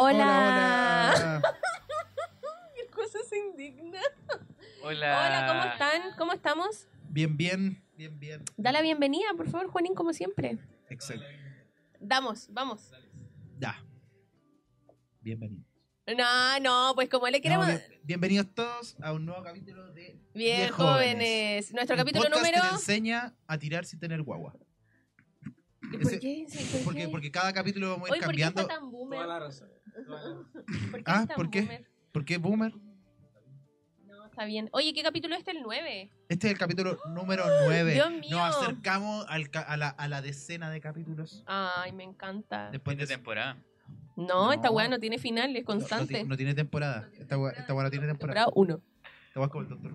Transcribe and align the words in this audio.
Hola. 0.00 1.12
Hola, 1.16 1.40
hola. 1.40 1.42
¿Qué 2.76 2.86
cosa 2.86 3.18
se 3.28 3.36
indigna? 3.36 4.00
Hola. 4.84 5.26
Hola, 5.26 5.46
¿cómo 5.48 5.72
están? 5.72 6.02
¿Cómo 6.16 6.32
estamos? 6.32 6.86
Bien, 7.08 7.36
bien, 7.36 7.82
bien, 7.96 8.16
bien. 8.20 8.44
Da 8.56 8.70
la 8.70 8.80
bienvenida, 8.80 9.26
por 9.36 9.48
favor, 9.50 9.66
Juanín, 9.70 9.94
como 9.96 10.12
siempre. 10.12 10.56
Excelente. 10.88 11.66
Damos, 11.98 12.46
vamos. 12.52 12.92
Ya. 13.58 13.82
Bienvenido. 15.20 15.64
No, 16.16 16.60
no, 16.60 16.92
pues 16.94 17.08
como 17.08 17.26
le 17.28 17.40
queremos. 17.40 17.66
No, 17.66 17.72
bien- 17.72 18.00
bienvenidos 18.04 18.46
todos 18.54 18.96
a 19.02 19.12
un 19.12 19.26
nuevo 19.26 19.42
capítulo 19.42 19.92
de 19.92 20.16
Bien, 20.32 20.58
Bien 20.58 20.70
jóvenes. 20.70 21.74
Nuestro 21.74 21.96
capítulo 21.96 22.24
podcast 22.26 22.44
número. 22.46 22.62
que 22.62 22.68
te 22.68 22.74
enseña 22.76 23.34
a 23.48 23.58
tirar 23.58 23.84
sin 23.84 23.98
tener 23.98 24.22
guagua. 24.22 24.54
¿Por 25.90 26.02
ese- 26.02 26.20
qué? 26.20 26.46
¿por 26.72 26.84
Porque, 26.84 27.00
qué? 27.00 27.08
porque 27.08 27.30
cada 27.32 27.52
capítulo 27.52 27.90
vamos 27.90 28.08
a 28.08 28.12
Oye, 28.12 28.20
ir 28.20 28.24
¿por 28.24 28.34
qué 28.36 28.42
cambiando. 28.42 28.60
está 28.62 28.74
tan 28.80 28.90
boomer? 28.92 29.18
Toda 29.18 29.26
la 29.26 29.38
razón. 29.44 29.68
¿Por 30.90 30.98
qué 30.98 31.02
Ah, 31.06 31.26
¿por 31.34 31.50
qué? 31.50 31.60
boomer? 31.62 31.84
¿Por 32.12 32.24
qué 32.24 32.38
boomer? 32.38 32.72
No, 34.06 34.24
está 34.26 34.44
bien. 34.44 34.68
Oye, 34.72 34.92
¿qué 34.94 35.02
capítulo 35.02 35.34
es 35.34 35.40
este? 35.40 35.50
El 35.52 35.62
9. 35.62 36.10
Este 36.28 36.46
es 36.46 36.52
el 36.52 36.58
capítulo 36.58 36.98
número 37.14 37.44
9. 37.66 37.92
Dios 37.94 38.10
mío. 38.10 38.30
Nos 38.30 38.56
acercamos 38.56 39.26
al 39.28 39.50
ca- 39.50 39.60
a, 39.62 39.76
la, 39.76 39.88
a 39.88 40.08
la 40.08 40.22
decena 40.22 40.70
de 40.70 40.80
capítulos. 40.80 41.42
Ay, 41.46 41.92
me 41.92 42.04
encanta. 42.04 42.70
Después 42.70 42.96
de 42.98 43.06
temporada. 43.06 43.56
No, 44.16 44.26
No. 44.46 44.52
esta 44.52 44.70
weá 44.70 44.88
no 44.88 44.98
tiene 44.98 45.18
final, 45.18 45.50
es 45.56 45.64
no, 45.64 45.74
no 45.74 45.80
constante. 45.80 46.22
ti- 46.22 46.28
no 46.28 46.36
tiene 46.36 46.54
temporada. 46.54 47.08
Esta 47.18 47.36
gua- 47.36 47.52
esta 47.56 47.74
weá 47.74 47.84
no 47.84 47.90
tiene 47.90 48.06
temporada. 48.06 48.44
Temporada 48.46 48.52
1. 48.54 48.80
Esta 49.28 49.40
weá 49.40 49.46
es 49.46 49.52
como 49.52 49.62
el 49.62 49.68
doctor. 49.68 49.92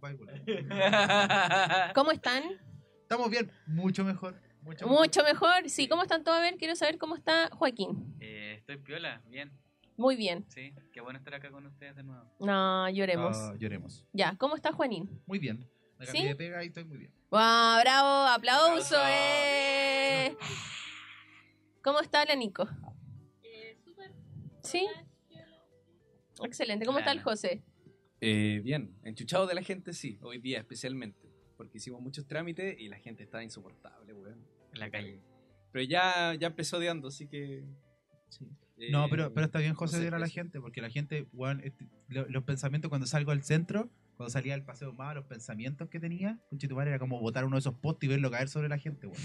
¿Cómo 1.94 2.10
están? 2.12 2.42
Estamos 3.02 3.30
bien, 3.30 3.50
mucho 3.66 4.04
mejor. 4.04 4.34
Mucho, 4.62 4.86
mejor. 4.86 5.00
Mucho 5.00 5.22
mejor. 5.24 5.68
Sí, 5.70 5.88
¿cómo 5.88 6.02
están 6.02 6.22
todos? 6.24 6.38
A 6.38 6.42
ver, 6.42 6.56
quiero 6.56 6.76
saber 6.76 6.98
cómo 6.98 7.16
está 7.16 7.48
Joaquín. 7.52 8.14
Eh, 8.20 8.56
estoy 8.58 8.76
piola, 8.78 9.22
bien. 9.28 9.50
Muy 9.96 10.16
bien. 10.16 10.44
Sí, 10.48 10.72
qué 10.92 11.00
bueno 11.00 11.18
estar 11.18 11.34
acá 11.34 11.50
con 11.50 11.66
ustedes 11.66 11.94
de 11.96 12.02
nuevo. 12.02 12.24
No, 12.40 12.88
lloremos. 12.88 13.36
Ah, 13.36 13.54
lloremos. 13.58 14.06
Ya, 14.12 14.34
¿cómo 14.38 14.56
está 14.56 14.72
Juanín? 14.72 15.08
Muy 15.26 15.38
bien. 15.38 15.68
Me 15.98 16.06
¿Sí? 16.06 16.24
de 16.24 16.34
pega 16.36 16.64
y 16.64 16.68
estoy 16.68 16.84
muy 16.84 16.98
bien. 16.98 17.12
¡Wow! 17.30 17.80
¡Bravo! 17.82 18.26
¡Aplauso! 18.28 18.72
Aplauso. 18.72 18.96
eh. 19.08 20.36
¿Cómo 21.82 22.00
está 22.00 22.24
la 22.24 22.34
Nico? 22.34 22.66
¿Sí? 24.62 24.86
Excelente. 26.42 26.86
¿Cómo 26.86 26.98
está 26.98 27.12
el. 27.12 27.22
José? 27.22 27.62
Eh, 28.22 28.60
bien, 28.64 28.94
enchuchado 29.02 29.46
de 29.46 29.54
la 29.54 29.62
gente 29.62 29.92
sí, 29.92 30.18
hoy 30.22 30.38
día 30.38 30.58
especialmente. 30.58 31.28
Porque 31.56 31.76
hicimos 31.78 32.00
muchos 32.00 32.26
trámites 32.26 32.78
y 32.78 32.88
la 32.88 32.96
gente 32.96 33.22
estaba 33.22 33.42
insoportable, 33.44 34.14
weón. 34.14 34.46
En 34.72 34.78
la 34.80 34.90
calle. 34.90 35.20
Pero 35.72 35.84
ya, 35.84 36.34
ya 36.34 36.48
empezó 36.48 36.78
odiando, 36.78 37.08
así 37.08 37.26
que. 37.28 37.58
eh, 38.78 38.90
No, 38.90 39.08
pero, 39.08 39.32
pero 39.34 39.46
está 39.46 39.58
bien 39.58 39.74
José 39.74 39.96
no 39.96 39.98
sé, 39.98 40.02
odiar 40.02 40.14
a 40.14 40.18
la 40.18 40.28
gente, 40.28 40.60
porque 40.60 40.80
la 40.80 40.90
gente, 40.90 41.26
weón, 41.32 41.60
este, 41.64 41.86
lo- 42.08 42.26
los 42.28 42.44
pensamientos 42.44 42.88
cuando 42.88 43.06
salgo 43.06 43.30
al 43.30 43.42
centro, 43.42 43.90
cuando 44.16 44.30
salía 44.32 44.54
al 44.54 44.64
paseo 44.64 44.92
más, 44.92 45.14
los 45.14 45.24
pensamientos 45.26 45.88
que 45.88 45.98
tenía, 46.00 46.38
conchetumare, 46.50 46.90
era 46.90 46.98
como 46.98 47.20
botar 47.20 47.44
uno 47.44 47.56
de 47.56 47.60
esos 47.60 47.74
postes 47.74 48.06
y 48.06 48.10
verlo 48.10 48.30
caer 48.30 48.48
sobre 48.48 48.68
la 48.68 48.78
gente, 48.78 49.06
weón. 49.06 49.20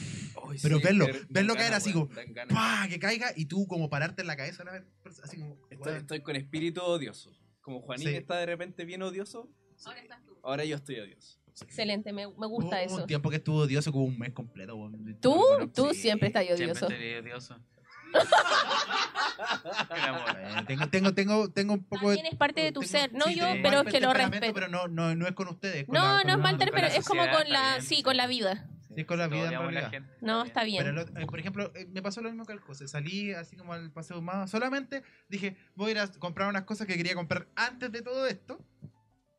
pero 0.61 0.77
sí, 0.77 0.83
verlo, 0.83 1.07
verlo 1.29 1.55
caer 1.55 1.73
así 1.73 1.91
como. 1.93 2.09
¡pah! 2.49 2.85
que 2.89 2.99
caiga 2.99 3.31
y 3.35 3.45
tú 3.45 3.67
como 3.67 3.89
pararte 3.89 4.21
en 4.21 4.27
la 4.27 4.35
cabeza, 4.37 4.61
a 4.63 4.65
la 4.65 4.71
vez, 4.73 4.83
así 5.23 5.37
como, 5.37 5.57
Estoy, 5.69 5.95
estoy 5.97 6.21
con 6.21 6.35
espíritu 6.35 6.81
odioso. 6.81 7.31
Como 7.61 7.81
Juanín 7.81 8.07
Sí. 8.09 8.15
está 8.15 8.37
de 8.37 8.45
repente 8.45 8.85
bien 8.85 9.01
odioso, 9.01 9.49
Ahora 9.85 9.99
estás 9.99 10.23
tú. 10.25 10.37
ahora 10.43 10.63
yo 10.65 10.75
estoy 10.75 10.99
odioso. 10.99 11.39
Excelente, 11.61 12.11
me, 12.13 12.27
me 12.27 12.33
Hubo 12.33 12.49
gusta 12.49 12.77
un 12.77 12.81
eso. 12.83 13.05
tiempo 13.05 13.29
que 13.29 13.37
estuvo 13.37 13.59
odioso 13.59 13.91
como 13.91 14.05
un 14.05 14.17
mes 14.19 14.33
completo. 14.33 14.73
¿Tú? 15.21 15.41
Lo 15.59 15.67
Tú 15.69 15.89
sí. 15.93 16.01
siempre 16.01 16.27
estás 16.27 16.43
Siempre 16.45 16.65
odioso. 16.65 16.85
estaré 16.87 17.19
odioso. 17.19 17.57
Eh, 19.37 20.63
Tengo, 20.67 20.87
tengo, 20.89 21.13
tengo, 21.13 21.49
tengo 21.51 21.73
un 21.73 21.83
poco 21.83 22.07
También 22.07 22.25
es 22.27 22.35
parte 22.35 22.61
de 22.61 22.71
tu 22.71 22.79
tengo- 22.81 22.91
ser, 22.91 23.13
no 23.13 23.25
sí, 23.25 23.35
yo, 23.35 23.45
pero 23.61 23.83
mal 23.83 23.91
que 23.91 23.99
lo 23.99 24.13
respeto. 24.13 24.53
Pero 24.53 24.67
no, 24.69 24.87
no, 24.87 25.13
no 25.15 25.27
es 25.27 25.33
con 25.33 25.47
ustedes. 25.49 25.85
con 25.85 25.93
No, 25.95 26.01
la- 26.17 26.23
no 26.23 26.31
es 26.33 26.37
mal 26.39 26.57
pero 26.57 26.87
es 26.87 27.05
como 27.05 27.21
con 27.29 27.49
la, 27.49 27.81
sí, 27.81 27.97
sí. 27.97 28.03
con 28.03 28.15
la 28.17 28.27
vida. 28.27 28.67
Sí, 28.95 29.03
con 29.03 29.17
la 29.17 29.27
vida 29.27 29.51
en 29.51 29.73
la 29.75 29.89
gente. 29.89 30.09
No, 30.21 30.43
está 30.43 30.63
bien. 30.63 30.83
Pero, 30.83 31.01
otro- 31.01 31.19
eh, 31.19 31.25
por 31.25 31.39
ejemplo, 31.39 31.71
eh, 31.75 31.85
me 31.91 32.01
pasó 32.01 32.21
lo 32.21 32.29
mismo 32.29 32.45
que 32.45 32.53
al 32.53 32.59
José. 32.61 32.87
Salí 32.87 33.33
así 33.33 33.57
como 33.57 33.73
al 33.73 33.91
paseo 33.91 34.21
más. 34.21 34.49
Solamente 34.49 35.03
dije, 35.27 35.57
voy 35.75 35.89
a 35.89 35.91
ir 35.91 35.99
a 35.99 36.07
comprar 36.13 36.47
unas 36.47 36.63
cosas 36.63 36.87
que 36.87 36.95
quería 36.95 37.13
comprar 37.15 37.47
antes 37.55 37.91
de 37.91 38.01
todo 38.01 38.25
esto. 38.27 38.57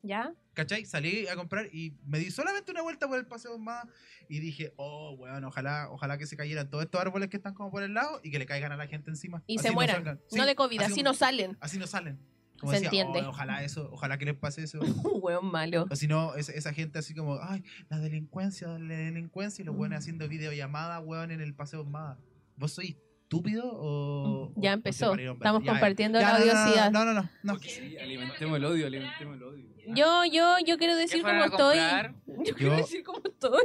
¿Ya? 0.02 0.34
¿Cachai? 0.56 0.86
Salí 0.86 1.28
a 1.28 1.36
comprar 1.36 1.66
y 1.70 1.92
me 2.06 2.18
di 2.18 2.30
solamente 2.30 2.70
una 2.70 2.80
vuelta 2.80 3.06
por 3.06 3.18
el 3.18 3.26
paseo 3.26 3.58
más 3.58 3.84
y 4.26 4.38
dije, 4.40 4.72
oh, 4.76 5.12
weón, 5.18 5.44
ojalá, 5.44 5.90
ojalá 5.90 6.16
que 6.16 6.24
se 6.26 6.34
cayeran 6.34 6.70
todos 6.70 6.82
estos 6.84 6.98
árboles 6.98 7.28
que 7.28 7.36
están 7.36 7.52
como 7.52 7.70
por 7.70 7.82
el 7.82 7.92
lado 7.92 8.20
y 8.24 8.30
que 8.30 8.38
le 8.38 8.46
caigan 8.46 8.72
a 8.72 8.76
la 8.78 8.86
gente 8.86 9.10
encima. 9.10 9.42
Y 9.46 9.56
Así 9.58 9.64
se 9.64 9.68
no 9.68 9.74
mueran. 9.74 10.02
no 10.02 10.18
Sí, 10.30 10.40
de 10.40 10.54
COVID, 10.56 10.80
así, 10.80 11.02
no 11.02 11.12
salen. 11.12 11.58
Así 11.60 11.78
no 11.78 11.86
salen. 11.86 12.18
Como 12.58 12.72
Se 12.72 12.80
decía, 12.80 13.02
entiende. 13.02 13.20
"Oh, 13.26 13.28
ojalá 13.32 13.62
eso, 13.64 13.90
ojalá 13.92 14.16
que 14.16 14.24
les 14.24 14.34
pase 14.34 14.62
eso. 14.62 14.80
Un 15.04 15.20
hueón 15.22 15.44
malo. 15.52 15.84
O 15.90 15.94
si 15.94 16.06
no, 16.06 16.34
es- 16.36 16.48
esa 16.48 16.72
gente 16.72 16.98
así 16.98 17.12
como, 17.14 17.38
ay, 17.42 17.62
la 17.90 17.98
delincuencia, 17.98 18.66
la 18.78 18.94
delincuencia, 18.96 19.60
y 19.62 19.66
los 19.66 19.74
Mm. 19.74 19.78
weones 19.80 19.98
haciendo 19.98 20.26
videollamadas, 20.26 21.02
weón, 21.04 21.32
en 21.32 21.42
el 21.42 21.54
paseo 21.54 21.84
más. 21.84 22.16
¿Vos 22.56 22.72
sois 22.72 22.96
estúpido 23.26 23.64
o.? 23.72 24.52
Ya 24.56 24.70
o 24.70 24.74
empezó. 24.74 25.14
Estamos 25.14 25.64
Ya, 25.64 25.72
compartiendo 25.72 26.20
ya, 26.20 26.32
la 26.32 26.38
no, 26.38 26.44
no, 26.44 26.52
no, 26.52 26.52
odiosidad. 26.62 26.90
No, 26.92 27.04
no, 27.04 27.12
no. 27.14 27.28
no. 27.42 27.58
Sí, 27.58 27.96
alimentemos 27.98 28.56
el 28.56 28.64
odio, 28.64 28.86
alimentemos 28.86 29.36
el 29.36 29.42
odio. 29.42 29.66
Yo, 29.88 30.24
yo, 30.24 30.56
yo 30.64 30.78
quiero 30.78 30.94
¿Qué 30.94 31.00
decir 31.00 31.22
cómo 31.22 31.44
estoy. 31.44 31.78
comprar? 31.78 32.14
Yo 32.44 32.54
quiero 32.54 32.72
Yo- 32.72 32.76
decir 32.76 33.02
cómo 33.04 33.20
estoy. 33.24 33.64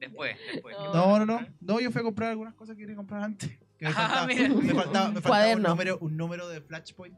Después, 0.00 0.36
después. 0.52 0.76
No. 0.78 0.94
No, 0.94 1.18
no, 1.18 1.26
no. 1.26 1.46
No, 1.60 1.80
yo 1.80 1.90
fui 1.90 2.00
a 2.00 2.04
comprar 2.04 2.30
algunas 2.30 2.54
cosas 2.54 2.76
que 2.76 2.82
quería 2.82 2.94
comprar 2.96 3.22
antes. 3.22 3.50
Que 3.78 3.86
me 3.86 3.90
Ah, 3.90 3.94
faltaba, 3.94 4.26
mira. 4.26 4.48
me 4.48 4.74
faltaba, 4.74 5.08
me 5.10 5.20
faltaba 5.20 5.52
un, 5.56 5.62
número, 5.62 5.98
un 6.00 6.16
número 6.16 6.48
de 6.48 6.60
Flashpoint. 6.60 7.16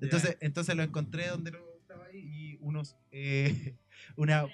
Entonces, 0.00 0.36
entonces 0.40 0.74
lo 0.74 0.82
encontré 0.82 1.26
donde 1.28 1.50
lo 1.50 1.58
estaba 1.80 2.06
ahí 2.06 2.18
y 2.20 2.56
unos. 2.60 2.96
Eh, 3.10 3.74
una 4.16 4.46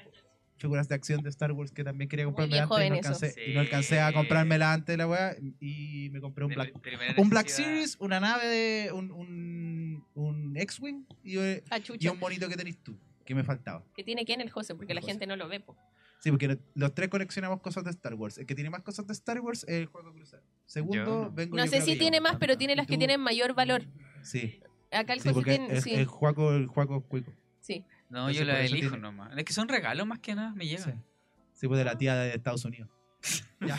figuras 0.57 0.89
de 0.89 0.95
acción 0.95 1.21
de 1.23 1.29
Star 1.31 1.53
Wars 1.53 1.73
que 1.73 1.83
también 1.85 2.09
quería 2.09 2.25
comprarme 2.25 2.59
antes 2.59 2.79
y 2.87 2.89
no, 2.91 2.95
alcancé, 2.97 3.35
y 3.47 3.55
no 3.55 3.61
alcancé 3.61 4.01
a 4.01 4.13
comprármela 4.13 4.73
antes 4.73 4.93
de 4.93 4.97
la 4.97 5.07
weá 5.09 5.37
y 5.61 6.09
me 6.13 6.21
compré 6.21 6.45
un 6.45 6.51
De 6.51 6.55
Black 6.57 6.73
un 7.19 7.29
Black. 7.29 7.49
Series, 7.49 7.97
una 8.01 8.21
nave 8.21 8.47
de 8.47 8.93
un, 8.93 9.11
un, 9.11 10.07
un 10.15 10.57
X-Wing 10.57 11.05
y, 11.23 11.39
eh, 11.39 11.65
y 11.99 12.09
un 12.09 12.19
monito 12.19 12.49
que 12.49 12.57
tenés 12.57 12.79
tú, 12.83 12.97
que 13.25 13.35
me 13.35 13.43
faltaba. 13.45 13.85
Que 13.97 14.05
tiene 14.05 14.25
que 14.25 14.33
en 14.33 14.41
el 14.41 14.51
José, 14.51 14.75
porque 14.75 14.95
la 14.95 15.01
José. 15.01 15.13
gente 15.13 15.27
no 15.27 15.37
lo 15.37 15.49
ve. 15.49 15.61
po. 15.61 15.77
Sí, 16.21 16.31
porque 16.31 16.59
los 16.75 16.95
tres 16.95 17.11
coleccionamos 17.11 17.61
cosas 17.61 17.85
de 17.85 17.91
Star 17.91 18.15
Wars. 18.15 18.39
El 18.39 18.47
que 18.47 18.55
tiene 18.55 18.71
más 18.71 18.81
cosas 18.83 19.07
de 19.07 19.13
Star 19.13 19.41
Wars 19.41 19.65
es 19.65 19.75
el 19.81 19.87
juego 19.87 20.11
cruzado. 20.15 20.43
Segundo, 20.65 21.25
Yo. 21.25 21.31
vengo 21.35 21.57
No 21.57 21.65
yo 21.67 21.71
sé 21.71 21.83
si 21.83 21.99
tiene 21.99 22.17
yo. 22.19 22.23
más, 22.23 22.37
pero 22.41 22.57
tiene 22.57 22.73
¿Y 22.73 22.77
las 22.77 22.87
que 22.87 22.97
tienen 22.97 23.21
mayor 23.21 23.55
valor. 23.55 23.83
Sí, 24.23 24.61
Acá 24.91 25.13
el 25.13 25.21
sí 25.21 25.29
José 25.31 25.45
tiene. 25.45 25.75
el, 25.75 25.83
Sí, 25.83 25.93
el 25.95 26.07
juego, 26.07 26.55
el 26.55 26.67
juego 26.69 27.03
cuico. 27.03 27.33
sí. 27.61 27.85
No, 28.15 28.29
Entonces, 28.31 28.39
yo 28.39 28.45
la 28.45 28.61
elijo 28.61 28.91
tiene- 28.91 28.99
nomás. 28.99 29.37
Es 29.37 29.45
que 29.45 29.53
son 29.53 29.69
regalos 29.69 30.07
más 30.07 30.21
que 30.21 30.35
nada, 30.37 30.53
me 30.55 30.65
Sí. 30.65 30.71
llegan. 30.71 31.05
Sí, 31.53 31.67
pues 31.67 31.79
de 31.79 31.85
la 31.85 31.99
tía 31.99 32.15
de 32.15 32.35
Estados 32.35 32.65
Unidos. 32.65 32.89
Ya. 33.61 33.79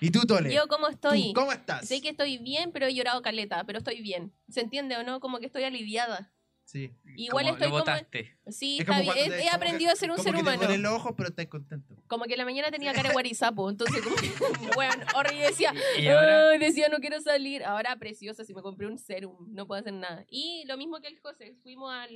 ¿Y 0.00 0.10
tú, 0.10 0.20
Tole? 0.20 0.52
Yo, 0.54 0.68
¿cómo 0.68 0.86
¿Tú 0.86 0.92
estoy? 0.92 1.32
¿Cómo 1.34 1.50
estás? 1.52 1.86
Sé 1.88 2.00
que 2.00 2.10
estoy 2.10 2.38
bien, 2.38 2.70
pero 2.72 2.86
he 2.86 2.94
llorado 2.94 3.20
caleta, 3.22 3.64
pero 3.64 3.78
estoy 3.78 4.00
bien. 4.00 4.32
¿Se 4.48 4.60
entiende 4.60 4.96
o 4.96 5.02
no? 5.02 5.18
Como 5.20 5.40
que 5.40 5.46
estoy 5.46 5.64
aliviada. 5.64 6.32
Sí. 6.64 6.92
Igual 7.16 7.44
Como 7.44 7.54
estoy 7.56 7.68
lo 7.68 7.72
como- 7.72 7.84
botaste. 7.84 8.38
Sí, 8.48 8.74
Es 8.76 8.80
está 8.80 8.92
como 8.92 9.02
bien. 9.02 9.14
cuando 9.14 9.34
He, 9.34 9.38
te- 9.42 9.50
aprendido 9.50 9.88
que- 9.88 9.92
a 9.92 9.96
ser 9.96 10.10
un 10.10 10.16
como 10.16 10.22
ser 10.24 10.32
que 10.32 10.38
te 10.38 10.42
humano. 10.42 10.62
duelen 10.62 10.82
los 10.82 10.92
ojos, 10.92 11.12
pero 11.16 11.28
estás 11.28 11.46
contento. 11.46 11.94
Como 12.06 12.24
que 12.24 12.32
en 12.34 12.38
la 12.38 12.44
mañana 12.44 12.70
tenía 12.70 12.92
cara 12.94 13.08
de 13.08 13.12
guarizapo, 13.12 13.68
entonces 13.68 14.00
como 14.02 14.14
que, 14.16 14.30
bueno, 14.78 15.04
horrible, 15.16 15.44
decía, 15.46 15.74
Y 15.98 16.06
ahora, 16.06 16.50
"Ay", 16.52 16.58
decía, 16.58 16.88
no 16.88 16.98
quiero 16.98 17.20
salir. 17.20 17.64
Ahora 17.64 17.96
preciosa, 17.96 18.44
si 18.44 18.54
me 18.54 18.62
compré 18.62 18.86
un 18.86 18.96
serum, 18.98 19.52
no 19.52 19.66
puedo 19.66 19.80
hacer 19.80 19.92
nada. 19.92 20.24
Y 20.30 20.64
lo 20.66 20.76
mismo 20.78 21.00
que 21.00 21.08
el 21.08 21.18
José, 21.18 21.54
fuimos 21.62 21.92
al 21.92 22.10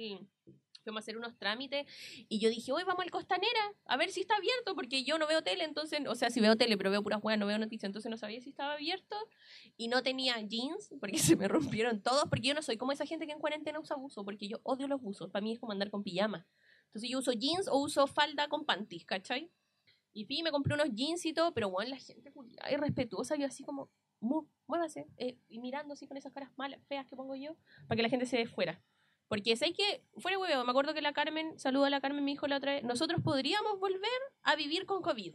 fuimos 0.88 1.03
a 1.03 1.04
hacer 1.04 1.16
unos 1.19 1.37
trámites 1.38 1.87
y 2.28 2.38
yo 2.38 2.49
dije, 2.49 2.73
hoy 2.73 2.82
vamos 2.85 3.05
al 3.05 3.11
Costanera, 3.11 3.61
a 3.85 3.96
ver 3.96 4.11
si 4.11 4.20
está 4.20 4.37
abierto, 4.37 4.75
porque 4.75 5.05
yo 5.05 5.19
no 5.19 5.26
veo 5.26 5.43
tele, 5.43 5.64
entonces, 5.64 6.00
o 6.08 6.14
sea, 6.14 6.31
si 6.31 6.40
veo 6.40 6.56
tele, 6.56 6.76
pero 6.79 6.90
veo 6.90 7.02
puras 7.02 7.20
weas, 7.23 7.38
no 7.38 7.46
veo 7.46 7.58
noticias, 7.58 7.88
entonces 7.88 8.11
no 8.11 8.17
sabía 8.17 8.40
si 8.40 8.50
estaba 8.50 8.73
abierto 8.75 9.17
y 9.76 9.88
no 9.88 10.02
tenía 10.02 10.40
jeans, 10.40 10.90
porque 11.00 11.19
se 11.35 11.37
me 11.37 11.46
rompieron 11.49 12.00
todos, 12.02 12.25
porque 12.31 12.49
yo 12.49 12.55
no 12.55 12.62
soy 12.62 12.76
como 12.79 12.93
esa 12.93 13.05
gente 13.06 13.26
que 13.26 13.32
en 13.32 13.38
cuarentena 13.38 13.79
usa 13.81 13.96
buzo, 13.96 14.25
porque 14.25 14.49
yo 14.49 14.61
odio 14.62 14.88
los 14.88 15.00
buzos, 15.02 15.31
para 15.31 15.43
mí 15.43 15.52
es 15.52 15.58
como 15.58 15.73
andar 15.73 15.90
con 15.90 16.02
pijama. 16.02 16.46
Entonces 16.87 17.11
yo 17.11 17.19
uso 17.19 17.32
jeans 17.32 17.69
o 17.69 17.76
uso 17.79 18.06
falda 18.06 18.49
con 18.49 18.64
panties, 18.64 19.05
¿cachai? 19.05 19.50
Y 20.14 20.25
fui, 20.25 20.43
me 20.43 20.50
compré 20.50 20.75
unos 20.75 20.88
jeans 20.94 21.25
y 21.26 21.32
todo, 21.35 21.52
pero 21.52 21.69
bueno, 21.70 21.90
la 21.90 21.99
gente 21.99 22.32
culiada 22.32 22.73
y 22.73 22.76
respetuosa, 22.76 23.37
yo 23.37 23.46
así 23.46 23.62
como, 23.62 23.90
"Mu- 24.20 24.49
muévase, 24.67 25.06
eh, 25.19 25.37
y 25.49 25.58
mirando 25.61 25.93
así 25.94 26.08
con 26.08 26.17
esas 26.17 26.32
caras 26.32 26.50
malas, 26.56 26.81
feas 26.88 27.06
que 27.06 27.14
pongo 27.14 27.37
yo, 27.37 27.56
para 27.87 27.96
que 27.96 28.02
la 28.02 28.08
gente 28.08 28.26
se 28.26 28.38
dé 28.38 28.46
fuera. 28.46 28.82
Porque 29.28 29.56
sé 29.56 29.72
que, 29.72 30.02
fuera 30.16 30.38
huevo, 30.38 30.64
me 30.64 30.70
acuerdo 30.70 30.94
que 30.94 31.02
la 31.02 31.12
Carmen, 31.12 31.58
saludo 31.58 31.84
a 31.84 31.90
la 31.90 32.00
Carmen, 32.00 32.25
me 32.25 32.30
dijo 32.30 32.46
la 32.46 32.56
otra 32.56 32.72
vez, 32.72 32.84
nosotros 32.84 33.20
podríamos 33.22 33.78
volver 33.78 34.20
a 34.42 34.56
vivir 34.56 34.86
con 34.86 35.02
COVID, 35.02 35.34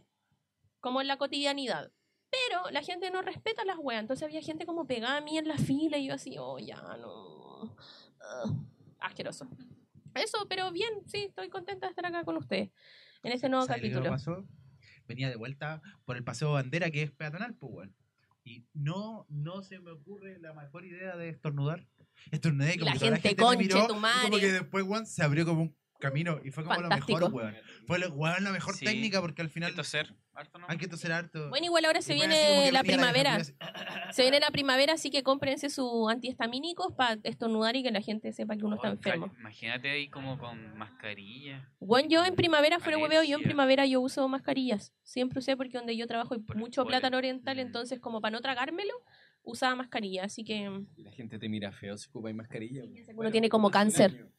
como 0.80 1.00
en 1.00 1.06
la 1.06 1.16
cotidianidad. 1.16 1.92
Pero 2.30 2.70
la 2.72 2.82
gente 2.82 3.10
no 3.10 3.22
respeta 3.22 3.64
las 3.64 3.78
weas, 3.78 4.00
entonces 4.00 4.24
había 4.24 4.42
gente 4.42 4.66
como 4.66 4.86
pegada 4.86 5.18
a 5.18 5.20
mí 5.20 5.38
en 5.38 5.46
la 5.46 5.56
fila 5.56 5.98
y 5.98 6.06
yo 6.08 6.14
así, 6.14 6.36
oh, 6.38 6.58
ya, 6.58 6.82
no. 7.00 7.76
Ah, 8.20 8.44
asqueroso. 8.98 9.48
Eso, 10.14 10.46
pero 10.48 10.72
bien, 10.72 10.90
sí, 11.06 11.24
estoy 11.24 11.48
contenta 11.48 11.86
de 11.86 11.90
estar 11.90 12.06
acá 12.06 12.24
con 12.24 12.36
ustedes 12.36 12.70
en 13.22 13.32
este 13.32 13.48
nuevo 13.48 13.66
¿Sabes 13.66 13.82
qué 13.82 13.88
me 13.88 13.94
capítulo. 13.94 14.12
pasó? 14.12 14.44
Venía 15.06 15.28
de 15.28 15.36
vuelta 15.36 15.82
por 16.04 16.16
el 16.16 16.24
paseo 16.24 16.52
bandera 16.52 16.90
que 16.90 17.02
es 17.02 17.12
peatonal, 17.12 17.54
pues, 17.54 17.72
weón. 17.72 17.96
Y 18.44 18.66
no, 18.74 19.26
no 19.28 19.62
se 19.62 19.78
me 19.78 19.90
ocurre 19.90 20.38
la 20.38 20.52
mejor 20.52 20.84
idea 20.84 21.16
de 21.16 21.30
estornudar. 21.30 21.86
Estornudé 22.30 22.74
y 22.74 22.78
como 22.78 22.86
la 22.86 22.98
que 22.98 22.98
gente, 23.10 23.28
me 23.30 23.36
conche 23.36 23.58
miró, 23.64 23.86
tu 23.86 23.96
madre. 23.96 24.22
Como 24.22 24.38
que 24.38 24.52
después, 24.52 24.84
weón, 24.84 25.06
se 25.06 25.22
abrió 25.22 25.44
como 25.44 25.62
un 25.62 25.76
camino 26.00 26.38
y 26.44 26.50
fue 26.50 26.64
como 26.64 26.76
Fantástico. 26.76 27.18
lo 27.20 27.28
mejor, 27.30 27.42
weón. 27.44 27.56
Fue 27.86 27.98
lo, 27.98 28.08
weón, 28.12 28.44
la 28.44 28.50
mejor 28.50 28.74
Sí. 28.74 28.84
técnica 28.84 29.20
porque 29.20 29.42
al 29.42 29.46
Hay 29.48 29.52
final 29.52 29.70
que 29.70 29.76
toser, 29.76 30.14
harto, 30.34 30.58
¿no? 30.58 30.66
hay 30.68 30.76
que 30.76 30.88
toser 30.88 31.12
harto. 31.12 31.48
Bueno, 31.48 31.66
igual 31.66 31.84
ahora 31.86 32.02
se 32.02 32.12
viene 32.14 32.70
la 32.72 32.82
primavera. 32.82 33.36
así, 33.36 33.54
Se 34.12 34.22
viene 34.22 34.40
la 34.40 34.50
primavera, 34.50 34.94
así 34.94 35.10
que 35.10 35.22
cómprense 35.22 35.70
sus 35.70 36.10
antihistamínicos 36.10 36.92
para 36.94 37.18
estornudar 37.24 37.76
y 37.76 37.82
que 37.82 37.90
la 37.90 38.00
gente 38.02 38.32
sepa 38.32 38.56
que 38.56 38.64
uno 38.64 38.76
está 38.76 38.88
Oh, 38.88 38.92
enfermo. 38.92 39.28
ca- 39.32 39.38
Imagínate 39.40 39.90
ahí 39.90 40.08
como 40.08 40.38
con 40.38 40.76
mascarilla. 40.76 41.70
Bueno, 41.80 42.08
yo 42.10 42.24
en 42.24 42.34
primavera, 42.34 42.78
fuera 42.80 42.98
hueveo, 42.98 43.22
yo 43.22 43.36
en 43.36 43.42
primavera 43.42 43.86
yo 43.86 44.00
uso 44.00 44.26
mascarillas. 44.28 44.92
Siempre 45.02 45.38
usé 45.38 45.56
porque 45.56 45.76
donde 45.78 45.96
yo 45.96 46.06
trabajo 46.06 46.34
hay 46.34 46.40
Por- 46.40 46.56
mucho 46.56 46.84
plátano 46.84 47.16
oriental, 47.18 47.58
entonces 47.58 47.98
como 48.00 48.20
para 48.20 48.32
no 48.32 48.40
tragármelo, 48.40 48.92
usaba 49.44 49.74
mascarilla. 49.76 50.24
Así 50.24 50.42
que 50.44 50.70
Y 50.96 51.02
la 51.02 51.12
gente 51.12 51.38
te 51.38 51.48
mira 51.48 51.70
feo 51.72 51.96
si 51.96 52.08
ocupas 52.08 52.34
mascarilla. 52.34 52.82
uno 53.14 53.30
tiene 53.30 53.48
como 53.48 53.68
hace 53.68 53.76
un 53.78 53.82
cáncer. 53.84 54.10
año- 54.10 54.32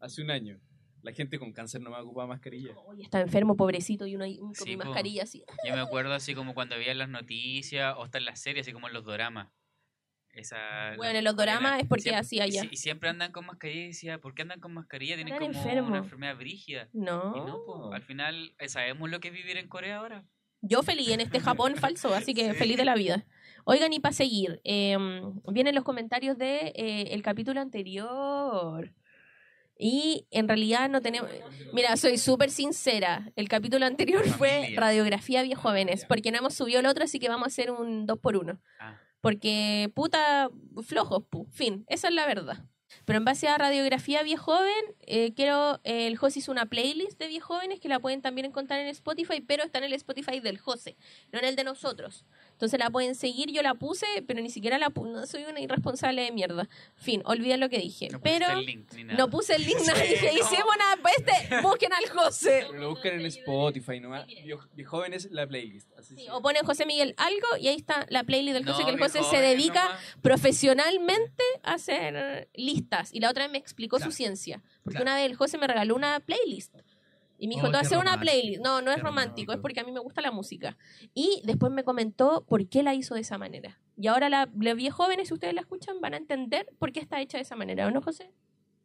hace 0.00 0.22
un 0.22 0.30
año. 0.30 0.60
La 1.02 1.12
gente 1.12 1.38
con 1.38 1.52
cáncer 1.52 1.80
no 1.80 1.90
me 1.90 1.96
ocupa 1.98 2.26
mascarilla. 2.26 2.76
Oye, 2.86 3.04
está 3.04 3.20
enfermo, 3.20 3.56
pobrecito, 3.56 4.04
y 4.06 4.16
uno 4.16 4.24
ahí 4.24 4.36
con 4.38 4.54
Sí, 4.54 4.70
mi 4.70 4.76
mascarilla 4.78 5.22
así. 5.22 5.44
Yo 5.66 5.72
me 5.74 5.80
acuerdo 5.80 6.12
así 6.12 6.34
como 6.34 6.54
cuando 6.54 6.76
veía 6.76 6.92
las 6.94 7.08
noticias 7.08 7.94
o 7.96 8.02
hasta 8.02 8.18
en 8.18 8.24
las 8.24 8.40
series, 8.40 8.64
así 8.66 8.72
como 8.72 8.88
en 8.88 8.94
los 8.94 9.04
doramas. 9.04 9.48
Esa, 10.32 10.94
Bueno, 10.96 11.12
la- 11.14 11.18
en 11.18 11.24
los 11.24 11.36
doramas 11.36 11.80
es 11.80 11.88
porque 11.88 12.02
siempre- 12.02 12.20
así 12.20 12.40
allá. 12.40 12.64
Y, 12.64 12.68
si- 12.68 12.74
y 12.74 12.76
siempre 12.76 13.08
andan 13.08 13.32
con 13.32 13.46
mascarilla 13.46 13.84
y 13.84 13.86
decía, 13.88 14.18
¿por 14.20 14.34
qué 14.34 14.42
andan 14.42 14.60
con 14.60 14.72
mascarilla? 14.74 15.14
Tienen 15.16 15.34
como 15.34 15.46
enfermos. 15.46 15.88
una 15.88 15.98
enfermedad 15.98 16.36
brígida. 16.36 16.88
No. 16.92 17.32
Y 17.36 17.40
no, 17.40 17.64
po, 17.64 17.92
al 17.92 18.02
final 18.02 18.54
eh, 18.58 18.68
sabemos 18.68 19.10
lo 19.10 19.20
que 19.20 19.28
es 19.28 19.34
vivir 19.34 19.56
en 19.56 19.68
Corea 19.68 19.98
ahora. 19.98 20.24
Yo 20.60 20.82
feliz 20.82 21.08
en 21.10 21.20
este 21.20 21.40
Japón 21.40 21.76
falso, 21.76 22.12
así 22.14 22.34
que 22.34 22.52
feliz 22.54 22.76
de 22.76 22.84
la 22.84 22.94
vida. 22.96 23.24
Oigan, 23.70 23.92
y 23.92 24.00
para 24.00 24.14
seguir, 24.14 24.62
eh, 24.64 24.96
vienen 25.46 25.74
los 25.74 25.84
comentarios 25.84 26.38
de 26.38 26.72
eh, 26.74 27.08
el 27.10 27.20
capítulo 27.20 27.60
anterior. 27.60 28.94
Y 29.78 30.26
en 30.30 30.48
realidad 30.48 30.88
no 30.88 31.02
tenemos... 31.02 31.30
Mira, 31.74 31.94
soy 31.98 32.16
súper 32.16 32.50
sincera. 32.50 33.30
El 33.36 33.46
capítulo 33.50 33.84
anterior 33.84 34.26
fue. 34.26 34.72
Radiografía 34.74 35.42
Viejóvenes, 35.42 36.06
porque 36.06 36.32
no 36.32 36.38
hemos 36.38 36.54
subido 36.54 36.80
el 36.80 36.86
otro, 36.86 37.04
así 37.04 37.18
que 37.18 37.28
vamos 37.28 37.44
a 37.44 37.48
hacer 37.48 37.70
un 37.70 38.06
2 38.06 38.18
por 38.20 38.38
1 38.38 38.58
Ah, 38.80 38.98
Porque, 39.20 39.92
puta, 39.94 40.48
flojos, 40.82 41.24
pu. 41.28 41.46
Fin, 41.52 41.84
esa 41.88 42.08
es 42.08 42.14
la 42.14 42.26
verdad. 42.26 42.64
Pero 43.04 43.18
en 43.18 43.24
base 43.24 43.48
a 43.48 43.58
radiografía 43.58 44.22
viejoven, 44.22 44.96
eh, 45.00 45.34
quiero, 45.34 45.80
eh, 45.84 46.06
el 46.06 46.16
José 46.16 46.38
hizo 46.38 46.52
una 46.52 46.66
playlist 46.66 47.18
de 47.18 47.28
viejóvenes 47.28 47.80
que 47.80 47.88
la 47.88 48.00
pueden 48.00 48.22
también 48.22 48.46
encontrar 48.46 48.80
en 48.80 48.86
Spotify, 48.88 49.40
pero 49.40 49.62
está 49.64 49.78
en 49.78 49.84
el 49.84 49.92
Spotify 49.92 50.40
del 50.40 50.58
José, 50.58 50.96
no 51.32 51.38
en 51.38 51.44
el 51.44 51.56
de 51.56 51.64
nosotros. 51.64 52.24
Entonces 52.58 52.80
la 52.80 52.90
pueden 52.90 53.14
seguir, 53.14 53.52
yo 53.52 53.62
la 53.62 53.74
puse, 53.74 54.04
pero 54.26 54.40
ni 54.40 54.50
siquiera 54.50 54.78
la 54.78 54.90
puse, 54.90 55.12
no 55.12 55.24
soy 55.28 55.44
una 55.44 55.60
irresponsable 55.60 56.22
de 56.22 56.32
mierda. 56.32 56.68
Fin, 56.96 57.22
olviden 57.24 57.60
lo 57.60 57.68
que 57.68 57.78
dije. 57.78 58.08
no 58.10 58.20
pero 58.20 58.50
el 58.50 58.66
link 58.66 58.92
ni 58.96 59.04
nada. 59.04 59.16
no 59.16 59.30
puse 59.30 59.54
el 59.54 59.64
link, 59.64 59.78
nada, 59.86 60.02
dije, 60.02 60.32
hicimos 60.34 60.64
una, 60.74 61.10
este, 61.16 61.60
busquen 61.62 61.92
al 61.92 62.08
José. 62.08 62.64
Pero 62.66 62.80
lo 62.80 62.90
buscan 62.90 63.20
en 63.20 63.26
Spotify 63.26 64.00
nomás. 64.00 64.26
Viejo- 64.26 64.66
Viejóvenes, 64.74 65.28
la 65.30 65.46
playlist. 65.46 65.88
Así 65.96 66.16
Sí, 66.16 66.24
se- 66.24 66.30
o 66.32 66.42
ponen 66.42 66.64
José 66.64 66.84
Miguel 66.84 67.14
algo 67.16 67.46
y 67.60 67.68
ahí 67.68 67.76
está 67.76 68.06
la 68.10 68.24
playlist 68.24 68.54
del 68.54 68.64
José, 68.66 68.80
No, 68.80 68.86
que 68.88 68.92
el 68.94 68.98
José 69.00 69.20
se 69.22 69.36
dedica 69.40 69.84
nomás. 69.84 70.00
profesionalmente 70.20 71.44
a 71.62 71.74
hacer 71.74 72.48
listas. 72.54 73.14
Y 73.14 73.20
la 73.20 73.30
otra 73.30 73.44
vez 73.44 73.52
me 73.52 73.58
explicó 73.58 73.96
Claro. 73.98 74.10
su 74.10 74.16
ciencia. 74.16 74.62
Porque 74.82 74.96
Claro. 74.98 75.04
una 75.04 75.14
vez 75.16 75.26
el 75.30 75.36
José 75.36 75.58
me 75.58 75.66
regaló 75.68 75.94
una 75.94 76.18
playlist. 76.20 76.74
Y 77.38 77.46
me 77.48 77.54
dijo, 77.54 77.68
Oh, 77.68 77.70
te 77.70 77.76
voy 77.76 77.78
a 77.78 77.86
hacer 77.86 77.98
una 77.98 78.18
playlist. 78.20 78.60
No, 78.62 78.82
no 78.82 78.90
es 78.90 78.98
romántico, 79.00 79.06
romántico. 79.08 79.52
es 79.52 79.58
porque 79.60 79.80
a 79.80 79.84
mí 79.84 79.92
me 79.92 80.00
gusta 80.00 80.20
la 80.20 80.32
música. 80.32 80.76
Y 81.14 81.40
después 81.44 81.72
me 81.72 81.84
comentó 81.84 82.44
por 82.46 82.68
qué 82.68 82.82
la 82.82 82.94
hizo 82.94 83.14
de 83.14 83.20
esa 83.20 83.38
manera. 83.38 83.80
Y 83.96 84.08
ahora 84.08 84.28
la, 84.28 84.50
los 84.58 84.92
jóvenes, 84.92 85.28
si 85.28 85.34
ustedes 85.34 85.54
la 85.54 85.60
escuchan, 85.60 86.00
van 86.00 86.14
a 86.14 86.16
entender 86.16 86.66
por 86.78 86.92
qué 86.92 87.00
está 87.00 87.20
hecha 87.20 87.38
de 87.38 87.42
esa 87.42 87.54
manera, 87.56 87.86
¿o 87.86 87.90
no, 87.90 88.02
José? 88.02 88.30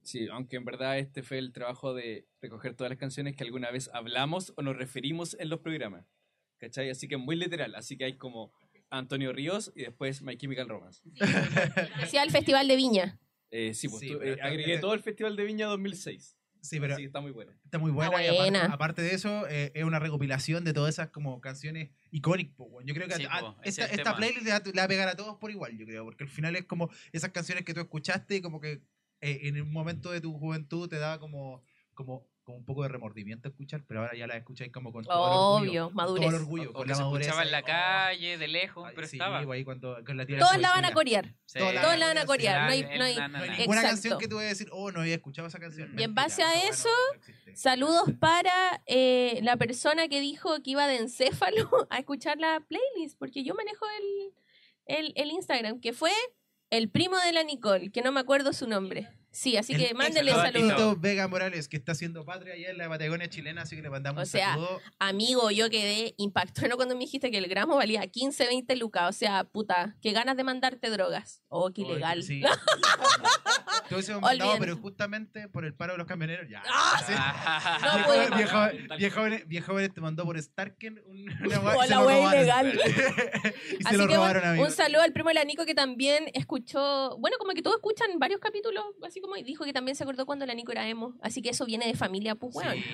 Sí, 0.03 0.27
aunque 0.31 0.57
en 0.57 0.65
verdad 0.65 0.99
este 0.99 1.23
fue 1.23 1.37
el 1.39 1.51
trabajo 1.53 1.93
de 1.93 2.27
recoger 2.41 2.75
todas 2.75 2.91
las 2.91 2.99
canciones 2.99 3.35
que 3.35 3.43
alguna 3.43 3.71
vez 3.71 3.89
hablamos 3.93 4.53
o 4.57 4.61
nos 4.61 4.75
referimos 4.77 5.35
en 5.39 5.49
los 5.49 5.59
programas. 5.61 6.05
¿Cachai? 6.59 6.89
Así 6.89 7.07
que 7.07 7.17
muy 7.17 7.35
literal. 7.35 7.73
Así 7.75 7.97
que 7.97 8.05
hay 8.05 8.17
como 8.17 8.51
Antonio 8.89 9.33
Ríos 9.33 9.71
y 9.75 9.81
después 9.83 10.21
My 10.21 10.37
Chemical 10.37 10.69
Romance. 10.69 11.01
Decía 12.01 12.21
el 12.23 12.31
Festival 12.31 12.67
de 12.67 12.75
Viña. 12.75 13.19
Eh, 13.49 13.73
sí, 13.73 13.87
pues 13.87 13.99
Sí, 14.01 14.09
tú- 14.11 14.21
eh, 14.21 14.37
agregué 14.41 14.77
todo 14.79 14.93
el 14.93 14.99
Festival 15.01 15.35
de 15.35 15.43
Viña 15.43 15.67
2006. 15.67 16.37
Sí, 16.63 16.79
pero 16.79 16.97
está 16.97 17.19
muy 17.19 17.31
bueno. 17.31 17.51
está 17.65 17.77
muy 17.77 17.91
buena. 17.91 18.09
Está 18.09 18.23
y 18.23 18.27
aparte, 18.27 18.41
buena. 18.51 18.73
aparte 18.73 19.01
de 19.01 19.13
eso, 19.13 19.45
eh, 19.49 19.73
es 19.75 19.83
una 19.83 19.99
recopilación 19.99 20.63
de 20.63 20.71
todas 20.71 20.95
esas 20.95 21.09
como 21.09 21.41
canciones 21.41 21.89
icónicas. 22.09 22.55
Yo 22.85 22.93
creo 22.93 23.07
que 23.09 23.15
Sí, 23.15 23.25
a- 23.29 23.39
po, 23.41 23.57
esta, 23.63 23.85
esta 23.85 24.15
playlist 24.15 24.45
le 24.45 24.51
va, 24.51 24.61
le 24.65 24.71
va 24.71 24.83
a 24.83 24.87
pegar 24.87 25.09
a 25.09 25.15
todos 25.17 25.35
por 25.39 25.51
igual, 25.51 25.77
yo 25.77 25.85
creo. 25.85 26.05
Porque 26.05 26.23
al 26.23 26.29
final 26.29 26.55
es 26.55 26.63
como 26.63 26.89
esas 27.11 27.31
canciones 27.31 27.65
que 27.65 27.73
tú 27.73 27.81
escuchaste 27.81 28.37
y 28.37 28.41
como 28.41 28.61
que 28.61 28.81
eh, 29.19 29.41
en 29.43 29.61
un 29.61 29.73
momento 29.73 30.09
de 30.09 30.21
tu 30.21 30.33
juventud 30.37 30.87
te 30.87 30.97
daba 30.97 31.19
como, 31.19 31.63
como, 31.93 32.25
como 32.43 32.57
un 32.57 32.65
poco 32.65 32.83
de 32.83 32.89
remordimiento 32.89 33.47
escuchar, 33.47 33.83
pero 33.87 34.01
ahora 34.01 34.15
ya 34.17 34.27
las 34.27 34.37
escucháis 34.37 34.71
como 34.71 34.91
con 34.91 35.05
todo 35.05 35.13
el 35.13 35.63
Obvio, 35.63 35.85
orgullo. 35.85 35.85
con 35.87 35.95
madurez. 35.95 36.21
Todo 36.25 36.29
el 36.35 36.41
orgullo, 36.41 36.69
O 36.71 36.73
con 36.73 36.87
la 36.87 36.95
se 36.95 37.01
madurez. 37.01 37.27
escuchaba 37.27 37.45
en 37.45 37.51
la 37.51 37.61
calle, 37.63 38.37
de 38.37 38.47
lejos, 38.47 38.85
Ay, 38.87 38.93
pero 38.95 39.07
sí, 39.07 39.15
estaba. 39.17 39.39
ahí 39.39 39.63
cuando, 39.63 39.97
con 40.05 40.17
la 40.17 40.25
tía 40.25 40.39
Todas 40.39 40.59
la 40.59 40.69
van 40.71 40.85
a 40.85 40.91
corear. 40.93 41.33
Sí. 41.45 41.59
todas 41.59 41.73
la 41.73 41.97
la 41.97 42.07
van 42.07 42.17
a 42.17 42.25
corear. 42.25 42.63
No 42.65 42.71
hay, 42.71 42.81
no 42.83 43.03
hay- 43.03 43.15
No 43.15 43.37
hay 43.37 43.49
ninguna 43.51 43.63
Exacto. 43.81 43.87
canción 43.87 44.19
que 44.19 44.27
tú 44.27 44.35
vayas 44.35 44.49
a 44.49 44.53
decir, 44.55 44.67
oh, 44.71 44.91
no 44.91 45.01
había 45.01 45.15
escuchado 45.15 45.47
esa 45.47 45.59
canción. 45.59 45.93
Y 45.97 46.03
en 46.03 46.13
base 46.15 46.43
a 46.43 46.67
eso, 46.67 46.89
no. 47.15 47.55
Saludos 47.55 48.03
para 48.19 48.83
eh, 48.87 49.39
la 49.43 49.57
persona 49.57 50.07
que 50.07 50.19
dijo 50.19 50.61
que 50.63 50.71
iba 50.71 50.87
de 50.87 50.97
encéfalo 50.97 51.87
a 51.89 51.99
escuchar 51.99 52.37
la 52.39 52.59
playlist, 52.61 53.17
porque 53.17 53.43
yo 53.43 53.53
manejo 53.55 53.85
el, 54.87 54.97
el, 54.97 55.13
el 55.15 55.31
Instagram, 55.31 55.79
que 55.79 55.93
fue 55.93 56.11
el 56.69 56.89
primo 56.89 57.17
de 57.19 57.31
la 57.31 57.43
Nicole, 57.43 57.91
que 57.91 58.01
no 58.01 58.11
me 58.11 58.19
acuerdo 58.19 58.51
su 58.53 58.67
nombre. 58.67 59.07
Sí, 59.35 59.57
así 59.57 59.75
que 59.75 59.87
El 59.87 59.95
mándenle 59.95 60.29
ex 60.31 60.39
saludos. 60.41 61.01
Vega 61.01 61.27
Morales, 61.27 61.67
que 61.67 61.75
está 61.75 61.93
haciendo 61.93 62.23
patria 62.23 62.53
allá 62.53 62.69
en 62.69 62.77
la 62.77 62.87
Patagonia 62.87 63.27
chilena, 63.27 63.63
así 63.63 63.75
que 63.75 63.81
le 63.81 63.89
mandamos 63.89 64.19
O 64.19 64.21
un 64.21 64.27
sea, 64.27 64.53
saludo. 64.53 64.79
Amigo, 64.99 65.49
yo 65.49 65.71
quedé 65.71 66.13
impactado 66.17 66.75
cuando 66.77 66.93
me 66.95 67.01
dijiste 67.01 67.31
que 67.31 67.39
el 67.39 67.47
gramo 67.47 67.75
valía 67.75 68.05
15, 68.05 68.45
20 68.45 68.75
lucas. 68.75 69.09
O 69.09 69.17
sea, 69.17 69.43
puta, 69.43 69.95
qué 70.03 70.11
ganas 70.11 70.37
de 70.37 70.43
mandarte 70.43 70.89
drogas. 70.91 71.41
Oh, 71.47 71.71
qué 71.73 71.81
Oye, 71.81 71.91
ilegal. 71.93 72.21
Sí. 72.23 72.43
Eso 73.89 74.13
hemos 74.13 74.23
mandado, 74.23 74.55
pero 74.57 74.75
justamente 74.77 75.47
por 75.49 75.65
el 75.65 75.75
paro 75.75 75.91
de 75.93 75.99
los 75.99 76.07
camioneros. 76.07 76.49
Ya. 76.49 76.63
¡Ah! 76.67 77.79
No 77.83 77.93
Viejo- 77.93 78.07
puedo. 78.07 78.35
viejo- 78.37 78.97
viejo 78.97 79.19
jóvenes- 79.19 79.47
viejo 79.47 79.67
jóvenes 79.67 79.93
te 79.93 80.01
mandó 80.01 80.25
por 80.25 80.41
Starken 80.41 81.01
un- 81.05 81.29
una 81.45 81.59
O 81.75 81.85
la 81.85 82.01
wea 82.03 82.35
ilegal. 82.35 82.73
y 82.73 83.83
se 83.83 83.87
Así 83.87 83.97
lo 83.97 84.07
que 84.07 84.17
bueno, 84.17 84.61
un 84.63 84.71
saludo 84.71 85.01
al 85.01 85.13
primo 85.13 85.29
de 85.29 85.35
la 85.35 85.43
Nico 85.43 85.65
que 85.65 85.75
también 85.75 86.25
escuchó, 86.33 87.17
bueno, 87.19 87.37
como 87.37 87.51
que 87.53 87.61
todos 87.61 87.75
escuchan 87.75 88.07
varios 88.19 88.39
capítulos, 88.39 88.83
así 89.05 89.21
como 89.23 89.37
y 89.37 89.43
dijo 89.43 89.63
que 89.65 89.73
también 89.73 89.95
se 89.95 90.03
acordó 90.03 90.25
cuando 90.27 90.45
la 90.45 90.53
Nico 90.53 90.71
era 90.71 90.87
emo. 90.87 91.15
Así 91.21 91.41
que 91.41 91.49
eso 91.49 91.65
viene 91.65 91.87
de 91.87 91.95
familia, 91.95 92.35
pues, 92.35 92.55
weón. 92.55 92.75
Sí. 92.83 92.89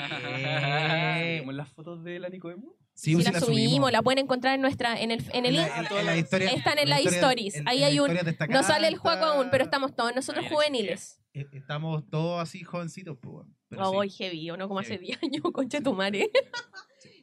¿Vemos 1.40 1.56
las 1.56 1.70
fotos 1.70 2.04
de 2.04 2.20
la 2.20 2.30
Nico 2.30 2.50
Emo? 2.50 2.76
Sí, 2.94 3.16
si 3.16 3.22
sí 3.24 3.32
la 3.32 3.40
subimos, 3.40 3.92
la 3.92 4.02
pueden 4.02 4.20
encontrar 4.20 4.56
en 4.56 4.62
nuestra, 4.62 5.00
en 5.00 5.12
el, 5.12 5.24
en 5.34 5.46
el 5.46 5.56
En 5.58 5.62
la- 5.68 5.78
en 6.00 6.06
la 6.06 6.18
historia- 6.18 6.50
Están 6.52 6.78
en 6.80 6.90
la 6.90 7.00
historia- 7.00 7.20
stories. 7.20 7.56
en- 7.56 7.68
Ahí 7.68 7.78
en 7.78 7.82
la 7.82 7.88
hay 7.88 8.00
un- 8.00 8.12
No 8.50 8.64
sale 8.64 8.88
el 8.88 8.98
juego 8.98 9.16
está- 9.26 9.34
aún, 9.36 9.48
pero 9.52 9.64
estamos 9.64 9.96
todos 9.96 10.14
nosotros 10.16 10.46
Ahí 10.46 10.52
juveniles. 10.52 11.20
eh, 11.34 11.46
Estamos 11.54 12.04
todos 12.10 12.42
así 12.42 12.64
jovencitos, 12.64 13.18
pues. 13.22 13.34
weón. 13.36 13.56
Pero 13.70 13.92
sí. 13.92 13.98
Ay, 14.02 14.10
heavy, 14.10 14.50
¿o 14.52 14.58
no? 14.58 14.68
Como 14.68 14.80
hace 14.80 14.98
Sí. 15.00 15.06
10 15.06 15.24
años, 15.24 15.44
concha 15.54 15.80
tu 15.82 15.94
madre. 15.94 16.30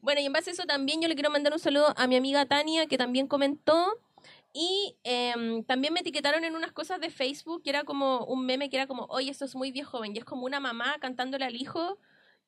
bueno, 0.00 0.20
y 0.20 0.26
en 0.26 0.32
base 0.32 0.50
a 0.50 0.52
eso 0.52 0.64
también 0.64 1.00
yo 1.02 1.08
le 1.08 1.14
quiero 1.14 1.30
mandar 1.30 1.52
un 1.52 1.58
saludo 1.58 1.92
a 1.96 2.06
mi 2.06 2.16
amiga 2.16 2.46
Tania, 2.46 2.86
que 2.86 2.96
también 2.98 3.26
comentó. 3.26 3.86
Y 4.58 4.96
em, 5.04 5.64
también 5.64 5.92
me 5.92 6.00
etiquetaron 6.00 6.42
en 6.42 6.56
unas 6.56 6.72
cosas 6.72 6.98
de 6.98 7.10
Facebook, 7.10 7.62
que 7.62 7.68
era 7.68 7.84
como 7.84 8.24
un 8.24 8.46
meme 8.46 8.70
que 8.70 8.76
era 8.76 8.86
como, 8.86 9.04
oye, 9.10 9.30
esto 9.30 9.44
es 9.44 9.54
muy 9.54 9.70
viejo 9.70 9.98
joven. 9.98 10.16
Y 10.16 10.18
es 10.18 10.24
como 10.24 10.46
una 10.46 10.60
mamá 10.60 10.96
cantándole 10.98 11.44
al 11.44 11.54
hijo 11.56 11.98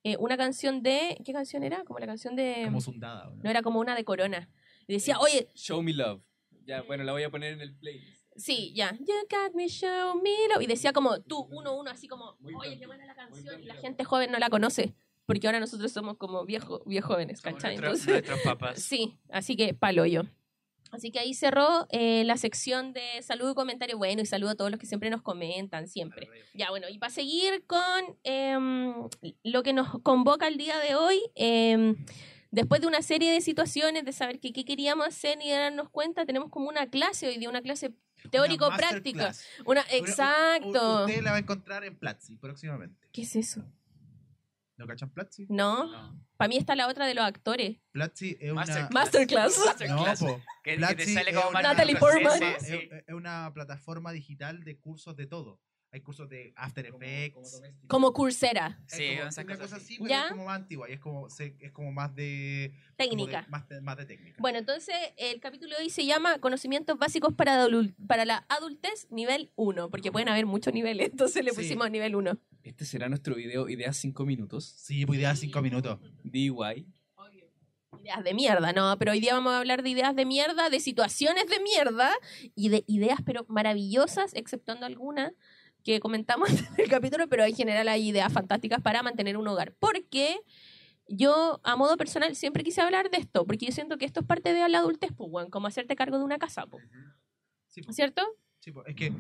eh, 0.05 0.17
una 0.19 0.39
canción 0.39 0.83
de... 0.83 1.21
¿Qué 1.23 1.35
canción 1.35 1.65
era? 1.65 1.85
Como 1.85 1.99
la 1.99 2.07
canción 2.07 2.35
de... 2.35 2.63
Como 2.65 2.81
Sundada, 2.81 3.29
¿o 3.29 3.35
¿no? 3.35 3.43
No 3.43 3.51
era 3.51 3.61
como 3.61 3.79
una 3.79 3.95
de 3.95 4.05
Corona. 4.05 4.49
Y 4.87 4.95
decía, 4.95 5.19
oye, 5.19 5.51
Show 5.55 5.83
Me 5.83 5.93
Love. 5.93 6.23
Ya, 6.65 6.81
bueno, 6.81 7.05
la 7.05 7.13
voy 7.13 7.25
a 7.25 7.31
poner 7.31 7.53
en 7.53 7.61
el 7.61 7.77
playlist. 7.77 8.27
Sí, 8.37 8.73
ya. 8.75 8.97
You 9.01 9.15
got 9.29 9.55
me, 9.55 9.69
show 9.69 10.19
me 10.23 10.49
love. 10.49 10.63
Y 10.63 10.67
decía 10.67 10.95
como 10.95 11.21
tú, 11.21 11.47
uno, 11.51 11.77
uno, 11.77 11.91
así 11.91 12.09
como, 12.09 12.37
Muy 12.41 12.55
oye, 12.55 12.79
qué 12.79 12.87
buena 12.87 13.05
la 13.05 13.17
canción. 13.17 13.63
Y 13.63 13.67
la 13.67 13.75
gente 13.75 14.05
joven 14.05 14.33
no 14.33 14.39
la 14.39 14.49
conoce. 14.49 14.95
Porque 15.27 15.47
ahora 15.47 15.61
nosotros 15.61 15.93
somos 15.93 16.17
como 16.17 16.47
viejos 16.47 16.81
viejo 16.87 17.09
jóvenes, 17.09 17.43
¿cachai? 17.43 17.75
Entonces, 17.75 18.07
nuestros 18.07 18.41
papás. 18.41 18.79
sí, 18.83 19.19
así 19.29 19.57
que 19.57 19.75
palo 19.75 20.07
yo. 20.07 20.23
Así 20.91 21.11
que 21.11 21.19
ahí 21.21 21.35
cerró 21.35 21.87
eh, 21.91 22.25
la 22.25 22.37
sección 22.37 22.93
de 22.93 23.03
saludo 23.23 23.53
y 23.53 23.55
comentario. 23.55 23.99
Bueno, 23.99 24.23
y 24.23 24.27
saludo 24.27 24.51
a 24.51 24.55
todos 24.55 24.71
los 24.71 24.81
que 24.81 24.87
siempre 24.87 25.11
nos 25.11 25.23
comentan, 25.23 25.87
siempre. 25.89 26.27
Ya, 26.55 26.71
bueno, 26.71 26.89
y 26.89 26.99
para 26.99 27.11
seguir 27.13 27.65
con 27.67 28.17
em, 28.25 28.95
lo 29.45 29.63
que 29.63 29.73
nos 29.73 30.01
convoca 30.03 30.49
el 30.49 30.57
día 30.57 30.79
de 30.79 30.95
hoy, 30.95 31.21
em, 31.35 31.97
después 32.51 32.81
de 32.81 32.87
una 32.87 33.03
serie 33.03 33.31
de 33.33 33.41
situaciones, 33.41 34.05
de 34.05 34.13
saber 34.13 34.41
que 34.41 34.53
qué 34.53 34.65
queríamos 34.65 35.07
hacer 35.07 35.39
y 35.43 35.49
de 35.49 35.55
darnos 35.57 35.91
cuenta, 35.91 36.25
tenemos 36.27 36.51
como 36.51 36.69
una 36.69 36.89
clase 36.89 37.29
hoy 37.29 37.37
día, 37.39 37.49
una 37.51 37.63
clase 37.63 37.93
teórico-práctica. 38.31 39.33
Una, 39.67 39.83
u- 39.83 39.85
exacto. 39.95 41.05
Usted 41.07 41.23
la 41.23 41.31
va 41.31 41.37
a 41.37 41.41
encontrar 41.41 41.85
en 41.85 41.97
Platzi 41.97 42.37
próximamente. 42.37 43.07
¿Qué 43.13 43.23
es 43.23 43.37
eso? 43.37 43.65
¿No 44.79 44.87
cachan 44.87 45.11
Platzi? 45.11 45.47
No, 45.51 45.91
No. 45.91 46.25
para 46.37 46.49
mí 46.49 46.57
está 46.57 46.75
la 46.77 46.87
otra 46.89 47.07
de 47.07 47.15
los 47.15 47.25
actores. 47.25 47.79
Platzi 47.91 48.37
es 48.41 48.53
una... 48.53 48.63
Masterclass. 48.65 48.93
Masterclass. 48.95 49.59
No, 49.59 49.67
Masterclass. 49.67 50.21
po. 50.21 50.41
Que, 50.63 50.71
que 50.71 50.77
te 50.77 50.79
Platzi 50.79 51.15
sale 51.15 51.35
como 51.35 51.49
una- 51.51 51.63
Natalie 51.63 51.97
Portman. 51.97 52.43
Es, 52.43 52.63
es 52.71 53.15
una 53.15 53.51
plataforma 53.53 54.13
digital 54.13 54.63
de 54.63 54.79
cursos 54.79 55.17
de 55.17 55.27
todo. 55.27 55.61
Hay 55.91 56.03
cursos 56.03 56.29
de 56.29 56.53
After 56.55 56.85
Effects. 56.85 57.63
Como 57.87 58.13
Coursera, 58.13 58.79
Es 58.89 58.95
Sí, 58.99 59.17
como 59.17 59.29
esas 59.31 59.45
una 59.45 59.57
cosa 59.57 59.77
así. 59.77 59.97
pero 59.97 60.09
¿Ya? 60.11 60.25
es 60.27 60.31
como 60.33 60.45
más 60.45 60.57
antigua 60.57 60.91
y 60.91 60.93
es 60.93 61.01
como, 61.01 61.31
se- 61.31 61.57
es 61.61 61.73
como 61.73 61.93
más 61.93 62.15
de... 62.15 62.73
como 62.75 62.83
de- 62.89 62.95
técnica. 63.09 63.47
más, 63.49 63.67
de, 63.69 63.81
más 63.81 63.97
de 63.97 64.05
técnica. 64.05 64.37
Bueno, 64.39 64.59
entonces 64.59 64.95
el 65.17 65.41
capítulo 65.41 65.77
de 65.77 65.85
hoy 65.85 65.91
se 65.91 66.05
llama 66.05 66.41
Conocimientos 66.41 66.99
básicos 66.99 67.33
para, 67.33 67.67
para 68.07 68.27
la 68.27 68.45
adultez 68.51 69.07
nivel 69.11 69.51
1, 69.57 69.89
porque 69.91 70.13
pueden 70.13 70.29
haber 70.29 70.45
muchos 70.45 70.75
niveles, 70.75 71.09
entonces 71.13 71.43
le 71.43 71.53
Sí. 71.53 71.57
pusimos 71.57 71.91
nivel 71.91 72.17
1. 72.17 72.39
Este 72.65 72.85
será 72.85 73.09
nuestro 73.09 73.35
video 73.35 73.67
Ideas 73.71 73.97
5 73.97 74.27
minutos. 74.27 74.67
Sí, 74.67 75.07
pues 75.07 75.19
ideas 75.19 75.39
cinco 75.39 75.63
minutos. 75.63 75.99
DIY. 76.23 76.87
Ideas 78.03 78.23
de 78.23 78.35
mierda, 78.35 78.73
no, 78.75 78.95
pero 78.99 79.13
hoy 79.13 79.21
día 79.21 79.33
vamos 79.35 79.53
a 79.55 79.59
hablar 79.59 79.83
de 79.83 79.89
ideas 79.89 80.15
de 80.15 80.27
mierda, 80.27 80.69
de 80.71 80.79
situaciones 80.81 81.47
de 81.49 81.59
mierda 81.61 82.11
y 82.55 82.69
de 82.69 82.85
ideas 82.87 83.21
pero 83.25 83.45
maravillosas, 83.49 84.35
exceptuando 84.35 84.85
algunas 84.87 85.33
que 85.89 86.01
comentamos 86.01 86.49
en 86.77 86.85
el 86.85 86.89
capítulo, 86.91 87.29
pero 87.29 87.45
en 87.45 87.55
general 87.55 87.89
hay 87.89 88.11
ideas 88.11 88.31
fantásticas 88.31 88.83
para 88.83 89.03
mantener 89.03 89.39
un 89.39 89.49
hogar. 89.49 89.73
Porque 89.79 90.39
yo, 91.09 91.61
a 91.65 91.77
modo 91.77 91.97
personal, 91.97 92.37
siempre 92.37 92.63
quise 92.63 92.83
hablar 92.83 93.11
de 93.11 93.17
esto, 93.17 93.47
porque 93.47 93.65
yo 93.65 93.73
siento 93.73 93.97
que 93.97 94.05
esto 94.05 94.21
es 94.21 94.27
parte 94.27 94.53
de 94.53 94.69
la 94.69 94.81
adultez, 94.81 95.13
pues, 95.17 95.31
weón, 95.33 95.49
como 95.49 95.67
hacerte 95.67 95.97
cargo 95.97 96.19
de 96.19 96.25
una 96.25 96.39
casa, 96.39 96.67
pues, 96.67 96.85
Sí, 97.69 97.81
pues. 97.81 97.97
¿cierto? 97.97 98.23
Sí, 98.59 98.71
pues, 98.71 98.87
es 98.87 98.97
que 98.97 99.13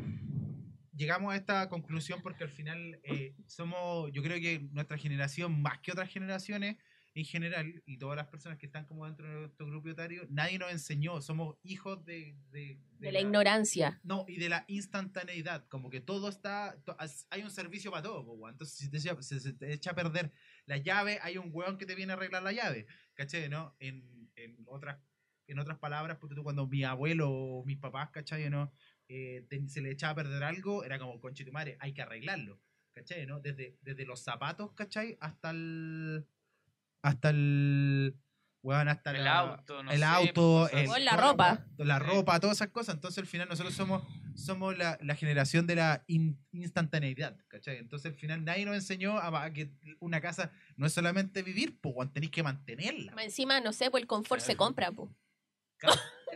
llegamos 0.94 1.32
a 1.32 1.36
esta 1.36 1.70
conclusión 1.70 2.20
porque 2.22 2.44
al 2.44 2.50
final 2.50 3.00
eh, 3.02 3.34
somos, 3.46 4.10
yo 4.12 4.22
creo 4.22 4.38
que 4.38 4.68
nuestra 4.72 4.98
generación, 4.98 5.62
más 5.62 5.78
que 5.78 5.92
otras 5.92 6.10
generaciones 6.10 6.76
en 7.18 7.24
general, 7.24 7.82
y 7.86 7.98
todas 7.98 8.16
las 8.16 8.28
personas 8.28 8.58
que 8.58 8.66
están 8.66 8.86
como 8.86 9.04
dentro 9.06 9.26
de 9.28 9.34
nuestro 9.40 9.66
grupo 9.66 9.88
etario, 9.88 10.22
nadie 10.30 10.58
nos 10.58 10.70
enseñó, 10.70 11.20
somos 11.20 11.56
hijos 11.62 12.04
de... 12.04 12.36
De, 12.50 12.78
De 12.98 13.12
la 13.12 13.20
ignorancia. 13.20 14.00
No, 14.04 14.24
y 14.28 14.38
de 14.38 14.48
la 14.48 14.64
instantaneidad, 14.68 15.66
como 15.68 15.90
que 15.90 16.00
todo 16.00 16.28
está, 16.28 16.80
to- 16.84 16.96
hay 17.30 17.42
un 17.42 17.50
servicio 17.50 17.90
para 17.90 18.02
todo, 18.04 18.48
entonces 18.48 18.76
si 18.76 18.90
te, 18.90 18.98
se, 19.00 19.40
se 19.40 19.52
te 19.52 19.72
echa 19.72 19.90
a 19.90 19.94
perder 19.94 20.32
la 20.66 20.76
llave, 20.76 21.18
hay 21.22 21.38
un 21.38 21.50
weón 21.52 21.76
que 21.78 21.86
te 21.86 21.94
viene 21.94 22.12
a 22.12 22.16
arreglar 22.16 22.42
la 22.42 22.52
llave, 22.52 22.86
¿cachai? 23.14 23.48
¿no? 23.48 23.74
En, 23.80 24.30
en 24.36 24.56
otras 24.66 24.98
en 25.48 25.58
otras 25.58 25.78
palabras, 25.78 26.18
porque 26.20 26.34
tú 26.34 26.42
cuando 26.42 26.66
mi 26.66 26.84
abuelo 26.84 27.30
o 27.30 27.64
mis 27.64 27.78
papás, 27.78 28.10
¿cachai? 28.10 28.50
¿no? 28.50 28.70
Eh, 29.08 29.46
te- 29.48 29.66
se 29.66 29.80
le 29.80 29.90
echaba 29.90 30.12
a 30.12 30.16
perder 30.16 30.42
algo, 30.44 30.84
era 30.84 30.98
como, 30.98 31.18
conche 31.20 31.42
tu 31.44 31.52
madre, 31.52 31.78
hay 31.80 31.94
que 31.94 32.02
arreglarlo, 32.02 32.60
¿cachai? 32.92 33.24
¿no? 33.26 33.40
Desde, 33.40 33.78
desde 33.80 34.04
los 34.04 34.20
zapatos, 34.22 34.72
¿cachai? 34.74 35.16
Hasta 35.20 35.50
el... 35.50 36.26
Hasta 37.08 37.30
el... 37.30 38.14
Weón, 38.60 38.88
hasta 38.88 39.12
El 39.12 39.22
la- 39.24 39.38
auto, 39.38 39.82
no 39.84 39.90
el 39.92 39.98
sé, 40.00 40.04
auto, 40.04 40.68
el- 40.70 40.88
O 40.88 40.98
la 40.98 41.16
ropa. 41.16 41.64
la 41.78 41.98
ropa, 42.00 42.40
todas 42.40 42.56
esas 42.58 42.68
cosas. 42.68 42.96
Entonces, 42.96 43.18
al 43.18 43.26
final, 43.26 43.48
nosotros 43.48 43.72
somos, 43.72 44.02
somos 44.34 44.76
la, 44.76 44.98
la 45.00 45.14
generación 45.14 45.66
de 45.68 45.76
la 45.76 46.02
in- 46.08 46.44
instantaneidad, 46.52 47.36
¿cachai? 47.46 47.76
Entonces, 47.78 48.10
al 48.12 48.18
final, 48.18 48.44
nadie 48.44 48.66
nos 48.66 48.74
enseñó 48.74 49.16
a, 49.16 49.44
a 49.44 49.52
que 49.52 49.70
una 50.00 50.20
casa 50.20 50.50
no 50.76 50.86
es 50.86 50.92
solamente 50.92 51.42
vivir, 51.44 51.78
pues, 51.80 52.12
tenéis 52.12 52.32
que 52.32 52.42
mantenerla. 52.42 53.14
Encima, 53.22 53.60
no 53.60 53.72
sé, 53.72 53.90
pues 53.92 54.02
el 54.02 54.08
confort 54.08 54.40
se 54.42 54.56
compra, 54.56 54.90
pues. 54.90 55.08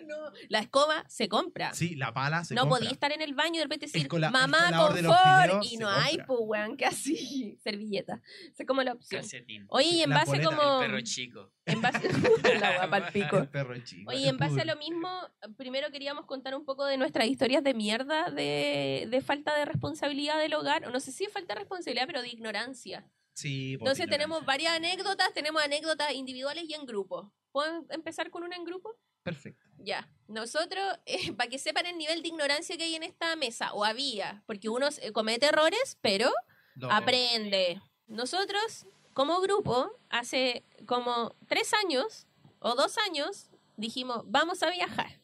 No, 0.07 0.17
la 0.49 0.61
escoba 0.61 1.05
se 1.09 1.29
compra. 1.29 1.73
Sí, 1.75 1.95
la 1.97 2.13
pala 2.13 2.45
se 2.45 2.55
no 2.55 2.63
compra. 2.63 2.79
podía 2.79 2.91
estar 2.91 3.13
en 3.13 3.23
el 3.23 3.35
baño 3.35 3.55
y 3.55 3.59
de 3.59 3.65
repente 3.65 3.87
decir, 3.87 4.09
mamá, 4.31 4.71
confort, 4.71 4.97
fideos 4.97 5.73
y 5.73 5.77
no 5.77 5.89
hay, 5.89 6.19
pues, 6.27 6.41
weón, 6.43 6.77
que 6.77 6.87
así, 6.87 7.59
servilleta. 7.65 8.21
Esa 8.53 8.63
es 8.63 8.67
como 8.67 8.83
la 8.83 8.93
opción. 8.93 9.21
Calcetín. 9.23 9.67
Oye, 9.69 9.89
y 9.89 10.03
en 10.03 10.11
La 10.11 10.25
base 10.25 10.43
como... 10.43 10.83
El 10.83 10.91
perro 10.91 11.01
chico. 11.03 11.53
En 11.65 11.81
base... 11.81 12.09
la 12.61 12.77
guapa 12.77 12.97
al 12.97 13.13
pico. 13.13 13.39
El 13.39 13.49
perro 13.49 13.79
chico. 13.85 14.11
Oye, 14.11 14.29
en 14.29 14.39
base 14.39 14.61
a 14.61 14.65
lo 14.65 14.77
mismo, 14.85 15.09
primero 15.57 15.91
queríamos 15.91 16.27
contar 16.27 16.55
un 16.55 16.65
poco 16.65 16.85
de 16.85 16.97
nuestras 16.97 17.29
historias 17.29 17.63
de 17.63 17.75
mierda, 17.75 18.31
de, 18.31 19.07
de 19.11 19.21
falta 19.21 19.57
de 19.57 19.65
responsabilidad 19.65 20.39
del 20.39 20.55
hogar, 20.55 20.87
o 20.87 20.91
no 20.91 21.01
sé 21.01 21.13
si 21.13 21.27
falta 21.27 21.55
de 21.55 21.61
responsabilidad, 21.61 22.07
pero 22.07 22.23
de 22.23 22.29
ignorancia. 22.29 23.09
Sí, 23.35 23.77
pues, 23.79 23.91
Entonces 23.91 24.11
tenemos 24.11 24.45
varias 24.45 24.75
anécdotas, 24.75 25.33
tenemos 25.33 25.63
anécdotas 25.63 26.13
individuales 26.13 26.65
y 26.69 26.75
en 26.75 26.85
grupo. 26.85 27.33
¿Puedo 27.51 27.87
empezar 27.91 28.31
con 28.31 28.43
una 28.43 28.57
en 28.57 28.65
grupo? 28.65 28.95
Perfecto. 29.23 29.65
Ya, 29.85 30.09
nosotros, 30.29 30.83
eh, 31.07 31.33
para 31.37 31.51
que 31.51 31.59
sepan 31.59 31.87
el 31.87 31.99
nivel 31.99 32.23
de 32.23 32.29
ignorancia 32.29 32.77
que 32.77 32.85
hay 32.85 32.95
en 32.95 33.03
esta 33.03 33.37
mesa, 33.37 33.73
o 33.73 33.85
había, 33.85 34.43
porque 34.47 34.69
uno 34.69 34.89
eh, 35.01 35.13
comete 35.13 35.47
errores, 35.47 35.99
pero 36.01 36.31
No, 36.75 36.91
aprende. 36.91 37.81
Nosotros, 38.07 38.87
como 39.13 39.41
grupo, 39.41 39.91
hace 40.09 40.65
como 40.87 41.35
tres 41.47 41.73
años 41.75 42.27
o 42.61 42.75
dos 42.75 42.99
años, 42.99 43.51
dijimos, 43.77 44.23
vamos 44.27 44.63
a 44.63 44.71
viajar. 44.71 45.22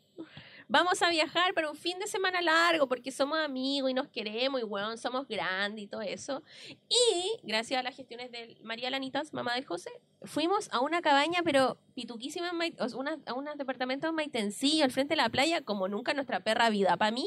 Vamos 0.70 1.00
a 1.00 1.08
viajar 1.08 1.54
para 1.54 1.70
un 1.70 1.76
fin 1.76 1.98
de 1.98 2.06
semana 2.06 2.42
largo 2.42 2.88
porque 2.88 3.10
somos 3.10 3.38
amigos 3.38 3.90
y 3.90 3.94
nos 3.94 4.06
queremos 4.08 4.60
y 4.60 4.64
weón, 4.64 4.98
somos 4.98 5.26
grandes 5.26 5.84
y 5.84 5.87
todo 5.87 6.02
eso. 6.02 6.42
Y 6.90 7.38
gracias 7.42 7.80
a 7.80 7.82
las 7.82 7.96
gestiones 7.96 8.30
de 8.30 8.58
María 8.62 8.90
Lanitas, 8.90 9.32
mamá 9.32 9.54
del 9.54 9.64
José, 9.64 9.90
fuimos 10.22 10.68
a 10.70 10.80
una 10.80 11.00
cabaña, 11.00 11.40
pero 11.42 11.78
pituquísima, 11.94 12.50
en 12.50 12.75
una- 12.96 13.18
a 13.25 13.32
unos 13.32 13.56
departamentos 13.56 14.10
en 14.10 14.14
Maitencillo, 14.16 14.84
al 14.84 14.92
frente 14.92 15.12
de 15.12 15.16
la 15.22 15.30
playa, 15.30 15.62
como 15.62 15.88
nunca 15.88 16.12
nuestra 16.12 16.40
perra 16.40 16.68
vida. 16.68 16.98
Para 16.98 17.12
mí, 17.12 17.26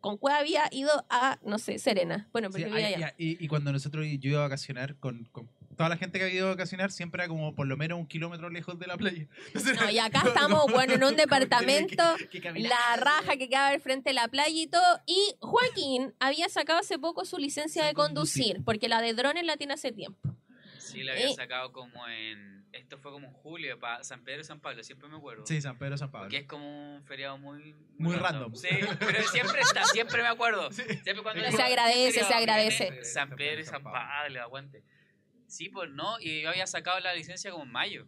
con 0.00 0.16
cuál 0.18 0.34
había 0.40 0.64
ido 0.72 0.90
a, 1.08 1.38
no 1.44 1.58
sé, 1.60 1.78
Serena. 1.78 2.28
Bueno, 2.32 2.48
Sí, 2.48 2.54
porque 2.54 2.64
vivía 2.64 2.86
hay- 2.88 2.94
allá. 2.94 3.14
y, 3.16 3.42
y 3.44 3.46
cuando 3.46 3.70
nosotros 3.70 4.04
yo 4.18 4.30
iba 4.30 4.40
a 4.40 4.48
vacacionar 4.48 4.96
con, 4.96 5.26
con 5.30 5.46
toda 5.76 5.88
la 5.88 5.96
gente 5.96 6.18
que 6.18 6.24
había 6.24 6.36
ido 6.36 6.46
a 6.48 6.50
vacacionar, 6.50 6.90
siempre 6.90 7.22
era 7.22 7.28
como 7.28 7.54
por 7.54 7.66
lo 7.66 7.76
menos 7.76 7.98
un 7.98 8.06
kilómetro 8.06 8.50
lejos 8.50 8.78
de 8.78 8.86
la 8.86 8.96
playa. 8.96 9.26
Entonces, 9.48 9.80
No, 9.80 9.90
y 9.90 9.98
acá 9.98 10.22
estamos, 10.26 10.70
bueno, 10.72 10.94
en 10.94 11.04
un 11.04 11.10
que 11.16 11.22
departamento, 11.22 12.02
que- 12.30 12.40
que 12.40 12.52
la 12.60 12.96
raja 12.96 13.36
que 13.36 13.48
quedaba 13.48 13.68
al 13.68 13.80
frente 13.80 14.10
de 14.10 14.14
la 14.14 14.28
playa 14.28 14.48
y 14.62 14.66
todo. 14.66 15.00
Y 15.06 15.34
Joaquín 15.40 16.14
había 16.20 16.48
sacado 16.48 16.80
hace 16.80 16.98
poco 16.98 17.24
su 17.24 17.38
licencia 17.38 17.84
de 17.84 17.94
conducir, 17.94 18.62
porque 18.64 18.88
la 18.88 19.00
de 19.00 19.14
drones 19.14 19.44
la 19.44 19.56
tiene 19.56 19.74
hace 19.74 19.92
tiempo. 19.92 20.34
Sí, 20.78 21.02
la 21.02 21.12
había 21.12 21.28
Eh. 21.28 21.34
sacado 21.34 21.72
como 21.72 22.06
en. 22.08 22.60
Esto 22.72 22.96
fue 22.96 23.12
como 23.12 23.26
en 23.26 23.32
julio, 23.34 23.78
para 23.78 24.02
San 24.02 24.24
Pedro 24.24 24.40
y 24.40 24.44
San 24.44 24.58
Pablo, 24.60 24.82
siempre 24.82 25.06
me 25.06 25.16
acuerdo. 25.18 25.44
Sí, 25.46 25.60
San 25.60 25.76
Pedro, 25.78 25.98
San 25.98 26.10
Pablo. 26.10 26.24
Porque 26.28 26.38
es 26.38 26.46
como 26.46 26.96
un 26.96 27.04
feriado 27.04 27.36
muy. 27.36 27.74
Muy 27.98 28.16
random. 28.16 28.54
Sí, 28.56 28.68
pero 28.98 29.22
siempre 29.28 29.60
está, 29.60 29.84
siempre 29.84 30.22
me 30.22 30.28
acuerdo. 30.28 30.70
Sí. 30.72 30.82
Siempre 31.04 31.22
cuando 31.22 31.42
Se 31.44 31.50
digo, 31.50 31.62
agradece, 31.62 32.12
feriado, 32.12 32.28
se 32.28 32.34
agradece. 32.34 33.04
San 33.04 33.28
Pedro 33.36 33.60
y 33.60 33.64
San 33.66 33.82
Pablo, 33.82 34.40
aguante. 34.42 34.82
Sí, 35.52 35.68
pues 35.68 35.90
no, 35.90 36.18
y 36.18 36.40
yo 36.42 36.48
había 36.48 36.66
sacado 36.66 36.98
la 37.00 37.12
licencia 37.14 37.50
como 37.50 37.64
en 37.64 37.72
mayo. 37.72 38.06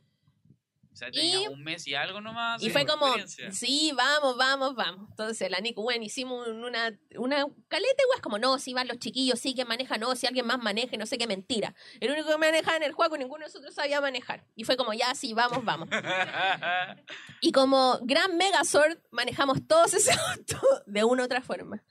O 0.93 0.97
sea, 0.97 1.11
tenía 1.11 1.43
Y- 1.43 1.49
un 1.49 1.63
mes 1.65 1.87
y 1.89 1.95
algo 1.97 2.21
nomás. 2.21 2.63
Y 2.63 2.71
fue 2.71 2.87
como, 2.87 3.07
sí, 3.51 3.93
vamos, 3.97 4.37
vamos, 4.37 4.77
vamos. 4.77 5.09
Entonces 5.11 5.51
la 5.51 5.59
Nico, 5.59 5.83
bueno, 5.83 6.05
hicimos 6.05 6.47
un- 6.47 6.63
una, 6.65 6.97
una 7.17 7.45
caleta, 7.67 8.03
igual, 8.05 8.21
como, 8.23 8.39
no, 8.39 8.59
si 8.61 8.73
van 8.75 8.87
los 8.87 8.99
chiquillos, 9.01 9.41
sí, 9.41 9.55
que 9.57 9.65
maneja, 9.65 9.99
no, 9.99 10.15
si 10.15 10.29
alguien 10.29 10.47
más 10.47 10.59
maneja, 10.63 10.97
no 10.97 11.05
sé 11.05 11.19
qué 11.19 11.27
mentira. 11.27 11.75
El 12.01 12.13
único 12.13 12.29
que 12.29 12.39
manejaba 12.39 12.77
en 12.77 12.85
el 12.85 12.93
juego, 12.93 13.19
ninguno 13.19 13.41
de 13.45 13.49
nosotros 13.49 13.75
sabía 13.75 14.01
manejar. 14.01 14.47
Y 14.55 14.63
fue 14.63 14.77
como, 14.77 14.93
ya, 14.95 15.13
sí, 15.17 15.35
vamos, 15.35 15.65
vamos. 15.65 15.89
Y 17.41 17.53
como 17.53 17.99
gran 18.03 18.37
Megazord, 18.39 18.97
manejamos 19.11 19.67
todos 19.67 19.93
ese 19.95 20.13
auto 20.13 20.61
de 20.87 21.05
una 21.05 21.23
u 21.23 21.27
otra 21.27 21.43
forma. 21.43 21.83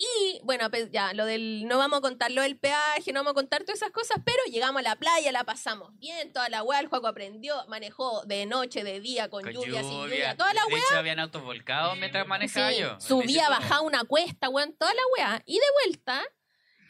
Y 0.00 0.40
bueno, 0.44 0.70
pues 0.70 0.92
ya, 0.92 1.12
lo 1.12 1.26
del, 1.26 1.66
no 1.66 1.76
vamos 1.76 1.98
a 1.98 2.02
contar 2.02 2.30
lo 2.30 2.42
del 2.42 2.56
peaje, 2.56 3.12
no 3.12 3.18
vamos 3.20 3.32
a 3.32 3.34
contar 3.34 3.64
todas 3.64 3.78
esas 3.82 3.90
cosas, 3.90 4.18
pero 4.24 4.38
llegamos 4.48 4.78
a 4.78 4.82
la 4.84 4.94
playa, 4.96 5.32
la 5.32 5.42
pasamos 5.42 5.90
bien, 5.98 6.32
toda 6.32 6.48
la 6.48 6.62
weá, 6.62 6.78
el 6.78 6.86
juego 6.86 7.08
aprendió, 7.08 7.56
manejó 7.66 8.22
de 8.24 8.46
noche, 8.46 8.84
de 8.84 9.00
día, 9.00 9.28
con, 9.28 9.42
Con 9.42 9.52
lluvia, 9.52 9.80
sin 9.82 9.90
lluvia. 9.90 10.04
lluvia, 10.06 10.36
toda 10.36 10.54
la 10.54 10.62
De 10.66 10.74
weá. 10.74 10.82
hecho, 10.84 10.98
habían 10.98 11.18
autos 11.18 11.42
volcados 11.42 11.98
mientras 11.98 12.28
manejaba 12.28 12.70
Sí, 12.70 12.78
yo. 12.78 13.00
Subía, 13.00 13.48
bajaba 13.48 13.80
una 13.80 14.04
cuesta, 14.04 14.48
weón, 14.48 14.72
toda 14.78 14.94
la 14.94 15.02
weá. 15.16 15.42
Y 15.46 15.56
de 15.56 15.66
vuelta, 15.84 16.22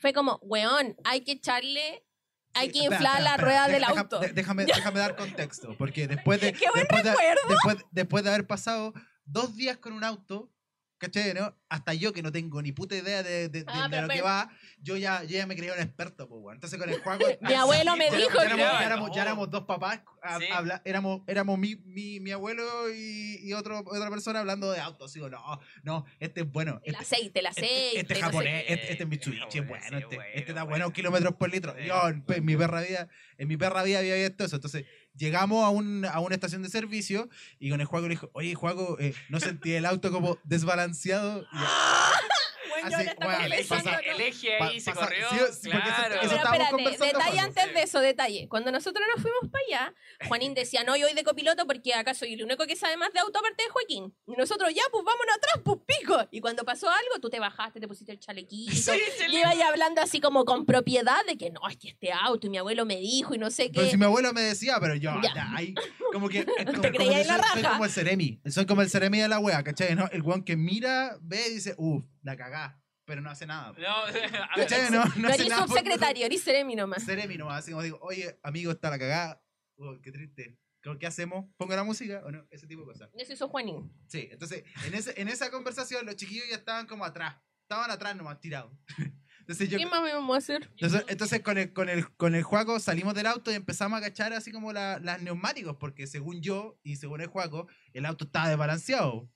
fue 0.02 0.12
como, 0.12 0.38
weón, 0.42 0.94
hay 1.04 1.22
que 1.22 1.32
echarle, 1.32 2.04
hay 2.52 2.66
Sí, 2.66 2.72
que 2.74 2.78
espera, 2.80 2.96
inflar 2.96 3.12
espera, 3.14 3.24
la 3.24 3.30
espera, 3.30 3.44
rueda 3.48 3.66
de- 3.68 3.72
del 3.72 3.80
deja- 3.88 4.00
auto. 4.00 4.18
de- 4.20 4.32
déjame, 4.34 4.64
déjame 4.92 5.00
dar 5.00 5.16
contexto, 5.16 5.74
porque 5.78 6.06
después 6.08 6.42
de, 6.42 6.52
Qué 6.52 6.66
buen 6.68 6.82
después, 6.82 7.04
de, 7.04 7.10
recuerdo. 7.10 7.40
después, 7.48 7.76
después 7.90 8.24
de 8.24 8.30
haber 8.34 8.46
pasado 8.46 8.92
dos 9.24 9.56
días 9.56 9.78
con 9.78 9.94
un 9.94 10.04
auto, 10.04 10.50
¿cachai? 10.98 11.32
¿no? 11.34 11.56
Hasta 11.68 11.94
yo 11.94 12.12
que 12.12 12.22
no 12.22 12.32
tengo 12.32 12.60
ni 12.62 12.72
puta 12.72 12.96
idea 12.96 13.22
de, 13.22 13.48
de- 13.48 13.62
de- 13.62 13.64
Ah, 13.68 13.84
de 13.84 13.88
pero 13.90 14.02
lo 14.06 14.12
que 14.14 14.22
va, 14.22 14.50
yo 14.80 14.96
ya, 14.96 15.22
yo 15.24 15.30
ya 15.38 15.46
me 15.46 15.56
creía 15.56 15.72
un 15.74 15.80
experto, 15.80 16.28
pues, 16.28 16.40
weón. 16.42 16.56
Entonces 16.56 16.78
con 16.78 16.88
el 16.88 17.00
juego... 17.00 17.24
Mi 17.40 17.54
abuelo 17.54 17.96
me 17.96 18.10
dijo 18.10 18.30
ya 18.34 18.40
que- 18.40 18.46
éramos, 18.46 18.80
ya 18.80 18.86
éramos, 18.86 19.10
ya 19.16 19.22
éramos 19.22 19.50
dos 19.50 19.64
papás, 19.64 20.00
a- 20.22 20.38
Sí. 20.38 20.46
habla- 20.52 20.82
éramos, 20.84 21.22
éramos 21.26 21.58
mi, 21.58 21.76
mi, 21.76 22.20
mi 22.20 22.30
abuelo 22.32 22.64
y, 22.94 23.38
y 23.42 23.52
otro, 23.54 23.78
otra 23.80 24.10
persona 24.10 24.40
hablando 24.40 24.70
de 24.72 24.80
autos. 24.80 25.12
Digo, 25.12 25.28
no, 25.30 25.60
no, 25.82 26.04
este 26.20 26.40
es 26.42 26.50
bueno. 26.50 26.80
El 26.84 26.94
este- 26.94 27.04
aceite, 27.04 27.40
el 27.40 27.46
aceite. 27.46 27.86
este, 27.88 28.00
este 28.00 28.14
no 28.14 28.18
sé 28.20 28.22
japonés, 28.24 28.64
qué. 28.64 28.72
este, 28.74 28.92
este 28.92 29.06
Mitsubishi 29.06 29.42
es 29.58 29.64
Japonés, 29.64 29.68
bueno, 29.68 29.98
sí, 29.98 30.02
este, 30.04 30.16
bueno, 30.16 30.30
este 30.34 30.50
está 30.50 30.62
bueno. 30.64 30.68
bueno, 30.84 30.92
kilómetros 30.92 31.34
por 31.36 31.50
litro. 31.50 31.78
Yo, 31.78 32.08
en, 32.08 32.24
en 32.28 32.44
mi 32.44 32.56
perra 32.56 32.80
vida, 32.82 33.08
en 33.38 33.48
mi 33.48 33.56
perra 33.56 33.82
vida 33.82 33.98
había 34.00 34.14
visto 34.16 34.44
eso. 34.44 34.56
Entonces, 34.56 34.84
llegamos 35.18 35.64
a, 35.64 35.68
un, 35.68 36.04
a 36.04 36.20
una 36.20 36.34
estación 36.34 36.62
de 36.62 36.70
servicio 36.70 37.28
y 37.58 37.70
con 37.70 37.80
el 37.80 37.87
juego 37.87 38.08
le 38.08 38.14
dijo, 38.14 38.30
oye, 38.32 38.54
juego, 38.54 38.96
eh, 38.98 39.14
¿no 39.28 39.40
sentí 39.40 39.72
el 39.72 39.84
auto 39.84 40.10
como 40.10 40.38
desbalanceado? 40.44 41.42
Y 41.42 41.56
weón, 42.82 42.90
yo 42.90 42.97
así, 42.97 43.08
ahora 43.08 43.12
está 43.12 43.26
weón, 43.26 43.40
confesando, 43.50 43.85
pasa- 43.85 43.97
¿no? 44.06 44.12
El 44.12 44.20
eje 44.20 44.56
Pa- 44.58 44.66
ahí 44.68 44.80
se 44.80 44.90
pasa- 44.92 45.04
corrió. 45.06 45.28
sí, 45.30 45.37
porque 45.38 45.49
eso- 45.50 45.61
claro. 45.70 46.14
eso 46.14 46.28
Pero 46.28 46.37
espérate, 46.37 47.06
detalle 47.06 47.38
antes 47.40 47.64
Sí. 47.64 47.70
de 47.75 47.82
eso, 47.82 48.00
detalle. 48.00 48.49
Cuando 48.49 48.73
nosotros 48.73 49.04
nos 49.14 49.23
fuimos 49.23 49.40
para 49.50 49.64
allá, 49.66 49.94
Juanín 50.28 50.54
decía, 50.54 50.85
no, 50.85 50.97
yo 50.97 51.06
voy 51.06 51.14
de 51.14 51.25
copiloto 51.25 51.66
porque 51.66 51.94
acá 51.94 52.14
soy 52.14 52.35
el 52.35 52.42
único 52.44 52.66
que 52.66 52.76
sabe 52.76 52.97
más 52.97 53.12
de 53.12 53.20
auto 53.20 53.38
aparte 53.38 53.62
de 53.64 53.68
Joaquín. 53.70 54.14
Y 54.26 54.32
nosotros, 54.37 54.73
ya, 54.75 54.82
pues 54.90 55.04
vámonos 55.04 55.37
atrás, 55.37 55.61
pues 55.64 55.78
pico. 55.87 56.28
Y 56.30 56.40
cuando 56.40 56.64
pasó 56.64 56.88
algo, 56.88 57.20
tú 57.20 57.30
te 57.30 57.40
bajaste, 57.40 57.80
te 57.80 57.88
pusiste 57.88 58.12
el 58.12 58.18
chalequito. 58.20 58.73
Sí, 58.73 58.90
Y 59.25 59.28
le- 59.28 59.38
iba 59.40 59.49
ahí 59.50 59.62
hablando 59.62 60.00
así 60.00 60.20
como 60.20 60.44
con 60.44 60.66
propiedad 60.66 61.25
de 61.26 61.37
que 61.37 61.50
no, 61.50 61.61
es 61.68 61.76
que 61.76 61.88
este 61.88 62.12
auto 62.12 62.47
y 62.47 62.50
mi 62.50 62.58
abuelo 62.58 62.85
me 62.85 62.97
dijo 62.97 63.35
y 63.35 63.38
no 63.38 63.50
sé 63.50 63.70
Pero 63.73 63.85
qué. 63.85 63.90
si 63.90 63.97
mi 63.97 64.04
abuelo 64.04 64.32
me 64.32 64.40
decía, 64.42 64.78
pero 64.80 64.94
yo, 64.94 65.12
Ya. 65.23 65.35
ya, 65.35 65.52
ahí, 65.56 65.75
como 66.12 66.28
que. 66.28 66.38
es 66.58 66.66
como- 66.66 66.80
Te 66.80 66.90
creía 66.92 67.14
que 67.14 67.20
en 67.23 67.26
la 67.28 67.37
soy, 67.38 67.47
soy 67.52 67.62
raja. 67.62 67.73
como 67.75 67.85
el 67.85 67.90
Ceremi. 67.90 68.40
Soy 68.50 68.66
como 68.66 68.82
el 68.82 68.90
Ceremi 68.90 69.18
de 69.20 69.28
la 69.28 69.38
wea, 69.38 69.62
¿cachai? 69.62 69.94
¿No? 69.94 70.08
El 70.12 70.23
weón 70.23 70.42
que 70.44 70.56
mira, 70.56 71.16
ve 71.20 71.49
y 71.49 71.54
dice, 71.54 71.75
uff, 71.78 72.04
la 72.28 72.37
cagá, 72.37 72.80
pero 73.04 73.20
no 73.20 73.30
hace 73.30 73.47
nada. 73.47 73.73
No, 73.78 73.88
a 74.06 74.12
ver, 74.12 74.30
¿Cachai? 74.54 74.90
No, 74.90 75.04
no, 75.04 75.12
No 75.16 75.28
hace 75.28 75.37
eres 75.42 75.49
nada. 75.49 75.66
subsecretario, 75.66 76.26
eres 76.26 76.42
seremi 76.42 76.76
nomás. 76.76 77.04
Ceremi 77.04 77.37
nomás, 77.37 77.61
así 77.61 77.70
como 77.73 77.82
digo, 77.82 77.99
oye, 78.02 78.38
amigo, 78.42 78.70
está 78.70 78.90
la 78.90 78.99
cagada. 78.99 79.42
Oh, 79.78 79.97
qué 80.02 80.12
triste. 80.12 80.58
¿Qué 81.00 81.06
hacemos? 81.06 81.44
¿Pongo 81.58 81.75
la 81.76 81.85
música 81.85 82.23
o 82.25 82.30
no? 82.30 82.47
Ese 82.50 82.66
tipo 82.66 82.80
de 82.82 82.87
cosas. 82.92 83.11
Eso 83.14 83.32
hizo 83.35 83.49
Juanín. 83.49 83.92
Sí, 84.06 84.28
entonces, 84.30 84.64
en, 84.87 84.94
ese, 84.94 85.20
en 85.20 85.28
esa 85.28 85.50
conversación, 85.50 86.06
los 86.06 86.16
chiquillos 86.16 86.47
ya 86.49 86.56
estaban 86.56 86.87
como 86.87 87.04
atrás. 87.04 87.37
Estaban 87.62 87.90
atrás 87.90 88.16
nomás, 88.16 88.40
tirados. 88.40 88.73
Entonces, 89.40 89.70
yo, 89.70 89.78
¿Qué 89.78 89.87
más 89.87 90.02
vamos 90.02 90.35
a 90.35 90.38
hacer? 90.38 90.68
entonces, 90.73 91.04
entonces 91.08 91.40
con, 91.40 91.56
el, 91.56 91.73
con, 91.73 91.88
el, 91.88 92.08
con 92.16 92.35
el 92.35 92.42
juego 92.42 92.78
salimos 92.80 93.14
del 93.14 93.26
auto 93.26 93.50
y 93.50 93.54
empezamos 93.54 93.97
a 93.97 93.99
agachar 93.99 94.35
así 94.35 94.52
como 94.52 94.75
la- 94.75 94.99
las 94.99 95.23
neumáticos, 95.23 95.76
porque 95.78 96.06
según 96.06 96.42
yo 96.42 96.78
y 96.82 96.97
según 96.97 97.23
el 97.23 97.28
juego, 97.28 97.66
el 97.94 98.04
auto 98.04 98.26
estaba 98.26 98.49
desbalanceado. 98.50 99.30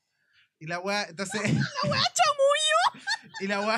Y 0.58 0.66
la 0.66 0.78
weá, 0.80 1.04
entonces. 1.04 1.40
¡La 1.42 1.90
weá 1.90 2.02
chamullo! 2.14 2.51
Y 3.40 3.46
la 3.46 3.60
weá, 3.60 3.76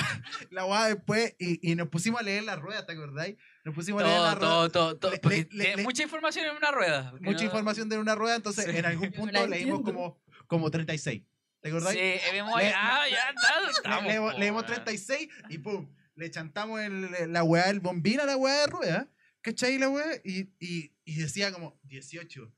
la 0.51 0.65
weá 0.67 0.87
después, 0.89 1.35
y, 1.39 1.71
y 1.71 1.75
nos 1.75 1.89
pusimos 1.89 2.21
a 2.21 2.25
leer 2.25 2.45
la 2.45 2.57
rueda, 2.57 2.85
¿te 2.87 2.93
acordáis? 2.93 3.37
Nos 3.65 3.75
pusimos 3.75 4.03
a 4.03 4.07
leer 4.07 4.21
la 4.21 4.35
Todo, 4.35 4.39
rueda. 4.41 4.69
todo, 4.73 4.97
todo, 4.99 5.21
todo. 5.21 5.31
Le- 5.31 5.49
le- 5.53 5.77
le- 5.77 5.83
mucha 5.83 6.03
información 6.03 6.47
en 6.47 6.57
una 6.57 6.71
rueda. 6.71 7.13
Mucha 7.21 7.39
No- 7.39 7.45
información 7.45 7.89
de 7.89 7.99
una 7.99 8.15
rueda, 8.15 8.37
entonces 8.37 8.65
Sí. 8.67 8.77
en 8.77 8.85
algún 8.87 9.11
punto 9.13 9.47
leímos 9.47 9.83
como, 9.83 10.21
como 10.47 10.71
36. 10.71 11.23
¿Te 11.61 11.69
acordáis? 11.71 11.99
Sí, 11.99 12.33
vemos 12.33 12.55
ahí. 12.57 12.67
Le- 12.67 12.75
Ah, 12.75 13.05
ya 13.11 13.29
está. 13.31 13.71
Estamos, 13.71 14.05
leemos, 14.05 14.33
po, 14.35 14.39
leemos 14.39 14.63
weón. 14.65 14.75
36 14.75 15.29
y 15.49 15.59
pum, 15.59 15.89
le 16.17 16.31
chantamos 16.31 16.81
el- 16.81 17.33
la 17.33 17.43
weá 17.43 17.67
del 17.69 17.81
bombín 17.81 18.21
a 18.21 18.25
la 18.27 18.37
weá 18.37 18.61
de 18.61 18.67
rueda, 18.67 19.09
¿cachai 19.41 19.79
la 19.79 19.89
weá? 19.89 20.05
Y, 20.25 20.51
y, 20.59 20.93
y 21.05 21.15
decía 21.17 21.53
como 21.53 21.79
18. 21.85 22.53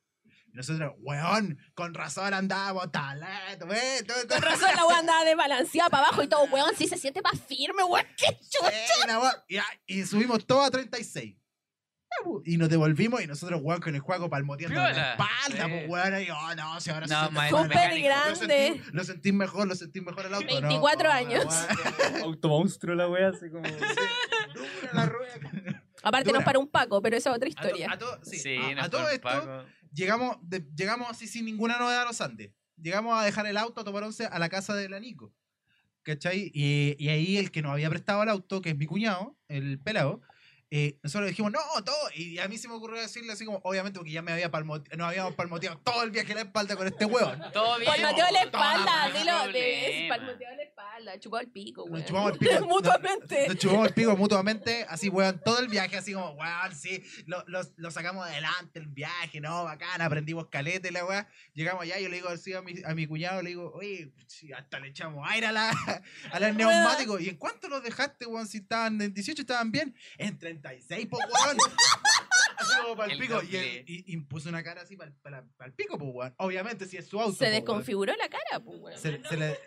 Nosotros, 0.56 0.94
weón, 1.00 1.58
con 1.74 1.92
razón 1.94 2.32
andábamos 2.32 2.90
talento, 2.90 3.66
wey, 3.66 4.02
todo, 4.06 4.16
todo. 4.26 4.28
Con 4.28 4.42
razón 4.42 4.70
la 4.74 4.86
weá 4.86 4.98
andaba 4.98 5.24
desbalanceada 5.24 5.90
para 5.90 6.06
abajo 6.08 6.22
y 6.22 6.28
todo, 6.28 6.44
weón, 6.44 6.74
sí 6.76 6.88
se 6.88 6.96
siente 6.96 7.20
más 7.22 7.38
firme, 7.46 7.84
weón. 7.84 8.06
¡Qué 8.16 8.38
chucha! 8.50 9.44
Y, 9.48 9.58
y 9.86 10.04
subimos 10.06 10.46
todo 10.46 10.62
a 10.62 10.70
36. 10.70 11.36
Ya, 12.08 12.24
pu, 12.24 12.40
Y 12.46 12.56
nos 12.56 12.68
devolvimos 12.70 13.20
y 13.20 13.26
nosotros, 13.26 13.60
weón, 13.62 13.80
con 13.82 13.94
el 13.94 14.00
juego 14.00 14.30
palmoteando 14.30 14.76
en 14.86 14.96
la 14.96 15.10
espalda, 15.12 15.64
Sí. 15.66 15.70
pues, 15.70 15.88
weón, 15.88 16.22
y 16.22 16.30
oh, 16.30 16.54
no, 16.54 16.80
si 16.80 16.90
ahora 16.90 17.06
No, 17.06 17.28
se. 17.42 17.48
Súper 17.50 18.00
grande. 18.02 18.36
sentí, 18.36 18.90
lo 18.92 19.04
sentí 19.04 19.32
mejor, 19.32 19.66
lo 19.68 19.74
sentí 19.74 20.00
mejor 20.00 20.24
el 20.26 20.34
auto. 20.34 20.46
¿no? 20.46 20.68
24 20.68 21.00
Oh, 21.08 21.12
la 21.12 21.14
años. 21.16 21.44
Automonstruo 22.22 22.94
la 22.94 23.08
wea, 23.08 23.28
así 23.28 23.50
como. 23.50 23.62
Dura 23.68 24.90
la 24.92 25.06
rueda. 25.06 25.82
Aparte 26.02 26.28
Dura. 26.28 26.38
nos 26.38 26.44
para 26.44 26.58
un 26.60 26.68
Paco, 26.68 27.02
pero 27.02 27.16
esa 27.16 27.30
es 27.30 27.36
otra 27.36 27.48
A 27.48 27.52
to- 27.52 27.66
historia. 27.66 27.90
a 27.92 27.98
to- 27.98 28.18
sí, 28.22 28.38
Sí, 28.38 28.56
a- 28.56 28.84
a, 28.84 28.88
todo 28.88 29.08
esto, 29.08 29.22
Paco. 29.22 29.64
Llegamos, 29.92 30.38
llegamos 30.74 31.10
así 31.10 31.26
sin 31.26 31.44
ninguna 31.44 31.78
novedad 31.78 32.02
a 32.02 32.06
los 32.06 32.20
Andes. 32.20 32.52
Llegamos 32.76 33.18
a 33.18 33.24
dejar 33.24 33.46
el 33.46 33.56
auto, 33.56 33.80
a 33.80 33.84
tomar 33.84 34.04
once 34.04 34.26
a 34.26 34.38
la 34.38 34.48
casa 34.48 34.74
de 34.74 34.88
la 34.88 35.00
Nico. 35.00 35.32
¿Cachai? 36.02 36.50
Y, 36.54 36.94
y 36.98 37.08
ahí 37.08 37.36
el 37.36 37.50
que 37.50 37.62
nos 37.62 37.72
había 37.72 37.90
prestado 37.90 38.22
el 38.22 38.28
auto, 38.28 38.60
que 38.60 38.70
es 38.70 38.76
mi 38.76 38.86
cuñado, 38.86 39.36
el 39.48 39.80
pelado, 39.80 40.20
eh, 40.70 40.98
nosotros 41.02 41.28
dijimos, 41.28 41.52
no, 41.52 41.60
todo. 41.84 41.96
Y 42.14 42.38
a 42.38 42.48
mí 42.48 42.58
se 42.58 42.66
me 42.68 42.74
ocurrió 42.74 43.00
decirle 43.00 43.32
así 43.32 43.44
como, 43.44 43.60
obviamente, 43.62 43.98
porque 43.98 44.12
ya 44.12 44.22
me 44.22 44.32
había 44.32 44.50
palmote- 44.50 44.96
nos 44.96 45.08
habíamos 45.08 45.34
palmoteado 45.34 45.78
todo 45.78 46.02
el 46.02 46.10
viaje 46.10 46.32
a 46.32 46.36
la 46.36 46.40
espalda 46.42 46.74
con 46.76 46.86
este 46.86 47.04
hueón. 47.04 47.40
Todo 47.52 47.78
bien. 47.78 47.90
Palmoteo 47.92 48.26
la 48.32 48.42
espalda, 48.42 49.08
dilo, 49.16 49.42
problema. 49.42 50.16
palmoteo 50.16 50.56
la 50.56 50.62
espalda, 50.62 51.20
chupado 51.20 51.40
el 51.42 51.50
pico, 51.52 51.82
Nos 51.82 51.90
weón. 51.92 52.04
chupamos 52.06 52.32
el 52.32 52.38
pico. 52.38 52.66
Mutuamente. 52.66 53.48
Nos 53.48 53.56
chupamos 53.58 53.86
el 53.88 53.94
pico 53.94 54.16
mutuamente, 54.16 54.86
así, 54.88 55.08
weón, 55.08 55.40
todo 55.44 55.60
el 55.60 55.68
viaje, 55.68 55.96
así 55.96 56.12
como, 56.12 56.30
weón, 56.32 56.74
sí, 56.74 57.02
lo, 57.26 57.44
lo, 57.46 57.60
lo 57.76 57.90
sacamos 57.92 58.26
adelante 58.26 58.78
el 58.80 58.86
viaje, 58.88 59.40
¿no? 59.40 59.64
Bacán, 59.64 60.00
aprendimos 60.00 60.48
calete, 60.48 60.90
la 60.90 61.04
weá. 61.04 61.28
Llegamos 61.54 61.82
allá, 61.84 61.98
yo 62.00 62.08
le 62.08 62.16
digo 62.16 62.28
así 62.28 62.52
a 62.54 62.62
mi, 62.62 62.74
a 62.84 62.94
mi 62.94 63.06
cuñado, 63.06 63.40
le 63.42 63.50
digo, 63.50 63.70
oye, 63.74 64.12
sí, 64.26 64.52
hasta 64.52 64.80
le 64.80 64.88
echamos 64.88 65.24
aire 65.30 65.46
a 65.46 65.52
la, 65.52 65.70
a 66.32 66.40
los 66.40 66.54
neumáticos. 66.54 67.20
¿Y 67.20 67.28
en 67.28 67.36
cuánto 67.36 67.68
los 67.68 67.82
dejaste, 67.82 68.26
weón? 68.26 68.46
Si 68.48 68.58
estaban 68.58 69.00
en 69.00 69.14
18, 69.14 69.42
estaban 69.42 69.70
bien. 69.70 69.94
En 70.18 70.36
36, 70.60 71.06
pues, 71.10 71.24
weón. 71.26 71.56
Así 72.58 72.72
como 72.82 72.96
para 72.96 73.12
el 73.12 73.20
El 73.20 73.26
pico. 73.26 73.42
Y, 73.42 73.46
doble. 73.46 73.78
él- 73.80 73.84
y, 73.86 74.12
y 74.14 74.16
puso 74.18 74.48
una 74.48 74.62
cara 74.62 74.80
así 74.82 74.96
para 74.96 75.10
el 75.64 75.72
pico, 75.74 75.98
pues, 75.98 76.10
weón. 76.14 76.34
Obviamente, 76.38 76.86
si 76.86 76.96
es 76.96 77.06
su 77.06 77.20
auto. 77.20 77.32
Se 77.32 77.38
pues, 77.38 77.50
weón. 77.50 77.60
desconfiguró 77.64 78.14
la 78.16 78.28
cara, 78.28 78.64
pues, 78.64 78.78
weón. 78.80 78.98
Se, 78.98 79.22
se 79.28 79.36
le. 79.36 79.58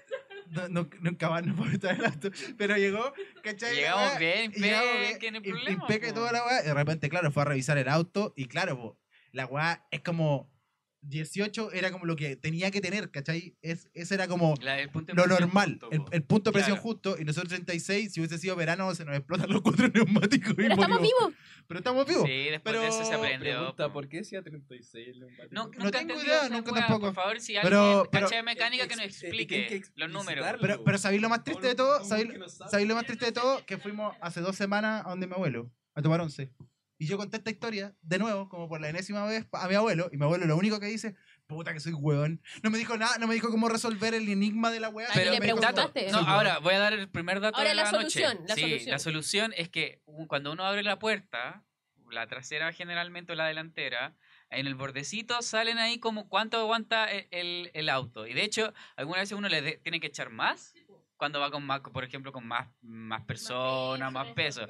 No, 0.50 0.68
no- 0.68 0.90
nunca 1.02 1.30
más 1.30 1.46
no 1.46 1.56
puedo 1.56 1.72
estar 1.72 1.94
el 1.96 2.04
auto. 2.06 2.30
Pero 2.58 2.76
llegó, 2.78 3.14
¿cachai? 3.44 3.70
La 3.76 3.80
Llegamos 3.82 4.10
weá, 4.10 4.18
bien, 4.20 4.52
y 4.56 4.60
llegamos 4.60 4.92
bien, 4.94 5.34
no 5.34 5.38
hay 5.40 5.44
im- 5.44 5.52
problema, 5.52 5.72
impeque 5.84 6.08
y 6.08 6.10
po. 6.10 6.16
toda 6.16 6.32
la 6.32 6.44
weá. 6.46 6.62
Y 6.64 6.66
de 6.66 6.74
repente, 6.74 7.10
claro, 7.10 7.32
fue 7.32 7.44
a 7.44 7.46
revisar 7.46 7.78
el 7.78 7.88
auto. 7.88 8.34
Y 8.36 8.46
claro, 8.48 8.76
po, 8.78 9.00
la 9.32 9.46
weá 9.46 9.86
es 9.92 10.02
como. 10.02 10.52
18 11.02 11.72
era 11.72 11.92
como 11.92 12.06
lo 12.06 12.16
que 12.16 12.36
tenía 12.36 12.72
que 12.72 12.82
tener, 12.82 13.10
¿cachai? 13.10 13.56
Es, 13.62 13.90
ese 13.94 14.16
era 14.16 14.28
como 14.28 14.54
La- 14.62 14.80
el 14.80 14.90
punto 14.90 15.14
lo 15.14 15.26
normal, 15.28 15.80
justo, 15.82 15.90
el, 15.92 16.02
el 16.12 16.24
punto 16.24 16.50
de 16.50 16.54
presión 16.54 16.76
Claro. 16.76 16.82
justo. 16.84 17.16
Y 17.20 17.24
nosotros 17.26 17.50
36, 17.50 18.12
si 18.14 18.20
hubiese 18.20 18.38
sido 18.38 18.56
verano, 18.56 18.94
se 18.96 19.06
nos 19.06 19.16
explotan 19.16 19.50
los 19.50 19.62
cuatro 19.62 19.88
neumáticos. 19.94 20.52
y 20.52 20.56
Pero 20.56 20.74
estamos 20.74 21.02
vivos. 21.02 21.34
Pero 21.68 21.78
estamos 21.80 22.06
vivos. 22.06 22.24
Sí, 22.26 22.32
después 22.50 22.62
Pero 22.64 22.82
de 22.82 22.88
eso 22.88 23.06
se 23.06 23.14
aprendió. 23.14 23.40
Pregunta, 23.58 23.88
po. 23.88 23.94
¿por 23.94 24.10
qué 24.10 24.18
decía 24.18 24.42
36 24.42 25.08
el 25.08 25.20
neumático? 25.20 25.48
No, 25.52 25.72
No 25.78 25.92
tengo 25.92 26.22
idea, 26.22 26.50
nunca 26.50 26.72
weá, 26.72 26.82
tampoco. 26.88 27.06
Por 27.08 27.16
favor, 27.16 27.40
si 27.40 27.54
Pero- 27.62 27.82
alguien 27.82 28.08
pero- 28.12 28.26
cacha 28.26 28.36
de 28.38 28.44
mecánica 28.44 28.88
que 28.88 28.96
nos 28.96 29.06
Ex- 29.06 29.20
tienen 29.20 29.48
que 29.48 29.56
explique 29.76 29.92
los 29.96 30.10
números. 30.12 30.46
Pero, 30.60 30.84
pero 30.84 30.98
¿sabéis 30.98 31.22
lo 31.22 31.30
más 31.30 31.44
triste 31.44 31.68
de 31.68 31.76
todo? 31.76 31.98
¿Cómo 32.00 32.10
¿Sabéis 32.10 32.32
que 32.32 32.38
no 32.40 32.50
sabe? 32.50 32.72
¿sabéis 32.72 32.90
lo 32.90 32.96
más 32.96 33.06
triste 33.06 33.26
de 33.26 33.32
todo? 33.32 33.66
Que 33.66 33.78
fuimos 33.78 34.16
hace 34.22 34.42
dos 34.42 34.56
semanas 34.56 35.06
a 35.06 35.10
donde 35.10 35.28
mi 35.28 35.34
abuelo, 35.34 35.72
a 35.96 36.02
tomar 36.02 36.20
once. 36.22 36.52
Y 37.02 37.08
yo 37.08 37.18
conté 37.18 37.38
esta 37.38 37.50
historia 37.50 37.96
de 38.02 38.20
nuevo, 38.20 38.50
como 38.50 38.68
por 38.68 38.82
la 38.82 38.90
enésima 38.90 39.24
vez, 39.26 39.48
a 39.54 39.68
mi 39.70 39.74
abuelo. 39.76 40.10
Y 40.12 40.18
mi 40.18 40.26
abuelo 40.26 40.46
lo 40.46 40.58
único 40.58 40.80
que 40.82 40.86
dice, 40.88 41.16
puta 41.48 41.74
que 41.74 41.80
soy 41.80 41.94
hueón. 41.94 42.42
No 42.62 42.70
me 42.70 42.78
dijo 42.78 42.98
nada, 42.98 43.18
no 43.20 43.26
me 43.26 43.34
dijo 43.36 43.50
cómo 43.50 43.70
resolver 43.70 44.14
el 44.14 44.28
enigma 44.28 44.70
de 44.70 44.82
la 44.82 44.90
weá. 44.90 45.08
Pero 45.14 45.32
le 45.32 45.40
dijo, 45.40 45.42
preguntaste. 45.62 46.12
No, 46.12 46.18
hueón. 46.20 46.30
ahora 46.30 46.60
voy 46.60 46.74
a 46.74 46.80
dar 46.80 46.92
el 46.94 47.10
primer 47.10 47.40
dato 47.40 47.58
Ahora 47.58 47.70
de 47.70 47.76
la 47.76 47.84
la, 47.84 47.90
solución, 47.90 48.34
noche. 48.42 48.48
la 48.50 48.56
sí, 48.56 48.62
solución. 48.62 48.92
la 48.92 49.00
solución 49.00 49.54
es 49.56 49.70
que 49.70 50.02
cuando 50.28 50.52
uno 50.52 50.66
abre 50.66 50.84
la 50.84 51.00
puerta, 51.00 51.64
la 52.12 52.28
trasera 52.28 52.74
generalmente 52.74 53.32
o 53.32 53.36
la 53.36 53.48
delantera, 53.48 54.16
en 54.50 54.68
el 54.68 54.76
bordecito 54.76 55.42
salen 55.42 55.78
ahí 55.78 56.00
como 56.00 56.28
cuánto 56.28 56.58
aguanta 56.58 57.10
e- 57.10 57.30
el, 57.32 57.72
el 57.76 57.88
auto. 57.88 58.28
Y 58.28 58.34
de 58.34 58.44
hecho, 58.44 58.74
algunas 58.98 59.22
veces 59.22 59.38
uno 59.38 59.48
le 59.48 59.62
de- 59.62 59.78
tiene 59.78 60.02
que 60.02 60.08
echar 60.08 60.32
más 60.32 60.74
cuando 61.16 61.40
va 61.40 61.50
con 61.52 61.66
más, 61.66 61.80
por 61.82 62.04
ejemplo, 62.04 62.32
con 62.34 62.46
más, 62.46 62.68
más 62.82 63.22
personas, 63.26 64.12
más 64.12 64.28
peso. 64.34 64.66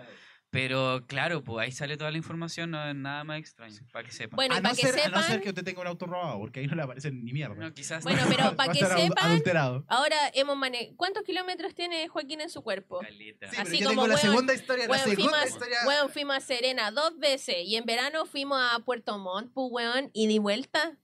Pero 0.51 1.05
claro, 1.05 1.43
pues 1.43 1.63
ahí 1.63 1.71
sale 1.71 1.95
toda 1.95 2.09
la 2.09 2.17
información, 2.17 2.71
no 2.71 2.83
es 2.89 2.95
nada 2.95 3.23
más 3.23 3.37
extraño, 3.39 3.75
para 3.91 4.03
que 4.03 4.11
sepan. 4.11 4.35
Bueno, 4.35 4.55
a, 4.55 4.57
no 4.57 4.63
para 4.63 4.75
que 4.75 4.81
ser, 4.81 4.99
a 5.01 5.09
no 5.09 5.17
ser 5.17 5.25
sepan, 5.25 5.41
que 5.41 5.49
usted 5.49 5.63
tenga 5.63 5.81
un 5.81 5.87
auto 5.87 6.07
robado, 6.07 6.39
porque 6.39 6.59
ahí 6.61 6.65
no 6.65 6.75
le 6.75 6.81
aparecen 6.81 7.23
ni 7.23 7.33
mierda. 7.33 7.53
No, 7.53 7.71
quizás 7.71 8.03
Bueno, 8.03 8.23
no. 8.23 8.29
pero 8.35 8.55
para 8.55 8.73
que 8.73 8.79
sepan, 8.79 9.25
adulterado. 9.27 9.85
ahora 9.87 10.15
hemos 10.33 10.57
manejado. 10.57 10.95
¿Cuántos 10.97 11.21
kilómetros 11.23 11.75
tiene 11.75 12.07
Joaquín 12.07 12.41
en 12.41 12.49
su 12.49 12.63
cuerpo? 12.63 12.99
Caleta. 12.99 13.45
Sí, 13.47 13.55
pero 13.57 13.61
Así 13.69 13.77
yo 13.79 13.89
como, 13.89 14.01
tengo 14.01 14.07
la 14.07 14.15
weón, 14.15 14.21
segunda 14.27 14.53
historia, 14.55 14.85
la 14.87 14.91
Weón, 14.91 15.03
fuimos, 15.03 15.17
segunda 15.23 15.41
a- 15.41 15.47
historia. 15.47 15.77
weón, 15.85 16.09
fuimos 16.09 16.35
a 16.37 16.39
Serena 16.39 16.91
dos 16.91 17.19
veces 17.19 17.57
y 17.65 17.75
en 17.75 17.85
verano 17.85 18.25
fuimos 18.25 18.59
a 18.59 18.79
Puerto 18.79 19.19
Montt, 19.19 19.51
pues, 19.53 19.67
weón, 19.69 20.09
y 20.13 20.25
de 20.33 20.39
vuelta, 20.39 20.97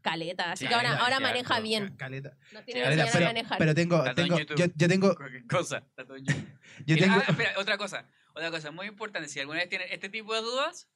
caleta. 0.00 0.52
Así 0.52 0.64
Sí, 0.64 0.68
que 0.68 0.74
ahora, 0.76 0.96
ahora 0.98 1.18
maneja 1.18 1.58
bien. 1.58 1.96
Caleta. 1.96 2.36
Nos 2.52 2.64
tiene 2.64 2.82
Caleta, 2.82 3.08
pero, 3.12 3.24
manejar. 3.26 3.58
pero 3.58 3.74
tengo, 3.74 4.04
tengo 4.14 4.38
yo, 4.38 4.66
yo 4.76 4.88
tengo, 4.88 5.16
cosa. 5.50 5.82
yo 5.98 6.94
Mira, 6.94 7.06
tengo, 7.06 7.16
ah, 7.18 7.24
espera, 7.28 7.52
otra 7.58 7.76
cosa. 7.78 8.06
Otra 8.34 8.50
cosa 8.50 8.70
muy 8.70 8.86
importante. 8.86 9.28
Si 9.28 9.40
alguna 9.40 9.60
vez 9.60 9.68
tienen 9.68 9.88
este 9.90 10.08
tipo 10.08 10.34
de 10.34 10.40
dudas, 10.40 10.88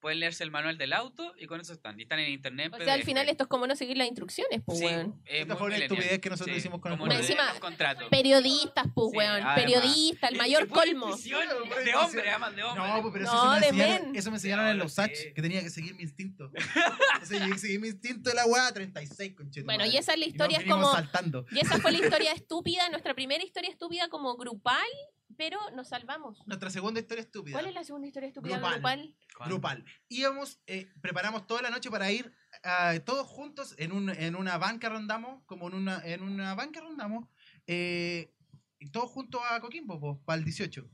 pueden 0.00 0.20
leerse 0.20 0.44
el 0.44 0.50
manual 0.50 0.76
del 0.76 0.92
auto 0.92 1.32
y 1.38 1.46
con 1.46 1.62
eso 1.62 1.72
están. 1.72 1.98
Y 1.98 2.02
están 2.02 2.18
en 2.18 2.30
internet. 2.30 2.70
O 2.78 2.84
sea, 2.84 2.92
al 2.92 3.04
final 3.04 3.26
esto 3.30 3.44
es 3.44 3.48
como 3.48 3.66
no 3.66 3.74
seguir 3.74 3.96
las 3.96 4.06
instrucciones, 4.06 4.60
pues, 4.62 4.78
Sí, 4.78 4.84
weón. 4.84 5.18
es 5.24 5.40
Esta 5.40 5.56
fue 5.56 5.66
una 5.68 5.76
millennial. 5.76 5.98
estupidez 5.98 6.20
que 6.20 6.28
nosotros 6.28 6.56
hicimos 6.58 6.80
con 6.82 6.92
el 6.92 6.98
como 6.98 7.10
no 7.10 7.18
Encima, 7.18 7.48
los 7.48 7.58
contratos. 7.58 8.08
Periodistas, 8.10 8.84
pues, 8.94 9.08
Sí, 9.12 9.16
weón. 9.16 9.30
además. 9.32 9.54
Periodista, 9.62 10.28
el 10.28 10.36
mayor 10.36 10.68
colmo. 10.68 11.16
De 11.16 11.94
hombre, 11.94 12.28
además 12.28 12.54
de 12.54 12.62
hombre. 12.64 12.86
No, 12.86 13.00
pues, 13.00 13.12
pero 13.14 13.24
No, 13.24 13.32
eso, 13.32 13.50
me 13.54 13.60
de 13.60 13.66
enseñaron, 13.68 14.06
men. 14.08 14.16
eso 14.16 14.30
me 14.30 14.36
enseñaron 14.36 14.64
No, 14.66 14.70
en 14.72 14.76
lo 14.78 14.84
los 14.84 14.92
Sach, 14.92 15.10
que 15.34 15.40
tenía 15.40 15.62
que 15.62 15.70
seguir 15.70 15.94
mi 15.94 16.02
instinto. 16.02 16.50
Entonces 17.14 17.40
yo 17.48 17.56
seguí 17.56 17.78
mi 17.78 17.88
instinto 17.88 18.28
de 18.28 18.36
la 18.36 18.44
weá 18.44 18.70
36, 18.74 19.34
conchetumare. 19.34 19.78
Bueno, 19.78 19.90
y 19.90 19.96
esa 19.96 20.12
es 20.12 20.18
la 20.18 20.26
historia, 20.26 20.58
es 20.58 20.66
como... 20.70 20.92
saltando. 20.92 21.46
Y 21.50 21.60
esa 21.60 21.78
fue 21.78 21.92
la 21.92 21.98
historia 22.04 22.32
estúpida, 22.32 22.90
nuestra 22.90 23.14
primera 23.14 23.42
historia 23.42 23.70
estúpida 23.70 24.08
como 24.10 24.36
grupal, 24.36 24.84
pero 25.36 25.58
nos 25.70 25.88
salvamos. 25.88 26.42
Nuestra 26.46 26.70
segunda 26.70 27.00
historia 27.00 27.22
estúpida. 27.22 27.54
¿Cuál 27.54 27.66
es 27.66 27.74
la 27.74 27.84
segunda 27.84 28.06
historia 28.06 28.28
estúpida 28.28 28.58
Grupal. 28.58 29.14
grupal? 29.46 29.84
Íbamos, 30.08 30.60
eh, 30.66 30.92
preparamos 31.00 31.46
toda 31.46 31.62
la 31.62 31.70
noche 31.70 31.90
para 31.90 32.10
ir 32.10 32.32
ah, 32.62 32.94
todos 33.04 33.26
juntos 33.26 33.74
en, 33.78 33.92
un, 33.92 34.10
en 34.10 34.36
una 34.36 34.58
van 34.58 34.78
que 34.78 34.86
arrendamos, 34.86 35.42
como 35.46 35.68
en 35.68 35.74
una, 35.74 36.00
en 36.04 36.22
una 36.22 36.54
van 36.54 36.72
que 36.72 36.78
arrendamos, 36.78 37.28
eh, 37.66 38.34
y 38.78 38.90
todos 38.90 39.10
juntos 39.10 39.40
a 39.48 39.60
Coquimbo, 39.60 40.22
para 40.24 40.38
el 40.38 40.44
18. 40.44 40.88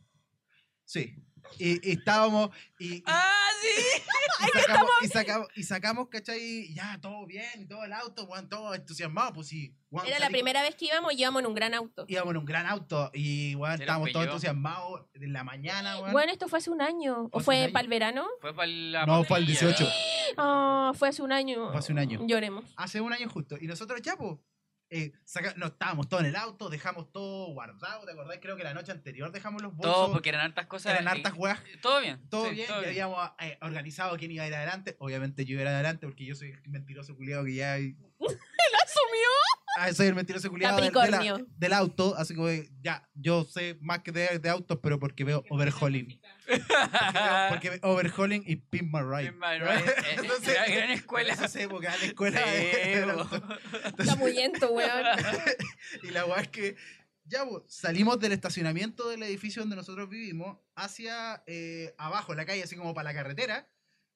Sí. 0.84 1.16
Y, 1.58 1.88
y 1.88 1.92
estábamos. 1.92 2.50
Y, 2.78 2.94
y- 2.96 3.02
¡Ah, 3.06 3.48
sí! 3.60 4.02
y 4.56 4.58
sacamos, 4.60 4.90
y 5.02 5.08
sacamos, 5.08 5.48
y 5.56 5.62
sacamos, 5.62 6.08
¿cachai? 6.08 6.40
Y 6.40 6.74
Ya, 6.74 6.98
todo 7.00 7.26
bien, 7.26 7.68
todo 7.68 7.84
el 7.84 7.92
auto, 7.92 8.24
weón, 8.24 8.48
todo 8.48 8.74
entusiasmado, 8.74 9.32
pues 9.34 9.48
sí. 9.48 9.74
weón, 9.90 10.06
Era 10.06 10.18
la 10.18 10.28
primera 10.30 10.62
vez 10.62 10.74
que 10.74 10.86
íbamos 10.86 11.12
y 11.12 11.20
íbamos 11.20 11.40
en 11.40 11.46
un 11.46 11.54
gran 11.54 11.74
auto. 11.74 12.04
Íbamos 12.08 12.30
en 12.32 12.36
un 12.38 12.44
gran 12.44 12.66
auto 12.66 13.10
y, 13.12 13.52
Era 13.54 13.74
estábamos 13.74 14.12
todos 14.12 14.26
entusiasmados 14.26 15.02
en 15.14 15.32
la 15.32 15.44
mañana, 15.44 15.98
weón. 15.98 16.12
Bueno, 16.12 16.32
esto 16.32 16.48
fue 16.48 16.58
hace 16.58 16.70
un 16.70 16.80
año. 16.82 17.28
¿O 17.32 17.40
Fue 17.40 17.68
para 17.72 17.82
el 17.82 17.88
verano? 17.88 18.26
Fue 18.40 18.54
para 18.54 18.66
la 18.68 19.06
No, 19.06 19.24
fue 19.24 19.38
el 19.38 19.46
pandemia. 19.46 19.76
18. 19.76 19.92
Ah, 20.36 20.92
fue 20.94 21.08
hace 21.08 21.22
un 21.22 21.32
año. 21.32 21.70
Fue 21.70 21.78
hace 21.78 21.92
un 21.92 21.98
año. 21.98 22.20
Lloremos. 22.26 22.64
Hace 22.76 23.00
un 23.00 23.12
año 23.12 23.28
justo. 23.28 23.56
Y 23.60 23.66
nosotros 23.66 24.00
ya, 24.02 24.16
pues, 24.16 24.38
eh, 24.90 25.12
saca- 25.24 25.54
no, 25.56 25.66
estábamos 25.66 26.08
todos 26.08 26.22
en 26.24 26.30
el 26.30 26.36
auto, 26.36 26.68
dejamos 26.68 27.10
todo 27.12 27.46
guardado, 27.52 28.04
¿te 28.04 28.12
acordás? 28.12 28.38
Creo 28.42 28.56
que 28.56 28.64
la 28.64 28.74
noche 28.74 28.92
anterior 28.92 29.30
dejamos 29.32 29.62
los 29.62 29.74
bolsos. 29.74 29.94
Todo, 29.94 30.12
porque 30.12 30.28
eran 30.30 30.40
hartas 30.42 30.66
cosas. 30.66 30.92
eran 30.92 31.04
y- 31.04 31.08
hartas 31.20 31.32
weas. 31.36 31.60
Todo 31.80 32.00
bien. 32.00 32.20
Todo 32.28 32.48
sí, 32.48 32.54
bien, 32.56 32.66
todo 32.68 32.82
ya 32.82 32.88
habíamos 32.88 33.30
eh, 33.40 33.56
organizado 33.62 34.16
quién 34.16 34.32
iba 34.32 34.44
a 34.44 34.48
ir 34.48 34.54
adelante. 34.54 34.96
Obviamente 34.98 35.44
yo 35.44 35.52
iba 35.54 35.60
a 35.62 35.64
ir 35.64 35.68
adelante 35.68 36.06
porque 36.06 36.24
yo 36.24 36.34
soy 36.34 36.50
el 36.50 36.70
mentiroso 36.70 37.16
culiado 37.16 37.44
que 37.44 37.54
ya... 37.54 37.76
¡Él 37.76 37.96
asumió! 38.84 39.28
Ah, 39.78 39.92
soy 39.92 40.08
el 40.08 40.14
mentiroso 40.14 40.50
culiado 40.50 40.76
del, 40.80 40.86
de 40.86 40.90
la- 40.92 41.00
Capricornio. 41.02 41.46
del 41.56 41.72
auto, 41.72 42.14
así 42.16 42.34
que 42.34 42.68
ya, 42.82 43.08
yo 43.14 43.44
sé 43.44 43.78
más 43.80 44.00
que 44.00 44.10
de, 44.12 44.38
de 44.40 44.48
autos, 44.48 44.78
pero 44.82 44.98
porque 44.98 45.24
veo 45.24 45.44
overhauling. 45.50 46.20
Porque 46.50 46.60
veo, 47.14 47.48
porque 47.48 47.70
veo 47.70 47.78
overhauling 47.82 48.42
y 48.44 48.56
pin 48.56 48.90
my 48.90 49.00
ride. 49.02 49.28
In 49.28 49.38
my 49.38 49.58
right. 49.60 49.86
Eh, 49.86 49.94
Entonces- 50.18 50.54
gran, 50.54 50.72
gran 50.74 50.90
escuela. 50.90 51.32
Eso 51.34 51.46
sé, 51.48 51.68
porque 51.68 51.86
en 51.86 51.92
la 52.00 52.06
escuela... 52.06 52.40
Sí, 52.44 52.88
del 52.90 53.04
bo. 53.04 53.20
auto. 53.20 53.58
Está 53.98 54.16
muy 54.16 54.32
lento, 54.32 54.72
weón. 54.72 55.06
y 56.02 56.08
la 56.10 56.26
weá 56.26 56.40
es 56.40 56.48
que 56.48 56.76
ya 57.24 57.44
po, 57.44 57.64
salimos 57.68 58.18
del 58.18 58.32
estacionamiento 58.32 59.08
del 59.08 59.22
edificio 59.22 59.62
donde 59.62 59.76
nosotros 59.76 60.08
vivimos 60.08 60.58
hacia 60.74 61.44
eh, 61.46 61.94
abajo, 61.98 62.32
en 62.32 62.38
la 62.38 62.46
calle, 62.46 62.64
así 62.64 62.74
como 62.74 62.92
para 62.94 63.10
la 63.10 63.14
carretera. 63.14 63.68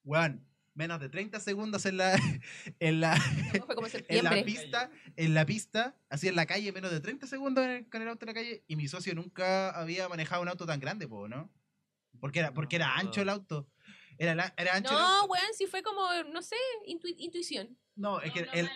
Weón, 0.02 0.44
menos 0.74 1.00
de 1.00 1.08
30 1.08 1.38
segundos 1.40 1.86
en 1.86 1.96
la, 1.96 2.14
en 2.80 3.00
la, 3.00 3.14
en 4.08 4.24
la 4.24 4.44
pista, 4.44 4.90
en 5.16 5.34
la 5.34 5.46
pista, 5.46 5.94
así 6.10 6.28
en 6.28 6.36
la 6.36 6.46
calle, 6.46 6.72
menos 6.72 6.90
de 6.90 7.00
30 7.00 7.26
segundos 7.26 7.64
en 7.64 7.70
el- 7.70 7.88
con 7.88 8.02
el 8.02 8.08
auto 8.08 8.24
en 8.24 8.28
la 8.28 8.34
calle. 8.34 8.64
Y 8.66 8.76
mi 8.76 8.88
socio 8.88 9.14
nunca 9.14 9.70
había 9.70 10.08
manejado 10.08 10.42
un 10.42 10.48
auto 10.48 10.66
tan 10.66 10.80
grande, 10.80 11.06
po, 11.08 11.28
¿no? 11.28 11.52
Porque 12.20 12.40
era, 12.40 12.52
porque 12.54 12.76
era 12.76 12.96
ancho 12.96 13.20
el 13.22 13.28
auto. 13.28 13.68
Era, 14.18 14.34
la- 14.34 14.54
era 14.56 14.74
ancho 14.74 14.92
No, 14.92 15.24
weón, 15.26 15.46
sí 15.56 15.66
fue 15.66 15.82
como, 15.82 16.02
no 16.32 16.42
sé, 16.42 16.56
intu- 16.86 17.14
intuición. 17.18 17.76
No, 17.96 18.20
es 18.20 18.32
que 18.32 18.46
el, 18.52 18.68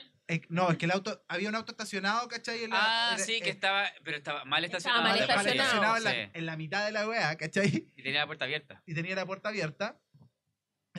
no, 0.51 0.71
es 0.71 0.77
que 0.77 0.85
el 0.85 0.91
auto, 0.91 1.25
había 1.29 1.49
un 1.49 1.55
auto 1.55 1.73
estacionado, 1.73 2.29
¿cachai? 2.29 2.65
En 2.65 2.71
la- 2.71 3.11
Ah, 3.11 3.15
era- 3.15 3.25
sí, 3.25 3.41
que 3.41 3.49
eh, 3.49 3.53
estaba, 3.53 3.89
pero 4.05 4.17
estaba 4.19 4.45
mal 4.45 4.63
Estaba 4.65 4.79
estacionado. 4.79 5.03
mal 5.09 5.19
Mal 5.19 5.27
de 5.29 5.35
partida. 5.35 5.53
estacionado. 5.65 5.97
en 5.97 6.05
la, 6.05 6.11
Sí. 6.13 6.19
en 6.35 6.47
la 6.47 6.57
mitad 6.57 6.85
de 6.85 6.93
la 6.93 7.09
weá, 7.09 7.37
¿cachai? 7.37 7.89
Y 7.97 8.03
tenía 8.03 8.21
la 8.21 8.27
puerta 8.27 8.45
abierta. 8.45 8.83
Y 8.87 8.95
tenía 8.95 9.15
la 9.15 9.25
puerta 9.27 9.49
abierta. 9.49 9.99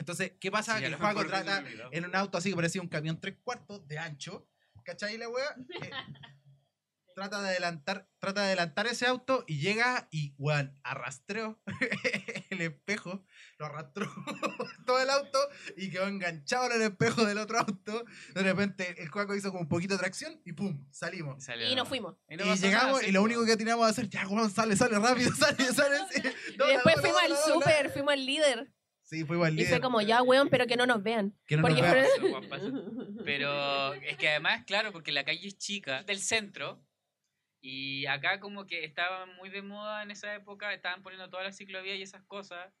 Entonces, 0.00 0.32
¿qué 0.40 0.50
pasa? 0.50 0.76
Sí, 0.76 0.80
que 0.80 0.86
a 0.86 0.88
el 0.88 0.98
mejor 0.98 1.26
trata 1.26 1.62
en 1.92 2.06
un 2.06 2.16
auto 2.16 2.38
así 2.38 2.48
que 2.48 2.56
parecía 2.56 2.80
un 2.80 2.88
camión 2.88 3.20
tres 3.20 3.36
cuartos 3.44 3.86
de 3.86 3.98
ancho, 3.98 4.48
¿cachai 4.82 5.18
la 5.18 5.28
weá? 5.28 5.54
Eh, 7.10 7.12
trata 7.14 7.42
de 7.42 7.48
adelantar, 7.48 8.08
trata 8.18 8.40
de 8.40 8.46
adelantar 8.46 8.86
ese 8.86 9.04
auto 9.04 9.44
y 9.46 9.58
llega 9.58 10.08
y, 10.10 10.34
weón, 10.38 10.78
arrastró 10.82 11.60
el 12.50 12.62
espejo, 12.62 13.26
lo 13.58 13.66
arrastró 13.66 14.10
todo 14.86 15.02
el 15.02 15.10
auto 15.10 15.38
y 15.76 15.90
quedó 15.90 16.06
enganchado 16.06 16.66
en 16.66 16.72
el 16.72 16.82
espejo 16.82 17.26
del 17.26 17.36
otro 17.36 17.58
auto. 17.58 18.04
De 18.32 18.42
repente 18.42 19.02
el 19.02 19.10
Juaco 19.10 19.34
hizo 19.34 19.50
como 19.50 19.62
un 19.62 19.68
poquito 19.68 19.94
de 19.94 19.98
tracción 19.98 20.40
y 20.46 20.52
pum, 20.52 20.86
salimos. 20.90 21.44
Salió. 21.44 21.68
Y 21.68 21.74
nos 21.74 21.88
fuimos. 21.88 22.16
Y, 22.26 22.36
no 22.36 22.44
y 22.44 22.48
pasó 22.48 22.62
llegamos 22.62 23.00
nada, 23.00 23.08
y 23.08 23.12
lo 23.12 23.22
único 23.22 23.44
que 23.44 23.56
teníamos 23.58 23.84
que 23.84 23.90
hacer, 23.90 24.08
ya, 24.08 24.26
weón, 24.26 24.50
sale, 24.50 24.76
sale 24.76 24.98
rápido, 24.98 25.34
sale, 25.34 25.62
sale. 25.74 25.98
Y 26.14 26.72
después 26.72 26.94
fuimos 27.02 27.22
al 27.22 27.36
súper, 27.36 27.90
fuimos 27.90 28.14
al 28.14 28.24
líder. 28.24 28.72
Sí, 29.10 29.24
fuimos 29.24 29.48
al 29.48 29.58
Y 29.58 29.64
fue 29.64 29.80
como, 29.80 30.00
ya, 30.00 30.22
weón, 30.22 30.48
pero 30.50 30.68
que 30.68 30.76
no 30.76 30.86
nos 30.86 31.02
vean. 31.02 31.36
Que 31.44 31.56
no 31.56 31.62
nos 31.62 31.70
Porque 31.72 31.82
vean. 31.82 32.30
Juan, 32.30 32.48
pasa. 32.48 32.70
Pero 33.24 33.94
es 33.94 34.16
que 34.16 34.28
además, 34.28 34.64
claro, 34.64 34.92
porque 34.92 35.10
la 35.10 35.24
calle 35.24 35.48
es 35.48 35.58
chica, 35.58 36.04
del 36.04 36.20
centro, 36.20 36.80
y 37.60 38.06
acá 38.06 38.38
como 38.38 38.68
que 38.68 38.84
estaba 38.84 39.26
muy 39.26 39.48
de 39.48 39.62
moda 39.62 40.04
en 40.04 40.12
esa 40.12 40.32
época, 40.36 40.72
estaban 40.72 41.02
poniendo 41.02 41.28
todas 41.28 41.44
las 41.44 41.56
ciclovías 41.56 41.98
y 41.98 42.02
esas 42.02 42.22
cosas, 42.22 42.72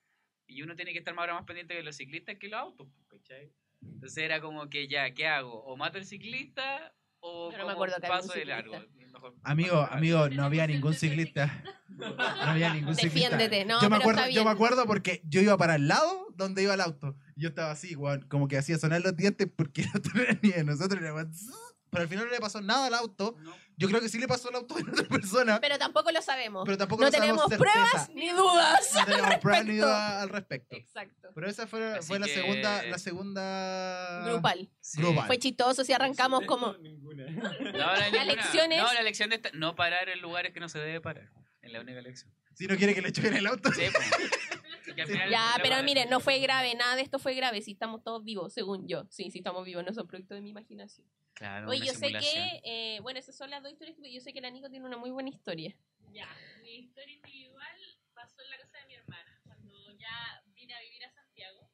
y 0.46 0.62
uno 0.62 0.76
tiene 0.76 0.92
que 0.92 0.98
estar 0.98 1.14
más 1.14 1.24
ahora 1.24 1.34
más 1.34 1.46
pendiente 1.46 1.74
de 1.74 1.82
los 1.82 1.96
ciclistas 1.96 2.38
que 2.38 2.46
los 2.46 2.60
autos, 2.60 2.86
pues, 2.94 3.08
¿cachai? 3.08 3.52
Entonces 3.82 4.18
era 4.18 4.40
como 4.40 4.70
que 4.70 4.86
ya, 4.86 5.12
¿qué 5.12 5.26
hago? 5.26 5.64
¿O 5.64 5.76
mato 5.76 5.98
al 5.98 6.06
ciclista 6.06 6.94
o 7.20 7.50
Yo 7.52 7.58
no 7.58 7.66
me 7.66 7.72
acuerdo 7.72 7.96
que 8.00 8.06
un 8.06 8.08
paso 8.08 8.32
de 8.32 8.44
largo? 8.44 8.74
Mejor- 9.12 9.34
Amigo, 9.44 9.88
amigo, 9.90 10.28
no 10.30 10.44
había 10.44 10.66
ningún 10.66 10.94
ciclista. 10.94 11.62
No 11.88 12.14
había 12.16 12.72
ningún 12.72 12.94
ciclista. 12.94 13.36
Defiéndete, 13.36 13.64
no, 13.66 13.80
yo, 13.82 13.90
me 13.90 13.96
acuerdo, 13.96 14.28
yo 14.30 14.44
me 14.44 14.50
acuerdo 14.50 14.86
porque 14.86 15.20
yo 15.24 15.40
iba 15.42 15.56
para 15.58 15.74
el 15.74 15.88
lado 15.88 16.28
donde 16.36 16.62
iba 16.62 16.72
el 16.74 16.80
auto. 16.80 17.16
Yo 17.36 17.48
estaba 17.50 17.70
así, 17.72 17.94
como 18.28 18.48
que 18.48 18.56
hacía 18.56 18.78
sonar 18.78 19.02
los 19.02 19.16
dientes 19.16 19.48
porque 19.54 19.84
no 20.14 20.20
era 20.22 20.38
ni 20.42 20.50
de 20.50 20.64
nosotros. 20.64 21.02
Era 21.02 21.24
zzz. 21.24 21.50
Pero 21.90 22.02
al 22.02 22.08
final 22.08 22.26
no 22.26 22.30
le 22.30 22.40
pasó 22.40 22.60
nada 22.60 22.86
al 22.86 22.94
auto. 22.94 23.36
No. 23.40 23.54
Yo 23.76 23.88
creo 23.88 24.00
que 24.02 24.08
sí 24.10 24.18
le 24.18 24.28
pasó 24.28 24.50
al 24.50 24.56
auto 24.56 24.74
de 24.74 24.82
otra 24.82 25.04
persona. 25.08 25.58
Pero 25.60 25.78
tampoco 25.78 26.10
lo 26.12 26.20
sabemos. 26.22 26.64
Pero 26.66 26.76
tampoco 26.78 27.02
no 27.02 27.08
lo 27.10 27.16
sabemos 27.16 27.46
tenemos 27.48 27.72
pruebas 27.72 28.10
ni 28.14 28.28
dudas. 28.30 28.90
No 28.94 29.04
tenemos 29.06 29.34
pruebas 29.36 29.64
ni 29.64 29.76
dudas 29.76 30.22
al 30.22 30.28
respecto. 30.28 30.76
Exacto. 30.76 31.28
Pero 31.34 31.48
esa 31.48 31.66
fue, 31.66 31.94
Así 31.94 32.06
fue 32.08 32.18
la 32.18 32.26
segunda, 32.26 32.82
la 32.82 32.98
segunda 32.98 34.22
Grupal. 34.26 34.68
Sí. 34.80 35.00
Global. 35.00 35.26
Fue 35.26 35.38
chistoso 35.38 35.84
si 35.84 35.92
arrancamos 35.92 36.44
como... 36.46 36.74
Ninguna. 36.74 37.24
No, 37.30 37.72
no 37.72 37.78
La 37.78 38.00
ninguna- 38.10 38.24
lección 38.24 38.72
es- 38.72 38.82
No, 38.82 38.92
la 38.92 39.02
lección 39.02 39.30
de 39.30 39.36
esta- 39.36 39.50
no 39.54 39.74
parar 39.74 40.08
en 40.08 40.20
lugares 40.20 40.52
que 40.52 40.60
no 40.60 40.68
se 40.68 40.78
debe 40.78 41.00
parar. 41.00 41.30
Es 41.62 41.72
la 41.72 41.80
única 41.80 42.00
lección. 42.00 42.30
Si 42.54 42.66
no 42.66 42.76
quiere 42.76 42.94
que 42.94 43.00
le 43.02 43.12
choquen 43.12 43.34
el 43.34 43.46
auto. 43.46 43.70
Sí, 43.72 43.82
pues. 43.92 44.06
Que 44.94 45.02
al 45.02 45.08
final 45.08 45.30
Ya, 45.30 45.58
pero 45.62 45.82
miren, 45.82 46.08
no 46.10 46.20
fue 46.20 46.38
grave, 46.38 46.74
nada 46.74 46.96
de 46.96 47.02
esto 47.02 47.18
fue 47.18 47.34
grave, 47.34 47.62
si 47.62 47.72
estamos 47.72 48.02
todos 48.02 48.24
vivos, 48.24 48.52
según 48.52 48.86
yo. 48.88 49.04
Sí, 49.10 49.30
sí 49.30 49.38
estamos 49.38 49.64
vivos, 49.64 49.84
no 49.84 49.92
son 49.92 50.06
producto 50.06 50.34
de 50.34 50.40
mi 50.40 50.50
imaginación. 50.50 51.06
Claro, 51.34 51.68
Oye, 51.68 51.78
una 51.80 51.86
yo 51.86 51.94
sé 51.94 52.12
que, 52.12 52.60
eh, 52.64 53.00
bueno, 53.00 53.18
esas 53.18 53.36
son 53.36 53.48
las 53.50 53.62
dos 53.62 53.72
historias, 53.72 53.96
pero 53.98 54.12
yo 54.12 54.20
sé 54.20 54.32
que 54.32 54.40
la 54.40 54.50
Nico 54.50 54.68
tiene 54.68 54.84
una 54.86 54.96
muy 54.98 55.10
buena 55.10 55.28
historia. 55.30 55.74
Ya, 56.12 56.28
mi 56.60 56.74
historia 56.80 57.14
individual 57.14 57.78
pasó 58.14 58.42
en 58.42 58.50
la 58.50 58.58
casa 58.58 58.78
de 58.78 58.86
mi 58.86 58.94
hermana, 58.94 59.40
cuando 59.44 59.96
ya 59.98 60.42
vine 60.54 60.74
a 60.74 60.80
vivir 60.80 61.04
a 61.04 61.10
Santiago. 61.12 61.70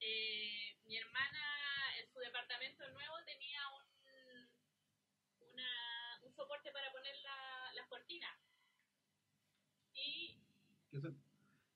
Eh, 0.00 0.76
mi 0.86 0.96
hermana 0.96 1.38
en 2.00 2.08
su 2.12 2.18
departamento 2.18 2.88
nuevo 2.90 3.14
tenía 3.24 3.60
un, 3.78 5.48
una- 5.52 6.20
un 6.24 6.32
soporte 6.34 6.72
para 6.72 6.90
poner 6.90 7.14
la- 7.22 7.72
las 7.74 7.86
cortinas. 7.88 8.36
Y 9.94 10.38
que 10.90 11.00
son, 11.00 11.22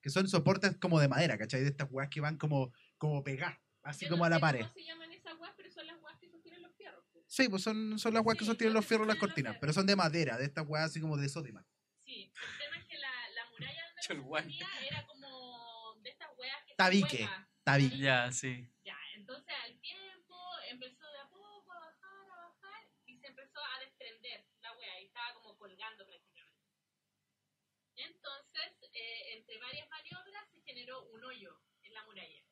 que 0.07 0.11
son 0.11 0.29
soportes 0.29 0.77
como 0.77 1.01
de 1.01 1.09
madera, 1.09 1.37
¿cachai? 1.37 1.63
De 1.63 1.71
estas 1.71 1.89
weas 1.91 2.09
que 2.09 2.21
van 2.21 2.39
como, 2.39 2.73
como 2.97 3.25
pegadas, 3.25 3.59
así 3.83 4.05
yo 4.05 4.11
como 4.13 4.21
no 4.21 4.27
a 4.27 4.31
la 4.31 4.37
sé 4.37 4.41
pared. 4.41 4.61
¿Cómo 4.61 4.73
se 4.73 4.85
llaman 4.85 5.11
esas 5.11 5.37
guas? 5.37 5.53
Pero 5.57 5.69
son 5.73 5.85
las 5.85 6.01
guas 6.01 6.17
que 6.21 6.29
sostienen 6.31 6.63
los 6.63 6.77
fierros. 6.77 7.05
pues. 7.13 7.25
Sí, 7.27 7.49
pues 7.49 7.63
son, 7.65 7.99
son 7.99 8.15
las 8.15 8.25
weas 8.25 8.39
que 8.39 8.45
Sí, 8.45 8.51
sostienen 8.51 8.73
los 8.75 8.87
fierros 8.87 9.09
las 9.09 9.17
los 9.17 9.21
cortinas, 9.21 9.51
fierros. 9.55 9.61
pero 9.61 9.73
son 9.73 9.85
de 9.87 9.97
madera, 9.97 10.39
de 10.39 10.45
estas 10.45 10.65
weas 10.69 10.85
así 10.85 11.01
como 11.01 11.17
de 11.17 11.29
sódima. 11.29 11.67
Sí, 12.05 12.31
el 12.33 12.59
tema 12.59 12.77
es 12.79 12.85
que 12.87 12.99
la, 12.99 13.11
la 13.35 13.51
muralla 13.51 13.83
donde 13.85 14.03
sostenía 14.03 14.69
era 14.89 15.07
como 15.09 15.97
de 16.03 16.11
estas 16.11 16.29
weas 16.39 16.63
que 16.67 16.71
se 16.71 16.77
Tabique. 16.77 17.23
huecas. 17.25 17.49
Tabique. 17.65 17.99
Ya, 17.99 18.31
sí. 18.31 18.71
Ya, 18.85 18.97
entonces 19.17 19.53
al 19.65 19.81
tiempo 19.81 20.37
empezó 20.71 21.03
de 21.11 21.19
a 21.19 21.29
poco 21.29 21.73
a 21.73 21.81
bajar, 21.81 22.31
a 22.31 22.49
bajar 22.49 22.89
y 23.07 23.19
se 23.19 23.27
empezó 23.27 23.59
a 23.59 23.81
desprender 23.81 24.47
la 24.61 24.73
wea 24.79 25.01
y 25.01 25.07
estaba 25.07 25.35
como 25.35 25.59
colgando 25.59 26.07
prácticamente. 26.07 26.55
Entonces, 27.97 28.71
eh, 28.93 29.37
entre 29.39 29.59
varias 29.59 29.89
un 30.95 31.25
hoyo 31.25 31.61
en 31.83 31.95
la 31.95 32.05
muralla. 32.05 32.43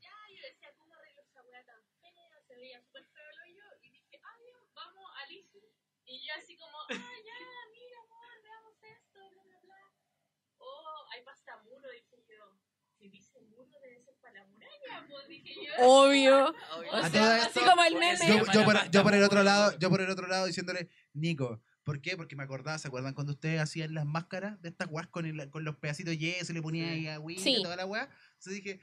Ya, 0.00 0.16
yo 0.28 0.42
decía, 0.42 0.74
¿cómo 0.76 0.92
arreglo 0.94 1.22
esa 1.22 1.42
wea 1.42 1.64
tan 1.64 1.82
fea? 2.00 2.42
Se 2.46 2.56
veía 2.56 2.80
súper 2.82 3.04
feo 3.06 3.30
el 3.30 3.38
hoyo 3.42 3.64
y 3.82 3.90
dije, 3.90 4.20
ah, 4.24 4.36
vamos 4.74 5.10
al 5.22 5.30
ISU. 5.30 5.62
Y 6.04 6.26
yo 6.26 6.34
así 6.34 6.56
como, 6.56 6.78
ah, 6.80 6.88
ya, 6.90 7.70
mira, 7.72 8.00
amor, 8.02 8.42
veamos 8.42 8.82
esto, 8.82 9.30
bla, 9.30 9.42
bla, 9.44 9.60
bla. 9.60 9.92
Oh, 10.58 11.06
hay 11.12 11.22
pasta 11.22 11.62
muro, 11.62 11.88
dije 11.90 12.16
yo. 12.28 12.58
Si 12.98 13.08
dice 13.08 13.40
muro 13.42 13.78
debe 13.80 14.02
ser 14.02 14.14
para 14.20 14.40
la 14.40 14.46
muralla, 14.46 15.06
pues 15.08 15.28
dije 15.28 15.54
yo. 15.54 15.72
Obvio. 15.78 16.54
A 16.92 17.06
O 17.06 17.08
sea, 17.10 17.44
así 17.44 17.60
como 17.60 17.84
el 17.84 17.94
meme. 17.94 18.26
Yo, 18.26 18.44
yo 18.52 18.64
por, 18.64 18.90
yo 18.90 19.02
por 19.02 19.14
el 19.14 19.22
otro 19.22 19.42
lado, 19.42 19.78
yo 19.78 19.90
por 19.90 20.00
el 20.00 20.10
otro 20.10 20.26
lado 20.26 20.46
diciéndole, 20.46 20.88
Nico, 21.12 21.62
¿por 21.84 22.00
qué? 22.00 22.16
Porque 22.16 22.34
me 22.36 22.42
acordaba, 22.42 22.78
¿se 22.78 22.88
acuerdan 22.88 23.14
cuando 23.14 23.32
ustedes 23.34 23.60
hacían 23.60 23.94
las 23.94 24.06
máscaras 24.06 24.60
de 24.62 24.70
estas 24.70 24.88
weas 24.90 25.06
con, 25.08 25.26
el- 25.26 25.50
con 25.50 25.64
los 25.64 25.76
pedacitos 25.76 26.10
de 26.12 26.18
yeso 26.18 26.52
y 26.52 26.54
le 26.56 26.62
ponían 26.62 26.88
ahí 26.88 27.06
agüita 27.08 27.42
Sí. 27.42 27.56
y 27.58 27.62
toda 27.62 27.76
la 27.76 27.86
wea? 27.86 28.08
Entonces 28.38 28.54
dije, 28.64 28.80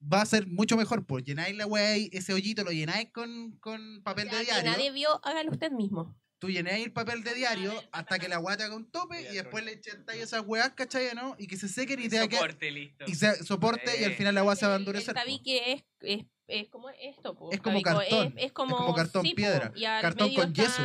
va 0.00 0.20
a 0.22 0.26
ser 0.26 0.46
mucho 0.46 0.76
mejor, 0.76 1.06
pues 1.06 1.24
llenáis 1.24 1.56
la 1.56 1.64
ahí, 1.64 2.10
ese 2.12 2.32
hoyito 2.34 2.62
lo 2.62 2.70
llenáis 2.70 3.10
con, 3.12 3.52
con 3.58 4.02
papel 4.04 4.26
Ya 4.30 4.38
de 4.38 4.44
que 4.44 4.52
diario. 4.52 4.70
nadie 4.70 4.92
vio, 4.92 5.20
hágalo 5.24 5.50
usted 5.50 5.72
mismo 5.72 6.16
tú 6.38 6.50
llenáis 6.50 6.84
el 6.84 6.92
papel 6.92 7.22
de 7.22 7.34
diario 7.34 7.72
hasta 7.92 8.18
que 8.18 8.28
la 8.28 8.38
weá 8.38 8.56
te 8.56 8.64
haga 8.64 8.76
un 8.76 8.90
tope 8.90 9.20
y 9.32 9.34
después 9.34 9.64
le 9.64 9.72
echáis 9.72 9.98
esas 10.22 10.42
weas, 10.46 10.70
¿cachai? 10.72 11.14
¿no? 11.14 11.34
Y 11.38 11.46
que 11.46 11.56
se 11.56 11.68
sequen 11.68 12.00
y 12.00 12.08
te 12.08 12.18
hagan. 12.18 12.30
Soporte, 12.30 12.70
listo. 12.70 13.04
Y 13.06 13.14
se, 13.14 13.44
soporte 13.44 13.90
eh. 13.96 14.02
y 14.02 14.04
al 14.04 14.14
final 14.14 14.34
la 14.34 14.44
weá 14.44 14.56
se 14.56 14.66
va 14.66 14.74
a 14.74 14.76
endurecer. 14.76 15.16
El 15.16 15.22
tabique 15.22 15.72
es, 15.72 15.84
es, 16.00 16.26
es 16.46 16.68
como 16.68 16.90
esto, 16.90 17.34
po. 17.36 17.50
Es 17.52 17.60
como 17.60 17.80
tabico. 17.80 18.00
cartón. 18.00 18.34
Es, 18.36 18.44
es, 18.44 18.52
como, 18.52 18.76
es, 18.76 18.82
como, 18.82 18.94
cartón 18.94 19.22
sí, 19.22 19.34
piedra. 19.34 19.72
Y 19.74 19.84
al 19.84 20.02
cartón 20.02 20.28
medio 20.28 20.40
con 20.40 20.50
está 20.50 20.62
yeso, 20.62 20.82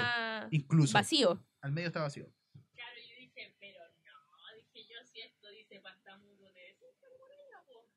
incluso. 0.51 0.93
Vacío. 0.93 1.43
Al 1.61 1.71
medio 1.71 1.87
está 1.87 2.01
vacío. 2.01 2.25
Claro, 2.73 2.95
yo 2.97 3.15
dije, 3.17 3.55
pero 3.59 3.79
no. 4.05 4.55
Dije 4.55 4.87
yo, 4.89 4.97
si 5.05 5.19
esto 5.21 5.49
dice 5.49 5.79
pantamuro, 5.79 6.51
de 6.53 6.69
eso, 6.69 6.85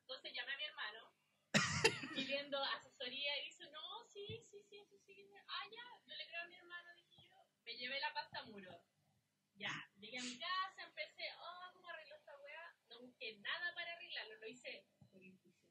Entonces 0.00 0.32
llamé 0.34 0.52
a 0.52 0.56
mi 0.56 0.64
hermano 0.64 1.14
pidiendo 2.14 2.58
a 2.58 2.83
llevé 7.84 8.00
la 8.00 8.14
pasta 8.14 8.38
a 8.38 8.44
muro. 8.44 8.82
Ya, 9.56 9.74
llegué 10.00 10.18
a 10.18 10.22
mi 10.22 10.38
casa, 10.38 10.82
empecé, 10.88 11.24
oh, 11.38 11.72
¿cómo 11.74 11.88
arreglo 11.90 12.16
esta 12.16 12.34
weá? 12.38 12.74
No 12.88 13.00
busqué 13.00 13.36
nada 13.38 13.74
para 13.74 13.92
arreglarlo, 13.92 14.36
lo 14.36 14.46
hice 14.46 14.86
por 15.12 15.22
intuición. 15.22 15.68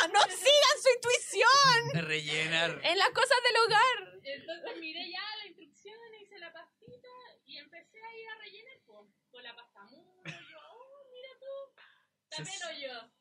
¡Ah, 0.00 0.08
¡No 0.14 0.20
sigan 0.22 0.76
su 0.82 0.88
intuición! 0.96 1.88
De 1.92 2.02
rellenar. 2.02 2.80
En 2.82 2.96
las 2.98 3.10
cosas 3.10 3.38
del 3.44 3.56
hogar. 3.62 4.20
Entonces 4.22 4.80
miré 4.80 5.10
ya 5.10 5.36
la 5.36 5.46
instrucción, 5.46 5.98
hice 6.22 6.38
la 6.38 6.52
pastita 6.52 7.08
y 7.44 7.58
empecé 7.58 7.98
a 8.02 8.16
ir 8.16 8.28
a 8.28 8.38
rellenar 8.38 8.80
po, 8.86 9.12
con 9.30 9.42
la 9.42 9.54
pasta 9.54 9.80
a 9.80 9.84
muro. 9.84 10.22
Yo, 10.24 10.58
oh, 10.72 11.04
mira 11.12 11.28
tú, 11.38 11.82
también 12.30 12.58
yo. 12.80 13.12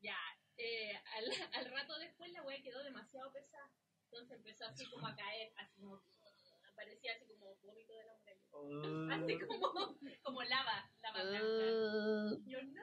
Ya, 0.00 0.18
eh, 0.58 1.00
al, 1.16 1.32
al 1.54 1.70
rato 1.70 1.98
después 1.98 2.30
la 2.32 2.42
weá 2.42 2.60
quedó 2.62 2.82
demasiado 2.84 3.32
pesada. 3.32 3.72
Entonces 4.04 4.36
empezó 4.36 4.66
así 4.66 4.84
como 4.90 5.06
a 5.06 5.16
caer, 5.16 5.54
así 5.56 5.80
como, 5.80 6.04
parecía 6.82 7.12
así 7.14 7.26
como 7.26 7.54
vómito 7.62 7.92
de 7.94 8.04
la 8.04 8.14
muralla. 8.14 8.42
Así 9.24 9.38
como, 9.46 9.98
como 10.22 10.42
lava, 10.42 10.90
lava 11.02 11.22
blanca. 11.22 11.46
Uh, 11.46 12.42
Yo 12.46 12.62
no, 12.62 12.82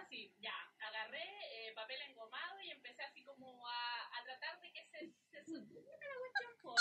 así, 0.00 0.34
ya, 0.38 0.54
agarré 0.80 1.22
eh, 1.52 1.72
papel 1.74 2.00
engomado 2.08 2.60
y 2.60 2.70
empecé 2.70 3.02
así 3.02 3.22
como 3.24 3.66
a, 3.68 4.06
a 4.18 4.22
tratar 4.24 4.60
de 4.60 4.72
que 4.72 4.84
se, 4.86 5.12
se 5.30 5.44
supiera 5.44 6.06
la 6.10 6.18
cuestión. 6.18 6.74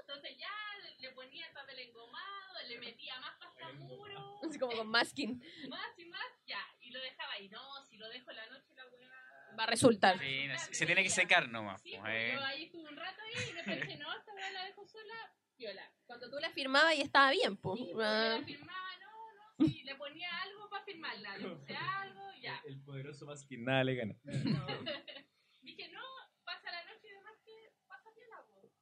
Entonces 0.00 0.36
ya 0.38 0.50
le 0.98 1.12
ponía 1.12 1.46
el 1.46 1.52
papel 1.52 1.78
engomado, 1.80 2.54
le 2.66 2.78
metía 2.80 3.18
más 3.20 3.36
pasta 3.38 3.66
al 3.66 3.76
muro, 3.76 4.40
así 4.48 4.58
como 4.58 4.76
con 4.76 4.88
masking. 4.88 5.38
más 5.68 5.98
y 5.98 6.04
más, 6.06 6.32
ya, 6.46 6.60
y 6.80 6.90
lo 6.90 7.00
dejaba 7.00 7.32
ahí. 7.34 7.48
No, 7.48 7.84
si 7.86 7.96
lo 7.96 8.08
dejo 8.08 8.30
en 8.30 8.36
la 8.36 8.46
noche 8.46 8.74
la 8.74 8.86
weá... 8.88 9.56
Va 9.58 9.64
a 9.64 9.66
resultar. 9.66 10.18
Sí, 10.18 10.46
no, 10.46 10.58
se 10.58 10.74
se 10.74 10.86
tiene 10.86 11.02
que 11.02 11.10
secar 11.10 11.48
nomás. 11.48 11.80
Sí, 11.82 11.90
pues, 11.92 12.02
pues, 12.02 12.14
eh. 12.14 12.32
yo 12.34 12.44
ahí 12.44 12.64
estuve 12.64 12.88
un 12.88 12.96
rato 12.96 13.20
ahí 13.22 13.50
y 13.50 13.52
después 13.52 13.80
dije, 13.82 13.96
no, 13.98 14.16
esta 14.16 14.34
weá 14.34 14.50
la 14.50 14.64
dejo 14.64 14.86
sola, 14.86 15.34
viola. 15.58 15.92
Cuando 16.06 16.30
tú 16.30 16.38
la 16.38 16.50
firmabas 16.50 16.94
y 16.94 17.02
estaba 17.02 17.30
bien, 17.30 17.56
pues. 17.56 17.80
Sí, 17.80 17.88
yo 17.90 17.98
la 17.98 18.42
firmaba, 18.44 18.96
no, 19.00 19.34
no, 19.34 19.66
sí, 19.66 19.82
le 19.84 19.94
ponía 19.96 20.28
algo 20.42 20.70
para 20.70 20.84
firmarla, 20.84 21.38
le 21.38 21.48
puse 21.48 21.76
algo, 21.76 22.32
ya. 22.40 22.62
El 22.64 22.80
poderoso 22.82 23.26
más 23.26 23.44
que 23.44 23.58
nada 23.58 23.84
le 23.84 23.94
gana. 23.96 24.16
Dije, 25.60 25.88
no, 25.90 26.02
pasa 26.44 26.70
la 26.70 26.84
noche 26.84 27.08
y 27.08 27.10
demás 27.10 27.34
que 27.44 27.72
pasa 27.86 28.10
bien 28.14 28.28
la 28.30 28.40
voz. 28.42 28.72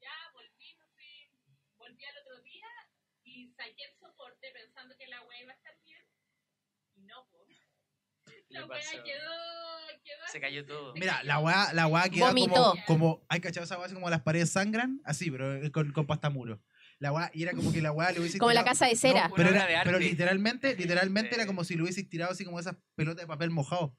Ya 0.00 0.12
volví, 0.34 0.74
me 0.76 0.86
fui, 0.88 1.30
volví 1.78 2.04
al 2.04 2.18
otro 2.18 2.42
día 2.42 2.66
y 3.22 3.48
saqué 3.52 3.84
el 3.84 3.96
soporte 3.96 4.50
pensando 4.52 4.96
que 4.98 5.06
la 5.06 5.22
wea 5.22 5.42
iba 5.42 5.52
a 5.52 5.56
estar 5.56 5.78
bien. 5.82 6.04
Y 6.94 7.02
no, 7.02 7.26
pues. 7.30 7.65
La 8.48 8.66
pasó. 8.66 8.90
quedó, 9.04 9.04
quedó 10.04 10.16
Se 10.32 10.40
cayó 10.40 10.64
todo. 10.66 10.94
Mira, 10.94 11.22
la 11.24 11.38
weá, 11.38 11.72
la 11.72 11.86
weá 11.86 12.08
queda 12.08 12.28
Vomitó. 12.28 12.54
como, 12.54 12.84
como. 12.86 13.26
¿Hay 13.28 13.40
cachado 13.40 13.64
esa 13.64 13.76
weá 13.76 13.86
así 13.86 13.94
como 13.94 14.08
las 14.10 14.22
paredes 14.22 14.50
sangran? 14.50 15.00
Así, 15.04 15.30
pero 15.30 15.54
eh, 15.56 15.70
con, 15.70 15.92
con 15.92 16.06
pasta 16.06 16.30
muro. 16.30 16.62
La 16.98 17.12
weá, 17.12 17.30
y 17.34 17.42
era 17.42 17.52
como 17.52 17.72
que 17.72 17.82
la 17.82 17.92
weá 17.92 18.10
le 18.12 18.20
hubiese 18.20 18.38
Como 18.38 18.52
la 18.52 18.64
casa 18.64 18.86
de 18.86 18.96
cera. 18.96 19.28
No, 19.28 19.34
pero, 19.34 19.50
era- 19.50 19.66
de 19.66 19.76
arte. 19.76 19.86
pero 19.90 19.98
literalmente, 19.98 20.74
literalmente 20.76 21.30
Sí. 21.30 21.34
era 21.36 21.46
como 21.46 21.62
si 21.64 21.74
lo 21.76 21.84
hubieses 21.84 22.08
tirado 22.08 22.32
así 22.32 22.44
como 22.44 22.58
esas 22.58 22.76
pelotas 22.94 23.22
de 23.24 23.26
papel 23.26 23.50
mojado. 23.50 23.96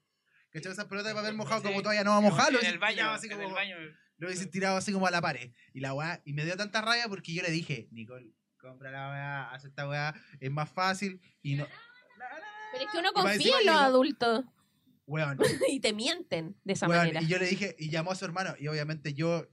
¿Cachai? 0.49 0.71
Esas 0.71 0.85
pelotas 0.85 1.11
de 1.13 1.15
papel 1.15 1.35
mojado 1.35 1.61
Sí. 1.61 1.67
como 1.67 1.81
todavía 1.81 2.03
no 2.03 2.11
va 2.11 2.17
a 2.17 2.21
mojar, 2.21 2.51
lo 2.51 2.59
en 2.59 2.65
el 2.65 2.79
baño, 2.79 2.95
tirado 2.95 3.13
así 3.13 3.27
en 3.27 3.33
como, 3.33 3.47
el 3.49 3.53
baño. 3.53 3.75
lo 4.17 4.27
hubieses 4.27 4.49
tirado 4.49 4.77
así 4.77 4.91
como 4.91 5.05
a 5.05 5.11
la 5.11 5.21
pared. 5.21 5.51
Y 5.73 5.81
la 5.81 5.93
weá, 5.93 6.21
y 6.25 6.33
me 6.33 6.43
dio 6.45 6.57
tanta 6.57 6.81
rabia 6.81 7.07
porque 7.07 7.33
yo 7.33 7.43
le 7.43 7.51
dije, 7.51 7.87
Nicole, 7.91 8.31
compra 8.59 8.89
la 8.89 9.09
weá, 9.09 9.51
haz 9.51 9.65
esta 9.65 9.87
weá, 9.87 10.15
es 10.39 10.49
más 10.49 10.69
fácil. 10.71 11.21
Y 11.43 11.55
no. 11.55 11.67
Pero 12.71 12.83
es 12.85 12.91
que 12.91 12.97
uno 12.99 13.11
confía 13.13 13.59
en 13.59 13.65
los 13.65 13.75
adultos 13.75 14.45
Weón, 15.05 15.37
y 15.69 15.79
te 15.79 15.93
mienten 15.93 16.55
de 16.63 16.73
esa 16.73 16.87
weón, 16.87 16.99
manera. 17.07 17.21
y 17.21 17.27
yo 17.27 17.37
le 17.39 17.47
dije, 17.47 17.75
y 17.79 17.89
llamó 17.89 18.11
a 18.11 18.15
su 18.15 18.25
hermano, 18.25 18.55
y 18.59 18.67
obviamente 18.67 19.13
yo, 19.13 19.47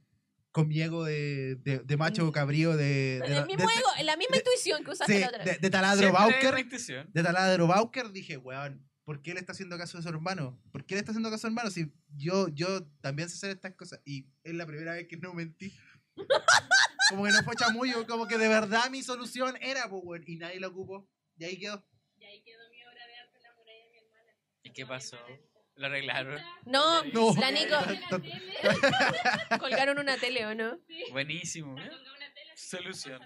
con 0.51 0.67
mi 0.69 0.81
ego 0.83 1.05
de, 1.05 1.57
de, 1.57 1.79
de 1.79 1.97
macho 1.97 2.25
Mm. 2.27 2.33
cabrío, 2.33 2.77
de. 2.77 3.21
de, 3.27 3.37
el 3.39 3.47
mismo 3.47 3.67
de- 3.69 3.75
ego, 3.75 3.89
la 4.05 4.17
misma 4.17 4.33
de- 4.37 4.39
intuición 4.39 4.85
que 4.85 4.91
usaste 4.91 5.15
sí, 5.15 5.21
la 5.21 5.29
otra 5.29 5.45
de, 5.45 5.51
vez. 5.53 5.61
de 5.61 5.71
taladro 5.71 6.13
Bauker. 6.13 6.55
de 7.13 7.23
taladro 7.23 7.67
Bauker, 7.69 8.11
dije, 8.11 8.37
weón, 8.37 8.89
¿por 9.05 9.23
qué 9.23 9.33
le 9.35 9.41
está 9.41 9.53
haciendo 9.53 9.79
caso 9.79 9.99
a 9.99 10.03
su 10.03 10.09
hermano? 10.09 10.61
¿Por 10.73 10.85
qué 10.87 10.95
le 10.97 11.01
está 11.01 11.13
haciendo 11.13 11.29
caso 11.31 11.37
a 11.37 11.41
su 11.43 11.47
hermano? 11.49 11.71
Si 11.71 11.93
yo, 12.17 12.49
yo 12.49 12.85
también 13.01 13.29
sé 13.29 13.37
hacer 13.37 13.51
estas 13.51 13.75
cosas. 13.75 14.01
Y 14.05 14.27
es 14.43 14.55
la 14.55 14.67
primera 14.67 14.95
vez 14.95 15.07
que 15.07 15.17
no 15.19 15.35
mentí. 15.35 15.73
como 17.11 17.25
que 17.25 17.31
no 17.33 17.43
fue 17.45 17.55
chamullo, 17.57 18.07
como 18.07 18.27
que 18.27 18.39
de 18.39 18.49
verdad 18.49 18.91
mi 18.91 19.03
solución 19.03 19.57
era, 19.61 19.89
pues, 19.89 20.03
weón, 20.05 20.25
y 20.27 20.37
nadie 20.37 20.59
lo 20.61 20.69
ocupó. 20.69 21.09
Y 21.37 21.45
ahí 21.45 21.59
quedó. 21.59 21.85
Y 22.19 22.25
ahí 22.25 22.43
quedó 22.43 22.59
mi 22.71 22.83
obra 22.85 23.07
de 23.07 23.17
arte 23.19 23.37
en 23.37 23.43
la 23.43 23.55
muralla 23.55 23.85
de 23.85 23.91
mi 23.91 23.99
hermana. 23.99 24.33
¿Y 24.63 24.64
qué 24.75 24.85
pasó? 24.87 25.17
Lo 25.77 25.87
arreglaron. 25.87 26.41
No, 26.67 27.03
No. 27.05 27.35
la 27.41 27.51
Nico 27.51 27.75
colgaron 29.59 29.99
una 29.99 30.17
tele, 30.19 30.47
¿o 30.47 30.55
no? 30.55 30.79
Buenísimo. 31.11 31.77
¿eh? 31.81 31.91
Solución. 32.55 33.21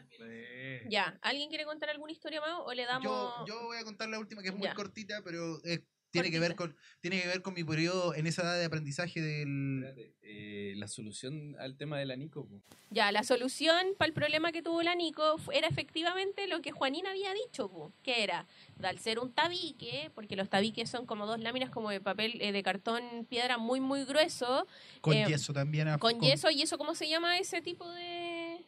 Ya, 0.88 1.18
¿alguien 1.22 1.48
quiere 1.50 1.64
contar 1.64 1.90
alguna 1.90 2.12
historia 2.12 2.40
más 2.40 2.54
o 2.64 2.72
le 2.72 2.86
damos 2.86 3.04
Yo, 3.04 3.44
yo 3.46 3.62
voy 3.64 3.76
a 3.78 3.84
contar 3.84 4.08
la 4.08 4.18
última, 4.18 4.42
que 4.42 4.48
es 4.48 4.54
muy 4.54 4.66
Ya. 4.66 4.74
cortita, 4.74 5.20
pero 5.24 5.58
eh, 5.64 5.80
tiene, 6.10 6.30
que 6.30 6.40
ver 6.40 6.54
con, 6.56 6.74
tiene 7.00 7.20
que 7.20 7.28
ver 7.28 7.42
con 7.42 7.54
mi 7.54 7.64
periodo 7.64 8.14
en 8.14 8.26
esa 8.26 8.42
edad 8.42 8.58
de 8.58 8.64
aprendizaje 8.64 9.20
del... 9.20 9.84
Espérate, 9.84 10.14
eh, 10.22 10.74
la 10.76 10.88
solución 10.88 11.56
al 11.58 11.76
tema 11.76 11.98
de 11.98 12.06
la 12.06 12.16
Nico. 12.16 12.46
po. 12.46 12.60
Ya, 12.90 13.12
la 13.12 13.22
solución 13.24 13.76
para 13.96 14.08
el 14.08 14.14
problema 14.14 14.52
que 14.52 14.62
tuvo 14.62 14.82
la 14.82 14.94
Nico 14.94 15.36
era 15.52 15.66
efectivamente 15.68 16.46
lo 16.48 16.60
que 16.62 16.72
Juanina 16.72 17.10
había 17.10 17.32
dicho, 17.34 17.68
pu, 17.70 17.92
que 18.02 18.22
era, 18.22 18.46
al 18.82 18.98
ser 18.98 19.18
un 19.18 19.32
tabique, 19.32 20.10
porque 20.14 20.36
los 20.36 20.48
tabiques 20.48 20.88
son 20.90 21.06
como 21.06 21.26
dos 21.26 21.40
láminas 21.40 21.70
como 21.70 21.90
de 21.90 22.00
papel, 22.00 22.40
eh, 22.40 22.52
de 22.52 22.62
cartón 22.62 23.26
piedra 23.28 23.58
muy, 23.58 23.80
muy 23.80 24.04
grueso, 24.04 24.66
Con 25.00 25.14
Eh, 25.14 25.24
yeso 25.28 25.52
también. 25.52 25.88
a- 25.88 25.98
con 25.98 26.20
yeso, 26.20 26.50
y 26.50 26.62
eso, 26.62 26.78
¿cómo 26.78 26.94
se 26.94 27.08
llama 27.08 27.38
ese 27.38 27.60
tipo 27.62 27.88
de...? 27.90 28.64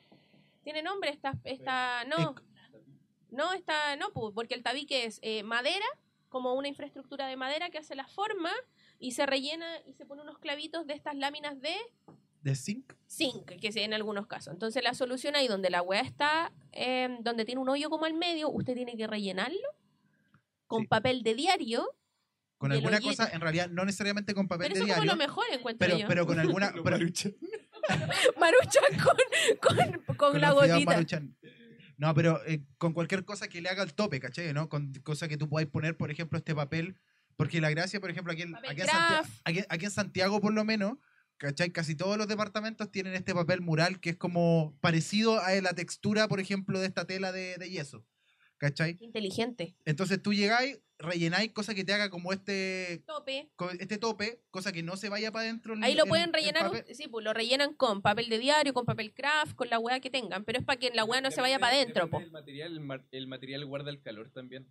¿Tiene 0.64 0.82
nombre? 0.82 1.10
Esta, 1.10 1.38
esta, 1.44 2.04
no, 2.04 2.34
no, 3.30 3.52
esta, 3.54 3.96
no, 3.96 4.10
pu, 4.12 4.32
porque 4.34 4.54
el 4.54 4.62
tabique 4.62 5.04
es 5.06 5.18
eh, 5.22 5.42
madera, 5.42 5.86
como 6.30 6.54
una 6.54 6.68
infraestructura 6.68 7.26
de 7.26 7.36
madera 7.36 7.68
que 7.68 7.76
hace 7.78 7.94
la 7.94 8.06
forma 8.06 8.50
y 8.98 9.12
se 9.12 9.26
rellena 9.26 9.66
y 9.86 9.92
se 9.92 10.06
pone 10.06 10.22
unos 10.22 10.38
clavitos 10.38 10.86
de 10.86 10.94
estas 10.94 11.14
láminas 11.16 11.60
de 11.60 11.74
De 12.40 12.54
zinc. 12.54 12.94
zinc, 13.06 13.44
que 13.60 13.70
en 13.74 13.92
algunos 13.92 14.26
casos. 14.26 14.54
Entonces 14.54 14.82
la 14.82 14.94
solución 14.94 15.36
ahí 15.36 15.46
donde 15.48 15.68
la 15.68 15.82
weá 15.82 16.00
está, 16.00 16.52
eh, 16.72 17.18
donde 17.20 17.44
tiene 17.44 17.60
un 17.60 17.68
hoyo 17.68 17.90
como 17.90 18.06
al 18.06 18.14
medio, 18.14 18.48
usted 18.48 18.74
tiene 18.74 18.96
que 18.96 19.06
rellenarlo 19.06 19.58
con 20.66 20.82
Sí. 20.82 20.86
papel 20.88 21.22
de 21.22 21.34
diario, 21.34 21.86
Con 22.58 22.72
alguna 22.72 23.00
cosa, 23.00 23.28
en 23.32 23.40
realidad, 23.40 23.68
no 23.68 23.84
necesariamente 23.84 24.32
con 24.34 24.46
papel 24.46 24.68
pero 24.68 24.74
de 24.74 24.80
eso 24.80 24.86
es 24.86 24.94
como 24.94 25.02
diario. 25.04 25.12
lo 25.12 25.18
mejor 25.28 25.44
encuentro 25.50 25.86
Pero, 25.86 25.98
yo. 25.98 26.06
pero 26.08 26.26
con 26.26 26.38
alguna. 26.38 26.70
Pero- 26.72 26.84
marucha. 26.84 27.30
Maruchan 28.38 28.84
con, 29.02 29.16
con, 29.60 30.02
con 30.04 30.16
con 30.16 30.40
la 30.40 30.52
gotita. 30.52 30.78
Maruchan. 30.92 31.36
No, 32.00 32.14
pero 32.14 32.42
eh, 32.46 32.62
con 32.78 32.94
cualquier 32.94 33.26
cosa 33.26 33.46
que 33.46 33.60
le 33.60 33.68
haga 33.68 33.82
el 33.82 33.92
tope, 33.92 34.20
¿cachai? 34.20 34.54
¿no? 34.54 34.70
Con 34.70 34.90
cosa 35.02 35.28
que 35.28 35.36
tú 35.36 35.50
podáis 35.50 35.68
poner, 35.68 35.98
por 35.98 36.10
ejemplo, 36.10 36.38
este 36.38 36.54
papel. 36.54 36.96
Porque 37.36 37.60
la 37.60 37.68
gracia, 37.68 38.00
por 38.00 38.10
ejemplo, 38.10 38.32
aquí 38.32 38.40
en, 38.40 38.56
aquí 38.56 38.80
en, 38.80 38.86
Santiago, 38.86 39.08
craft. 39.08 39.40
aquí, 39.44 39.60
aquí 39.68 39.84
en 39.84 39.90
Santiago, 39.90 40.40
por 40.40 40.54
lo 40.54 40.64
menos, 40.64 40.94
¿cachai? 41.36 41.72
Casi 41.72 41.94
todos 41.94 42.16
los 42.16 42.26
departamentos 42.26 42.90
tienen 42.90 43.12
este 43.12 43.34
papel 43.34 43.60
mural 43.60 44.00
que 44.00 44.10
es 44.10 44.16
como 44.16 44.74
parecido 44.80 45.42
a 45.42 45.52
la 45.60 45.74
textura, 45.74 46.26
por 46.26 46.40
ejemplo, 46.40 46.80
de 46.80 46.86
esta 46.86 47.04
tela 47.04 47.32
de, 47.32 47.58
de 47.58 47.68
yeso. 47.68 48.06
¿Cachai? 48.60 48.98
Inteligente. 49.00 49.74
Entonces 49.86 50.22
tú 50.22 50.34
llegáis, 50.34 50.78
rellenáis 50.98 51.50
cosa 51.52 51.74
que 51.74 51.82
te 51.82 51.94
haga 51.94 52.10
como 52.10 52.30
este 52.30 53.02
Tope. 53.06 53.48
este 53.78 53.96
tope, 53.96 54.42
cosa 54.50 54.70
que 54.70 54.82
no 54.82 54.98
se 54.98 55.08
vaya 55.08 55.32
para 55.32 55.44
adentro. 55.44 55.72
el- 55.72 55.82
Ahí 55.82 55.94
lo 55.94 56.02
el- 56.04 56.08
pueden 56.10 56.26
el 56.26 56.32
rellenar, 56.34 56.84
sí, 56.92 57.08
pues 57.08 57.24
lo 57.24 57.32
rellenan 57.32 57.72
con 57.72 58.02
papel 58.02 58.28
de 58.28 58.38
diario, 58.38 58.74
con 58.74 58.84
papel 58.84 59.14
craft, 59.14 59.54
con 59.54 59.70
la 59.70 59.78
weá 59.78 60.00
que 60.00 60.10
tengan, 60.10 60.44
pero 60.44 60.58
es 60.58 60.64
para 60.66 60.78
que 60.78 60.90
la 60.90 61.04
weá 61.04 61.22
no 61.22 61.30
se 61.30 61.40
vaya 61.40 61.58
para 61.58 61.74
adentro, 61.74 62.06
del 62.12 62.30
material, 62.30 62.76
el, 62.76 63.02
el 63.12 63.26
material 63.28 63.64
guarda 63.64 63.88
el 63.90 64.02
calor 64.02 64.30
también. 64.30 64.70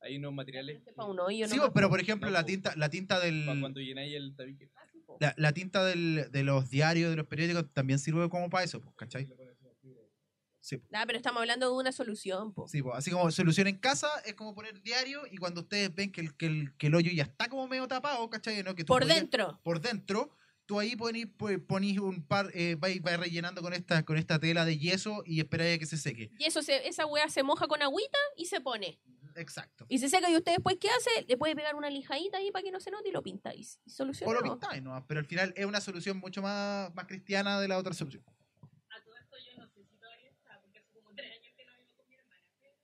Hay 0.00 0.16
unos 0.16 0.32
materiales 0.32 0.80
Para 0.96 1.08
un 1.10 1.20
hoyo, 1.20 1.46
Sí, 1.48 1.58
pero 1.74 1.88
po. 1.88 1.90
por 1.90 2.00
ejemplo, 2.00 2.28
No, 2.28 2.32
la 2.32 2.44
tinta, 2.46 2.74
la 2.76 2.88
tinta 2.88 3.20
del. 3.20 3.44
para 3.44 3.60
cuando 3.60 3.80
llenáis 3.80 4.14
el 4.16 4.34
tabique. 4.34 4.70
La, 5.20 5.34
la 5.36 5.52
tinta 5.52 5.84
del, 5.84 6.28
de 6.32 6.42
los 6.42 6.70
diarios, 6.70 7.10
de 7.10 7.16
los 7.16 7.26
periódicos, 7.26 7.66
también 7.74 7.98
sirve 7.98 8.28
como 8.30 8.48
para 8.48 8.64
eso, 8.64 8.80
pues, 8.80 8.96
¿cachai? 8.96 9.28
Sí, 10.62 10.76
po. 10.78 10.88
Ah, 10.94 11.02
pero 11.06 11.16
estamos 11.18 11.40
hablando 11.40 11.66
de 11.68 11.76
una 11.76 11.90
solución, 11.92 12.54
po. 12.54 12.68
Sí, 12.68 12.80
po. 12.82 12.94
así 12.94 13.10
como 13.10 13.30
solución 13.32 13.66
en 13.66 13.78
casa 13.78 14.08
es 14.24 14.34
como 14.34 14.54
poner 14.54 14.80
diario 14.80 15.22
y 15.30 15.36
cuando 15.36 15.62
ustedes 15.62 15.92
ven 15.94 16.12
que 16.12 16.20
el, 16.20 16.36
que 16.36 16.46
el, 16.46 16.76
que 16.76 16.86
el 16.86 16.94
hoyo 16.94 17.10
ya 17.12 17.24
está 17.24 17.48
como 17.48 17.66
medio 17.66 17.88
tapado, 17.88 18.30
¿cachai? 18.30 18.62
¿No? 18.62 18.74
Que 18.76 18.84
tú 18.84 18.92
Por 18.92 19.02
podías- 19.02 19.16
dentro. 19.16 19.60
Por 19.64 19.80
dentro, 19.80 20.30
tú 20.66 20.78
ahí 20.78 20.94
ponís, 20.94 21.26
ponís 21.66 21.98
un 21.98 22.24
par, 22.26 22.50
eh, 22.54 22.76
vais, 22.78 23.02
vais 23.02 23.18
rellenando 23.18 23.60
con 23.60 23.72
esta, 23.74 24.04
con 24.04 24.16
esta 24.16 24.38
tela 24.38 24.64
de 24.64 24.78
yeso 24.78 25.22
y 25.26 25.40
esperáis 25.40 25.76
a 25.76 25.78
que 25.80 25.86
se 25.86 25.96
seque. 25.96 26.30
Y 26.38 26.44
eso 26.44 26.62
se, 26.62 26.86
esa 26.86 27.06
weá 27.06 27.28
se 27.28 27.42
moja 27.42 27.66
con 27.66 27.82
agüita 27.82 28.18
y 28.36 28.46
se 28.46 28.60
pone. 28.60 29.00
Exacto. 29.34 29.86
Y 29.88 29.98
se 29.98 30.08
seca 30.08 30.30
y 30.30 30.36
usted 30.36 30.52
después, 30.52 30.76
¿qué 30.78 30.90
hace? 30.90 31.24
Le 31.26 31.36
puede 31.38 31.56
pegar 31.56 31.74
una 31.74 31.90
lijadita 31.90 32.36
ahí 32.38 32.52
para 32.52 32.62
que 32.62 32.70
no 32.70 32.78
se 32.78 32.90
note 32.92 33.08
y 33.08 33.12
lo 33.12 33.22
pintáis. 33.22 33.80
Y 33.84 34.24
O 34.24 34.32
lo 34.32 34.42
pintáis, 34.42 34.80
¿no? 34.82 35.04
Pero 35.08 35.18
al 35.20 35.26
final 35.26 35.52
es 35.56 35.64
una 35.66 35.80
solución 35.80 36.18
mucho 36.18 36.40
más, 36.40 36.94
más 36.94 37.06
cristiana 37.06 37.58
de 37.60 37.66
la 37.66 37.78
otra 37.78 37.94
solución. 37.94 38.22
A 38.90 39.02
todo 39.02 39.16
esto 39.16 39.36
yo 39.38 39.58
no 39.58 39.66
sé 39.68 39.82
si 39.84 39.96
todavía 39.96 40.28
está, 40.28 40.60
porque 40.60 40.78
hace 40.80 40.92
como 40.92 41.14
tres 41.14 41.32
años 41.32 41.54
que 41.56 41.64
no 41.64 41.72
vivo 41.78 41.92
con 41.96 42.06
mi 42.08 42.14
hermana, 42.14 42.44
pero 42.60 42.74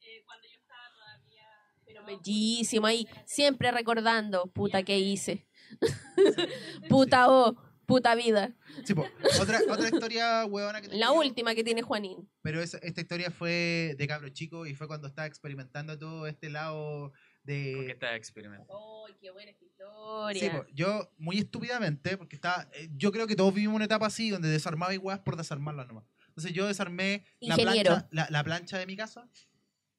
eh, 0.00 0.22
cuando 0.24 0.48
yo 0.48 0.56
estaba 0.56 0.88
todavía... 0.90 1.44
Pero 1.84 2.01
bellísimo 2.16 2.86
ahí, 2.86 3.06
siempre 3.24 3.70
recordando, 3.70 4.46
puta, 4.52 4.82
¿qué 4.82 4.98
hice? 4.98 5.46
puta, 6.88 7.28
oh, 7.30 7.56
Puta 7.86 8.14
vida. 8.14 8.54
Sí, 8.84 8.94
po. 8.94 9.04
Otra, 9.40 9.60
otra 9.68 9.88
historia 9.88 10.46
huevona 10.46 10.80
que 10.80 10.88
La 10.88 11.12
última 11.12 11.54
que 11.54 11.64
tiene 11.64 11.82
Juanín. 11.82 12.28
Pero 12.40 12.62
esa- 12.62 12.78
esta 12.78 13.00
historia 13.00 13.30
fue 13.30 13.94
de 13.98 14.06
cabro 14.06 14.28
chico 14.30 14.66
y 14.66 14.74
fue 14.74 14.86
cuando 14.86 15.08
estaba 15.08 15.26
experimentando 15.26 15.98
todo 15.98 16.26
este 16.26 16.48
lado 16.48 17.12
de... 17.42 17.74
Porque 17.76 17.92
está 17.92 18.14
experimentando. 18.16 18.72
¡Ay, 19.06 19.14
qué 19.20 19.30
buena 19.30 19.50
esta 19.50 19.64
historia! 19.64 20.40
Sí, 20.40 20.48
po, 20.56 20.64
yo 20.72 21.12
muy 21.18 21.38
estúpidamente, 21.38 22.16
porque 22.16 22.36
estaba, 22.36 22.68
eh, 22.72 22.88
yo 22.96 23.10
creo 23.12 23.26
que 23.26 23.36
todos 23.36 23.52
vivimos 23.52 23.76
una 23.76 23.84
etapa 23.84 24.06
así 24.06 24.30
donde 24.30 24.48
desarmaba 24.48 24.94
igual 24.94 25.22
por 25.22 25.36
desarmarlas 25.36 25.86
nomás. 25.88 26.04
Entonces 26.28 26.52
yo 26.52 26.66
desarmé 26.66 27.26
la 27.40 27.56
plancha, 27.56 28.08
la, 28.10 28.26
la 28.30 28.44
plancha 28.44 28.78
de 28.78 28.86
mi 28.86 28.96
casa. 28.96 29.28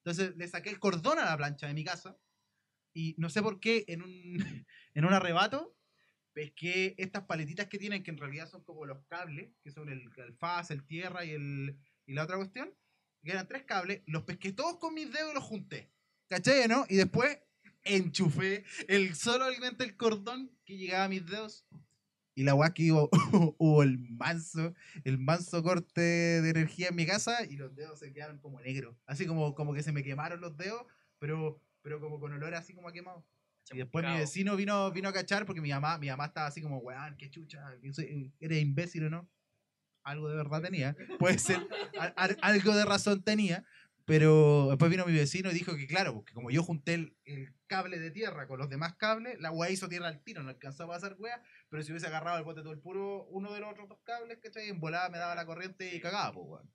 Entonces 0.05 0.35
le 0.35 0.47
saqué 0.47 0.69
el 0.69 0.79
cordón 0.79 1.17
a 1.17 1.25
la 1.25 1.37
plancha 1.37 1.67
de 1.67 1.73
mi 1.73 1.83
casa. 1.83 2.17
Y 2.93 3.15
no 3.17 3.29
sé 3.29 3.41
por 3.41 3.59
qué 3.59 3.85
en 3.87 4.01
un, 4.01 4.05
en 4.93 5.05
un 5.05 5.13
arrebato 5.13 5.75
pesqué 6.33 6.95
estas 6.97 7.23
paletitas 7.23 7.67
que 7.67 7.77
tienen, 7.77 8.03
que 8.03 8.11
en 8.11 8.17
realidad 8.17 8.49
son 8.49 8.63
como 8.63 8.85
los 8.85 9.05
cables, 9.05 9.51
que 9.61 9.71
son 9.71 9.89
el, 9.89 10.09
el 10.17 10.33
FAS, 10.35 10.71
el 10.71 10.85
tierra 10.85 11.23
y, 11.23 11.31
el, 11.31 11.77
y 12.05 12.13
la 12.13 12.23
otra 12.23 12.37
cuestión, 12.37 12.73
que 13.23 13.31
eran 13.31 13.47
tres 13.47 13.63
cables, 13.63 14.01
los 14.07 14.23
pesqué 14.23 14.51
todos 14.51 14.77
con 14.79 14.93
mis 14.93 15.11
dedos 15.11 15.31
y 15.31 15.35
los 15.35 15.43
junté. 15.43 15.91
¿Cachai, 16.27 16.67
no? 16.67 16.85
Y 16.89 16.95
después 16.95 17.39
enchufé 17.83 18.65
el 18.87 19.15
solamente 19.15 19.83
el 19.83 19.95
cordón 19.95 20.51
que 20.65 20.77
llegaba 20.77 21.05
a 21.05 21.09
mis 21.09 21.25
dedos. 21.25 21.65
Y 22.35 22.43
la 22.43 22.55
weá 22.55 22.73
que 22.73 22.91
hubo, 22.91 23.09
hubo 23.59 23.83
el 23.83 23.97
manso, 23.99 24.73
el 25.03 25.17
manso 25.19 25.61
corte 25.61 26.01
de 26.01 26.49
energía 26.49 26.87
en 26.89 26.95
mi 26.95 27.05
casa 27.05 27.45
y 27.45 27.57
los 27.57 27.75
dedos 27.75 27.99
se 27.99 28.11
quedaron 28.11 28.39
como 28.39 28.59
negros. 28.59 28.95
Así 29.05 29.25
como, 29.27 29.53
como 29.53 29.73
que 29.73 29.83
se 29.83 29.91
me 29.91 30.03
quemaron 30.03 30.41
los 30.41 30.57
dedos, 30.57 30.85
pero, 31.19 31.61
pero 31.81 31.99
como 31.99 32.19
con 32.19 32.33
olor 32.33 32.53
así 32.55 32.73
como 32.73 32.87
a 32.89 32.93
quemado. 32.93 33.23
Y 33.71 33.77
después 33.77 34.03
mi 34.03 34.11
vecino 34.19 34.55
vino, 34.55 34.91
vino 34.91 35.09
a 35.09 35.13
cachar 35.13 35.45
porque 35.45 35.61
mi 35.61 35.69
mamá, 35.69 35.97
mi 35.97 36.07
mamá 36.09 36.25
estaba 36.25 36.47
así 36.47 36.61
como, 36.61 36.79
weón, 36.79 37.15
qué 37.17 37.29
chucha, 37.29 37.63
eres 38.39 38.61
imbécil 38.61 39.05
o 39.05 39.09
no. 39.09 39.29
Algo 40.03 40.27
de 40.27 40.35
verdad 40.35 40.61
tenía. 40.61 40.97
Puede 41.17 41.39
ser, 41.39 41.65
al- 41.97 42.13
al- 42.17 42.37
algo 42.41 42.75
de 42.75 42.83
razón 42.83 43.23
tenía. 43.23 43.63
Pero 44.05 44.67
después 44.69 44.91
vino 44.91 45.05
mi 45.05 45.13
vecino 45.13 45.49
y 45.49 45.53
dijo 45.53 45.75
que, 45.77 45.87
claro, 45.87 46.13
porque 46.13 46.33
como 46.33 46.51
yo 46.51 46.61
junté 46.61 46.95
el, 46.95 47.17
el 47.23 47.53
cable 47.67 47.99
de 47.99 48.11
tierra 48.11 48.47
con 48.47 48.59
los 48.59 48.69
demás 48.69 48.95
cables, 48.95 49.39
la 49.39 49.51
weá 49.51 49.69
hizo 49.69 49.87
tierra 49.87 50.09
al 50.09 50.21
tiro, 50.23 50.43
no 50.43 50.49
alcanzaba 50.49 50.95
a 50.95 50.97
pasar 50.97 51.15
weá, 51.17 51.41
pero 51.69 51.83
si 51.83 51.91
hubiese 51.91 52.07
agarrado 52.07 52.37
el 52.37 52.43
bote 52.43 52.61
todo 52.61 52.73
el 52.73 52.79
puro, 52.79 53.25
uno 53.29 53.53
de 53.53 53.61
los 53.61 53.71
otros 53.71 53.87
dos 53.87 53.99
cables, 54.03 54.39
¿cachai? 54.39 54.67
En 54.67 54.81
volada 54.81 55.09
me 55.09 55.19
daba 55.19 55.35
la 55.35 55.45
corriente 55.45 55.95
y 55.95 56.01
cagaba, 56.01 56.33
pues, 56.33 56.45
weón. 56.47 56.73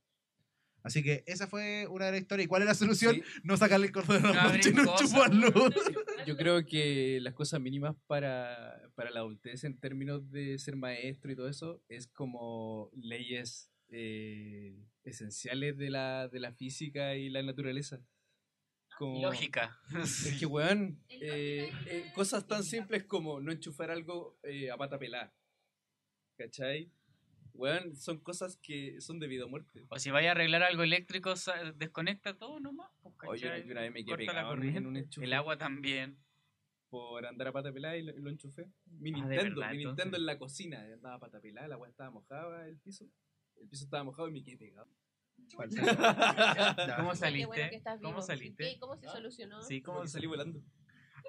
Así 0.83 1.03
que 1.03 1.23
esa 1.27 1.47
fue 1.47 1.87
una 1.89 2.07
de 2.07 2.13
las 2.13 2.21
historias. 2.21 2.47
¿Y 2.47 2.49
cuál 2.49 2.63
es 2.63 2.69
la 2.69 2.75
solución? 2.75 3.17
Sí. 3.17 3.23
No 3.43 3.57
sacarle 3.57 3.89
el 3.89 3.93
cordón 3.93 4.25
a 4.25 4.33
la 4.33 4.57
y 4.57 4.73
no 4.73 4.97
chuparlo. 4.97 5.49
Yo 6.27 6.37
creo 6.37 6.65
que 6.65 7.19
las 7.21 7.35
cosas 7.35 7.61
mínimas 7.61 7.95
para, 8.07 8.81
para 8.95 9.11
la 9.11 9.21
adultez 9.21 9.65
en 9.65 9.79
términos 9.79 10.31
de 10.31 10.59
ser 10.59 10.77
maestro 10.77 11.31
y 11.31 11.37
todo 11.37 11.49
eso 11.49 11.83
es 11.89 12.07
como 12.07 12.91
leyes 12.95 13.71
eh, 13.91 14.77
esenciales 15.05 15.77
de 15.77 15.91
la, 15.91 16.29
de 16.29 16.41
la 16.41 16.53
física 16.53 17.15
y 17.17 17.29
la 17.31 17.43
naturaleza. 17.43 18.01
Como, 18.97 19.23
Lógica. 19.23 19.79
Es 19.95 20.37
que, 20.41 20.47
weón, 20.47 21.01
eh, 21.09 21.71
eh, 21.87 22.05
cosas 22.15 22.47
tan 22.49 22.65
simples 22.65 23.05
como 23.05 23.41
no 23.41 23.53
enchufar 23.53 23.91
algo 23.93 24.39
eh, 24.43 24.71
a 24.71 24.77
pata 24.77 24.99
pelada. 24.99 25.33
¿Cachai? 26.37 26.91
Weón, 27.55 27.97
son 27.97 28.19
cosas 28.21 28.57
que 28.63 29.01
son 29.01 29.19
de 29.19 29.27
vida 29.27 29.45
o 29.45 29.49
muerte. 29.49 29.85
O 29.89 29.99
si 29.99 30.11
vaya 30.11 30.29
a 30.29 30.33
arreglar 30.33 30.63
algo 30.63 30.83
eléctrico, 30.83 31.35
desconecta 31.77 32.37
todo 32.37 32.61
nomás. 32.61 32.91
pues, 33.03 33.15
Oye, 33.45 33.65
una 33.71 33.81
vez 33.83 33.93
me 33.93 34.05
quedé 34.05 34.17
pegado 34.17 34.55
en, 34.55 34.87
un 34.87 34.97
enchufe 34.97 35.25
El 35.27 35.33
agua 35.33 35.59
también. 35.59 36.19
por 36.89 37.27
andar 37.27 37.49
a 37.49 37.53
pata 37.53 37.73
pelada 37.73 37.97
y 37.97 38.03
lo, 38.03 38.17
y 38.17 38.21
lo 38.21 38.31
enchufé. 38.31 38.67
Mi 38.87 39.11
Ah, 39.13 39.17
Nintendo, 39.19 39.61
verdad, 39.61 39.71
mi 39.73 39.79
entonces. 39.79 39.87
Nintendo 39.87 40.17
en 40.19 40.27
la 40.27 40.39
cocina, 40.39 40.81
andaba 40.83 41.15
a 41.17 41.21
pata 41.21 41.41
pelada, 41.41 41.69
la 41.69 41.75
agua 41.75 41.89
estaba 41.89 42.11
mojada, 42.11 42.69
el 42.69 42.79
piso. 42.79 43.09
El 43.61 43.69
piso 43.69 43.85
estaba 43.85 44.05
mojado 44.05 44.29
y 44.29 44.33
me 44.33 44.43
quedé 44.43 44.57
pegado. 44.57 44.89
¿Cómo 46.97 47.11
Qué 47.13 47.17
saliste? 47.17 47.47
bueno 47.47 47.71
que 47.71 47.77
estás 47.77 48.01
¿Cómo 48.01 48.23
saliste? 48.23 48.73
¿Y 48.73 48.79
¿Cómo 48.79 48.97
se 48.97 49.07
solucionó? 49.09 49.63
Sí, 49.63 49.83
Como 49.83 49.99
¿cómo 49.99 50.09
salí 50.09 50.27
volando. 50.27 50.61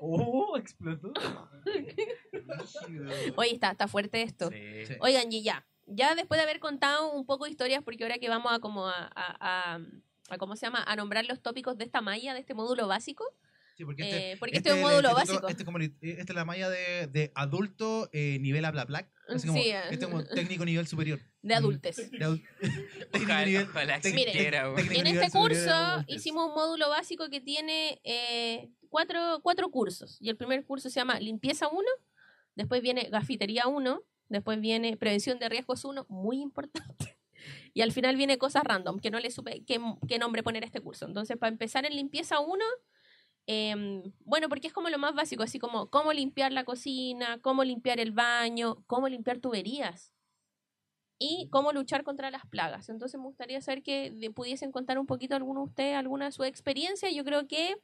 ¡Oh! 0.02 0.58
Explotó. 0.58 1.12
Oye, 3.36 3.54
está, 3.54 3.72
está 3.72 3.88
fuerte 3.88 4.22
esto. 4.22 4.50
Sí. 4.50 4.94
Oigan, 5.02 5.32
y 5.32 5.44
ya. 5.44 5.66
Ya 5.88 6.14
después 6.16 6.38
de 6.38 6.44
haber 6.44 6.60
contado 6.60 7.12
un 7.12 7.26
poco 7.26 7.46
de 7.46 7.52
historias, 7.52 7.84
porque 7.84 8.04
ahora 8.04 8.20
que 8.20 8.30
vamos 8.30 8.52
a 8.52 8.60
como 8.60 8.88
a, 8.88 9.10
a, 9.16 9.76
a- 9.76 9.80
a 10.30 10.38
¿cómo 10.38 10.56
se 10.56 10.68
llama? 10.68 10.84
A 10.86 10.96
nombrar 10.96 11.26
los 11.26 11.42
tópicos 11.42 11.78
de 11.78 11.86
esta 11.86 12.02
malla, 12.02 12.34
de 12.36 12.42
este 12.42 12.54
módulo 12.54 12.88
básico. 12.88 13.26
Sí, 13.76 13.84
porque 13.86 14.04
este, 14.04 14.32
eh, 14.34 14.38
porque 14.38 14.58
este, 14.58 14.70
este 14.70 14.80
es 14.80 14.86
un 14.86 14.92
módulo 14.92 15.10
instituto- 15.10 15.42
básico. 15.42 15.48
Este 15.48 15.64
es, 15.64 15.66
como, 15.66 15.78
el- 15.80 15.96
esta 16.02 16.34
es 16.34 16.36
la 16.36 16.46
malla 16.46 16.70
de, 16.70 17.08
de 17.08 17.32
adulto 17.34 18.10
eh, 18.14 18.38
nivel 18.40 18.66
habla 18.66 18.86
black. 18.86 19.12
Así 19.28 19.48
como, 19.48 19.60
Sí, 19.60 19.70
eh. 19.70 19.82
este 19.90 20.06
es 20.06 20.12
como 20.12 20.24
técnico 20.24 20.66
nivel 20.66 20.86
superior. 20.88 21.20
De 21.42 21.56
adultes. 21.56 21.96
De 22.12 22.20
adul- 22.20 22.44
técnico 22.60 23.24
Ojalá, 23.24 23.46
nivel- 23.46 23.68
ojalá 23.70 23.96
existiera, 23.98 24.76
técnico 24.76 25.00
En 25.00 25.08
este 25.08 25.32
curso 25.32 25.72
hicimos 26.08 26.50
un 26.50 26.56
módulo 26.56 26.90
básico 26.90 27.30
que 27.30 27.40
tiene 27.42 28.02
eh, 28.04 28.70
cuatro, 28.90 29.40
cuatro 29.42 29.70
cursos. 29.70 30.18
Y 30.20 30.30
el 30.30 30.36
primer 30.38 30.66
curso 30.66 30.90
se 30.90 31.00
llama 31.00 31.20
Limpieza 31.20 31.68
1, 31.70 31.82
después 32.56 32.82
viene 32.82 33.10
Gafitería 33.10 33.68
1, 33.68 34.02
después 34.28 34.60
viene 34.60 34.98
Prevención 34.98 35.40
de 35.40 35.50
Riesgos 35.50 35.86
1, 35.86 36.06
muy 36.10 36.42
importante. 36.42 37.18
Y 37.74 37.82
al 37.82 37.94
final 37.94 38.18
viene 38.18 38.38
Cosas 38.38 38.64
Random, 38.64 39.00
que 39.00 39.12
no 39.12 39.20
le 39.20 39.32
supe 39.32 39.64
qué, 39.64 39.80
qué 40.08 40.20
nombre 40.20 40.44
poner 40.44 40.64
a 40.64 40.66
este 40.66 40.82
curso. 40.82 41.06
Entonces, 41.06 41.38
para 41.38 41.52
empezar 41.52 41.86
en 41.86 41.96
Limpieza 41.96 42.40
1, 42.42 42.66
em, 43.46 44.12
bueno, 44.26 44.50
porque 44.50 44.68
es 44.68 44.74
como 44.74 44.90
lo 44.90 44.98
más 44.98 45.16
básico, 45.16 45.44
así 45.44 45.58
como 45.58 45.90
cómo 45.90 46.12
limpiar 46.12 46.52
la 46.52 46.66
cocina, 46.66 47.40
cómo 47.42 47.64
limpiar 47.64 48.00
el 48.00 48.12
baño, 48.12 48.84
cómo 48.88 49.08
limpiar 49.08 49.38
tuberías 49.38 50.14
y 51.20 51.50
cómo 51.52 51.72
luchar 51.74 52.04
contra 52.04 52.32
las 52.32 52.46
plagas. 52.48 52.90
Entonces 52.90 53.20
me 53.20 53.26
gustaría 53.26 53.62
saber 53.62 53.84
que 53.84 54.32
pudiesen 54.34 54.72
contar 54.72 54.98
un 54.98 55.06
poquito 55.06 55.36
alguno 55.36 55.60
de 55.62 55.68
ustedes, 55.68 55.96
alguna 55.96 56.26
de 56.26 56.32
su 56.32 56.44
experiencia. 56.46 57.12
Yo 57.12 57.24
creo 57.26 57.48
que, 57.48 57.76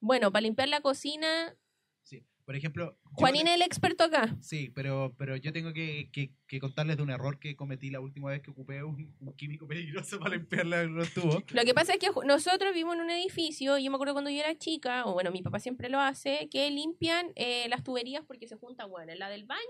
bueno, 0.00 0.30
para 0.32 0.42
limpiar 0.42 0.68
la 0.68 0.80
cocina, 0.80 1.56
Sí. 2.02 2.22
Por 2.44 2.56
ejemplo. 2.56 2.98
te- 3.16 3.38
es 3.38 3.46
el 3.54 3.62
experto 3.62 4.04
acá. 4.04 4.36
Sí, 4.42 4.70
pero, 4.74 5.14
pero 5.16 5.36
yo 5.36 5.52
tengo 5.54 5.72
que, 5.72 6.10
que- 6.12 6.34
que 6.46 6.60
contarles 6.60 6.98
de 6.98 7.02
un 7.02 7.08
error 7.10 7.38
que 7.38 7.56
cometí 7.56 7.88
la 7.90 8.00
última 8.00 8.28
vez 8.30 8.42
que 8.42 8.50
ocupé 8.50 8.82
un, 8.82 9.16
un 9.18 9.32
químico 9.34 9.66
peligroso 9.66 10.18
para 10.20 10.34
limpiar 10.34 10.66
la- 10.66 10.82
los 10.84 11.14
tubos. 11.14 11.42
Lo 11.52 11.62
que 11.64 11.72
pasa 11.72 11.94
es 11.94 11.98
que 12.00 12.10
nosotros 12.26 12.72
vivimos 12.74 12.96
en 12.96 13.00
un 13.02 13.10
edificio, 13.10 13.78
y 13.78 13.84
yo 13.84 13.90
me 13.90 13.94
acuerdo 13.96 14.12
cuando 14.12 14.30
yo 14.30 14.40
era 14.40 14.54
chica, 14.58 15.06
o 15.06 15.14
bueno, 15.14 15.30
mi 15.30 15.40
papá 15.42 15.58
siempre 15.60 15.88
lo 15.88 16.00
hace, 16.00 16.48
que 16.50 16.70
limpian 16.70 17.32
eh, 17.36 17.66
las 17.70 17.82
tuberías 17.82 18.24
porque 18.26 18.46
se 18.48 18.56
junta, 18.56 18.84
bueno, 18.84 19.12
en 19.12 19.20
la 19.20 19.30
del 19.30 19.44
baño, 19.46 19.62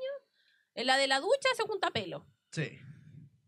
en 0.75 0.87
la 0.89 0.97
de 0.97 1.07
la 1.07 1.21
ducha 1.21 1.49
se 1.57 1.63
junta 1.63 1.93
pelo. 1.93 2.27
Sí. 2.51 2.71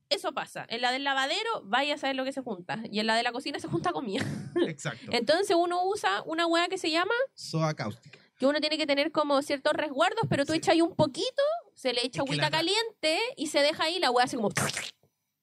Eso 0.09 0.33
pasa. 0.33 0.65
En 0.69 0.81
la 0.83 0.93
del 0.93 1.05
lavadero, 1.05 1.63
vaya 1.65 1.95
a 1.95 1.99
saber 1.99 2.15
lo 2.17 2.25
que 2.25 2.33
se 2.33 2.41
junta. 2.43 2.81
Y 2.91 3.01
en 3.01 3.07
la 3.07 3.17
de 3.17 3.23
la 3.23 3.33
cocina 3.33 3.59
se 3.59 3.69
junta 3.69 3.93
comida. 3.93 4.25
Exacto. 4.69 5.11
Entonces 5.13 5.57
uno 5.59 5.85
usa 5.85 6.23
una 6.27 6.47
hueá 6.47 6.69
que 6.69 6.79
se 6.79 6.91
llama 6.91 7.15
Soda 7.35 7.75
cáustica. 7.75 8.19
que 8.39 8.47
uno 8.47 8.61
tiene 8.61 8.79
que 8.79 8.87
tener 8.87 9.11
como 9.13 9.43
ciertos 9.43 9.73
resguardos, 9.73 10.23
pero 10.29 10.45
tú 10.47 10.53
Sí. 10.53 10.59
echas 10.59 10.75
ahí 10.75 10.81
un 10.83 10.95
poquito, 10.95 11.43
se 11.75 11.93
le 11.93 12.01
echa 12.05 12.23
Es 12.23 12.27
agüita 12.29 12.43
la- 12.45 12.51
caliente 12.51 13.19
y 13.37 13.49
se 13.49 13.61
deja 13.61 13.85
ahí 13.85 13.99
la 13.99 14.11
hueá 14.11 14.25
así 14.27 14.37
como... 14.37 14.51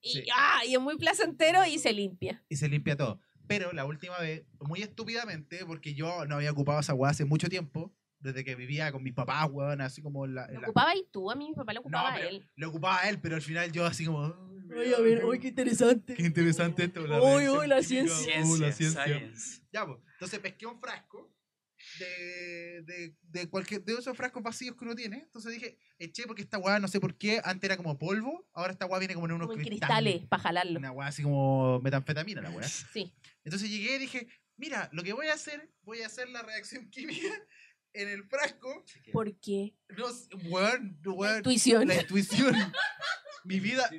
Y, 0.02 0.10
Sí. 0.10 0.24
¡ah! 0.36 0.62
y 0.66 0.74
es 0.76 0.80
muy 0.82 0.98
placentero 0.98 1.66
y 1.66 1.80
se 1.80 1.92
limpia. 1.94 2.44
Y 2.50 2.56
se 2.58 2.68
limpia 2.68 2.96
todo. 2.98 3.20
Pero 3.48 3.74
la 3.74 3.86
última 3.86 4.18
vez, 4.20 4.44
muy 4.60 4.82
estúpidamente, 4.82 5.66
porque 5.66 5.94
yo 5.94 6.26
no 6.26 6.36
había 6.36 6.52
ocupado 6.52 6.80
esa 6.80 6.94
weá 6.94 7.12
hace 7.12 7.26
mucho 7.26 7.48
tiempo, 7.50 7.92
desde 8.20 8.44
que 8.46 8.56
vivía 8.56 8.92
con 8.94 9.04
mis 9.04 9.14
papás, 9.14 9.50
weón, 9.52 9.82
así 9.82 10.02
como 10.02 10.26
la. 10.28 10.48
¿Lo 10.48 10.62
la- 10.62 10.68
ocupaba 10.68 10.96
y 10.96 11.06
tú? 11.12 11.30
A 11.30 11.36
mí 11.36 11.50
mi 11.50 11.56
papá 11.56 11.74
lo 11.74 11.80
No, 11.82 11.84
ocupaba 11.84 12.14
a 12.14 12.20
él. 12.22 12.50
lo 12.56 12.70
ocupaba 12.70 13.02
él, 13.10 13.20
pero 13.20 13.36
al 13.36 13.42
final 13.42 13.72
yo 13.74 13.86
así 13.86 14.06
como. 14.06 14.34
Ay, 14.78 14.94
a 14.94 15.00
ver, 15.00 15.26
uy, 15.26 15.40
qué 15.40 15.48
interesante. 15.50 16.14
Qué 16.16 16.24
interesante 16.24 16.84
esto. 16.86 17.06
la 17.08 17.22
Uy, 17.22 17.48
uy, 17.50 17.68
la 17.68 17.82
ciencia. 17.84 18.42
uy, 18.46 18.60
la 18.60 18.72
Ciencia, 18.72 19.04
science. 19.06 19.62
Ya, 19.72 19.86
pues. 19.86 20.00
Entonces 20.14 20.40
pesqué 20.40 20.66
un 20.66 20.80
frasco 20.80 21.32
de, 22.00 22.82
de, 22.84 23.16
de 23.24 23.50
cualquier 23.50 23.84
de 23.84 23.94
esos 23.94 24.16
frascos 24.16 24.42
vacíos 24.42 24.76
que 24.78 24.86
uno 24.86 24.96
tiene. 24.96 25.18
Entonces 25.18 25.52
dije, 25.52 25.78
eché 26.00 26.24
porque 26.26 26.42
esta 26.44 26.58
weá, 26.58 26.80
no 26.80 26.88
sé 26.88 27.00
por 27.00 27.18
qué, 27.18 27.42
antes 27.44 27.68
era 27.68 27.78
como 27.78 27.98
polvo, 28.00 28.48
ahora 28.54 28.72
esta 28.74 28.86
weá 28.86 29.00
viene 29.00 29.14
como 29.16 29.26
en 29.28 29.34
unos 29.34 29.48
Como 29.48 29.60
en 29.60 29.66
cristales. 29.68 29.96
cristales, 29.98 30.28
para 30.30 30.44
jalarlo. 30.44 30.80
Una 30.80 30.92
weá 30.92 31.08
así 31.10 31.24
como 31.24 31.80
metanfetamina, 31.82 32.42
la 32.42 32.50
weá. 32.52 32.68
Sí. 32.68 33.14
Entonces 33.44 33.70
llegué 33.70 33.96
y 33.96 34.00
dije, 34.00 34.28
mira, 34.58 34.90
lo 34.94 35.04
que 35.04 35.14
voy 35.14 35.28
a 35.28 35.34
hacer, 35.34 35.70
voy 35.84 36.02
a 36.02 36.08
hacer 36.08 36.30
la 36.30 36.42
reacción 36.42 36.90
química 36.90 37.28
en 37.94 38.10
el 38.10 38.24
frasco. 38.24 38.84
¿Por 39.12 39.38
qué? 39.40 39.76
No, 39.98 40.12
sé, 40.12 40.30
weón, 40.46 41.00
weón, 41.06 41.38
Intuición. 41.38 41.88
la 41.88 42.02
intuición. 42.02 42.56
mi 43.46 43.60
vida, 43.60 43.90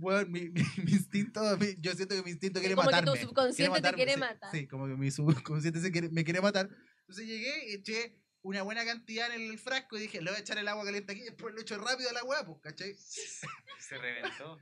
weón, 0.00 0.30
mi, 0.30 0.48
mi- 0.50 0.62
mi 0.84 0.92
instinto, 0.92 1.40
yo 1.78 1.92
siento 1.94 2.14
que 2.14 2.22
mi 2.22 2.30
instinto 2.30 2.60
quiere 2.60 2.74
como 2.74 2.86
matarme. 2.86 3.12
que 3.12 3.18
tu 3.20 3.26
subconsciente 3.26 3.64
te 3.64 3.80
matarme, 3.80 3.96
quiere 3.96 4.14
sí, 4.14 4.20
matar. 4.20 4.50
Sí, 4.52 4.66
como 4.66 4.86
que 4.86 4.94
mi 4.96 5.10
subconsciente 5.10 5.80
se 5.80 5.90
quiere- 5.90 6.08
me 6.10 6.24
quiere 6.24 6.40
matar. 6.40 6.68
Entonces 7.00 7.26
llegué, 7.26 7.74
eché 7.74 8.16
una 8.42 8.62
buena 8.62 8.84
cantidad 8.84 9.34
en 9.34 9.42
el 9.50 9.58
frasco 9.58 9.96
y 9.98 10.02
dije, 10.02 10.20
le 10.22 10.30
voy 10.30 10.38
a 10.38 10.40
echar 10.40 10.58
el 10.58 10.68
agua 10.68 10.84
caliente 10.84 11.12
aquí 11.12 11.22
y 11.22 11.24
después 11.24 11.54
lo 11.54 11.60
echo 11.60 11.76
rápido 11.78 12.10
a 12.10 12.12
la 12.12 12.24
weá, 12.24 12.44
pues, 12.46 12.58
¿cachai? 12.62 12.94
Se 13.80 13.98
reventó. 13.98 14.58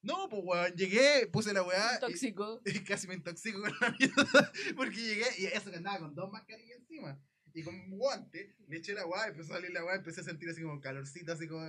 No, 0.00 0.28
pues, 0.28 0.42
weón, 0.44 0.74
llegué, 0.74 1.26
puse 1.26 1.52
la 1.52 1.62
weá 1.62 1.96
y, 1.96 2.00
Tóxico. 2.00 2.62
y 2.66 2.78
casi 2.84 3.08
me 3.08 3.14
intoxico 3.14 3.60
con 3.60 3.72
la 3.80 3.90
mierda 3.98 4.52
porque 4.76 4.96
llegué 4.96 5.26
y 5.38 5.46
eso 5.46 5.70
que 5.70 5.76
andaba 5.76 5.98
con 5.98 6.14
dos 6.14 6.30
mascarillas 6.30 6.78
encima. 6.78 7.20
Y 7.54 7.62
con 7.62 7.74
un 7.74 7.90
guante 7.98 8.54
le 8.68 8.76
eché 8.78 8.92
la 8.94 9.06
weá, 9.06 9.26
empezó 9.28 9.52
a 9.52 9.56
salir 9.56 9.70
la 9.72 9.84
weá, 9.84 9.96
empecé 9.96 10.20
a 10.20 10.24
sentir 10.24 10.48
así 10.48 10.62
como 10.62 10.80
calorcito, 10.80 11.32
así 11.32 11.46
como, 11.48 11.64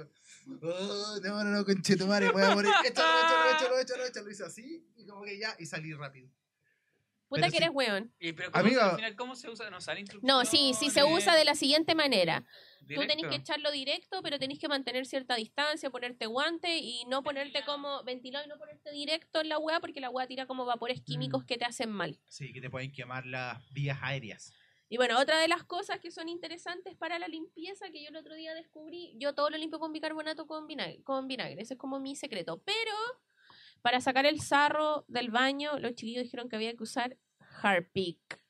oh, 0.61 1.19
no, 1.23 1.43
no, 1.43 1.51
no, 1.51 1.65
conchetumare, 1.65 2.31
voy 2.31 2.43
a 2.43 2.53
morir, 2.55 2.71
échalo, 2.85 3.07
échalo, 3.19 3.51
échalo, 3.55 3.79
échalo, 3.79 4.05
échalo, 4.05 4.25
lo 4.25 4.31
hice 4.31 4.43
así, 4.43 4.85
y 4.97 5.05
como 5.05 5.23
que 5.23 5.39
ya, 5.39 5.55
y 5.59 5.65
salí 5.65 5.93
rápido. 5.93 6.29
Puta 7.27 7.41
Pero 7.41 7.51
que 7.51 7.57
sí. 7.59 7.63
eres 7.63 7.69
weón. 7.75 8.11
Y, 8.19 8.33
pero 8.33 8.51
¿cómo 8.51 8.65
Amiga- 8.65 8.81
se- 8.85 8.89
al 8.89 8.95
final, 8.95 9.15
¿cómo 9.15 9.35
se 9.35 9.49
usa? 9.51 9.69
¿No 9.69 9.79
sale 9.81 10.03
No, 10.23 10.45
sí, 10.45 10.73
sí 10.73 10.89
se 10.89 11.03
usa 11.03 11.35
de 11.35 11.45
la 11.45 11.53
siguiente 11.53 11.93
manera. 11.93 12.43
Tú 12.87 13.01
tenés 13.05 13.27
que 13.27 13.35
echarlo 13.35 13.69
directo, 13.71 14.23
pero 14.23 14.39
tenés 14.39 14.57
que 14.57 14.67
mantener 14.67 15.05
cierta 15.05 15.35
distancia, 15.35 15.91
ponerte 15.91 16.25
guante 16.25 16.77
y 16.79 17.05
no 17.05 17.21
ponerte 17.21 17.63
como 17.63 18.03
ventilado 18.03 18.45
y 18.45 18.49
no 18.49 18.57
ponerte 18.57 18.89
directo 18.89 19.41
en 19.41 19.49
la 19.49 19.59
hueá 19.59 19.79
porque 19.79 19.99
la 19.99 20.09
hueá 20.09 20.25
tira 20.25 20.47
como 20.47 20.65
vapores 20.65 21.01
químicos 21.03 21.43
Mm. 21.43 21.45
que 21.45 21.57
te 21.59 21.65
hacen 21.65 21.91
mal. 21.91 22.19
Sí, 22.29 22.51
que 22.51 22.61
te 22.61 22.71
pueden 22.71 22.91
quemar 22.91 23.27
las 23.27 23.61
vías 23.73 23.99
aéreas. 24.01 24.51
Y 24.89 24.97
bueno, 24.97 25.19
otra 25.19 25.39
de 25.39 25.47
las 25.47 25.63
cosas 25.63 25.99
que 25.99 26.09
son 26.11 26.27
interesantes 26.29 26.95
para 26.95 27.19
la 27.19 27.27
limpieza 27.27 27.89
que 27.91 28.01
yo 28.01 28.09
el 28.09 28.15
otro 28.15 28.33
día 28.35 28.53
descubrí, 28.55 29.13
yo 29.19 29.35
todo 29.35 29.49
lo 29.51 29.57
limpio 29.57 29.79
con 29.79 29.93
bicarbonato 29.93 30.47
con 30.47 30.65
vinagre, 30.65 31.03
con 31.03 31.27
vinagre, 31.27 31.61
ese 31.61 31.75
es 31.75 31.79
como 31.79 31.99
mi 31.99 32.15
secreto. 32.15 32.61
Pero 32.65 32.91
para 33.81 34.01
sacar 34.01 34.25
el 34.25 34.41
sarro 34.41 35.05
del 35.07 35.29
baño, 35.29 35.77
los 35.79 35.93
chiquillos 35.93 36.23
dijeron 36.23 36.49
que 36.49 36.55
había 36.55 36.75
que 36.75 36.83
usar 36.83 37.17
Harpic. 37.61 38.41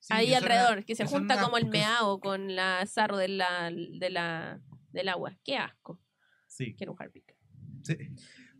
Sí, 0.00 0.12
ahí 0.14 0.34
alrededor, 0.34 0.84
que 0.84 0.96
se 0.96 1.04
junta 1.06 1.34
una- 1.34 1.44
como 1.44 1.56
el 1.58 1.66
meao 1.66 2.18
con 2.20 2.56
la 2.56 2.84
sarro 2.86 3.16
de 3.16 3.28
la, 3.28 3.70
de 3.70 4.10
la, 4.10 4.60
del 4.92 5.08
agua. 5.08 5.38
Qué 5.44 5.56
asco. 5.56 6.02
Sí, 6.46 6.74
Quiero 6.74 6.92
un 6.92 7.02
Harpic. 7.02 7.36
sí. 7.84 7.96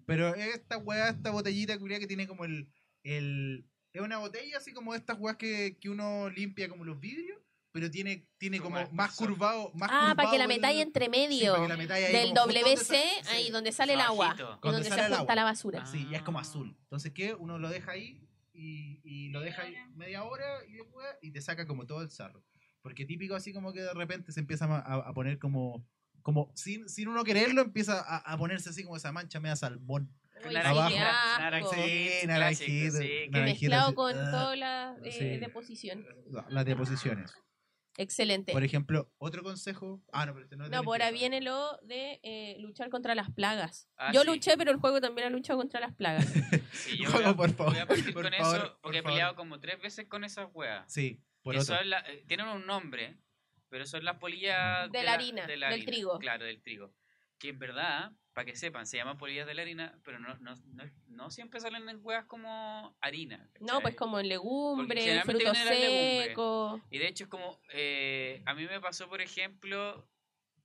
Pero 0.07 0.35
esta 0.35 0.77
weá, 0.79 1.09
esta 1.11 1.31
botellita 1.31 1.79
culia 1.79 1.99
que 2.01 2.07
tiene 2.09 2.27
como 2.27 2.45
el, 2.45 2.69
el... 3.05 3.65
Es 3.93 4.01
una 4.03 4.19
botella 4.19 4.59
así 4.59 4.73
como 4.73 4.95
estas 4.95 5.19
weas 5.19 5.37
que, 5.37 5.77
que 5.81 5.89
uno 5.91 6.29
limpia 6.31 6.69
como 6.69 6.85
los 6.85 7.01
vidrios, 7.01 7.39
pero 7.73 7.91
tiene, 7.91 8.27
tiene 8.39 8.59
Como 8.61 8.77
como 8.83 8.93
más 8.93 9.15
curvado, 9.17 9.71
más 9.75 9.89
Ah, 9.93 10.13
para 10.17 10.31
que 10.31 10.39
la 10.39 10.49
metáis 10.49 10.81
entre 10.81 11.05
sí, 11.05 11.11
medio 11.11 11.53
para 11.53 11.63
que 11.65 11.69
la 11.69 11.77
metáis 11.77 12.07
ahí 12.07 12.13
del 12.13 12.35
WC, 12.35 12.85
sí. 13.23 13.29
ahí 13.31 13.51
donde 13.51 13.73
sale 13.73 13.95
el 13.95 14.01
agua. 14.01 14.35
Y 14.37 14.69
donde 14.69 14.91
se 14.91 15.03
junta 15.15 15.35
la 15.35 15.45
basura. 15.45 15.87
Sí, 15.87 16.07
ya 16.11 16.19
es 16.19 16.23
como 16.23 16.39
Ah. 16.39 16.43
azul. 16.43 16.77
Entonces, 16.83 17.13
¿qué? 17.13 17.35
Uno 17.35 17.59
lo 17.59 17.69
deja 17.69 17.93
ahí 17.93 18.27
y, 18.53 19.01
y 19.05 19.29
lo 19.31 19.41
deja 19.41 19.63
ahí 19.63 19.77
media 19.95 20.25
hora 20.25 20.45
y 20.69 20.73
después 20.75 21.07
y 21.23 21.31
te 21.31 21.41
saca 21.41 21.67
como 21.67 21.87
todo 21.87 22.03
el 22.03 22.11
sarro. 22.11 22.45
Porque 22.83 23.05
típico 23.05 23.35
así 23.35 23.53
como 23.53 23.73
que 23.73 23.81
de 23.83 23.95
repente 23.95 24.33
se 24.33 24.41
empieza 24.41 24.65
a, 24.65 24.95
a 24.95 25.13
poner 25.15 25.39
como, 25.39 25.87
como 26.23 26.51
sin, 26.57 26.89
sin 26.89 27.09
uno 27.09 27.23
quererlo, 27.25 27.63
empieza 27.63 28.01
a, 28.01 28.17
a 28.19 28.37
ponerse 28.39 28.71
así 28.71 28.83
como 28.85 28.97
esa 28.97 29.13
mancha 29.13 29.39
media 29.39 29.55
salmón. 29.57 30.13
Sí, 30.43 30.49
que- 32.21 32.27
naranjito. 32.27 33.31
Mezclado 33.33 33.87
así, 33.87 33.95
con 33.95 34.17
ah, 34.19 34.31
toda 34.31 34.57
la 34.57 34.97
eh, 35.05 35.13
sí. 35.13 35.25
deposición. 35.39 36.07
Las 36.49 36.65
deposiciones. 36.65 37.33
Excelente. 37.97 38.53
Por 38.53 38.65
ejemplo, 38.65 39.13
otro 39.19 39.43
consejo. 39.43 40.01
Ah, 40.13 40.25
no, 40.25 40.33
pero 40.33 40.45
este 40.45 40.57
no 40.57 40.65
es 40.65 40.71
de 40.71 40.77
No, 40.77 40.83
por 40.85 41.03
ahora 41.03 41.11
viene 41.11 41.41
lo 41.43 41.77
de 41.83 42.21
eh, 42.23 42.57
luchar 42.61 42.89
contra 42.89 43.15
las 43.15 43.31
plagas. 43.31 43.89
Ah, 43.97 44.11
Yo 44.13 44.23
sí. 44.23 44.29
luché, 44.29 44.57
pero 44.57 44.71
el 44.71 44.79
juego 44.79 45.01
también 45.01 45.27
ha 45.27 45.31
luchado 45.31 45.59
contra 45.59 45.81
las 45.81 45.95
plagas. 45.95 46.25
Sí, 46.73 46.97
yo 46.99 47.11
Juego, 47.11 47.25
voy 47.25 47.33
a, 47.33 47.37
por 47.37 47.51
favor, 47.57 47.73
voy 47.73 47.83
a 47.83 47.87
partir 47.87 48.15
por 48.15 48.23
con 48.23 48.33
favor, 48.33 48.57
eso 48.57 48.79
porque 48.81 48.99
he 48.99 49.03
por 49.03 49.11
peleado 49.11 49.33
favor. 49.33 49.37
como 49.49 49.61
tres 49.61 49.81
veces 49.83 50.07
con 50.07 50.25
esas 50.25 50.49
weas. 50.55 50.91
Sí, 50.91 51.21
por 51.43 51.55
Que 51.55 51.61
otro. 51.61 51.77
son 51.77 51.91
la- 51.91 52.01
eh, 52.01 52.25
tienen 52.29 52.47
un 52.47 52.65
nombre, 52.65 53.19
pero 53.69 53.85
son 53.85 54.05
las 54.05 54.17
polillas 54.19 54.91
De 54.93 55.03
la 55.03 55.15
harina, 55.15 55.47
del 55.47 55.85
trigo. 55.85 56.19
Claro, 56.21 56.45
del 56.45 56.63
trigo. 56.63 56.95
Que 57.39 57.49
en 57.51 57.59
verdad, 57.59 58.13
para 58.33 58.45
que 58.45 58.57
sepan, 58.57 58.87
se 58.87 58.97
llaman 58.97 59.19
polillas 59.19 59.47
de 59.47 59.55
la 59.55 59.63
harina, 59.63 59.99
pero 60.05 60.19
no, 60.19 60.35
no, 60.39 60.55
no, 60.55 60.85
no 61.09 61.31
siempre 61.31 61.61
salen 61.61 61.89
en 61.89 61.99
huevas 62.03 62.27
como 62.27 62.97
harina. 63.01 63.49
No, 63.61 63.81
pues 63.83 63.97
como 63.97 64.21
en 64.21 64.29
legumbre, 64.29 64.87
generalmente 65.01 65.45
frutos 65.45 65.57
secos. 66.27 66.81
Y 66.91 66.99
de 66.99 67.09
hecho 67.09 67.25
es 67.25 67.31
como, 67.31 67.61
eh, 67.73 68.43
a 68.47 68.55
mí 68.55 68.67
me 68.67 68.81
pasó, 68.81 69.09
por 69.09 69.21
ejemplo, 69.21 70.09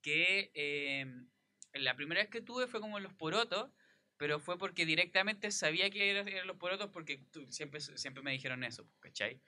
que 0.01 0.51
eh, 0.53 1.05
la 1.73 1.95
primera 1.95 2.21
vez 2.21 2.29
que 2.29 2.41
tuve 2.41 2.67
fue 2.67 2.79
como 2.81 2.97
en 2.97 3.03
los 3.03 3.13
porotos, 3.13 3.71
pero 4.17 4.39
fue 4.39 4.57
porque 4.57 4.85
directamente 4.85 5.51
sabía 5.51 5.89
que 5.89 6.09
era- 6.11 6.21
eran 6.21 6.47
los 6.47 6.57
porotos 6.57 6.89
porque 6.91 7.17
tú- 7.31 7.45
siempre, 7.51 7.79
siempre 7.81 8.23
me 8.23 8.31
dijeron 8.31 8.63
eso, 8.63 8.87
¿cachai? 8.99 9.41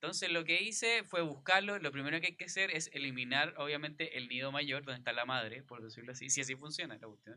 Entonces 0.00 0.30
lo 0.30 0.44
que 0.44 0.62
hice 0.62 1.02
fue 1.02 1.22
buscarlo, 1.22 1.76
lo 1.80 1.90
primero 1.90 2.20
que 2.20 2.28
hay 2.28 2.36
que 2.36 2.44
hacer 2.44 2.70
es 2.70 2.88
eliminar 2.92 3.52
obviamente 3.56 4.16
el 4.16 4.28
nido 4.28 4.52
mayor 4.52 4.84
donde 4.84 4.98
está 5.00 5.12
la 5.12 5.24
madre, 5.24 5.64
por 5.64 5.82
decirlo 5.82 6.12
así, 6.12 6.30
si 6.30 6.40
así 6.40 6.54
funciona 6.54 6.96
la 6.96 7.06
cuestión. 7.08 7.36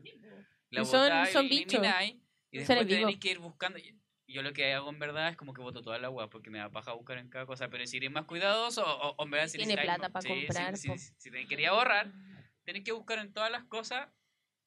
La 0.70 0.82
Y 0.82 0.84
son- 0.84 1.00
botáis, 1.02 1.32
son 1.32 1.48
bichos. 1.48 1.74
elimináis, 1.74 2.14
y 2.52 2.58
después 2.58 2.86
tenéis 2.86 3.18
que 3.18 3.30
ir 3.32 3.38
buscando. 3.40 3.80
Yo 4.28 4.42
lo 4.42 4.52
que 4.52 4.72
hago 4.74 4.88
en 4.90 4.98
verdad 5.00 5.28
es 5.30 5.36
como 5.36 5.52
que 5.52 5.60
boto 5.60 5.82
toda 5.82 5.98
la 5.98 6.06
agua 6.06 6.30
porque 6.30 6.50
me 6.50 6.58
da 6.58 6.70
paja 6.70 6.92
buscar 6.92 7.18
en 7.18 7.28
cada 7.28 7.46
cosa. 7.46 7.68
Pero 7.68 7.84
si 7.84 7.96
eres 7.96 8.12
más 8.12 8.26
cuidadoso 8.26 8.84
o, 8.86 9.16
o 9.16 9.24
en 9.24 9.30
verdad 9.32 9.48
si 9.48 9.58
Tiene 9.58 9.74
necesitáis- 9.74 9.96
plata 9.98 10.12
pa' 10.12 10.22
sí, 10.22 10.28
comprar, 10.28 10.76
Si, 10.76 10.88
po. 10.88 10.96
si, 10.96 11.12
si 11.18 11.30
te 11.32 11.46
quería 11.46 11.70
ahorrar, 11.70 12.12
tenés 12.62 12.84
que 12.84 12.92
buscar 12.92 13.18
en 13.18 13.32
todas 13.32 13.50
las 13.50 13.64
cosas, 13.64 14.08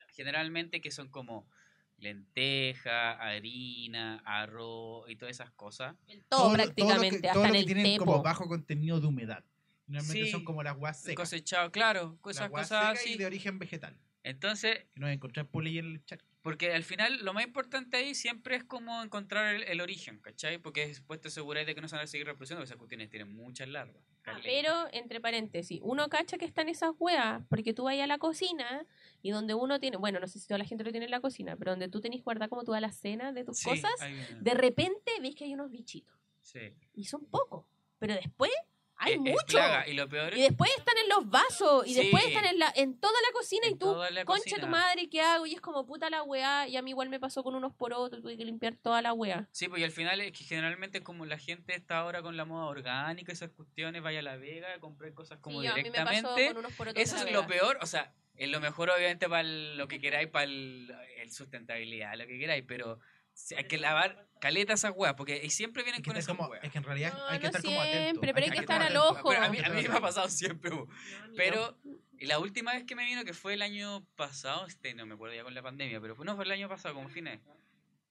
generalmente 0.09 0.81
que 0.81 0.91
son 0.91 1.09
como 1.09 1.49
lenteja, 1.97 3.11
harina, 3.13 4.21
arroz 4.25 5.09
y 5.09 5.15
todas 5.15 5.35
esas 5.35 5.51
cosas. 5.51 5.95
Todo, 6.29 6.49
lo- 6.49 6.53
prácticamente, 6.55 7.17
lo 7.17 7.21
que, 7.21 7.27
hasta 7.27 7.33
todo 7.33 7.43
lo 7.43 7.47
en 7.47 7.53
que 7.53 7.59
el 7.59 7.65
tienen 7.65 7.97
como 7.97 8.21
bajo 8.23 8.47
contenido 8.47 8.99
de 8.99 9.07
humedad. 9.07 9.43
Normalmente 9.87 10.25
Sí. 10.25 10.31
son 10.31 10.43
como 10.43 10.63
las 10.63 10.75
guas 10.75 10.99
secas. 11.01 11.29
Cosechado, 11.29 11.71
claro, 11.71 12.17
esas 12.29 12.49
cosas 12.49 12.99
así. 12.99 13.17
de 13.17 13.25
origen 13.25 13.59
vegetal. 13.59 13.97
Entonces, 14.23 14.79
Que 14.93 14.99
no 14.99 15.05
vas 15.05 15.11
a 15.11 15.13
encontrar 15.13 15.47
polilla 15.47 15.79
en 15.81 15.85
el 15.93 16.05
charco. 16.05 16.25
Porque 16.45 16.71
al 16.71 16.83
final 16.83 17.25
lo 17.25 17.33
más 17.33 17.43
importante 17.43 17.97
ahí 17.97 18.13
siempre 18.13 18.55
es 18.55 18.63
como 18.63 19.01
encontrar 19.01 19.55
el, 19.55 19.63
el 19.63 19.81
origen, 19.81 20.19
¿cachai? 20.19 20.59
Porque 20.59 20.85
después 20.85 21.19
te 21.19 21.29
aseguráis 21.29 21.65
de 21.65 21.73
que 21.73 21.81
no 21.81 21.87
se 21.87 21.95
van 21.95 22.03
a 22.03 22.07
seguir 22.07 22.27
reproduciendo, 22.27 22.59
porque 22.59 22.67
esas 22.67 22.77
cuestiones 22.77 23.09
tienen 23.09 23.35
muchas 23.35 23.67
larvas. 23.67 24.03
caleta. 24.21 24.43
Pero, 24.43 24.87
entre 24.91 25.19
paréntesis, 25.19 25.79
uno 25.81 26.07
cacha 26.07 26.37
que 26.37 26.45
están 26.45 26.69
esas 26.69 26.91
weas, 26.99 27.41
porque 27.49 27.73
tú 27.73 27.85
vas 27.85 27.99
a 27.99 28.05
la 28.05 28.19
cocina 28.19 28.85
y 29.23 29.31
donde 29.31 29.55
uno 29.55 29.79
tiene, 29.79 29.97
bueno, 29.97 30.19
no 30.19 30.27
sé 30.27 30.37
si 30.37 30.47
toda 30.47 30.59
la 30.59 30.65
gente 30.65 30.83
lo 30.83 30.91
tiene 30.91 31.05
en 31.05 31.11
la 31.11 31.19
cocina, 31.19 31.55
pero 31.55 31.71
donde 31.71 31.89
tú 31.89 31.99
tenés 31.99 32.23
guardar 32.23 32.47
como 32.47 32.63
toda 32.63 32.79
la 32.79 32.91
cena 32.91 33.31
de 33.31 33.43
tus 33.43 33.57
Sí, 33.57 33.65
cosas, 33.67 33.91
de 34.39 34.53
repente 34.53 35.13
ves 35.23 35.33
que 35.33 35.45
hay 35.45 35.53
unos 35.55 35.71
bichitos. 35.71 36.15
Sí. 36.41 36.75
Y 36.93 37.05
son 37.05 37.25
pocos. 37.25 37.65
Pero 37.97 38.13
después 38.13 38.51
hay 38.97 39.13
Es- 39.13 39.19
es 39.19 39.31
muchos. 39.33 39.45
plaga, 39.47 39.87
Y 39.87 39.93
lo 39.93 40.07
peor 40.07 40.35
Y 40.37 40.41
después 40.41 40.71
están 40.77 40.97
en 40.97 41.09
los 41.09 41.29
vasos, 41.29 41.85
y 41.87 41.93
Sí. 41.93 42.01
después 42.01 42.25
están 42.25 42.45
en, 42.45 42.59
la, 42.59 42.71
en 42.75 42.99
toda 42.99 43.13
la 43.21 43.31
cocina, 43.33 43.67
y 43.67 43.75
tú, 43.75 43.85
concha 43.93 44.23
cocina. 44.25 44.59
tu 44.61 44.67
madre, 44.67 45.09
¿qué 45.09 45.21
hago? 45.21 45.45
Y 45.45 45.53
es 45.53 45.61
como 45.61 45.85
puta 45.85 46.09
la 46.09 46.23
weá, 46.23 46.67
y 46.67 46.77
a 46.77 46.81
mí 46.81 46.91
igual 46.91 47.09
me 47.09 47.19
pasó 47.19 47.43
con 47.43 47.55
unos 47.55 47.73
porotos, 47.73 48.21
tuve 48.21 48.37
que 48.37 48.45
limpiar 48.45 48.75
toda 48.75 49.01
la 49.01 49.13
weá. 49.13 49.47
Sí, 49.51 49.67
pues 49.67 49.81
y 49.81 49.83
al 49.83 49.91
final 49.91 50.21
es 50.21 50.31
que 50.31 50.43
generalmente 50.43 51.03
como 51.03 51.25
la 51.25 51.37
gente 51.37 51.75
está 51.75 51.97
ahora 51.99 52.21
con 52.21 52.37
la 52.37 52.45
moda 52.45 52.65
orgánica, 52.65 53.31
esas 53.31 53.49
cuestiones, 53.51 54.01
vaya 54.01 54.19
a 54.19 54.23
la 54.23 54.37
vega 54.37 54.79
comprar 54.79 55.13
cosas 55.13 55.39
como 55.39 55.61
Sí, 55.61 55.67
a 55.67 55.75
mí 55.75 55.83
me 55.83 55.91
pasó 55.91 56.09
directamente. 56.09 56.47
con 56.47 56.57
unos 56.57 56.73
porotos 56.73 57.01
Eso 57.03 57.17
es 57.17 57.31
lo 57.31 57.45
peor, 57.47 57.77
o 57.81 57.85
sea, 57.85 58.13
es 58.37 58.49
lo 58.49 58.59
mejor 58.59 58.89
obviamente 58.89 59.29
para 59.29 59.43
lo 59.43 59.87
que 59.87 59.99
queráis, 59.99 60.27
para 60.29 60.43
el, 60.45 60.93
el 61.17 61.31
sustentabilidad, 61.31 62.15
lo 62.17 62.27
que 62.27 62.37
queráis, 62.39 62.63
pero 62.67 62.99
sí, 63.35 63.53
hay 63.53 63.65
que 63.65 63.77
lavar 63.77 64.27
caleta 64.41 64.73
esas 64.73 64.91
weas, 64.95 65.13
porque 65.15 65.39
y 65.43 65.49
siempre 65.51 65.83
vienen 65.83 66.01
Es 66.01 66.03
que, 66.03 66.09
con 66.09 66.17
esas 66.17 66.35
como- 66.35 66.49
weas. 66.49 66.63
es 66.63 66.71
que 66.71 66.77
en 66.79 66.83
realidad 66.83 67.13
No, 67.13 67.27
hay 67.27 67.37
que 67.37 67.43
no 67.43 67.49
estar 67.49 67.61
como 67.63 67.81
atento. 67.81 68.01
siempre, 68.03 68.33
pero 68.33 68.45
hay 68.45 68.51
que 68.51 68.59
estar 68.59 68.81
estar 68.81 68.91
al 68.91 68.97
ojo. 68.97 69.29
Pero 69.29 69.43
a 69.43 69.49
mí, 69.49 69.57
Hay 69.57 69.63
a 69.63 69.67
que 69.75 69.81
mí 69.83 69.87
me 69.87 69.97
ha 69.97 70.01
pasado 70.01 70.29
siempre. 70.29 70.71
No, 70.71 70.87
pero 71.35 71.77
y 72.17 72.25
la 72.25 72.39
última 72.39 72.73
vez 72.73 72.83
que 72.85 72.95
me 72.95 73.05
vino, 73.05 73.23
que 73.23 73.33
fue 73.33 73.53
el 73.53 73.61
año 73.61 74.03
pasado, 74.15 74.65
este 74.67 74.93
no 74.95 75.05
me 75.05 75.13
acuerdo 75.15 75.35
ya 75.35 75.43
con 75.43 75.53
la 75.53 75.61
pandemia, 75.61 75.99
pero 76.01 76.15
fue, 76.15 76.25
no, 76.25 76.35
fue 76.35 76.45
el 76.45 76.51
año 76.51 76.67
pasado, 76.69 76.95
como 76.95 77.09
fines, 77.09 77.39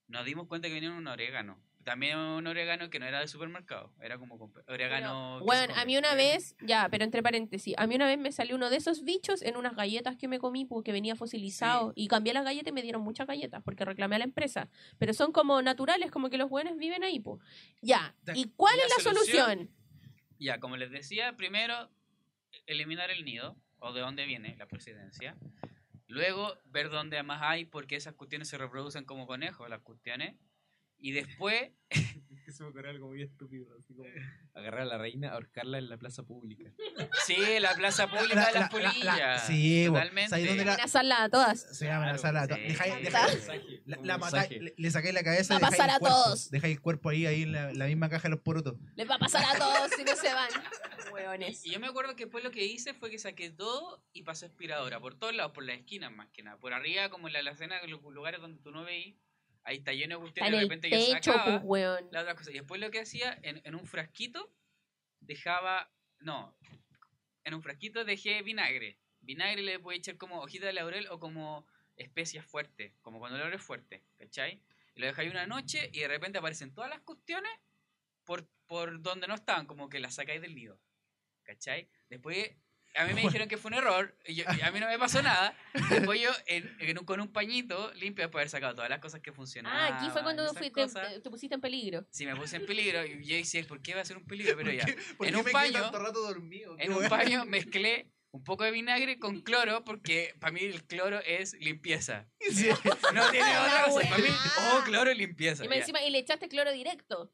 nos 0.08 0.24
dimos 0.24 0.46
cuenta 0.46 0.68
que 0.68 0.74
venía 0.74 0.90
un 0.92 1.06
orégano. 1.06 1.58
También 1.84 2.16
un 2.16 2.46
orégano 2.46 2.88
que 2.88 2.98
no 2.98 3.04
era 3.06 3.20
de 3.20 3.28
supermercado, 3.28 3.92
era 4.00 4.18
como 4.18 4.50
orégano... 4.68 5.40
Bueno, 5.44 5.74
a 5.76 5.84
mí 5.84 5.98
una 5.98 6.14
vez, 6.14 6.56
ya, 6.60 6.88
pero 6.90 7.04
entre 7.04 7.22
paréntesis, 7.22 7.74
a 7.76 7.86
mí 7.86 7.94
una 7.94 8.06
vez 8.06 8.18
me 8.18 8.32
salió 8.32 8.56
uno 8.56 8.70
de 8.70 8.76
esos 8.76 9.04
bichos 9.04 9.42
en 9.42 9.56
unas 9.56 9.76
galletas 9.76 10.16
que 10.16 10.26
me 10.26 10.38
comí 10.38 10.64
porque 10.64 10.92
venía 10.92 11.14
fosilizado 11.14 11.92
y 11.94 12.08
cambié 12.08 12.32
las 12.32 12.44
galletas 12.44 12.70
y 12.70 12.72
me 12.72 12.80
dieron 12.82 13.02
muchas 13.02 13.26
galletas 13.26 13.62
porque 13.62 13.84
reclamé 13.84 14.16
a 14.16 14.20
la 14.20 14.24
empresa. 14.24 14.70
Pero 14.98 15.12
son 15.12 15.30
como 15.32 15.60
naturales, 15.60 16.10
como 16.10 16.30
que 16.30 16.38
los 16.38 16.48
buenos 16.48 16.78
viven 16.78 17.04
ahí, 17.04 17.20
pues. 17.20 17.40
Ya, 17.82 18.14
¿y 18.34 18.46
cuál 18.56 18.76
La 18.78 18.84
es 18.84 18.88
la 18.96 19.02
solución- 19.12 19.44
solución? 19.44 19.70
Ya, 20.38 20.58
como 20.60 20.76
les 20.78 20.90
decía, 20.90 21.36
primero 21.36 21.90
eliminar 22.66 23.10
el 23.10 23.24
nido, 23.26 23.56
o 23.78 23.92
de 23.92 24.00
dónde 24.00 24.24
viene 24.24 24.56
la 24.56 24.66
procedencia. 24.66 25.36
Luego, 26.06 26.56
ver 26.64 26.88
dónde 26.88 27.22
más 27.22 27.42
hay, 27.42 27.66
porque 27.66 27.96
esas 27.96 28.14
cuestiones 28.14 28.48
se 28.48 28.56
reproducen 28.56 29.04
como 29.04 29.26
conejos, 29.26 29.68
las 29.68 29.80
cuestiones. 29.80 30.34
Y 31.04 31.12
después, 31.12 31.70
Que 32.46 32.52
se 32.52 32.62
me 32.62 32.68
ocurrió 32.70 32.90
algo 32.90 33.08
muy 33.08 33.22
estúpido, 33.22 33.66
así 33.78 33.94
como 33.94 34.08
agarrar 34.54 34.80
a 34.82 34.84
la 34.84 34.98
reina, 34.98 35.30
ahorcarla 35.32 35.78
en 35.78 35.88
la 35.88 35.96
plaza 35.98 36.22
pública. 36.24 36.70
sí, 37.26 37.36
la 37.60 37.74
plaza 37.74 38.06
pública 38.10 38.34
La- 38.36 38.46
de 38.46 38.52
las 38.52 38.54
la- 38.54 38.60
la- 38.60 38.68
polillas. 38.68 39.16
la- 39.18 39.38
sí, 39.38 39.88
bo. 39.88 39.94
totalmente. 39.94 40.28
¿Sabes 40.30 40.48
dónde 40.48 40.64
la- 40.64 40.72
Amenazarla 40.74 41.22
a 41.24 41.28
todas. 41.30 41.76
Se 41.78 41.84
llama 41.86 42.06
la 42.12 42.18
Claro, 42.18 42.18
sala. 42.18 42.46
sí. 42.56 42.60
Dejáis- 42.62 43.02
dejáis- 43.02 43.34
mensaje, 43.34 43.82
la, 43.86 43.98
un 43.98 44.06
la 44.06 44.18
matáis, 44.18 44.50
mensaje. 44.50 44.60
le, 44.60 44.74
le 44.76 44.90
sacáis 44.90 45.14
la 45.14 45.22
cabeza 45.24 45.54
Va 45.54 45.56
a 45.56 45.60
dejáis 45.60 45.76
pasar 45.78 45.88
el 45.90 45.96
a 45.96 45.98
cuerpo. 46.00 46.16
todos. 46.24 46.50
Dejáis 46.50 46.74
el 46.76 46.80
cuerpo 46.82 47.08
ahí, 47.10 47.26
ahí 47.26 47.42
en 47.42 47.52
la, 47.52 47.72
la 47.72 47.86
misma 47.86 48.08
caja 48.10 48.22
de 48.24 48.30
los 48.30 48.40
porotos. 48.40 48.74
Les 48.96 49.08
va 49.08 49.14
a 49.14 49.18
pasar 49.18 49.44
a 49.44 49.58
todos 49.58 49.90
si 49.96 50.04
no 50.04 50.14
se 50.16 50.32
van. 50.34 50.48
Hueones. 51.12 51.64
Y 51.64 51.70
yo 51.72 51.80
me 51.80 51.86
acuerdo 51.86 52.16
que 52.16 52.24
después 52.24 52.42
lo 52.44 52.50
que 52.50 52.64
hice 52.64 52.92
fue 52.94 53.10
que 53.10 53.18
saqué 53.18 53.50
todo 53.50 54.02
y 54.12 54.22
pasé 54.22 54.46
aspiradora 54.46 55.00
por 55.00 55.14
todos 55.14 55.34
lados, 55.34 55.52
por 55.52 55.64
las 55.64 55.76
esquinas 55.78 56.12
más 56.12 56.28
que 56.30 56.42
nada. 56.42 56.58
Por 56.58 56.72
arriba, 56.74 57.08
como 57.08 57.28
en 57.28 57.32
la 57.34 57.38
alacena, 57.40 57.78
en 57.80 57.90
los 57.90 58.02
lugares 58.02 58.40
donde 58.40 58.60
tú 58.62 58.70
no 58.70 58.84
veis, 58.84 59.14
ahí 59.64 59.78
está 59.78 59.92
lleno 59.92 60.16
de 60.16 60.20
cuestiones. 60.20 60.52
en 60.52 60.58
De 60.58 60.62
repente 60.62 60.90
yo 60.90 61.00
sacaba 61.06 61.60
pues, 61.60 61.84
la 62.10 62.20
otra 62.20 62.34
cosa. 62.34 62.50
Y 62.50 62.54
después 62.54 62.80
lo 62.80 62.90
que 62.90 63.00
hacía, 63.00 63.38
en, 63.42 63.60
en 63.64 63.74
un 63.74 63.86
frasquito, 63.86 64.52
dejaba. 65.20 65.90
No. 66.20 66.56
en 67.44 67.54
un 67.54 67.62
frasquito 67.62 68.04
dejé 68.04 68.42
vinagre. 68.42 68.98
Vinagre 69.20 69.62
le 69.62 69.78
puede 69.78 69.98
echar 69.98 70.16
como 70.16 70.40
hojita 70.40 70.66
de 70.66 70.72
laurel 70.72 71.06
o 71.10 71.18
como 71.18 71.66
especias 71.96 72.44
fuertes, 72.44 72.92
como 73.02 73.18
cuando 73.18 73.36
el 73.36 73.40
laurel 73.40 73.58
es 73.58 73.64
fuerte, 73.64 74.02
¿cachai? 74.18 74.60
Y 74.94 75.00
lo 75.00 75.06
dejáis 75.06 75.30
una 75.30 75.46
noche 75.46 75.90
y 75.92 76.00
de 76.00 76.08
repente 76.08 76.38
aparecen 76.38 76.72
todas 76.72 76.90
las 76.90 77.00
cuestiones 77.00 77.52
por, 78.24 78.46
por 78.66 79.00
donde 79.02 79.26
no 79.26 79.34
estaban, 79.34 79.66
como 79.66 79.88
que 79.88 80.00
las 80.00 80.14
sacáis 80.14 80.40
del 80.40 80.54
nido, 80.54 80.78
¿cachai? 81.42 81.88
Después, 82.08 82.50
a 82.96 83.04
mí 83.06 83.14
me 83.14 83.22
dijeron 83.22 83.48
que 83.48 83.56
fue 83.56 83.70
un 83.70 83.74
error, 83.74 84.16
y, 84.26 84.34
yo- 84.36 84.44
y 84.56 84.60
a 84.62 84.70
mí 84.70 84.80
no 84.80 84.86
me 84.86 84.98
pasó 84.98 85.22
nada. 85.22 85.56
Después 85.90 86.20
yo, 86.20 86.30
en- 86.46 86.76
en 86.80 86.98
un- 86.98 87.04
con 87.04 87.20
un 87.20 87.32
pañito 87.32 87.92
limpio, 87.94 88.24
después 88.24 88.32
de 88.32 88.42
haber 88.42 88.48
sacado 88.50 88.74
todas 88.74 88.90
las 88.90 89.00
cosas 89.00 89.20
que 89.20 89.32
funcionaban. 89.32 89.92
Ah, 89.92 89.96
aquí 89.98 90.10
fue 90.10 90.22
cuando 90.22 90.52
fui- 90.54 90.70
te, 90.70 91.30
pusiste 91.30 91.54
en 91.54 91.60
peligro. 91.60 92.06
Sí, 92.10 92.24
me 92.26 92.36
puse 92.36 92.56
en 92.56 92.66
peligro 92.66 93.04
y 93.04 93.24
yo 93.24 93.36
decía, 93.36 93.64
¿por 93.66 93.82
qué 93.82 93.94
va 93.94 94.00
a 94.02 94.04
ser 94.04 94.16
un 94.16 94.24
peligro? 94.26 94.56
Pero 94.56 94.70
ya. 94.72 94.86
¿Por 95.16 95.26
En 95.26 95.32
qué 95.34 95.38
un 95.40 95.44
me 95.46 95.52
paño- 95.52 95.82
tanto 95.82 95.98
rato 95.98 96.20
dormido? 96.22 96.76
En 96.78 96.92
un 96.92 97.08
paño 97.08 97.44
mezclé 97.44 98.10
un 98.30 98.42
poco 98.42 98.64
de 98.64 98.72
vinagre 98.72 99.18
con 99.20 99.42
cloro 99.42 99.84
porque 99.84 100.34
para 100.40 100.50
mí 100.52 100.60
el 100.60 100.84
cloro 100.86 101.20
es 101.20 101.54
limpieza. 101.54 102.28
Sí. 102.50 102.68
No 103.14 103.30
tiene 103.30 103.46
La 103.48 103.62
otra 103.66 103.84
cosa. 103.84 104.08
Para 104.10 104.22
mí, 104.22 104.28
oh, 104.58 104.82
cloro 104.84 105.10
es 105.10 105.16
limpieza. 105.18 105.64
Y, 105.64 105.68
me 105.68 105.78
encima, 105.78 106.02
y 106.02 106.10
le 106.10 106.18
echaste 106.18 106.48
cloro 106.48 106.72
directo. 106.72 107.32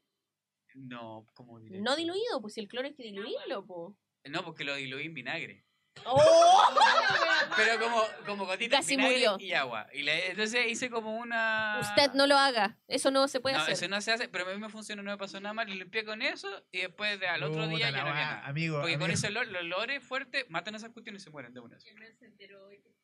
No, 0.75 1.27
¿cómo 1.33 1.59
directo? 1.59 1.83
No 1.83 1.95
diluido, 1.95 2.39
pues 2.41 2.53
si 2.53 2.59
el 2.61 2.67
cloro 2.67 2.87
hay 2.87 2.93
que 2.93 3.03
diluirlo, 3.03 3.65
po. 3.65 3.97
No, 4.29 4.43
porque 4.45 4.63
lo 4.63 4.75
diluí 4.75 5.05
en 5.05 5.13
vinagre. 5.13 5.65
¡Oh! 6.05 6.69
Pero 7.57 7.79
como, 7.79 8.03
como 8.25 8.45
gotitas 8.45 8.79
Casi 8.79 8.91
de 8.95 8.97
vinagre 9.03 9.27
murió. 9.29 9.37
y 9.45 9.53
agua. 9.53 9.87
Y 9.93 10.03
le- 10.03 10.31
entonces 10.31 10.67
hice 10.67 10.89
como 10.89 11.17
una... 11.17 11.79
Usted 11.81 12.11
no 12.13 12.27
lo 12.27 12.37
haga. 12.37 12.77
Eso 12.87 13.11
no 13.11 13.27
se 13.27 13.41
puede 13.41 13.57
No, 13.57 13.61
hacer. 13.63 13.73
eso 13.73 13.87
no 13.89 13.99
se 13.99 14.11
hace, 14.13 14.29
pero 14.29 14.47
a 14.49 14.53
mí 14.53 14.59
me 14.59 14.69
funcionó, 14.69 15.03
no 15.03 15.11
me 15.11 15.17
pasó 15.17 15.39
nada 15.41 15.53
mal. 15.53 15.67
Lo 15.67 15.75
limpié 15.75 16.05
con 16.05 16.21
eso 16.21 16.47
y 16.71 16.79
después 16.81 17.19
de, 17.19 17.27
al 17.27 17.43
otro 17.43 17.63
Puta 17.63 17.75
día 17.75 17.91
la 17.91 17.97
ya 17.97 18.03
no 18.03 18.09
había 18.09 18.21
weá, 18.21 18.31
nada. 18.35 18.47
Amigo, 18.47 18.77
Porque 18.79 18.93
con 18.93 19.03
amigo. 19.03 19.13
ese 19.15 19.27
olor, 19.27 19.47
los 19.47 19.61
olores 19.63 20.03
fuertes 20.03 20.45
matan 20.49 20.75
esas 20.75 20.91
cuestiones 20.91 21.21
y 21.21 21.25
se 21.25 21.29
mueren 21.29 21.53
de 21.53 21.59
una. 21.59 21.77
El 21.85 21.95
men 21.95 22.15
se 22.17 22.25
enteró 22.25 22.69
que 22.69 22.75
estuvo 22.77 23.00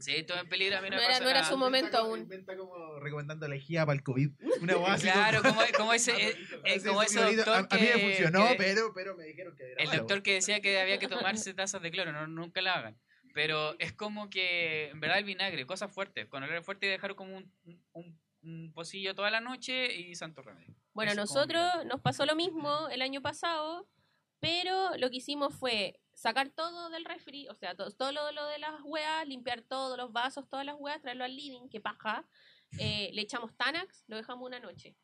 Sí, 0.00 0.22
todo 0.24 0.38
en 0.40 0.48
peligro, 0.48 0.78
a 0.78 0.80
mí 0.80 0.88
no, 0.88 0.96
No 0.96 1.00
me 1.02 1.04
era- 1.04 1.12
pasó 1.14 1.24
no 1.24 1.30
era 1.30 1.40
nada. 1.40 1.52
su 1.52 1.58
momento 1.58 1.98
aún. 1.98 2.20
Inventa 2.20 2.56
como 2.56 2.98
recomendando 2.98 3.46
lejía 3.46 3.84
para 3.84 3.96
el 3.96 4.02
COVID. 4.02 4.30
Una 4.62 4.74
Claro, 4.98 5.42
como- 5.76 5.92
ese, 5.92 6.12
eh, 6.30 6.36
eh, 6.64 6.82
como 6.84 7.02
ese 7.02 7.20
doctor 7.36 7.54
a, 7.54 7.58
a 7.58 7.62
mí 7.78 7.82
me 7.82 7.92
que- 7.92 8.00
funcionó, 8.00 8.48
que- 8.48 8.54
pero, 8.56 8.92
pero 8.94 9.14
me 9.16 9.24
dijeron 9.24 9.54
que 9.54 9.64
era 9.72 9.82
El 9.82 9.88
malo. 9.88 9.98
doctor 10.00 10.22
que 10.22 10.34
decía 10.34 10.60
que 10.60 10.80
había 10.80 10.98
que 10.98 11.08
tomarse 11.08 11.52
tazas 11.54 11.82
de 11.82 11.90
cloro, 11.90 12.10
no, 12.12 12.26
nunca 12.26 12.62
la 12.62 12.74
hagan. 12.74 12.98
Pero 13.34 13.78
es 13.78 13.92
como 13.92 14.28
que, 14.28 14.88
en 14.90 15.00
verdad, 15.00 15.18
el 15.18 15.24
vinagre, 15.24 15.64
cosas 15.66 15.90
fuertes. 15.92 16.26
Con 16.26 16.42
olor 16.42 16.62
fuerte 16.64 16.86
y 16.86 16.90
dejar 16.90 17.14
como 17.14 17.36
un, 17.36 17.50
un, 17.94 18.20
un 18.42 18.72
pocillo 18.74 19.14
toda 19.14 19.30
la 19.30 19.40
noche 19.40 19.94
y 19.94 20.14
santo 20.14 20.42
remedio. 20.42 20.74
Bueno, 20.92 21.12
Eso 21.12 21.22
como 21.26 21.34
nosotros 21.34 21.86
nos 21.86 22.00
pasó 22.00 22.26
lo 22.26 22.34
mismo 22.36 22.88
el 22.90 23.00
año 23.02 23.22
pasado, 23.22 23.88
pero 24.40 24.90
lo 24.98 25.08
que 25.10 25.16
hicimos 25.16 25.54
fue 25.54 25.98
sacar 26.22 26.50
todo 26.50 26.88
del 26.90 27.04
refri, 27.04 27.48
o 27.48 27.54
sea, 27.56 27.74
todo, 27.74 27.90
todo 27.90 28.12
lo, 28.12 28.30
lo 28.30 28.46
de 28.46 28.60
las 28.60 28.80
hueas, 28.84 29.26
limpiar 29.26 29.62
todos 29.62 29.98
los 29.98 30.12
vasos, 30.12 30.48
todas 30.48 30.64
las 30.64 30.76
hueas, 30.78 31.02
traerlo 31.02 31.24
al 31.24 31.34
living, 31.34 31.68
que 31.68 31.80
paja. 31.80 32.28
Eh, 32.78 33.10
le 33.12 33.22
echamos 33.22 33.56
Tanax, 33.56 34.04
lo 34.06 34.16
dejamos 34.16 34.46
una 34.46 34.60
noche. 34.60 34.96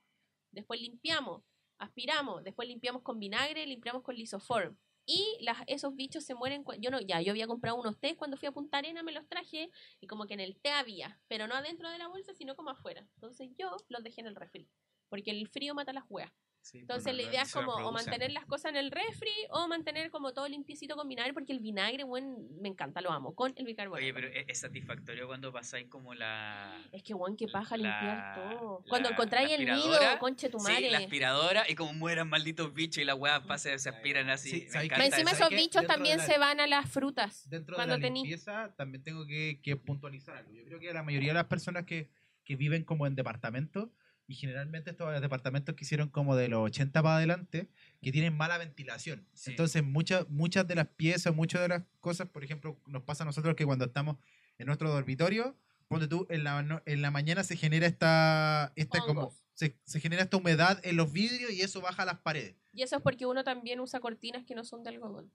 Después 0.52 0.80
limpiamos, 0.80 1.42
aspiramos, 1.76 2.44
después 2.44 2.68
limpiamos 2.68 3.02
con 3.02 3.18
vinagre, 3.18 3.66
limpiamos 3.66 4.04
con 4.04 4.14
lisoform. 4.14 4.78
Y 5.06 5.38
las, 5.40 5.58
esos 5.66 5.96
bichos 5.96 6.24
se 6.24 6.36
mueren. 6.36 6.64
Yo 6.78 6.90
no, 6.92 7.00
ya, 7.00 7.20
yo 7.20 7.32
había 7.32 7.48
comprado 7.48 7.76
unos 7.80 7.98
té 7.98 8.16
cuando 8.16 8.36
fui 8.36 8.46
a 8.46 8.52
Punta 8.52 8.78
Arena, 8.78 9.02
me 9.02 9.10
los 9.10 9.26
traje 9.26 9.72
y 10.00 10.06
como 10.06 10.26
que 10.26 10.34
en 10.34 10.40
el 10.40 10.56
té 10.60 10.70
había, 10.70 11.20
pero 11.26 11.48
no 11.48 11.56
adentro 11.56 11.90
de 11.90 11.98
la 11.98 12.06
bolsa, 12.06 12.32
sino 12.32 12.54
como 12.54 12.70
afuera. 12.70 13.04
Entonces 13.16 13.50
yo 13.58 13.76
los 13.88 14.04
dejé 14.04 14.20
en 14.20 14.28
el 14.28 14.36
refri, 14.36 14.68
porque 15.08 15.32
el 15.32 15.48
frío 15.48 15.74
mata 15.74 15.92
las 15.92 16.04
hueas. 16.08 16.30
Sí, 16.70 16.78
Entonces 16.80 17.04
bueno, 17.14 17.22
la 17.22 17.28
idea 17.30 17.42
es 17.42 17.52
como 17.52 17.72
o 17.72 17.92
mantener 17.92 18.30
las 18.32 18.44
cosas 18.44 18.70
en 18.70 18.76
el 18.76 18.90
refri 18.90 19.30
o 19.50 19.66
mantener 19.68 20.10
como 20.10 20.34
todo 20.34 20.46
limpiecito 20.48 20.96
con 20.96 21.08
vinagre, 21.08 21.32
porque 21.32 21.52
el 21.52 21.60
vinagre, 21.60 22.04
bueno, 22.04 22.36
me 22.60 22.68
encanta, 22.68 23.00
lo 23.00 23.10
amo, 23.10 23.34
con 23.34 23.54
el 23.56 23.64
bicarbonato. 23.64 24.02
Oye, 24.04 24.12
pero 24.12 24.28
es, 24.28 24.44
es 24.48 24.58
satisfactorio 24.58 25.26
cuando 25.26 25.50
pasáis 25.50 25.88
como 25.88 26.12
la... 26.14 26.76
Es 26.92 27.02
que, 27.02 27.14
weón, 27.14 27.36
qué 27.36 27.48
paja 27.48 27.76
limpiar 27.76 28.16
la- 28.16 28.34
todo. 28.34 28.80
la- 28.84 28.88
Cuando 28.90 29.08
encontráis 29.10 29.50
el 29.52 29.64
nido, 29.64 29.98
conche 30.20 30.50
tu 30.50 30.58
Sí, 30.58 30.70
madre. 30.72 30.90
la 30.90 30.98
aspiradora 30.98 31.64
y 31.70 31.74
como 31.74 31.94
mueran 31.94 32.28
malditos 32.28 32.74
bichos 32.74 33.00
y 33.02 33.04
las 33.06 33.16
weas 33.16 33.40
pase, 33.46 33.78
se 33.78 33.88
aspiran 33.88 34.28
así. 34.28 34.50
Sí, 34.50 34.66
me 34.74 34.84
encanta 34.84 35.06
encima 35.06 35.30
eso. 35.30 35.38
¿sabes 35.40 35.52
esos 35.52 35.64
bichos 35.64 35.86
también 35.86 36.18
de 36.18 36.22
la- 36.26 36.32
se 36.34 36.38
van 36.38 36.60
a 36.60 36.66
las 36.66 36.90
frutas. 36.90 37.48
Dentro 37.48 37.74
de 37.74 37.76
cuando 37.78 37.96
la 37.96 38.06
tení- 38.06 38.16
limpieza 38.22 38.74
también 38.76 39.02
tengo 39.02 39.26
que, 39.26 39.60
que 39.62 39.76
puntualizar 39.76 40.36
algo. 40.36 40.52
Yo 40.52 40.64
creo 40.66 40.78
que 40.80 40.92
la 40.92 41.02
mayoría 41.02 41.28
de 41.30 41.34
las 41.34 41.46
personas 41.46 41.84
que, 41.86 42.10
que 42.44 42.56
viven 42.56 42.84
como 42.84 43.06
en 43.06 43.14
departamentos, 43.14 43.88
y 44.28 44.34
generalmente 44.34 44.90
estos 44.90 45.20
departamentos 45.20 45.74
que 45.74 45.84
hicieron 45.84 46.10
como 46.10 46.36
de 46.36 46.48
los 46.48 46.60
80 46.60 47.02
para 47.02 47.16
adelante, 47.16 47.70
que 48.02 48.12
tienen 48.12 48.36
mala 48.36 48.58
ventilación. 48.58 49.26
Sí. 49.32 49.50
Entonces 49.50 49.82
muchas 49.82 50.28
muchas 50.28 50.68
de 50.68 50.74
las 50.74 50.86
piezas, 50.86 51.34
muchas 51.34 51.62
de 51.62 51.68
las 51.68 51.82
cosas, 52.00 52.28
por 52.28 52.44
ejemplo, 52.44 52.78
nos 52.86 53.02
pasa 53.02 53.24
a 53.24 53.26
nosotros 53.26 53.56
que 53.56 53.64
cuando 53.64 53.86
estamos 53.86 54.18
en 54.58 54.66
nuestro 54.66 54.90
dormitorio, 54.90 55.56
ponte 55.88 56.08
tú, 56.08 56.26
en 56.28 56.44
la, 56.44 56.82
en 56.84 57.02
la 57.02 57.10
mañana 57.10 57.42
se 57.42 57.56
genera 57.56 57.86
esta, 57.86 58.74
esta 58.76 59.00
como, 59.00 59.34
se, 59.54 59.78
se 59.84 59.98
genera 59.98 60.22
esta 60.22 60.36
humedad 60.36 60.78
en 60.84 60.96
los 60.96 61.10
vidrios 61.10 61.50
y 61.50 61.62
eso 61.62 61.80
baja 61.80 62.02
a 62.02 62.06
las 62.06 62.18
paredes. 62.18 62.54
Y 62.74 62.82
eso 62.82 62.96
es 62.96 63.02
porque 63.02 63.24
uno 63.24 63.44
también 63.44 63.80
usa 63.80 63.98
cortinas 63.98 64.44
que 64.44 64.54
no 64.54 64.62
son 64.62 64.82
de 64.82 64.90
algodón. 64.90 65.32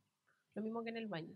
Lo 0.54 0.62
mismo 0.62 0.84
que 0.84 0.92
en 0.92 0.98
el 0.98 1.08
baño. 1.08 1.36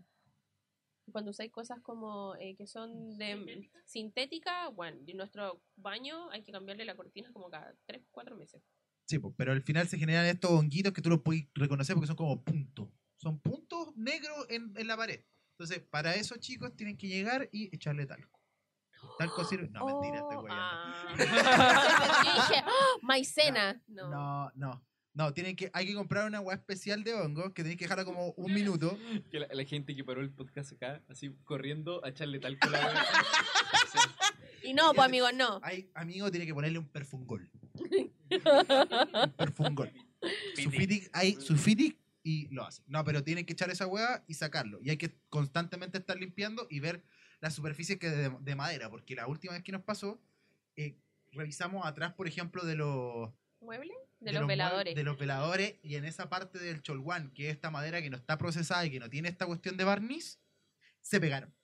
Cuando 1.12 1.30
usáis 1.30 1.50
cosas 1.50 1.80
como 1.82 2.34
eh, 2.36 2.54
que 2.56 2.66
son 2.66 3.16
de 3.18 3.70
sintética, 3.84 4.68
bueno, 4.68 4.98
en 5.06 5.16
nuestro 5.16 5.62
baño 5.76 6.30
hay 6.30 6.42
que 6.42 6.52
cambiarle 6.52 6.84
la 6.84 6.96
cortina 6.96 7.30
como 7.32 7.50
cada 7.50 7.74
3, 7.86 8.02
4 8.10 8.36
meses. 8.36 8.62
Sí, 9.06 9.18
pero 9.36 9.52
al 9.52 9.62
final 9.62 9.88
se 9.88 9.98
generan 9.98 10.26
estos 10.26 10.50
honguitos 10.50 10.92
que 10.92 11.00
tú 11.00 11.08
los 11.08 11.22
puedes 11.22 11.46
reconocer 11.54 11.94
porque 11.94 12.08
son 12.08 12.16
como 12.16 12.42
puntos. 12.44 12.88
Son 13.16 13.40
puntos 13.40 13.96
negros 13.96 14.46
en, 14.50 14.72
en 14.76 14.86
la 14.86 14.96
pared. 14.96 15.24
Entonces, 15.58 15.82
para 15.90 16.14
eso, 16.14 16.36
chicos, 16.36 16.76
tienen 16.76 16.96
que 16.96 17.08
llegar 17.08 17.48
y 17.50 17.74
echarle 17.74 18.06
talco. 18.06 18.38
Talco 19.18 19.44
sirve. 19.44 19.68
No, 19.70 19.86
mentira, 19.86 20.18
estoy 20.18 20.36
Oh, 20.36 20.40
guayando. 20.40 20.60
ah. 20.60 21.14
¡ah! 22.66 22.98
maicena. 23.02 23.82
No. 23.86 24.08
No, 24.10 24.50
no. 24.54 24.87
No, 25.18 25.34
tienen 25.34 25.56
que, 25.56 25.68
hay 25.72 25.84
que 25.84 25.94
comprar 25.94 26.28
una 26.28 26.38
agua 26.38 26.54
especial 26.54 27.02
de 27.02 27.12
hongos 27.12 27.46
que 27.46 27.64
tienen 27.64 27.76
que 27.76 27.86
dejarla 27.86 28.04
como 28.04 28.30
un 28.36 28.54
minuto. 28.54 28.96
Que 29.32 29.40
la, 29.40 29.48
la 29.50 29.64
gente 29.64 29.96
que 29.96 30.04
paró 30.04 30.20
el 30.20 30.30
podcast 30.30 30.72
acá, 30.74 31.02
así 31.08 31.34
corriendo 31.42 32.04
a 32.04 32.10
echarle 32.10 32.38
talco 32.38 32.68
a 32.68 32.70
la 32.70 32.78
wea. 32.86 33.04
Y 34.62 34.74
no, 34.74 34.94
pues 34.94 35.06
amigos, 35.06 35.32
no. 35.34 35.58
Hay, 35.64 35.90
amigo, 35.94 36.30
tiene 36.30 36.46
que 36.46 36.54
ponerle 36.54 36.78
un 36.78 36.86
perfungol. 36.86 37.50
un 37.80 39.32
perfungol. 39.32 39.92
Sulfitic, 40.54 41.10
hay 41.12 41.34
sulfitic 41.40 41.98
y 42.22 42.46
lo 42.54 42.64
hace. 42.64 42.84
No, 42.86 43.02
pero 43.02 43.24
tienen 43.24 43.44
que 43.44 43.54
echar 43.54 43.70
esa 43.70 43.88
hueá 43.88 44.22
y 44.28 44.34
sacarlo. 44.34 44.78
Y 44.82 44.90
hay 44.90 44.98
que 44.98 45.18
constantemente 45.30 45.98
estar 45.98 46.16
limpiando 46.16 46.68
y 46.70 46.78
ver 46.78 47.02
la 47.40 47.50
superficie 47.50 47.98
que 47.98 48.08
de, 48.08 48.30
de 48.40 48.54
madera. 48.54 48.88
Porque 48.88 49.16
la 49.16 49.26
última 49.26 49.54
vez 49.54 49.64
que 49.64 49.72
nos 49.72 49.82
pasó, 49.82 50.20
eh, 50.76 50.96
revisamos 51.32 51.84
atrás, 51.84 52.12
por 52.14 52.28
ejemplo, 52.28 52.64
de 52.64 52.76
los, 52.76 53.30
¿Mueble? 53.60 53.94
De, 54.20 54.32
los 54.32 54.42
mue- 54.42 54.48
veladores. 54.48 54.94
De 54.94 55.02
los 55.04 55.16
veladores 55.18 55.76
y 55.82 55.94
en 55.96 56.04
esa 56.04 56.28
parte 56.28 56.58
del 56.58 56.82
cholguán, 56.82 57.32
que 57.32 57.48
es 57.48 57.54
esta 57.54 57.70
madera 57.70 58.02
que 58.02 58.10
no 58.10 58.16
está 58.16 58.36
procesada 58.38 58.84
y 58.86 58.90
que 58.90 58.98
no 59.00 59.08
tiene 59.08 59.28
esta 59.28 59.46
cuestión 59.46 59.76
de 59.76 59.84
barniz, 59.84 60.40
se 61.00 61.20
pegaron. 61.20 61.54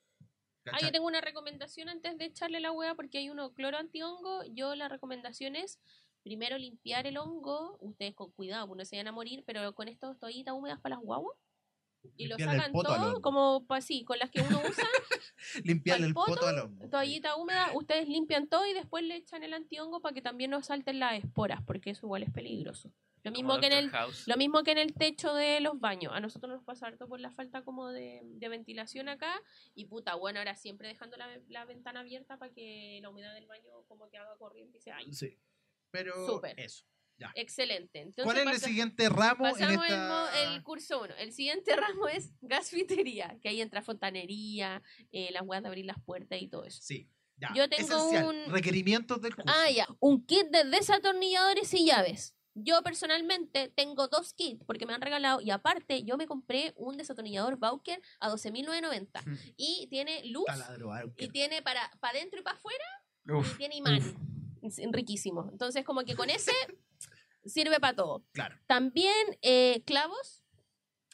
Ah, 0.71 0.79
yo 0.81 0.91
tengo 0.91 1.05
una 1.05 1.21
recomendación 1.21 1.89
antes 1.89 2.17
de 2.17 2.25
echarle 2.25 2.59
la 2.59 2.71
hueá 2.71 2.95
porque 2.95 3.19
hay 3.19 3.29
uno 3.29 3.53
cloro 3.53 3.77
antihongo. 3.77 4.43
Yo 4.53 4.73
la 4.75 4.89
recomendación 4.89 5.55
es 5.55 5.79
primero 6.23 6.57
limpiar 6.57 7.05
el 7.05 7.17
hongo. 7.17 7.77
Ustedes 7.81 8.15
con 8.15 8.31
cuidado, 8.31 8.67
pues 8.67 8.77
no 8.79 8.85
se 8.85 8.95
vayan 8.95 9.09
a 9.09 9.11
morir, 9.11 9.43
pero 9.45 9.75
con 9.75 9.87
estos 9.87 10.17
toallitas 10.17 10.55
húmedas 10.55 10.79
para 10.81 10.95
las 10.95 11.03
guaguas. 11.03 11.37
Y 12.17 12.27
lo 12.27 12.37
sacan 12.37 12.71
todo 12.71 13.21
como 13.21 13.65
pa- 13.67 13.81
sí, 13.81 14.03
con 14.03 14.19
las 14.19 14.29
que 14.31 14.41
uno 14.41 14.61
usa, 14.67 14.83
Limpiarle 15.63 16.03
pa'l 16.05 16.07
el 16.09 16.13
poto, 16.13 16.33
poto, 16.35 16.47
al 16.47 16.59
hongo. 16.59 16.89
toallita 16.89 17.35
húmeda, 17.35 17.71
ustedes 17.73 18.07
limpian 18.07 18.47
todo 18.47 18.65
y 18.65 18.73
después 18.73 19.03
le 19.03 19.15
echan 19.17 19.43
el 19.43 19.53
antihongo 19.53 20.01
para 20.01 20.13
que 20.13 20.21
también 20.21 20.51
no 20.51 20.61
salten 20.63 20.99
las 20.99 21.23
esporas, 21.23 21.61
porque 21.65 21.91
eso 21.91 22.05
igual 22.05 22.23
es 22.23 22.31
peligroso. 22.31 22.91
Lo 23.23 23.31
Como 23.31 23.41
mismo 23.55 23.59
que 23.59 23.67
en 23.67 23.73
el 23.73 23.89
House. 23.89 24.27
lo 24.27 24.37
mismo 24.37 24.63
que 24.63 24.71
en 24.71 24.77
el 24.77 24.93
techo 24.93 25.33
de 25.33 25.59
los 25.59 25.79
baños. 25.79 26.13
A 26.13 26.19
nosotros 26.19 26.51
nos 26.53 26.63
pasa 26.63 26.85
harto 26.85 27.07
por 27.07 27.19
la 27.19 27.31
falta 27.31 27.63
como 27.63 27.89
de, 27.89 28.21
de 28.23 28.49
ventilación 28.49 29.09
acá. 29.09 29.41
Y 29.73 29.85
puta, 29.85 30.13
bueno, 30.13 30.37
ahora 30.39 30.55
siempre 30.55 30.87
dejando 30.89 31.17
la, 31.17 31.27
la 31.47 31.65
ventana 31.65 32.01
abierta 32.01 32.37
para 32.37 32.53
que 32.53 32.99
la 33.01 33.09
humedad 33.09 33.33
del 33.33 33.47
baño 33.47 33.81
como 33.87 34.09
que 34.11 34.17
haga 34.19 34.37
corriente 34.37 34.77
y 34.77 34.81
se 34.81 34.91
vaya. 34.91 35.11
Sí. 35.11 35.39
Pero 35.89 36.13
eso. 36.57 36.85
Excelente. 37.35 37.99
Entonces, 38.01 38.23
¿Cuál 38.25 38.37
es 38.47 38.61
el 38.61 38.67
siguiente 38.69 39.09
ramo 39.09 39.47
en 39.47 39.53
pasamos 39.53 39.85
esta...? 39.85 40.07
mo- 40.09 40.53
el, 40.53 40.63
curso 40.63 41.01
1. 41.01 41.15
El 41.17 41.31
siguiente 41.31 41.75
ramo 41.75 42.07
es 42.07 42.31
gasfitería, 42.41 43.37
que 43.41 43.49
ahí 43.49 43.61
entra 43.61 43.81
fontanería, 43.81 44.81
eh, 45.11 45.29
las 45.31 45.43
weas 45.43 45.63
de 45.63 45.69
abrir 45.69 45.85
las 45.85 46.01
puertas 46.03 46.41
y 46.41 46.47
todo 46.47 46.65
eso. 46.65 46.81
Sí. 46.81 47.09
Ya. 47.37 47.51
Yo 47.55 47.69
tengo 47.69 47.95
Esencial. 47.97 48.25
un- 48.27 48.51
Requerimientos 48.51 49.21
del 49.21 49.35
curso. 49.35 49.53
Ah, 49.53 49.69
ya. 49.69 49.87
Un 49.99 50.25
kit 50.25 50.47
de 50.47 50.63
desatornilladores 50.65 51.73
y 51.73 51.85
llaves. 51.85 52.35
Yo 52.57 52.81
personalmente 52.83 53.67
tengo 53.75 54.07
dos 54.07 54.31
kits 54.33 54.63
porque 54.65 54.85
me 54.85 54.93
han 54.93 55.01
regalado 55.01 55.41
y 55.41 55.51
aparte 55.51 56.03
yo 56.05 56.15
me 56.15 56.25
compré 56.25 56.71
un 56.77 56.95
desatornillador 56.95 57.57
Bauker 57.57 58.01
a 58.21 58.29
12.990 58.29 59.09
y 59.57 59.87
tiene 59.89 60.23
luz 60.27 60.45
Taladro, 60.45 60.89
y 61.17 61.27
tiene 61.27 61.61
para, 61.61 61.91
para 61.99 62.17
adentro 62.17 62.39
y 62.39 62.43
para 62.43 62.55
afuera 62.55 62.85
Uf, 63.27 63.55
y 63.55 63.57
tiene 63.57 63.75
imán. 63.75 63.99
Riquísimo. 64.91 65.49
Entonces 65.51 65.83
como 65.83 66.03
que 66.05 66.15
con 66.15 66.29
ese 66.29 66.51
sirve 67.45 67.79
para 67.79 67.95
todo. 67.95 68.25
Claro. 68.33 68.55
También 68.67 69.13
eh, 69.41 69.81
clavos. 69.85 70.41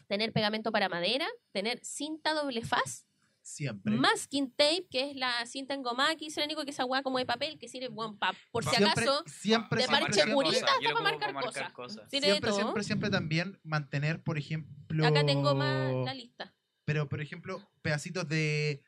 tener 0.08 0.34
pegamento 0.34 0.72
para 0.72 0.90
madera, 0.90 1.26
tener 1.54 1.80
cinta 1.84 2.34
doble 2.34 2.64
faz, 2.64 3.06
Siempre. 3.44 3.96
masking 3.96 4.52
tape, 4.52 4.86
que 4.92 5.10
es 5.12 5.16
la 5.16 5.46
cinta 5.46 5.74
engomada 5.74 6.16
que 6.18 6.26
dice 6.26 6.42
el 6.42 6.48
único 6.48 6.66
que 6.66 6.72
esa 6.72 6.84
hueá 6.86 7.02
como 7.02 7.18
de 7.18 7.26
papel 7.26 7.58
que 7.58 7.70
sirve 7.70 7.88
bueno, 7.88 8.18
pa- 8.20 8.36
por 8.52 8.64
si 8.66 8.72
siempre, 8.72 8.92
acaso. 8.92 9.24
siempre, 9.26 9.78
de 9.82 9.88
siempre, 9.88 10.00
parche 10.02 10.14
siempre, 10.16 10.34
curita 10.36 10.58
hasta 10.58 10.74
para 10.80 10.90
ocupo 10.90 11.04
marcar 11.04 11.34
cosas. 11.74 12.10
Siempre, 12.10 12.52
siempre, 12.52 12.84
siempre 12.84 13.10
también 13.10 13.58
mantener, 13.64 14.22
por 14.22 14.38
ejemplo. 14.38 15.08
Acá 15.08 15.26
tengo 15.26 15.56
más 15.56 15.94
la 16.06 16.14
lista. 16.14 16.54
Pero, 16.84 17.08
por 17.08 17.22
ejemplo, 17.22 17.66
pedacitos 17.82 18.28
de. 18.28 18.84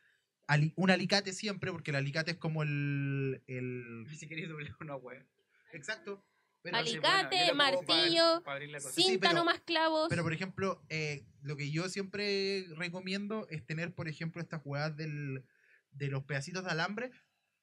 ali- 0.47 0.73
un 0.75 0.91
alicate 0.91 1.31
siempre, 1.31 1.71
porque 1.71 1.91
el 1.91 1.95
alicate 1.97 2.31
es 2.31 2.37
como 2.37 2.63
el. 2.63 3.41
el 3.47 4.05
Si 4.17 4.27
queréis 4.27 4.49
doblar 4.49 4.75
una 4.81 4.97
web. 4.97 5.25
exacto. 5.71 6.21
Pero, 6.63 6.77
Ali- 6.77 6.91
Alicate, 6.91 7.53
martillo, 7.53 8.41
Sí, 8.93 9.03
Cinta 9.03 9.33
no 9.33 9.43
más 9.43 9.59
clavos. 9.59 10.07
pero, 10.09 10.23
por 10.23 10.31
ejemplo, 10.33 10.81
eh, 10.87 11.25
lo 11.41 11.57
que 11.57 11.69
yo 11.69 11.89
siempre 11.89 12.65
recomiendo 12.77 13.47
es 13.49 13.65
tener, 13.65 13.93
por 13.93 14.07
ejemplo, 14.07 14.41
estas 14.41 14.61
jugadas 14.61 14.95
del, 14.95 15.43
de 15.91 16.07
los 16.07 16.23
pedacitos 16.23 16.63
de 16.63 16.71
alambre, 16.71 17.11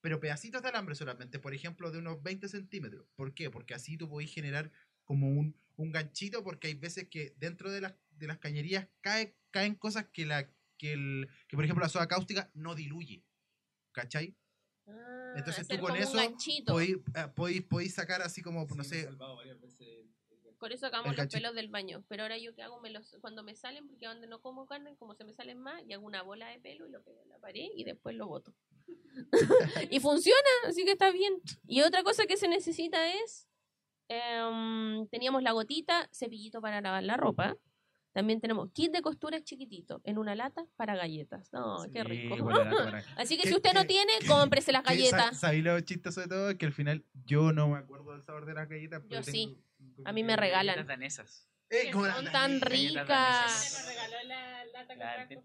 pero 0.02 0.20
pedacitos 0.20 0.62
de 0.62 0.68
alambre 0.68 0.94
solamente, 0.94 1.38
por 1.38 1.54
ejemplo, 1.54 1.90
de 1.90 1.98
unos 1.98 2.22
20 2.22 2.46
centímetros. 2.48 3.06
¿Por 3.16 3.32
qué? 3.32 3.50
Porque 3.50 3.72
así 3.72 3.96
tú 3.96 4.06
podés 4.08 4.32
generar 4.32 4.70
como 5.04 5.28
un, 5.30 5.58
un 5.76 5.92
ganchito, 5.92 6.44
porque 6.44 6.68
hay 6.68 6.74
veces 6.74 7.08
que 7.08 7.34
dentro 7.38 7.70
de 7.70 7.80
las, 7.80 7.94
de 8.10 8.26
las 8.26 8.38
cañerías 8.38 8.86
cae, 9.00 9.34
caen 9.50 9.74
cosas 9.76 10.06
que, 10.12 10.26
la, 10.26 10.46
que, 10.76 10.92
el, 10.92 11.28
que, 11.48 11.56
por 11.56 11.64
ejemplo, 11.64 11.82
la 11.82 11.88
soda 11.88 12.06
cáustica 12.06 12.50
no 12.52 12.74
diluye. 12.74 13.24
¿Cachai? 13.92 14.36
Ah, 14.90 15.34
entonces 15.36 15.66
tú 15.66 15.78
con 15.78 15.96
eso. 15.96 16.18
Podéis, 17.34 17.62
eh, 17.62 17.88
sacar 17.90 18.22
así 18.22 18.42
como, 18.42 18.66
no 18.66 18.84
sé, 18.84 19.08
Por 20.58 20.72
eso 20.72 20.86
sacamos 20.86 21.16
los 21.16 21.26
pelos 21.28 21.54
del 21.54 21.68
baño. 21.68 22.04
Pero 22.08 22.22
ahora 22.24 22.38
yo 22.38 22.54
que 22.54 22.62
hago, 22.62 22.80
me 22.80 22.90
los, 22.90 23.16
cuando 23.20 23.42
me 23.42 23.54
salen, 23.54 23.88
porque 23.88 24.06
donde 24.06 24.26
no 24.26 24.40
como 24.40 24.66
carne, 24.66 24.96
como 24.96 25.14
se 25.14 25.24
me 25.24 25.32
salen 25.32 25.58
más, 25.58 25.82
y 25.86 25.92
hago 25.92 26.04
una 26.04 26.22
bola 26.22 26.48
de 26.48 26.58
pelo 26.60 26.86
y 26.86 26.90
lo 26.90 27.02
pego 27.02 27.22
en 27.22 27.28
la 27.28 27.38
pared 27.38 27.68
y 27.74 27.84
después 27.84 28.16
lo 28.16 28.26
boto. 28.26 28.54
y 29.90 30.00
funciona, 30.00 30.50
así 30.66 30.84
que 30.84 30.92
está 30.92 31.10
bien. 31.10 31.34
Y 31.66 31.82
otra 31.82 32.02
cosa 32.02 32.26
que 32.26 32.36
se 32.36 32.48
necesita 32.48 33.12
es, 33.12 33.48
em, 34.08 35.06
teníamos 35.08 35.42
la 35.42 35.52
gotita, 35.52 36.08
cepillito 36.12 36.60
para 36.60 36.80
lavar 36.80 37.04
la 37.04 37.16
ropa. 37.16 37.56
También 38.12 38.40
tenemos 38.40 38.70
kit 38.72 38.90
de 38.92 39.02
costura 39.02 39.40
chiquitito 39.42 40.00
en 40.04 40.18
una 40.18 40.34
lata 40.34 40.64
para 40.76 40.96
galletas. 40.96 41.52
No, 41.52 41.84
qué 41.92 42.02
Sí, 42.02 42.08
rico. 42.08 42.50
la 42.50 42.64
cámara. 42.64 43.04
Así 43.16 43.36
que 43.36 43.44
¿Qué- 43.44 43.48
si 43.50 43.54
usted 43.54 43.72
no 43.72 43.82
qué- 43.82 43.86
tiene, 43.88 44.12
qué- 44.20 44.26
cómprese 44.26 44.72
las 44.72 44.82
galletas. 44.84 45.38
¿Sabéis 45.38 45.62
lo 45.64 45.78
chistoso 45.80 46.20
de 46.20 46.26
todo? 46.28 46.58
Que 46.58 46.66
al 46.66 46.72
final 46.72 47.04
yo 47.24 47.52
no 47.52 47.68
me 47.68 47.78
acuerdo 47.78 48.12
del 48.12 48.24
sabor 48.24 48.46
de 48.46 48.54
las 48.54 48.68
galletas. 48.68 49.02
pero 49.08 49.20
Yo 49.22 49.32
tengo- 49.32 49.56
A 50.04 50.12
mí 50.12 50.24
me 50.24 50.36
regalan. 50.36 50.76
Las 50.76 50.86
danesas. 50.86 51.46
Eh, 51.70 51.92
Son 51.92 52.02
las 52.08 52.32
tan 52.32 52.60
ricas. 52.60 53.84
Me 53.86 53.92
regaló 53.92 54.28
la 54.28 54.59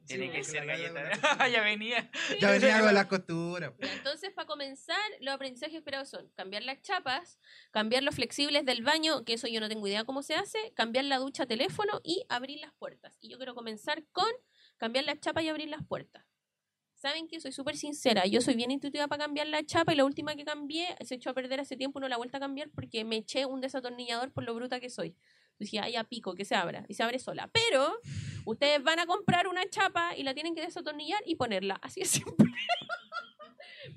tiene 0.06 0.26
Sí, 0.26 0.32
que 0.32 0.44
ser 0.44 0.66
la 0.66 0.78
galleta. 0.78 1.48
ya 1.52 1.62
venía. 1.62 2.10
Ya 2.40 2.52
venía 2.52 2.82
con 2.82 2.94
las 2.94 3.06
costuras. 3.08 3.72
Ya, 3.80 3.94
Entonces, 3.94 4.32
para 4.34 4.48
comenzar, 4.48 4.98
los 5.22 5.34
aprendizajes 5.34 5.76
esperados 5.76 6.10
son 6.10 6.30
cambiar 6.36 6.64
las 6.64 6.82
chapas, 6.82 7.40
cambiar 7.72 8.04
los 8.04 8.16
flexibles 8.16 8.66
del 8.66 8.84
baño, 8.84 9.24
que 9.26 9.34
eso 9.34 9.48
yo 9.48 9.60
no 9.60 9.70
tengo 9.70 9.88
idea 9.88 10.04
cómo 10.04 10.22
se 10.24 10.36
hace, 10.36 10.74
cambiar 10.76 11.06
la 11.06 11.18
ducha 11.18 11.46
teléfono 11.46 12.02
y 12.04 12.26
abrir 12.30 12.60
las 12.60 12.74
puertas. 12.74 13.14
Y 13.20 13.30
yo 13.30 13.38
quiero 13.38 13.56
comenzar 13.56 14.06
con 14.12 14.30
cambiar 14.78 15.06
las 15.06 15.20
chapas 15.20 15.44
y 15.44 15.50
abrir 15.50 15.70
las 15.70 15.86
puertas. 15.86 16.26
Saben 16.96 17.28
que 17.28 17.40
soy 17.40 17.52
súper 17.52 17.76
sincera, 17.78 18.26
yo 18.26 18.42
soy 18.42 18.56
bien 18.56 18.72
intuitiva 18.72 19.08
para 19.08 19.26
cambiar 19.26 19.48
la 19.48 19.64
chapa 19.64 19.94
y 19.94 19.96
la 19.96 20.06
última 20.06 20.36
que 20.36 20.46
cambié 20.46 20.96
se 21.02 21.16
echó 21.16 21.30
a 21.30 21.34
perder 21.34 21.60
hace 21.60 21.76
tiempo 21.76 22.00
y 22.00 22.02
no 22.02 22.08
la 22.08 22.16
he 22.16 22.18
vuelto 22.18 22.38
a 22.38 22.40
cambiar 22.40 22.70
porque 22.74 23.04
me 23.04 23.18
eché 23.18 23.46
un 23.46 23.62
desatornillador 23.62 24.32
por 24.32 24.44
lo 24.44 24.56
bruta 24.56 24.80
que 24.80 24.90
soy. 24.90 25.16
Dije, 25.60 25.80
ay, 25.80 25.96
a 25.96 26.04
pico, 26.04 26.36
que 26.36 26.46
se 26.46 26.56
abra. 26.56 26.86
Y 26.88 26.94
se 26.96 27.04
abre 27.04 27.20
sola. 27.20 27.50
Pero 27.54 28.00
ustedes 28.46 28.84
van 28.84 29.00
a 29.00 29.06
comprar 29.06 29.48
una 29.48 29.68
chapa 29.70 30.16
y 30.16 30.24
la 30.24 30.34
tienen 30.34 30.56
que 30.56 30.62
desatornillar 30.62 31.22
y 31.26 31.36
ponerla. 31.36 31.80
Así 31.82 32.02
es 32.02 32.10
simple. 32.12 32.36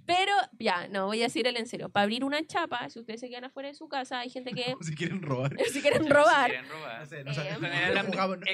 Pero, 0.07 0.33
ya, 0.59 0.89
no, 0.89 1.07
voy 1.07 1.21
a 1.21 1.25
decir 1.25 1.47
el 1.47 1.57
en 1.57 1.67
serio. 1.67 1.89
Para 1.89 2.05
abrir 2.05 2.25
una 2.25 2.47
chapa, 2.47 2.89
si 2.91 2.99
ustedes 2.99 3.21
se 3.21 3.29
quedan 3.29 3.45
afuera 3.45 3.69
de 3.69 3.75
su 3.75 3.89
casa, 3.89 4.21
hay 4.21 4.31
gente 4.31 4.53
que, 4.53 4.75
Si 4.81 4.95
quieren 4.95 5.23
robar. 5.23 5.55
si 5.73 5.81
quieren 5.81 6.03
Si 6.05 6.09
robar, 6.09 6.51
Eh, 6.53 6.63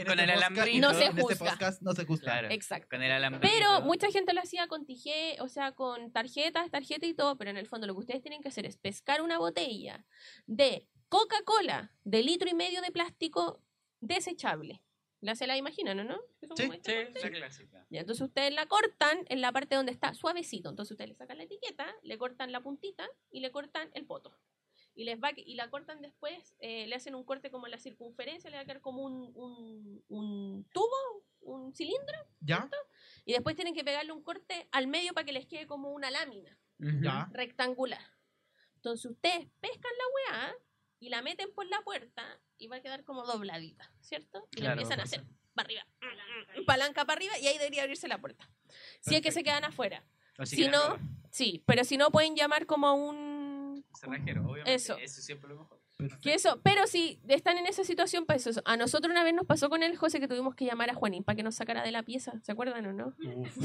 con 0.04 0.18
el 0.18 0.30
eh, 0.30 0.32
este 0.32 0.32
alambrito. 0.32 0.80
No 0.80 0.94
se 0.94 1.04
En 1.04 1.10
este 1.10 1.22
juzga. 1.22 1.50
podcast 1.50 1.82
no 1.82 1.92
se 1.92 2.04
juzga. 2.04 2.24
Claro. 2.24 2.48
exacto. 2.50 2.88
Con 2.90 3.02
el 3.02 3.12
alambre. 3.12 3.40
Pero 3.48 3.80
mucha 3.82 4.10
gente 4.10 4.32
lo 4.32 4.40
hacía 4.40 4.66
con 4.66 4.84
tije, 4.86 5.36
o 5.40 5.48
sea, 5.48 5.72
con 5.72 6.12
tarjetas, 6.12 6.70
tarjeta 6.70 7.06
y 7.06 7.14
todo, 7.14 7.36
pero 7.36 7.50
en 7.50 7.56
el 7.56 7.66
fondo 7.66 7.86
lo 7.86 7.94
que 7.94 8.00
ustedes 8.00 8.22
tienen 8.22 8.42
que 8.42 8.48
hacer 8.48 8.66
es 8.66 8.76
pescar 8.76 9.22
una 9.22 9.38
botella 9.38 10.04
de 10.46 10.86
Coca-Cola 11.18 11.92
de 12.02 12.22
litro 12.24 12.48
y 12.50 12.54
medio 12.54 12.82
de 12.82 12.90
plástico 12.90 13.62
desechable. 14.00 14.82
La 15.20 15.36
se 15.36 15.46
la 15.46 15.56
imaginan, 15.56 16.00
¿o 16.00 16.04
no? 16.04 16.20
Son 16.48 16.56
Sí, 16.56 16.64
estas 16.64 17.22
Sí, 17.22 17.28
la 17.30 17.30
clásica. 17.30 17.86
Ya, 17.88 18.00
entonces 18.00 18.26
ustedes 18.26 18.52
la 18.52 18.66
cortan 18.66 19.24
en 19.28 19.40
la 19.40 19.52
parte 19.52 19.76
donde 19.76 19.92
está 19.92 20.12
suavecito. 20.14 20.70
Entonces 20.70 20.90
ustedes 20.90 21.10
le 21.10 21.14
sacan 21.14 21.38
la 21.38 21.44
etiqueta, 21.44 21.86
le 22.02 22.18
cortan 22.18 22.50
la 22.50 22.62
puntita 22.62 23.08
y 23.30 23.38
le 23.40 23.52
cortan 23.52 23.90
el 23.94 24.04
poto. 24.06 24.36
Y 24.96 25.04
les 25.04 25.18
va 25.22 25.30
y 25.36 25.54
la 25.54 25.70
cortan 25.70 26.02
después, 26.02 26.56
eh, 26.58 26.88
le 26.88 26.96
hacen 26.96 27.14
un 27.14 27.22
corte 27.24 27.48
como 27.52 27.66
en 27.68 27.70
la 27.70 27.78
circunferencia, 27.78 28.50
le 28.50 28.56
va 28.56 28.62
a 28.62 28.64
quedar 28.66 28.80
como 28.80 29.02
un, 29.04 29.30
un, 29.36 30.04
un 30.08 30.64
tubo, 30.72 31.24
un 31.42 31.72
cilindro, 31.74 32.18
¿Ya? 32.40 32.68
y 33.24 33.32
después 33.34 33.54
tienen 33.54 33.74
que 33.74 33.84
pegarle 33.84 34.10
un 34.12 34.22
corte 34.22 34.68
al 34.72 34.88
medio 34.88 35.14
para 35.14 35.24
que 35.24 35.32
les 35.32 35.46
quede 35.46 35.66
como 35.68 35.92
una 35.92 36.10
lámina 36.10 36.58
Ya. 36.78 37.28
rectangular. 37.32 38.02
Entonces 38.76 39.10
ustedes 39.10 39.48
pescan 39.60 39.92
la 39.96 40.36
weá 40.38 40.54
y 41.04 41.10
la 41.10 41.20
meten 41.20 41.52
por 41.54 41.66
la 41.66 41.82
puerta 41.82 42.24
y 42.56 42.66
va 42.66 42.76
a 42.76 42.80
quedar 42.80 43.04
como 43.04 43.24
dobladita, 43.24 43.90
¿cierto? 44.00 44.48
Y 44.52 44.56
Claro, 44.56 44.68
la 44.68 44.72
empiezan 44.72 45.00
a 45.00 45.02
hacer 45.02 45.22
para 45.54 45.66
arriba, 45.66 45.86
palanca 46.66 47.04
para 47.04 47.18
arriba 47.18 47.38
y 47.38 47.46
ahí 47.46 47.58
debería 47.58 47.82
abrirse 47.82 48.08
la 48.08 48.18
puerta. 48.18 48.48
Si 49.00 49.14
es 49.14 49.20
que 49.20 49.30
se 49.30 49.44
quedan 49.44 49.64
afuera. 49.64 50.02
O 50.38 50.46
Si 50.46 50.66
no. 50.68 50.98
Sí, 51.30 51.62
pero 51.66 51.84
si 51.84 51.98
no 51.98 52.10
pueden 52.10 52.36
llamar 52.36 52.64
como 52.64 52.86
a 52.86 52.94
un... 52.94 53.84
Cerrajero, 54.00 54.42
obviamente. 54.44 54.74
Eso. 54.74 54.96
Eso 54.96 55.20
es 55.20 55.26
siempre 55.26 55.50
lo 55.50 55.56
mejor. 55.56 55.80
Que 56.22 56.34
eso, 56.34 56.60
pero 56.62 56.86
si 56.86 57.20
están 57.28 57.58
en 57.58 57.66
esa 57.66 57.84
situación, 57.84 58.24
pues 58.24 58.46
eso. 58.46 58.62
A 58.64 58.76
nosotros 58.76 59.10
una 59.10 59.22
vez 59.22 59.34
nos 59.34 59.46
pasó 59.46 59.68
con 59.68 59.82
el 59.82 59.96
José 59.96 60.20
que 60.20 60.26
tuvimos 60.26 60.54
que 60.54 60.64
llamar 60.64 60.90
a 60.90 60.94
Juanín 60.94 61.22
para 61.22 61.36
que 61.36 61.42
nos 61.42 61.54
sacara 61.54 61.82
de 61.82 61.92
la 61.92 62.02
pieza. 62.02 62.32
¿Se 62.42 62.50
acuerdan 62.52 62.86
o 62.86 62.92
no? 62.92 63.14
Uf. 63.18 63.56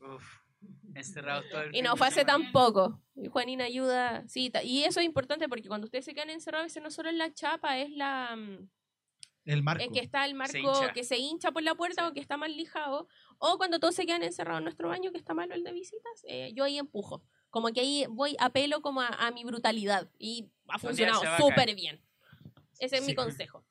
Uf. 0.00 0.42
Encerrados 0.94 1.48
todo 1.50 1.62
el 1.62 1.74
Y 1.74 1.82
no 1.82 1.96
fue 1.96 2.06
hace 2.08 2.24
tampoco. 2.24 3.00
Y 3.16 3.28
Juanín 3.28 3.62
ayuda. 3.62 4.24
Sí, 4.28 4.52
y 4.64 4.84
eso 4.84 5.00
es 5.00 5.06
importante 5.06 5.48
porque 5.48 5.68
cuando 5.68 5.86
ustedes 5.86 6.04
se 6.04 6.14
quedan 6.14 6.30
encerrados, 6.30 6.64
a 6.64 6.66
veces 6.66 6.82
no 6.82 6.90
solo 6.90 7.08
es 7.08 7.16
la 7.16 7.32
chapa, 7.32 7.78
es 7.78 7.90
la. 7.90 8.36
mm, 8.36 8.68
El 9.46 9.62
marco. 9.62 9.82
Es 9.82 9.90
que 9.90 10.00
está 10.00 10.24
el 10.26 10.32
Se 10.32 10.36
marco 10.36 10.58
hincha. 10.58 10.92
que 10.92 11.02
se 11.04 11.16
hincha 11.18 11.50
por 11.50 11.62
la 11.62 11.74
puerta 11.74 12.02
Sí. 12.02 12.08
o 12.10 12.12
que 12.12 12.20
está 12.20 12.36
mal 12.36 12.54
lijado. 12.56 13.08
O 13.38 13.56
cuando 13.56 13.80
todos 13.80 13.94
se 13.94 14.04
quedan 14.06 14.22
encerrados 14.22 14.58
en 14.58 14.64
nuestro 14.64 14.88
baño, 14.88 15.12
que 15.12 15.18
está 15.18 15.32
malo 15.34 15.54
el 15.54 15.64
de 15.64 15.72
visitas, 15.72 16.12
eh, 16.28 16.52
yo 16.54 16.64
ahí 16.64 16.78
empujo. 16.78 17.24
Como 17.50 17.68
que 17.72 17.80
ahí 17.80 18.04
voy, 18.10 18.36
apelo 18.38 18.80
como 18.82 19.00
a, 19.00 19.08
a 19.08 19.30
mi 19.30 19.44
brutalidad. 19.44 20.10
Y 20.18 20.48
ha 20.68 20.78
funcionado 20.78 21.22
súper 21.38 21.74
bien. 21.74 22.00
Ese 22.78 22.96
es 22.98 23.06
mi 23.06 23.14
consejo. 23.14 23.64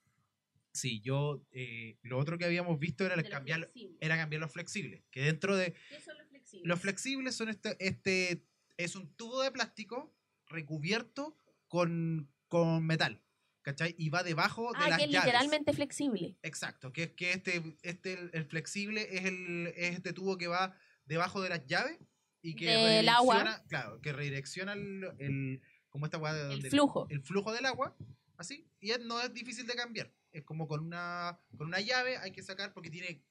Sí, 0.73 1.01
yo. 1.01 1.41
eh, 1.51 1.97
lo 2.01 2.17
otro 2.17 2.37
que 2.37 2.45
habíamos 2.45 2.79
visto 2.79 3.05
era 3.05 3.21
cambiar, 3.23 3.59
flexible. 3.59 3.97
era 3.99 4.15
cambiar 4.17 4.41
los 4.41 4.51
flexibles. 4.53 5.03
Que 5.11 5.21
dentro 5.21 5.55
de. 5.57 5.73
¿Qué 5.89 5.99
son 5.99 6.17
los 6.17 6.30
flexibles? 6.51 6.67
Los 6.67 6.79
flexibles 6.81 7.35
son 7.35 7.49
este, 7.49 7.77
este 7.79 8.45
es 8.77 8.95
un 8.95 9.13
tubo 9.15 9.41
de 9.41 9.51
plástico 9.51 10.13
recubierto 10.47 11.35
con, 11.67 12.29
con 12.47 12.85
metal, 12.85 13.21
¿cachai? 13.61 13.95
Y 13.97 14.09
va 14.09 14.23
debajo 14.23 14.71
de 14.73 14.79
Ah, 14.79 14.89
las 14.89 14.97
que 14.99 15.05
es 15.05 15.11
llaves. 15.11 15.25
literalmente 15.27 15.73
flexible. 15.73 16.37
Exacto, 16.43 16.91
que 16.93 17.03
es 17.03 17.11
que 17.11 17.31
este, 17.31 17.77
este 17.83 18.13
el, 18.33 18.45
flexible 18.45 19.07
es, 19.11 19.25
el, 19.25 19.67
es 19.75 19.95
este 19.95 20.13
tubo 20.13 20.37
que 20.37 20.47
va 20.47 20.75
debajo 21.05 21.41
de 21.41 21.49
las 21.49 21.65
llaves 21.65 21.97
y 22.41 22.55
que 22.55 22.65
Del 22.69 23.09
agua. 23.09 23.43
redirecciona- 23.43 23.67
claro, 23.67 24.01
que 24.01 24.13
redirecciona 24.13 24.73
el, 24.73 25.03
el 25.19 25.61
como 25.89 26.05
esta 26.05 26.17
weá 26.17 26.33
de 26.33 26.41
El 26.43 26.49
donde- 26.49 26.69
flujo. 26.69 27.07
el 27.09 27.21
flujo 27.21 27.51
del 27.53 27.65
agua, 27.65 27.95
así, 28.37 28.67
y 28.79 28.91
es- 28.91 28.99
no 29.01 29.21
es 29.21 29.33
difícil 29.33 29.65
de 29.67 29.75
cambiar. 29.75 30.13
Es 30.31 30.43
como 30.43 30.67
con 30.67 30.79
una, 30.85 31.39
con 31.57 31.67
una 31.67 31.79
llave 31.81 32.17
hay 32.17 32.31
que 32.31 32.41
sacar 32.43 32.73
porque 32.73 32.89
tiene 32.89 33.21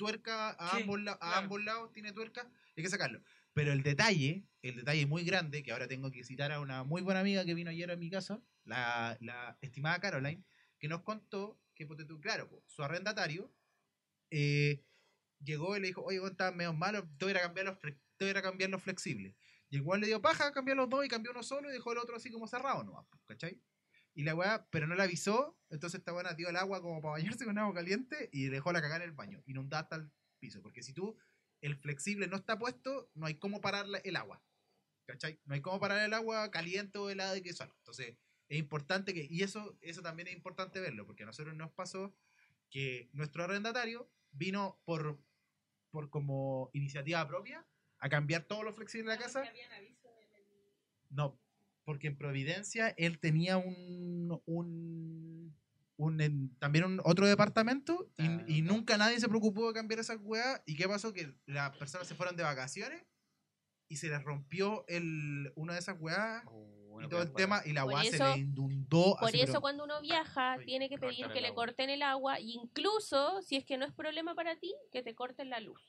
tuerca 0.00 0.50
a, 0.58 0.70
Sí, 0.70 0.82
ambos, 0.82 0.98
a 1.00 1.18
claro. 1.18 1.36
ambos 1.36 1.62
lados, 1.62 1.92
tiene 1.92 2.12
tuerca, 2.12 2.50
hay 2.74 2.82
que 2.82 2.88
sacarlo. 2.88 3.20
Pero 3.52 3.72
el 3.72 3.82
detalle, 3.82 4.46
el 4.62 4.76
detalle 4.76 5.04
muy 5.04 5.24
grande, 5.24 5.62
que 5.62 5.72
ahora 5.72 5.86
tengo 5.88 6.10
que 6.10 6.24
citar 6.24 6.52
a 6.52 6.60
una 6.60 6.84
muy 6.84 7.02
buena 7.02 7.20
amiga 7.20 7.44
que 7.44 7.52
vino 7.52 7.68
ayer 7.70 7.90
a 7.90 7.96
mi 7.96 8.08
casa, 8.08 8.40
la, 8.64 9.18
la 9.20 9.58
estimada 9.60 10.00
Caroline, 10.00 10.42
que 10.78 10.88
nos 10.88 11.02
contó 11.02 11.60
que, 11.74 11.86
claro, 12.20 12.48
su 12.66 12.82
arrendatario 12.82 13.54
eh, 14.30 14.82
llegó 15.44 15.76
y 15.76 15.80
le 15.80 15.88
dijo, 15.88 16.02
oye, 16.02 16.18
vos 16.18 16.30
estás 16.30 16.54
medio 16.54 16.72
malo, 16.72 17.06
te 17.18 17.26
voy 17.26 17.34
a 17.34 17.42
cambiar 17.42 17.66
los, 17.66 17.78
te 17.80 18.24
voy 18.24 18.30
a 18.30 18.42
cambiar 18.42 18.70
los 18.70 18.82
flexibles. 18.82 19.34
Y 19.68 19.76
el 19.76 20.00
le 20.00 20.06
dio 20.06 20.22
paja, 20.22 20.50
cambió 20.52 20.74
los 20.74 20.88
dos 20.88 21.04
y 21.04 21.08
cambió 21.08 21.30
uno 21.30 21.42
solo 21.42 21.68
y 21.68 21.72
dejó 21.72 21.92
el 21.92 21.98
otro 21.98 22.16
así 22.16 22.30
como 22.30 22.46
cerrado 22.46 22.82
nomás, 22.82 23.04
po, 23.06 23.20
¿cachai? 23.26 23.60
Y 24.14 24.24
la 24.24 24.34
weá, 24.34 24.66
pero 24.70 24.86
no 24.86 24.94
la 24.96 25.04
avisó, 25.04 25.58
entonces 25.68 26.00
esta 26.00 26.12
buena 26.12 26.34
dio 26.34 26.48
el 26.48 26.56
agua 26.56 26.82
como 26.82 27.00
para 27.00 27.12
bañarse 27.12 27.44
con 27.44 27.56
agua 27.58 27.74
caliente 27.74 28.28
y 28.32 28.46
dejó 28.48 28.72
la 28.72 28.80
cagada 28.82 29.04
en 29.04 29.10
el 29.10 29.16
baño, 29.16 29.42
inundada 29.46 29.82
hasta 29.84 29.96
el 29.96 30.10
piso. 30.40 30.60
Porque 30.62 30.82
si 30.82 30.92
tú, 30.92 31.16
el 31.60 31.76
flexible 31.76 32.26
no 32.26 32.36
está 32.36 32.58
puesto, 32.58 33.10
no 33.14 33.26
hay 33.26 33.36
cómo 33.36 33.60
parar 33.60 33.86
el 34.04 34.16
agua. 34.16 34.42
¿Cachai? 35.06 35.40
No 35.44 35.54
hay 35.54 35.60
cómo 35.60 35.80
parar 35.80 36.04
el 36.04 36.14
agua 36.14 36.50
caliente 36.50 36.98
o 36.98 37.10
helada 37.10 37.36
y 37.36 37.42
que 37.42 37.52
salga. 37.52 37.74
Entonces, 37.78 38.16
es 38.48 38.58
importante 38.58 39.14
que, 39.14 39.26
y 39.30 39.42
eso, 39.42 39.76
eso 39.80 40.02
también 40.02 40.28
es 40.28 40.34
importante 40.34 40.80
verlo, 40.80 41.06
porque 41.06 41.22
a 41.22 41.26
nosotros 41.26 41.54
nos 41.54 41.70
pasó 41.72 42.16
que 42.68 43.10
nuestro 43.12 43.44
arrendatario 43.44 44.12
vino 44.32 44.80
por, 44.84 45.20
por 45.90 46.10
como 46.10 46.70
iniciativa 46.72 47.26
propia 47.26 47.66
a 47.98 48.08
cambiar 48.08 48.44
todo 48.44 48.62
lo 48.62 48.72
flexible 48.72 49.10
de 49.10 49.16
la 49.18 49.22
casa. 49.22 49.40
En 49.44 49.48
el- 49.48 49.54
No, 51.10 51.40
porque 51.90 52.06
en 52.06 52.16
Providencia 52.16 52.94
él 52.96 53.18
tenía 53.18 53.56
un, 53.56 54.40
un, 54.46 55.52
un- 55.96 56.20
en- 56.20 56.54
también 56.60 56.84
un 56.84 57.00
otro 57.04 57.26
departamento 57.26 58.08
y, 58.16 58.26
Ah, 58.28 58.44
y 58.46 58.62
no. 58.62 58.74
nunca 58.74 58.96
nadie 58.96 59.18
se 59.18 59.28
preocupó 59.28 59.66
de 59.66 59.74
cambiar 59.74 59.98
esas 59.98 60.18
weas. 60.22 60.62
¿Y 60.66 60.76
qué 60.76 60.86
pasó? 60.86 61.12
Que 61.12 61.34
las 61.46 61.76
personas 61.76 62.06
se 62.06 62.14
fueron 62.14 62.36
de 62.36 62.44
vacaciones 62.44 63.02
y 63.88 63.96
se 63.96 64.08
les 64.08 64.22
rompió 64.22 64.84
el, 64.86 65.50
una 65.56 65.72
de 65.72 65.80
esas 65.80 65.96
weas 66.00 66.44
Oh, 66.46 67.02
y 67.02 67.08
todo 67.08 67.22
el 67.22 67.32
tema 67.32 67.60
y 67.66 67.72
la 67.72 67.84
wea 67.84 68.04
se 68.04 68.22
le 68.22 68.38
inundó. 68.38 69.16
Por 69.18 69.30
así, 69.30 69.40
eso 69.40 69.46
pero- 69.54 69.60
cuando 69.62 69.82
uno 69.82 70.00
viaja 70.00 70.58
tiene 70.64 70.88
que 70.88 70.96
pedir 70.96 71.26
que 71.32 71.40
le 71.40 71.48
agua. 71.48 71.64
corten 71.66 71.90
el 71.90 72.02
agua 72.02 72.38
incluso 72.38 73.42
si 73.42 73.56
es 73.56 73.64
que 73.64 73.78
no 73.78 73.84
es 73.84 73.92
problema 73.92 74.36
para 74.36 74.54
ti, 74.60 74.72
que 74.92 75.02
te 75.02 75.16
corten 75.16 75.50
la 75.50 75.58
luz. 75.58 75.82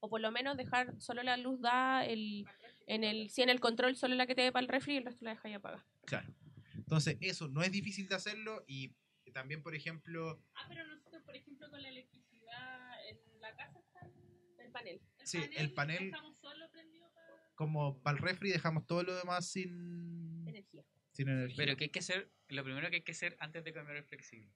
O 0.00 0.08
por 0.08 0.22
lo 0.22 0.32
menos 0.32 0.56
dejar 0.56 0.98
solo 0.98 1.22
la 1.22 1.36
luz 1.36 1.60
da 1.60 2.06
el, 2.06 2.46
en 2.86 3.04
el, 3.04 3.30
si 3.30 3.42
en 3.42 3.48
el 3.48 3.60
control 3.60 3.96
solo 3.96 4.14
la 4.14 4.26
que 4.26 4.34
te 4.34 4.42
dé 4.42 4.52
para 4.52 4.62
el 4.64 4.68
refri 4.68 4.94
y 4.94 4.96
el 4.98 5.04
resto 5.04 5.24
la 5.24 5.32
deja 5.32 5.48
ahí 5.48 5.54
apagada. 5.54 5.86
Claro. 6.06 6.34
Entonces, 6.74 7.16
eso 7.20 7.48
no 7.48 7.62
es 7.62 7.70
difícil 7.72 8.08
de 8.08 8.14
hacerlo 8.14 8.64
y 8.66 8.94
también, 9.32 9.62
por 9.62 9.74
ejemplo, 9.74 10.42
Ah, 10.54 10.66
pero 10.68 10.86
nosotros, 10.86 11.22
por 11.22 11.34
ejemplo, 11.34 11.70
con 11.70 11.80
la 11.82 11.88
electricidad 11.88 13.08
en 13.08 13.40
la 13.40 13.54
casa 13.56 13.78
está 13.78 14.00
el, 14.06 14.12
El 14.66 14.70
panel. 14.72 15.00
Sí, 15.24 15.38
el 15.56 15.72
panel- 15.72 16.04
Estamos 16.06 16.38
solo 16.38 16.70
prendidos 16.70 17.10
para... 17.14 17.28
como 17.54 18.02
para 18.02 18.16
el 18.18 18.22
refri 18.22 18.50
dejamos 18.50 18.86
todo 18.86 19.02
lo 19.04 19.14
demás 19.16 19.48
sin, 19.50 20.46
Energía. 20.46 20.84
sin 21.12 21.28
energía. 21.28 21.56
Pero 21.56 21.76
¿qué 21.78 21.84
hay 21.84 21.90
que 21.90 22.00
hacer? 22.00 22.30
Lo 22.48 22.62
primero 22.64 22.90
que 22.90 22.96
hay 22.96 23.02
que 23.02 23.12
hacer 23.12 23.36
antes 23.40 23.64
de 23.64 23.72
cambiar 23.72 23.96
el 23.98 24.04
flexible. 24.04 24.52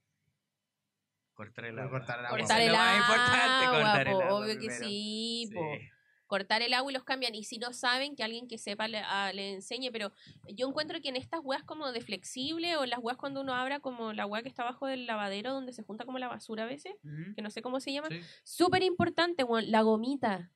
Cortar 1.32 1.66
el 1.66 1.78
agua. 1.78 1.98
cortar 1.98 2.18
el 2.20 2.26
agua. 2.26 2.38
Cortar 2.38 2.60
Eso 2.60 2.62
es 2.62 2.66
el 2.66 2.72
lo 2.72 2.78
más 2.78 2.96
importante, 2.98 3.64
agua, 3.66 3.80
cortar 3.82 4.08
el 4.08 4.14
agua 4.22 4.34
obvio 4.34 4.52
que 4.54 4.58
primero. 4.58 4.84
sí, 4.84 5.50
po. 5.54 5.78
Cortar 6.26 6.62
el 6.62 6.74
agua 6.74 6.90
y 6.90 6.94
los 6.94 7.04
cambian. 7.04 7.34
Y 7.34 7.44
si 7.44 7.58
no 7.58 7.72
saben, 7.72 8.16
que 8.16 8.24
alguien 8.24 8.48
que 8.48 8.58
sepa 8.58 8.88
le, 8.88 8.98
ah, 8.98 9.30
le 9.32 9.52
enseñe. 9.54 9.90
Pero 9.92 10.12
yo 10.54 10.68
encuentro 10.68 11.00
que 11.00 11.08
en 11.08 11.16
estas 11.16 11.40
weas 11.44 11.62
como 11.62 11.92
de 11.92 12.00
flexible 12.00 12.76
o 12.76 12.84
en 12.84 12.90
las 12.90 12.98
weas 13.00 13.16
cuando 13.16 13.40
uno 13.40 13.54
abra 13.54 13.80
como 13.80 14.12
la 14.12 14.26
wea 14.26 14.42
que 14.42 14.48
está 14.48 14.62
abajo 14.62 14.86
del 14.86 15.06
lavadero 15.06 15.52
donde 15.52 15.72
se 15.72 15.82
junta 15.84 16.04
como 16.04 16.18
la 16.18 16.28
basura 16.28 16.64
a 16.64 16.66
veces, 16.66 16.94
que 17.34 17.42
no 17.42 17.50
sé 17.50 17.62
cómo 17.62 17.78
se 17.80 17.92
llama, 17.92 18.08
Sí. 18.10 18.20
súper 18.44 18.82
importante, 18.82 19.44
la 19.66 19.82
gomita. 19.82 20.50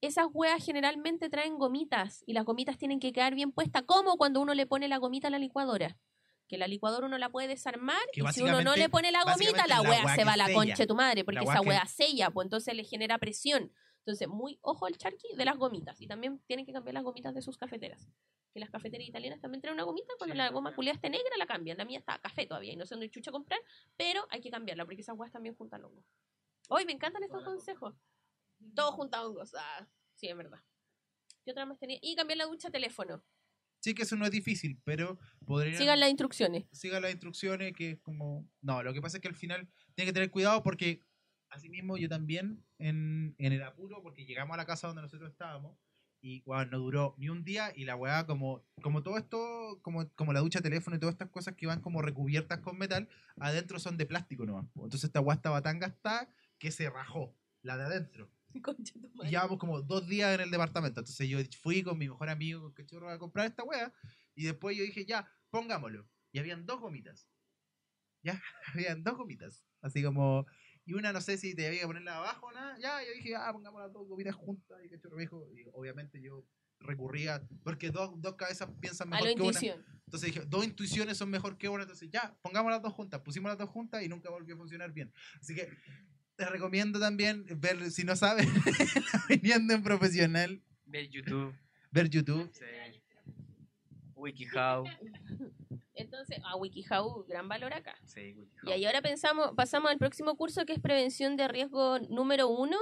Esas 0.00 0.26
weas 0.32 0.62
generalmente 0.64 1.30
traen 1.30 1.56
gomitas 1.56 2.22
y 2.26 2.32
las 2.34 2.44
gomitas 2.44 2.76
tienen 2.76 3.00
que 3.00 3.12
quedar 3.12 3.34
bien 3.34 3.52
puestas, 3.52 3.84
como 3.86 4.16
cuando 4.18 4.40
uno 4.40 4.52
le 4.54 4.66
pone 4.66 4.86
la 4.88 4.98
gomita 4.98 5.28
a 5.28 5.30
la 5.30 5.38
licuadora. 5.38 5.96
Que 6.46 6.58
la 6.58 6.66
licuadora 6.66 7.06
uno 7.06 7.16
la 7.16 7.30
puede 7.30 7.48
desarmar 7.48 7.96
Que 8.12 8.20
y 8.20 8.26
si 8.32 8.42
uno 8.42 8.60
no 8.60 8.76
le 8.76 8.90
pone 8.90 9.10
la 9.10 9.22
gomita, 9.24 9.66
la 9.66 9.76
la 9.76 9.80
wea 9.82 10.04
wea 10.04 10.14
se 10.14 10.24
va 10.24 10.34
a 10.34 10.36
la 10.36 10.52
concha 10.52 10.74
de 10.76 10.86
tu 10.86 10.94
madre, 10.94 11.24
porque 11.24 11.36
La 11.36 11.42
esa 11.44 11.52
wea 11.52 11.62
que- 11.62 11.68
wea 11.68 11.86
sella, 11.86 12.30
pues 12.30 12.44
entonces 12.44 12.74
le 12.74 12.84
genera 12.84 13.16
presión. 13.16 13.72
Entonces, 14.06 14.28
muy 14.28 14.58
ojo 14.60 14.84
al 14.84 14.96
charqui 14.98 15.34
de 15.34 15.44
las 15.46 15.56
gomitas. 15.56 15.98
Y 16.00 16.06
también 16.06 16.38
tienen 16.46 16.66
que 16.66 16.72
cambiar 16.72 16.92
las 16.94 17.04
gomitas 17.04 17.34
de 17.34 17.40
sus 17.40 17.56
cafeteras. 17.56 18.06
Que 18.52 18.60
las 18.60 18.68
cafeteras 18.68 19.08
italianas 19.08 19.40
también 19.40 19.62
traen 19.62 19.74
una 19.74 19.84
gomita. 19.84 20.12
Cuando 20.18 20.34
Sí, 20.34 20.38
la 20.38 20.50
goma 20.50 20.74
culiada 20.74 20.96
esté 20.96 21.08
negra, 21.08 21.36
la 21.38 21.46
cambian. 21.46 21.78
La 21.78 21.86
mía 21.86 21.98
está 21.98 22.18
café 22.18 22.46
todavía 22.46 22.74
y 22.74 22.76
no 22.76 22.84
sé 22.84 22.94
dónde 22.94 23.10
chucha 23.10 23.32
comprar. 23.32 23.60
Pero 23.96 24.26
hay 24.28 24.42
que 24.42 24.50
cambiarla 24.50 24.84
porque 24.84 25.00
esas 25.00 25.16
weas 25.16 25.32
también 25.32 25.54
juntan 25.54 25.82
hongos. 25.84 26.04
Hoy 26.68 26.84
me 26.84 26.92
encantan 26.92 27.22
estos 27.22 27.42
consejos. 27.44 27.94
Todo 28.74 28.92
junta 28.92 29.24
hongos. 29.24 29.54
Ah, 29.54 29.88
sí, 30.14 30.28
es 30.28 30.36
verdad. 30.36 30.60
¿Qué 31.44 31.52
otra 31.52 31.64
más 31.64 31.78
tenía? 31.78 31.98
Y 32.02 32.14
cambiar 32.14 32.38
la 32.38 32.46
ducha 32.46 32.68
a 32.68 32.70
teléfono. 32.70 33.24
Sí 33.80 33.94
que 33.94 34.04
eso 34.04 34.16
no 34.16 34.24
es 34.24 34.30
difícil, 34.30 34.80
pero 34.84 35.18
podrían... 35.44 35.76
Sigan 35.76 36.00
las 36.00 36.08
instrucciones. 36.08 36.64
siga 36.72 37.00
las 37.00 37.10
instrucciones, 37.10 37.74
que 37.74 37.90
es 37.90 38.00
como... 38.00 38.48
No, 38.62 38.82
lo 38.82 38.94
que 38.94 39.02
pasa 39.02 39.18
es 39.18 39.20
que 39.20 39.28
al 39.28 39.34
final 39.34 39.68
tiene 39.94 40.08
que 40.08 40.14
tener 40.14 40.30
cuidado 40.30 40.62
porque, 40.62 41.00
asimismo, 41.54 41.96
yo 41.96 42.08
también, 42.08 42.64
en, 42.78 43.34
en 43.38 43.52
el 43.52 43.62
apuro, 43.62 44.02
porque 44.02 44.24
llegamos 44.24 44.54
a 44.54 44.58
la 44.58 44.66
casa 44.66 44.86
donde 44.86 45.02
nosotros 45.02 45.30
estábamos, 45.30 45.76
y 46.24 46.42
no 46.46 46.78
duró 46.78 47.14
ni 47.18 47.28
un 47.28 47.44
día, 47.44 47.70
y 47.76 47.84
la 47.84 47.96
weá, 47.96 48.26
como, 48.26 48.64
como 48.80 49.02
todo 49.02 49.18
esto, 49.18 49.78
como, 49.82 50.08
como 50.14 50.32
la 50.32 50.40
ducha 50.40 50.60
de 50.60 50.70
teléfono 50.70 50.96
y 50.96 50.98
todas 50.98 51.14
estas 51.14 51.28
cosas 51.28 51.54
que 51.54 51.66
van 51.66 51.82
como 51.82 52.00
recubiertas 52.00 52.60
con 52.60 52.78
metal, 52.78 53.10
adentro 53.36 53.78
son 53.78 53.98
de 53.98 54.06
plástico 54.06 54.46
nomás. 54.46 54.64
Entonces 54.74 55.04
esta 55.04 55.20
weá 55.20 55.36
estaba 55.36 55.60
tan 55.60 55.78
gastada 55.78 56.34
que 56.58 56.70
se 56.70 56.88
rajó, 56.88 57.36
la 57.60 57.76
de 57.76 57.84
adentro. 57.84 58.30
Concha 58.62 58.94
Y 59.22 59.28
llevamos 59.28 59.58
como 59.58 59.82
dos 59.82 60.08
días 60.08 60.34
en 60.34 60.40
el 60.40 60.50
departamento. 60.50 61.00
Entonces 61.00 61.28
yo 61.28 61.38
fui 61.60 61.82
con 61.82 61.98
mi 61.98 62.08
mejor 62.08 62.30
amigo, 62.30 62.62
con 62.62 62.72
Cachorro, 62.72 63.10
a 63.10 63.18
comprar 63.18 63.46
esta 63.46 63.62
wea. 63.62 63.92
Y 64.34 64.44
después 64.44 64.76
yo 64.76 64.82
dije, 64.82 65.04
ya, 65.04 65.30
pongámoslo. 65.50 66.08
Y 66.32 66.38
habían 66.38 66.64
dos 66.64 66.80
gomitas. 66.80 67.28
Ya, 68.22 68.40
habían 68.72 69.04
dos 69.04 69.16
gomitas. 69.16 69.64
Así 69.82 70.02
como, 70.02 70.46
y 70.86 70.94
una 70.94 71.12
no 71.12 71.20
sé 71.20 71.36
si 71.38 71.54
te 71.54 71.66
había 71.66 71.80
que 71.80 71.86
ponerla 71.86 72.16
abajo 72.16 72.46
o 72.46 72.52
nada. 72.52 72.76
Ya, 72.78 73.02
yo 73.02 73.12
dije, 73.14 73.34
ah, 73.36 73.50
pongamos 73.52 73.80
las 73.80 73.92
dos 73.92 74.06
gomitas 74.06 74.34
juntas. 74.34 74.78
Y 74.84 74.88
Cachorro 74.88 75.16
me 75.16 75.22
dijo, 75.22 75.46
y 75.56 75.64
obviamente 75.72 76.20
yo 76.20 76.44
recurría, 76.80 77.42
porque 77.62 77.90
dos, 77.90 78.10
dos 78.20 78.34
cabezas 78.34 78.68
piensan 78.80 79.08
A 79.08 79.10
mejor 79.12 79.28
la 79.28 79.34
que 79.34 79.40
una. 79.40 79.48
intuición. 79.50 79.84
Entonces 80.04 80.34
dije, 80.34 80.46
dos 80.46 80.64
intuiciones 80.64 81.16
son 81.16 81.30
mejor 81.30 81.56
que 81.56 81.68
una. 81.68 81.84
Entonces 81.84 82.10
ya, 82.10 82.36
pongamos 82.42 82.70
las 82.70 82.82
dos 82.82 82.92
juntas. 82.92 83.20
Pusimos 83.22 83.48
las 83.50 83.58
dos 83.58 83.70
juntas 83.70 84.02
y 84.02 84.08
nunca 84.08 84.28
volvió 84.30 84.54
a 84.54 84.58
funcionar 84.58 84.92
bien. 84.92 85.10
Así 85.40 85.54
que 85.54 85.68
te 86.36 86.44
recomiendo 86.46 86.98
también 87.00 87.46
ver, 87.56 87.90
si 87.90 88.04
no 88.04 88.14
sabes, 88.16 88.46
viniendo 89.28 89.72
en 89.72 89.82
profesional, 89.82 90.62
Ver 90.86 91.08
YouTube. 91.08 91.54
ver 91.90 92.10
YouTube. 92.10 92.50
Sí. 92.52 92.64
WikiHow. 94.16 94.84
Entonces, 95.94 96.38
a 96.44 96.56
WikiHow, 96.56 97.24
gran 97.26 97.48
valor 97.48 97.72
acá. 97.72 97.96
Sí, 98.04 98.34
WikiHow. 98.34 98.68
Y 98.68 98.72
ahí 98.72 98.84
ahora 98.84 99.00
pensamos, 99.00 99.52
pasamos 99.56 99.90
al 99.90 99.98
próximo 99.98 100.36
curso 100.36 100.64
que 100.64 100.72
es 100.72 100.80
prevención 100.80 101.36
de 101.36 101.48
riesgo 101.48 101.98
número 102.00 102.48
uno. 102.48 102.76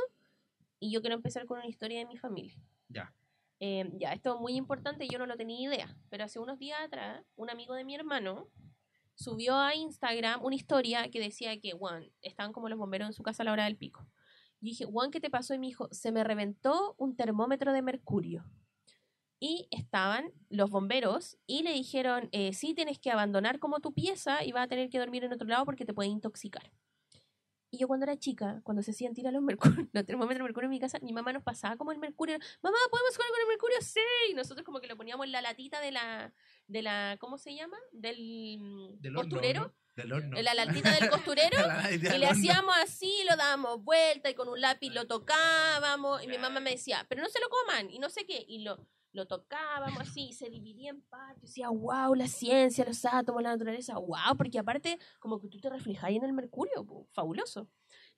Y 0.79 0.91
yo 0.91 1.01
quiero 1.01 1.17
empezar 1.17 1.47
con 1.47 1.59
una 1.59 1.69
historia 1.69 1.99
de 1.99 2.07
mi 2.07 2.17
familia. 2.17 2.57
Ya. 2.89 3.15
Eh, 3.61 3.89
ya, 3.95 4.13
esto 4.13 4.35
es 4.35 4.41
muy 4.41 4.55
importante, 4.55 5.07
yo 5.07 5.19
no 5.19 5.27
lo 5.27 5.37
tenía 5.37 5.61
idea. 5.61 5.97
Pero 6.11 6.25
hace 6.25 6.39
unos 6.39 6.59
días 6.59 6.81
atrás, 6.81 7.25
un 7.37 7.51
amigo 7.51 7.75
de 7.75 7.85
mi 7.85 7.95
hermano 7.95 8.49
subió 9.15 9.57
a 9.57 9.75
Instagram 9.75 10.43
una 10.43 10.57
historia 10.57 11.09
que 11.11 11.21
decía 11.21 11.61
que, 11.61 11.73
Juan, 11.73 12.11
estaban 12.23 12.53
como 12.53 12.69
los 12.69 12.79
bomberos 12.79 13.07
en 13.07 13.13
su 13.13 13.23
casa 13.23 13.43
a 13.43 13.45
la 13.45 13.53
hora 13.53 13.65
del 13.65 13.77
pico. 13.77 14.07
Y 14.61 14.71
dije, 14.71 14.85
Juan, 14.85 15.11
¿qué 15.11 15.21
te 15.21 15.31
pasó? 15.31 15.55
Y 15.55 15.59
me 15.59 15.67
dijo, 15.67 15.89
se 15.93 16.13
me 16.13 16.25
reventó 16.25 16.95
un 16.99 17.15
termómetro 17.15 17.73
de 17.73 17.83
mercurio. 17.83 18.45
Y 19.45 19.67
estaban 19.73 20.31
los 20.51 20.71
bomberos 20.71 21.37
y 21.49 21.65
le 21.65 21.73
dijeron, 21.73 22.29
eh, 22.31 22.53
sí, 22.53 22.75
tienes 22.75 23.01
que 23.01 23.11
abandonar 23.11 23.59
como 23.59 23.81
tu 23.81 23.93
pieza 23.93 24.45
y 24.45 24.53
vas 24.53 24.67
a 24.67 24.69
tener 24.69 24.89
que 24.89 25.01
dormir 25.01 25.25
en 25.25 25.33
otro 25.33 25.49
lado 25.49 25.65
porque 25.65 25.85
te 25.85 25.93
puede 25.93 26.09
intoxicar. 26.11 26.71
Y 27.73 27.79
yo 27.79 27.89
cuando 27.89 28.05
era 28.05 28.17
chica, 28.17 28.61
cuando 28.63 28.83
se 28.85 28.93
hacían 28.93 29.15
tirar 29.15 29.33
los, 29.33 29.43
mercur- 29.43 29.89
los 29.93 30.07
termómetros 30.07 30.39
de 30.39 30.45
mercurio 30.45 30.67
en 30.67 30.71
mi 30.71 30.79
casa, 30.79 31.01
mi 31.03 31.13
mamá 31.13 31.33
nos 31.33 31.43
pasaba 31.43 31.77
como 31.77 31.91
el 31.91 31.99
mercurio. 31.99 32.39
Mamá, 32.63 32.77
¿podemos 32.89 33.17
jugar 33.17 33.31
con 33.31 33.41
el 33.41 33.47
mercurio? 33.49 33.77
Sí. 33.81 34.01
Y 34.31 34.35
nosotros 34.35 34.65
como 34.65 34.79
que 34.81 34.87
lo 34.87 34.97
poníamos 34.97 35.27
en 35.27 35.33
la 35.33 35.43
latita 35.43 35.81
de 35.81 35.91
la, 35.91 36.33
de 36.69 36.83
la 36.83 37.17
¿cómo 37.19 37.37
se 37.37 37.55
llama? 37.57 37.79
Del, 37.91 38.59
mm, 38.61 39.01
Del 39.01 39.17
horno, 39.17 39.29
costurero. 39.31 39.61
¿no? 39.63 39.75
Del 39.97 40.13
horno. 40.13 40.37
En 40.39 40.45
la 40.45 40.55
latita 40.55 40.93
del 41.01 41.11
costurero. 41.11 41.67
La- 41.67 41.91
Y 41.91 41.99
del 41.99 42.21
le 42.21 42.27
horno. 42.29 42.39
hacíamos 42.39 42.75
así, 42.77 43.25
lo 43.29 43.35
dábamos 43.37 43.83
vuelta 43.83 44.31
y 44.31 44.35
con 44.35 44.49
un 44.49 44.61
lápiz 44.61 44.91
lo 44.91 45.09
tocábamos. 45.09 46.23
Y 46.23 46.29
mi 46.29 46.39
mamá 46.39 46.61
me 46.61 46.71
decía, 46.71 47.05
pero 47.09 47.23
no 47.23 47.29
se 47.29 47.41
lo 47.41 47.49
coman 47.49 47.91
y 47.91 47.99
no 47.99 48.09
sé 48.09 48.25
qué. 48.25 48.45
Y 48.47 48.61
lo, 48.65 48.87
lo 49.13 49.27
tocábamos 49.27 50.01
así 50.01 50.29
y 50.29 50.33
se 50.33 50.49
dividía 50.49 50.91
en 50.91 51.03
partes. 51.03 51.43
Decía, 51.43 51.69
wow, 51.69 52.15
la 52.15 52.29
ciencia, 52.29 52.85
los 52.85 53.05
átomos, 53.05 53.43
la 53.43 53.51
naturaleza, 53.51 53.99
wow. 53.99 54.37
Porque 54.37 54.59
aparte, 54.59 54.99
como 55.19 55.39
que 55.41 55.49
tú 55.49 55.61
te 55.61 55.69
reflejas 55.69 56.11
en 56.11 56.25
el 56.25 56.33
mercurio, 56.33 56.85
po, 56.85 57.07
fabuloso. 57.13 57.69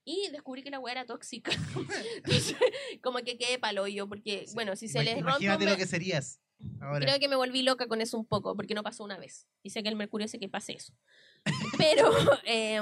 Y 0.04 0.28
descubrí 0.30 0.62
que 0.62 0.70
la 0.70 0.78
weá 0.78 0.92
era 0.92 1.06
tóxica. 1.06 1.50
Entonces, 2.16 2.56
como 3.02 3.18
que 3.18 3.38
quedé 3.38 3.58
palo 3.58 3.86
yo, 3.88 4.08
porque, 4.08 4.44
bueno, 4.54 4.76
si 4.76 4.88
se 4.88 5.02
les 5.02 5.16
rompe. 5.16 5.44
Imagínate 5.44 5.66
lo 5.66 5.76
que 5.76 5.86
serías. 5.86 6.40
Ahora. 6.80 7.00
Creo 7.00 7.18
que 7.18 7.28
me 7.28 7.36
volví 7.36 7.62
loca 7.62 7.88
con 7.88 8.00
eso 8.00 8.16
un 8.16 8.26
poco, 8.26 8.54
porque 8.54 8.74
no 8.74 8.82
pasó 8.82 9.02
una 9.04 9.18
vez. 9.18 9.48
Y 9.62 9.70
sé 9.70 9.82
que 9.82 9.88
el 9.88 9.96
mercurio 9.96 10.26
hace 10.26 10.38
que 10.38 10.48
pase 10.48 10.74
eso. 10.74 10.94
Pero 11.76 12.10
eh, 12.46 12.80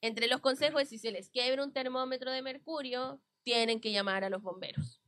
entre 0.00 0.26
los 0.26 0.40
consejos 0.40 0.88
si 0.88 0.98
se 0.98 1.12
les 1.12 1.28
quiebra 1.28 1.62
un 1.62 1.72
termómetro 1.72 2.32
de 2.32 2.42
mercurio, 2.42 3.20
tienen 3.44 3.80
que 3.80 3.92
llamar 3.92 4.24
a 4.24 4.30
los 4.30 4.42
bomberos. 4.42 5.03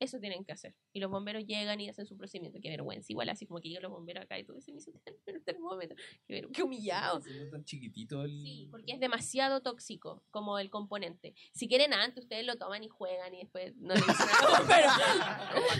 Eso 0.00 0.18
tienen 0.20 0.44
que 0.44 0.52
hacer. 0.52 0.74
Y 0.92 1.00
los 1.00 1.10
bomberos 1.10 1.46
llegan 1.46 1.80
y 1.80 1.88
hacen 1.88 2.06
su 2.06 2.16
procedimiento. 2.16 2.58
Qué 2.60 2.68
vergüenza. 2.70 3.12
Igual 3.12 3.28
así 3.28 3.46
como 3.46 3.60
que 3.60 3.68
llegan 3.68 3.84
los 3.84 3.92
bomberos 3.92 4.24
acá 4.24 4.38
y 4.38 4.44
todo, 4.44 4.60
se 4.60 4.72
me 4.72 4.78
hizo 4.78 4.90
el 5.26 5.42
termómetro. 5.44 5.96
Qué, 6.26 6.34
ver- 6.34 6.48
qué 6.52 6.62
humillado. 6.62 7.20
Tan 7.50 7.64
chiquitito 7.64 8.22
el... 8.24 8.30
Sí, 8.42 8.68
porque 8.70 8.92
es 8.92 9.00
demasiado 9.00 9.60
tóxico 9.62 10.22
como 10.30 10.58
el 10.58 10.70
componente. 10.70 11.34
Si 11.52 11.68
quieren 11.68 11.92
antes, 11.94 12.24
ustedes 12.24 12.44
lo 12.44 12.56
toman 12.56 12.82
y 12.84 12.88
juegan 12.88 13.34
y 13.34 13.38
después 13.38 13.74
no 13.76 13.94
le 13.94 14.00
dicen 14.00 14.26
nada. 14.42 15.50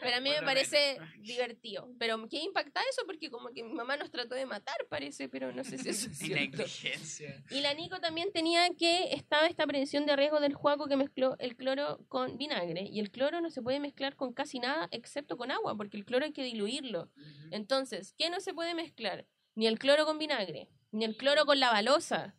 Pero, 0.00 0.16
a 0.16 0.20
mí 0.20 0.30
me 0.30 0.42
parece 0.42 0.98
divertido. 1.18 1.90
Pero 1.98 2.28
qué 2.28 2.38
impacta 2.42 2.80
eso 2.90 3.02
porque 3.06 3.30
como 3.30 3.50
que 3.50 3.62
mi 3.62 3.72
mamá 3.72 3.96
nos 3.96 4.10
trató 4.10 4.34
de 4.34 4.46
matar, 4.46 4.76
parece, 4.88 5.28
pero 5.28 5.52
no 5.52 5.64
sé 5.64 5.78
si 5.78 5.88
eso 5.88 6.10
es 6.10 6.22
Y 6.22 6.26
cierto. 6.26 6.58
negligencia. 6.58 7.44
Y 7.50 7.60
la 7.60 7.74
Nico 7.74 8.00
también 8.00 8.32
tenía 8.32 8.68
que 8.78 9.12
estaba 9.12 9.46
esta 9.46 9.66
prevención 9.66 10.06
de 10.06 10.16
riesgo 10.16 10.40
del 10.40 10.54
juego 10.54 10.86
que 10.86 10.96
mezcló 10.96 11.36
el 11.38 11.56
cloro 11.56 12.00
con 12.08 12.36
vinagre. 12.38 12.82
Y 12.90 13.00
el 13.00 13.10
cloro 13.10 13.40
no 13.40 13.50
se 13.50 13.59
puede 13.62 13.80
mezclar 13.80 14.16
con 14.16 14.32
casi 14.32 14.58
nada 14.58 14.88
excepto 14.90 15.36
con 15.36 15.50
agua, 15.50 15.76
porque 15.76 15.96
el 15.96 16.04
cloro 16.04 16.24
hay 16.24 16.32
que 16.32 16.44
diluirlo. 16.44 17.10
Entonces, 17.50 18.14
¿qué 18.16 18.30
no 18.30 18.40
se 18.40 18.54
puede 18.54 18.74
mezclar? 18.74 19.26
Ni 19.54 19.66
el 19.66 19.78
cloro 19.78 20.04
con 20.04 20.18
vinagre, 20.18 20.68
ni 20.92 21.04
el 21.04 21.16
cloro 21.16 21.44
con 21.44 21.60
la 21.60 21.70
balosa. 21.70 22.36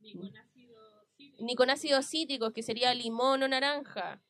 Ni 0.00 0.14
con 0.14 0.36
ácido 0.36 1.06
Ni 1.38 1.54
con 1.54 2.02
cítricos, 2.02 2.52
que 2.52 2.62
sería 2.62 2.94
limón 2.94 3.42
o 3.42 3.48
naranja. 3.48 4.22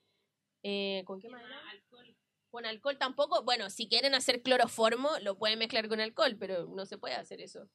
Eh, 0.62 1.02
¿Con 1.06 1.20
qué 1.20 1.28
más? 1.28 1.42
era? 1.44 1.70
Alcohol. 1.70 2.16
Con 2.50 2.66
alcohol 2.66 2.98
tampoco. 2.98 3.42
Bueno, 3.42 3.70
si 3.70 3.88
quieren 3.88 4.14
hacer 4.14 4.42
cloroformo, 4.42 5.10
lo 5.22 5.36
pueden 5.38 5.58
mezclar 5.58 5.88
con 5.88 6.00
alcohol, 6.00 6.36
pero 6.38 6.66
no 6.66 6.86
se 6.86 6.98
puede 6.98 7.14
hacer 7.14 7.40
eso. 7.40 7.68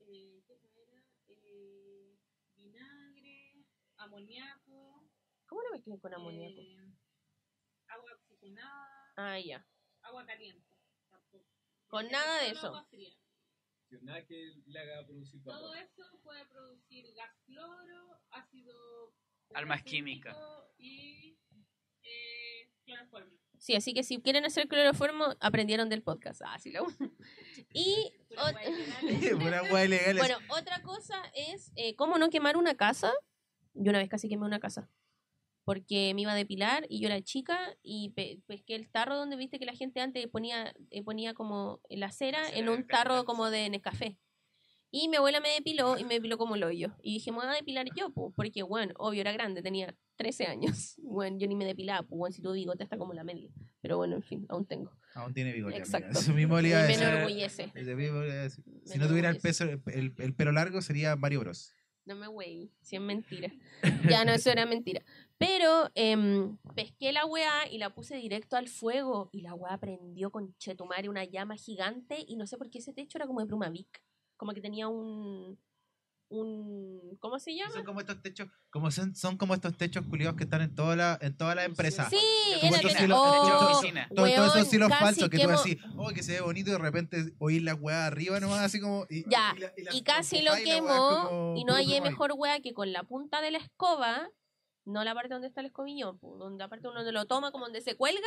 Eh. 0.00 0.42
Eh, 1.28 2.16
vinagre, 2.56 3.64
amoníaco. 3.96 5.08
¿Cómo 5.46 5.62
lo 5.62 5.70
mezclan 5.72 5.98
con 5.98 6.14
amoníaco? 6.14 6.60
Oxigenada, 8.38 9.14
Ah, 9.16 9.38
ya. 9.40 9.66
agua 10.02 10.24
caliente. 10.26 10.64
Tampoco. 11.10 11.44
Con 11.88 12.08
nada 12.10 12.42
de 12.42 12.50
eso. 12.50 12.84
fría. 12.90 13.10
Nada 14.02 14.24
que 14.26 14.52
le 14.66 14.78
haga 14.80 15.06
producir 15.06 15.40
vapor. 15.40 15.60
Todo 15.60 15.74
eso 15.74 16.20
puede 16.22 16.44
producir 16.46 17.14
gas 17.14 17.34
cloro, 17.46 18.20
ácido 18.30 19.14
Armas 19.54 19.82
químicas. 19.82 20.36
y 20.76 21.38
eh, 22.02 22.70
cloroformo. 22.84 23.32
Sí, 23.58 23.74
así 23.74 23.92
que 23.92 24.04
si 24.04 24.20
quieren 24.20 24.44
hacer 24.44 24.68
cloroformo, 24.68 25.34
aprendieron 25.40 25.88
del 25.88 26.02
podcast. 26.02 26.42
Ah, 26.44 26.58
sí, 26.58 26.70
lo 26.70 26.86
Y 27.72 28.12
Pura 29.38 29.62
bueno, 29.70 30.36
otra 30.50 30.82
cosa 30.82 31.20
es 31.34 31.72
eh, 31.74 31.96
cómo 31.96 32.18
no 32.18 32.28
quemar 32.30 32.56
una 32.56 32.76
casa. 32.76 33.12
Yo 33.74 33.90
una 33.90 33.98
vez 33.98 34.08
casi 34.08 34.28
quemé 34.28 34.44
una 34.44 34.60
casa. 34.60 34.88
Porque 35.68 36.12
me 36.14 36.22
iba 36.22 36.32
a 36.32 36.36
depilar 36.36 36.86
y 36.88 37.00
yo 37.00 37.08
era 37.08 37.20
chica 37.20 37.58
y 37.82 38.10
pe- 38.10 38.40
pesqué 38.46 38.74
el 38.74 38.88
tarro 38.90 39.16
donde 39.16 39.36
viste 39.36 39.58
que 39.58 39.66
la 39.66 39.74
gente 39.74 40.00
antes 40.00 40.26
ponía, 40.28 40.72
eh, 40.90 41.02
ponía 41.02 41.34
como 41.34 41.80
la 41.90 42.10
cera 42.10 42.46
Cera 42.46 42.58
en 42.58 42.68
un 42.70 42.86
tarro 42.86 43.24
como 43.24 43.50
de 43.50 43.68
Nescafé. 43.68 44.18
Y 44.90 45.08
mi 45.08 45.16
abuela 45.16 45.40
me 45.40 45.50
depiló 45.50 45.98
y 45.98 46.04
me 46.04 46.14
depiló 46.14 46.38
como 46.38 46.54
el 46.54 46.64
hoyo. 46.64 46.96
Y 47.02 47.12
dije, 47.14 47.30
me 47.30 47.36
voy 47.38 47.46
a 47.46 47.50
depilar 47.52 47.84
yo, 47.94 48.10
pues, 48.10 48.32
porque, 48.34 48.62
bueno, 48.62 48.94
obvio, 48.96 49.20
era 49.20 49.32
grande, 49.32 49.60
tenía 49.62 49.94
13 50.16 50.46
años. 50.46 50.94
Bueno, 51.02 51.36
yo 51.38 51.46
ni 51.46 51.54
me 51.56 51.66
depilaba, 51.66 52.02
pues, 52.06 52.18
bueno, 52.18 52.32
si 52.34 52.40
tu 52.40 52.52
bigote 52.52 52.84
está 52.84 52.96
como 52.96 53.12
la 53.12 53.22
media. 53.22 53.50
Pero 53.82 53.98
bueno, 53.98 54.16
en 54.16 54.22
fin, 54.22 54.46
aún 54.48 54.64
tengo. 54.66 54.90
Aún 55.14 55.34
tiene 55.34 55.52
bigote. 55.52 55.76
Exacto. 55.76 56.18
Eso 56.18 56.32
mismo 56.32 56.58
le 56.60 56.68
iba 56.68 56.78
a 56.78 56.82
me 56.82 56.88
decir. 56.88 57.02
enorgullece. 57.06 57.62
A 57.64 57.72
decir. 57.74 58.64
Si 58.84 58.92
Me 58.92 58.96
no 59.04 59.08
tuviera 59.08 59.28
el, 59.28 59.36
enorgullece. 59.36 59.40
peso, 59.40 59.64
el, 59.92 60.14
el 60.16 60.34
pelo 60.34 60.52
largo, 60.52 60.80
sería 60.80 61.14
Mario 61.16 61.40
Bros. 61.40 61.74
No 62.06 62.14
me 62.16 62.26
güey, 62.26 62.70
si 62.80 62.96
es 62.96 63.02
mentira. 63.02 63.52
ya 64.08 64.24
no, 64.24 64.32
eso 64.32 64.50
era 64.50 64.64
mentira. 64.64 65.02
Pero 65.38 65.90
em, 65.94 66.56
pesqué 66.74 67.12
la 67.12 67.24
weá 67.24 67.68
y 67.70 67.78
la 67.78 67.94
puse 67.94 68.16
directo 68.16 68.56
al 68.56 68.68
fuego 68.68 69.28
y 69.32 69.42
la 69.42 69.54
weá 69.54 69.78
prendió 69.78 70.30
con 70.30 70.56
chetumare 70.58 71.08
una 71.08 71.24
llama 71.24 71.54
gigante 71.56 72.24
y 72.26 72.36
no 72.36 72.46
sé 72.46 72.58
por 72.58 72.68
qué 72.70 72.78
ese 72.78 72.92
techo 72.92 73.18
era 73.18 73.26
como 73.26 73.40
de 73.40 73.46
pluma 73.46 73.68
Vic. 73.70 74.02
Como 74.36 74.52
que 74.52 74.60
tenía 74.60 74.88
un... 74.88 75.56
un 76.30 77.16
¿Cómo 77.20 77.38
se 77.38 77.54
llama? 77.54 77.72
Son 77.72 77.84
como 77.84 78.00
estos 78.00 78.20
techos, 78.20 78.48
como 78.70 78.90
son, 78.90 79.14
son 79.14 79.36
como 79.36 79.54
estos 79.54 79.76
techos 79.76 80.04
culiados 80.06 80.36
que 80.36 80.44
están 80.44 80.60
en 80.62 80.74
toda 80.74 80.96
la, 80.96 81.18
en 81.20 81.36
todas 81.36 81.54
las 81.56 81.66
empresas. 81.66 82.08
Sí, 82.10 82.16
Como 82.60 82.74
estos 82.76 82.92
que... 82.92 82.98
silos- 82.98 83.18
oh. 83.20 83.80
Todo- 84.14 84.26
todos 84.34 84.56
esos 84.56 84.68
silos 84.68 84.88
falsos 84.98 85.28
que 85.28 85.38
tú 85.38 85.48
quemo- 85.48 85.62
decís, 85.62 85.82
oh, 85.96 86.08
que 86.10 86.22
se 86.24 86.32
ve 86.32 86.40
bonito 86.40 86.70
y 86.70 86.72
de 86.72 86.78
repente 86.78 87.32
oís 87.38 87.62
la 87.62 87.74
weá 87.76 88.06
arriba 88.06 88.40
nomás, 88.40 88.60
así 88.60 88.80
como. 88.80 89.06
Y, 89.08 89.22
Ya, 89.30 89.54
la- 89.58 89.72
la- 89.76 89.94
y 89.94 90.02
casi 90.02 90.42
lo 90.42 90.52
empujáis 90.54 90.66
y 90.66 90.80
la 90.80 90.86
como 91.26 91.54
y 91.56 91.64
no 91.64 91.74
hallé 91.74 92.00
mejor 92.00 92.32
weá 92.36 92.60
que 92.60 92.74
con 92.74 92.92
la 92.92 93.04
punta 93.04 93.40
de 93.40 93.50
la 93.52 93.58
escoba, 93.58 94.28
no 94.88 95.04
la 95.04 95.14
parte 95.14 95.34
donde 95.34 95.48
está 95.48 95.60
el 95.60 95.66
escobillón, 95.66 96.18
donde 96.22 96.58
la 96.64 96.68
parte 96.68 96.88
donde 96.88 97.12
lo 97.12 97.26
toma, 97.26 97.52
como 97.52 97.64
donde 97.66 97.80
se 97.80 97.94
cuelga, 97.96 98.26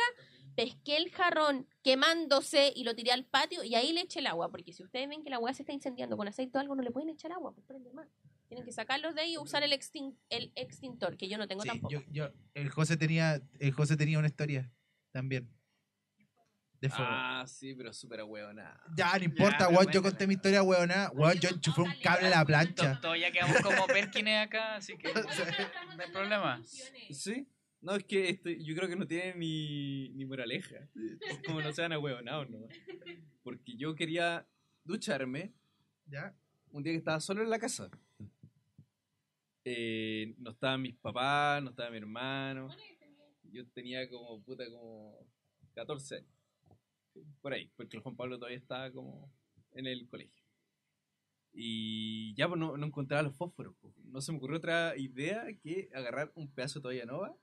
pesqué 0.54 0.96
el 0.96 1.10
jarrón 1.10 1.66
quemándose 1.82 2.72
y 2.74 2.84
lo 2.84 2.94
tiré 2.94 3.12
al 3.12 3.24
patio 3.24 3.62
y 3.64 3.74
ahí 3.74 3.92
le 3.92 4.02
eché 4.02 4.20
el 4.20 4.26
agua, 4.26 4.50
porque 4.50 4.72
si 4.72 4.82
ustedes 4.82 5.08
ven 5.08 5.22
que 5.22 5.30
la 5.30 5.38
weá 5.38 5.52
se 5.54 5.62
está 5.62 5.72
incendiando 5.72 6.16
con 6.16 6.28
aceite 6.28 6.56
o 6.56 6.60
algo, 6.60 6.74
no 6.74 6.82
le 6.82 6.90
pueden 6.90 7.08
echar 7.10 7.32
agua, 7.32 7.52
pues 7.52 7.66
prende 7.66 7.92
más. 7.92 8.08
Tienen 8.48 8.64
que 8.64 8.72
sacarlos 8.72 9.14
de 9.14 9.22
ahí 9.22 9.32
y 9.34 9.38
usar 9.38 9.62
el, 9.62 9.72
extin- 9.72 10.16
el 10.28 10.52
extintor, 10.54 11.16
que 11.16 11.28
yo 11.28 11.38
no 11.38 11.48
tengo 11.48 11.62
Sí, 11.62 11.68
tampoco. 11.68 11.90
yo, 11.92 12.00
yo, 12.10 12.28
el 12.54 12.68
José 12.70 12.96
tenía, 12.96 13.40
el 13.58 13.72
José 13.72 13.96
tenía 13.96 14.18
una 14.18 14.28
historia 14.28 14.70
también. 15.10 15.48
De 16.82 16.88
fuego. 16.88 17.06
Ah, 17.08 17.44
sí, 17.46 17.74
pero 17.76 17.92
súper 17.92 18.18
ahueonada. 18.18 18.82
Ya, 18.96 19.16
no 19.16 19.24
importa, 19.24 19.68
weón, 19.68 19.86
yo 19.92 20.02
conté 20.02 20.26
mi 20.26 20.34
historia, 20.34 20.64
weón. 20.64 20.90
Weón, 21.12 21.38
yo 21.38 21.50
enchufé 21.50 21.80
un 21.80 21.92
cable 22.02 22.26
a 22.26 22.30
la 22.30 22.44
plancha. 22.44 23.00
Todos 23.00 23.20
ya 23.20 23.30
quedamos 23.30 23.60
como 23.60 23.86
Perkines 23.86 24.48
acá, 24.48 24.74
así 24.74 24.98
que 24.98 25.04
no 25.96 26.02
hay 26.02 26.10
problema. 26.10 26.60
¿Sí? 27.08 27.46
No, 27.80 27.94
es 27.94 28.02
que 28.02 28.30
esto, 28.30 28.50
yo 28.50 28.74
creo 28.74 28.88
que 28.88 28.96
no 28.96 29.06
tiene 29.06 29.32
ni, 29.36 30.08
ni 30.08 30.24
moraleja. 30.24 30.88
Es 31.20 31.38
como 31.46 31.60
no 31.60 31.72
sean 31.72 31.92
ahueonados, 31.92 32.50
¿no? 32.50 32.58
Porque 33.44 33.76
yo 33.76 33.94
quería 33.94 34.44
ducharme 34.82 35.52
¿Ya? 36.06 36.34
un 36.72 36.82
día 36.82 36.94
que 36.94 36.98
estaba 36.98 37.20
solo 37.20 37.44
en 37.44 37.50
la 37.50 37.60
casa. 37.60 37.90
Eh, 39.64 40.34
no 40.38 40.50
estaban 40.50 40.82
mis 40.82 40.96
papás, 40.96 41.62
no 41.62 41.70
estaba 41.70 41.90
mi 41.90 41.98
hermano. 41.98 42.70
Yo 43.52 43.64
tenía 43.68 44.10
como, 44.10 44.42
puta, 44.42 44.64
como 44.68 45.16
14 45.76 46.16
años. 46.16 46.41
Por 47.40 47.52
ahí, 47.52 47.70
porque 47.76 47.96
el 47.96 48.02
Juan 48.02 48.16
Pablo 48.16 48.36
todavía 48.38 48.58
estaba 48.58 48.90
como 48.92 49.32
en 49.72 49.86
el 49.86 50.06
colegio. 50.08 50.42
Y 51.54 52.34
ya 52.34 52.48
pues, 52.48 52.58
no, 52.58 52.76
no 52.76 52.86
encontraba 52.86 53.22
los 53.22 53.36
fósforos. 53.36 53.74
pues. 53.80 53.94
No 54.04 54.20
se 54.20 54.32
me 54.32 54.38
ocurrió 54.38 54.56
otra 54.58 54.96
idea 54.96 55.44
que 55.62 55.90
agarrar 55.94 56.32
un 56.34 56.50
pedazo 56.52 56.78
de 56.78 56.82
toalla 56.82 57.04
nova. 57.04 57.36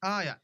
Ah, 0.00 0.24
ya. 0.24 0.42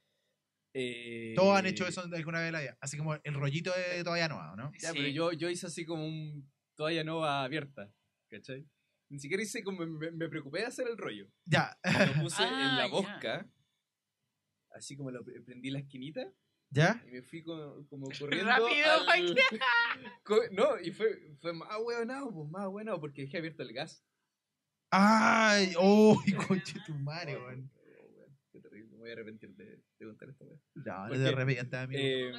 eh, 0.75 1.33
Todos 1.37 1.57
han 1.57 1.67
hecho 1.67 1.87
eso 1.87 2.03
alguna 2.03 2.39
vez 2.41 2.49
en 2.49 2.53
la 2.53 2.61
vida. 2.61 2.79
Así 2.81 2.97
como 2.99 3.15
el 3.15 3.35
rollito 3.35 3.73
de 3.73 4.03
todavía 4.05 4.29
no, 4.29 4.57
¿no? 4.57 4.73
Ya, 4.79 4.91
Sí. 4.93 4.99
pero 4.99 5.09
yo, 5.09 5.33
yo 5.33 5.49
hice 5.51 5.67
así 5.67 5.85
como 5.87 6.05
un 6.07 6.51
toalla 6.77 7.05
nova 7.05 7.43
abierta. 7.45 7.91
¿Cachai? 8.29 8.67
Ni 9.11 9.19
siquiera 9.19 9.43
hice 9.43 9.63
como. 9.63 9.85
Me, 9.87 10.11
me 10.11 10.29
preocupé 10.29 10.61
de 10.61 10.67
hacer 10.67 10.87
el 10.89 10.97
rollo. 10.97 11.29
Ya. 11.45 11.79
Lo 12.17 12.23
puse 12.23 12.43
en 12.43 12.49
Ah, 12.55 12.77
la 12.79 12.87
ya. 12.87 12.91
bosca. 12.91 13.51
Así 14.71 14.97
como 14.97 15.11
lo 15.11 15.23
pre- 15.23 15.43
prendí 15.43 15.71
la 15.71 15.81
esquinita. 15.81 16.33
¿Ya? 16.75 17.03
Y 17.07 17.11
me 17.13 17.23
fui 17.23 17.43
como, 17.43 17.87
como 17.89 18.07
corriendo. 18.19 18.51
Rápido, 18.51 18.93
al- 19.09 19.37
Co- 20.25 20.41
No, 20.53 20.81
y 20.81 20.91
fue, 20.93 21.37
fue 21.41 21.53
más 21.53 21.69
hueonado, 21.83 22.33
pues 22.33 22.49
más 22.51 22.67
hueonado 22.69 22.99
porque 23.01 23.23
dejé 23.23 23.39
abierto 23.39 23.63
el 23.63 23.73
gas. 23.73 24.05
¡Ay! 24.91 25.75
¡Oh! 25.79 26.21
Conche 26.49 26.79
tu 26.87 26.95
madre, 26.95 27.37
weón. 27.37 27.71
weón, 27.75 28.39
Qué 28.53 28.61
terrible, 28.61 28.91
me 28.93 28.99
voy 28.99 29.11
a 29.11 29.13
arrepentir 29.13 29.51
de, 29.55 29.65
de 29.99 30.07
contar 30.07 30.29
esta 30.31 30.45
weá. 30.45 30.59
No, 30.75 31.09
no 31.09 31.15
te 31.15 31.29
arrepientas, 31.29 31.85
amigo. 31.85 32.01
Eh, 32.03 32.33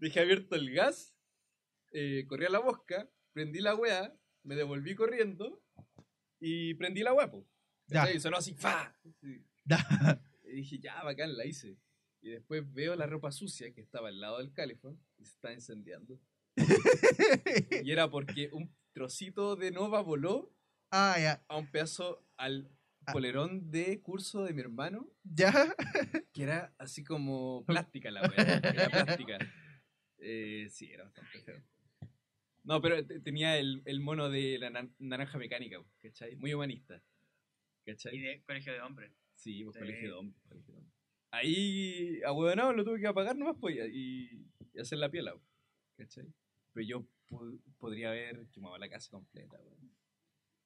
dejé 0.00 0.20
abierto 0.20 0.54
el 0.56 0.72
gas, 0.72 1.14
eh, 1.92 2.24
corrí 2.28 2.46
a 2.46 2.50
la 2.50 2.58
bosca, 2.60 3.08
prendí 3.32 3.60
la 3.60 3.74
weá, 3.74 4.14
me 4.44 4.54
devolví 4.54 4.94
corriendo 4.94 5.62
y 6.40 6.74
prendí 6.74 7.02
la 7.02 7.12
weá, 7.12 7.30
pues. 7.30 7.44
Ya. 7.86 8.10
Y 8.12 8.20
sonó 8.20 8.36
así, 8.36 8.54
¡fa! 8.54 8.94
Sí. 9.20 9.44
Y 10.58 10.62
dije, 10.62 10.78
ya, 10.80 11.00
bacán, 11.04 11.36
la 11.36 11.46
hice. 11.46 11.76
Y 12.20 12.30
después 12.30 12.64
veo 12.72 12.96
la 12.96 13.06
ropa 13.06 13.30
sucia 13.30 13.72
que 13.72 13.80
estaba 13.80 14.08
al 14.08 14.18
lado 14.20 14.38
del 14.38 14.52
calefón 14.52 15.00
y 15.18 15.24
se 15.24 15.32
está 15.34 15.52
incendiando. 15.52 16.18
Y 17.84 17.92
era 17.92 18.10
porque 18.10 18.50
un 18.52 18.74
trocito 18.92 19.54
de 19.56 19.70
nova 19.70 20.00
voló 20.02 20.52
ah, 20.90 21.40
a 21.48 21.56
un 21.56 21.70
pedazo 21.70 22.26
al 22.36 22.70
Ah. 23.06 23.12
polerón 23.12 23.70
de 23.70 24.02
curso 24.02 24.44
de 24.44 24.52
mi 24.52 24.60
hermano, 24.60 25.08
¿Ya? 25.24 25.52
que 26.34 26.42
era 26.42 26.74
así 26.76 27.02
como 27.04 27.64
plástica 27.66 28.10
la 28.10 28.20
weá. 28.20 28.58
Era 28.58 28.88
plástica. 28.90 29.38
Eh, 30.18 30.66
sí, 30.68 30.90
era 30.92 31.04
bastante 31.04 31.38
feo. 31.40 31.62
No, 32.64 32.82
pero 32.82 33.06
te- 33.06 33.20
tenía 33.20 33.56
el, 33.56 33.80
el 33.86 34.00
mono 34.00 34.28
de 34.28 34.58
la 34.58 34.70
naranja 34.98 35.38
mecánica, 35.38 35.78
¿cachai? 36.02 36.36
Muy 36.36 36.52
humanista. 36.52 37.00
Y 37.86 37.92
¿Cachai? 37.92 38.18
de 38.18 38.42
colegio 38.42 38.72
de 38.74 38.80
hombres. 38.82 39.10
Sí, 39.38 39.62
pues 39.64 39.74
Sí. 39.76 39.80
colegio. 39.80 40.34
Ahí, 41.30 42.20
a 42.24 42.32
huevonao, 42.32 42.72
lo 42.72 42.84
tuve 42.84 43.00
que 43.00 43.06
apagar 43.06 43.36
nomás, 43.36 43.56
pues, 43.60 43.76
y, 43.92 44.46
y 44.74 44.80
hacer 44.80 44.98
la 44.98 45.10
piela, 45.10 45.34
¿cachai? 45.96 46.26
Pero 46.72 46.86
yo 46.86 47.06
podría 47.78 48.08
haber 48.10 48.46
quemado 48.48 48.78
la 48.78 48.88
casa 48.88 49.10
completa, 49.10 49.58
weón. 49.60 49.94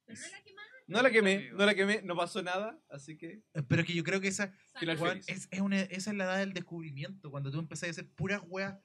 Pero 0.06 0.20
no 0.20 0.28
la 0.30 0.42
quemaste. 0.42 0.72
No 0.86 1.02
la 1.02 1.10
quemé, 1.10 1.50
no 1.52 1.66
la 1.66 1.74
quemé, 1.74 2.02
no 2.02 2.16
pasó 2.16 2.42
nada, 2.42 2.80
así 2.88 3.16
que... 3.16 3.42
Pero 3.68 3.82
es 3.82 3.86
que 3.88 3.94
yo 3.94 4.04
creo 4.04 4.20
que 4.20 4.28
esa, 4.28 4.52
feliz. 4.78 5.00
es, 5.28 5.48
es 5.50 5.60
una, 5.60 5.80
esa 5.80 6.10
es 6.10 6.16
la 6.16 6.24
edad 6.24 6.38
del 6.38 6.52
descubrimiento. 6.52 7.30
Cuando 7.30 7.50
tú 7.50 7.58
empezás 7.58 7.88
a 7.88 7.90
hacer 7.90 8.08
puras 8.08 8.42
weas. 8.46 8.78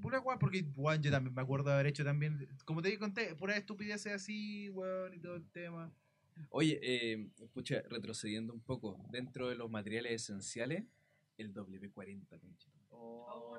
Puras 0.00 0.22
weas, 0.24 0.38
porque, 0.38 0.64
weón, 0.76 1.02
yo 1.02 1.10
también 1.10 1.34
me 1.34 1.42
acuerdo 1.42 1.68
de 1.68 1.74
haber 1.74 1.86
hecho 1.86 2.04
también. 2.04 2.48
Como 2.64 2.82
te 2.82 2.98
conté, 2.98 3.34
puras 3.34 3.56
estupideces 3.56 4.12
así, 4.12 4.68
weón, 4.70 5.14
y 5.14 5.20
todo 5.20 5.36
el 5.36 5.50
tema. 5.50 5.92
Oye, 6.50 6.78
eh, 6.82 7.28
pucha, 7.52 7.82
retrocediendo 7.88 8.52
un 8.52 8.60
poco, 8.60 8.98
dentro 9.10 9.48
de 9.48 9.54
los 9.56 9.70
materiales 9.70 10.12
esenciales, 10.12 10.84
el 11.36 11.52
W40, 11.54 12.38
concha. 12.40 12.68
Oh, 12.90 13.56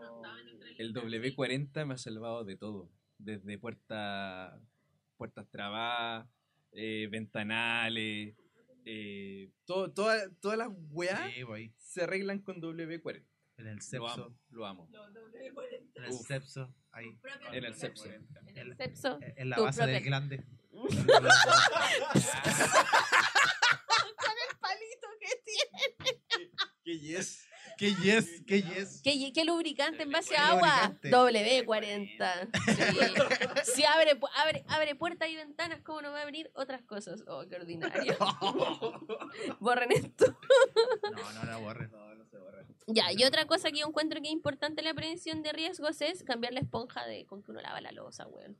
El 0.78 0.88
lista. 0.94 1.02
W40 1.02 1.86
me 1.86 1.94
ha 1.94 1.98
salvado 1.98 2.44
de 2.44 2.56
todo. 2.56 2.90
Desde 3.18 3.58
puerta, 3.58 4.60
puertas 5.18 5.48
trabadas, 5.50 6.28
eh, 6.72 7.08
ventanales, 7.12 8.36
eh, 8.86 9.52
todo, 9.66 9.92
toda- 9.92 10.30
todas 10.42 10.58
las 10.58 10.70
weas 10.92 11.20
Sí, 11.34 11.44
se 11.78 12.04
arreglan 12.04 12.40
con 12.40 12.62
W40. 12.62 13.26
En 13.58 13.68
el 13.68 13.76
Lo 13.76 13.82
sepso. 13.82 14.08
amo, 14.08 14.38
lo 14.52 14.66
amo. 14.66 14.88
Los 14.92 15.14
W40. 15.14 15.92
En 15.96 16.04
el. 16.06 16.12
Ahí. 16.92 17.12
Propio 17.22 17.54
En 17.54 17.66
el 17.66 17.74
W40. 17.74 17.76
sepso. 17.76 18.06
En 19.22 19.34
el 19.38 19.50
la 19.50 19.60
base 19.60 19.86
del 19.86 20.04
glande. 20.04 20.46
Con 20.72 20.88
el 24.36 24.58
palito 24.60 25.08
que 25.20 25.30
tiene. 25.46 26.52
Que 26.84 27.00
yes. 27.00 27.46
¡Qué 27.78 27.96
yes! 27.96 28.44
¡Qué 28.46 28.62
yes! 28.62 29.02
¿Qué, 29.02 29.32
qué 29.32 29.46
lubricante 29.46 30.04
en 30.04 30.12
base 30.12 30.32
Qué 30.32 30.38
a 30.38 30.50
agua? 30.50 30.98
lubricante. 31.02 31.66
W40. 31.66 32.50
Sí. 33.64 33.74
Si 33.76 33.86
abre, 33.86 34.20
abre, 34.36 34.66
abre 34.68 34.96
puertas 34.96 35.30
y 35.30 35.36
ventanas, 35.38 35.82
¿cómo 35.82 36.02
no 36.02 36.12
va 36.12 36.20
a 36.20 36.24
abrir 36.24 36.52
otras 36.56 36.82
cosas? 36.84 37.24
Oh, 37.28 37.46
qué 37.48 37.56
ordinario. 37.56 38.18
Borren 39.62 39.94
esto. 39.94 40.38
No, 41.16 41.34
no 41.34 41.44
la 41.46 41.58
borren. 41.58 41.90
No, 41.92 42.16
no 42.16 42.26
se. 42.26 42.38
Ya, 42.88 43.14
y 43.14 43.24
otra 43.24 43.46
cosa 43.46 43.70
que 43.72 43.80
yo 43.80 43.88
encuentro 43.88 44.20
que 44.20 44.28
es 44.28 44.34
importante 44.34 44.82
en 44.82 44.86
la 44.86 44.94
prevención 44.94 45.42
de 45.44 45.54
riesgos 45.54 46.02
es 46.02 46.24
cambiar 46.24 46.54
la 46.54 46.60
esponja 46.62 47.06
de 47.06 47.26
con 47.28 47.44
que 47.44 47.52
uno 47.52 47.62
lava 47.62 47.80
la 47.82 47.92
losa, 47.92 48.28
weón. 48.28 48.58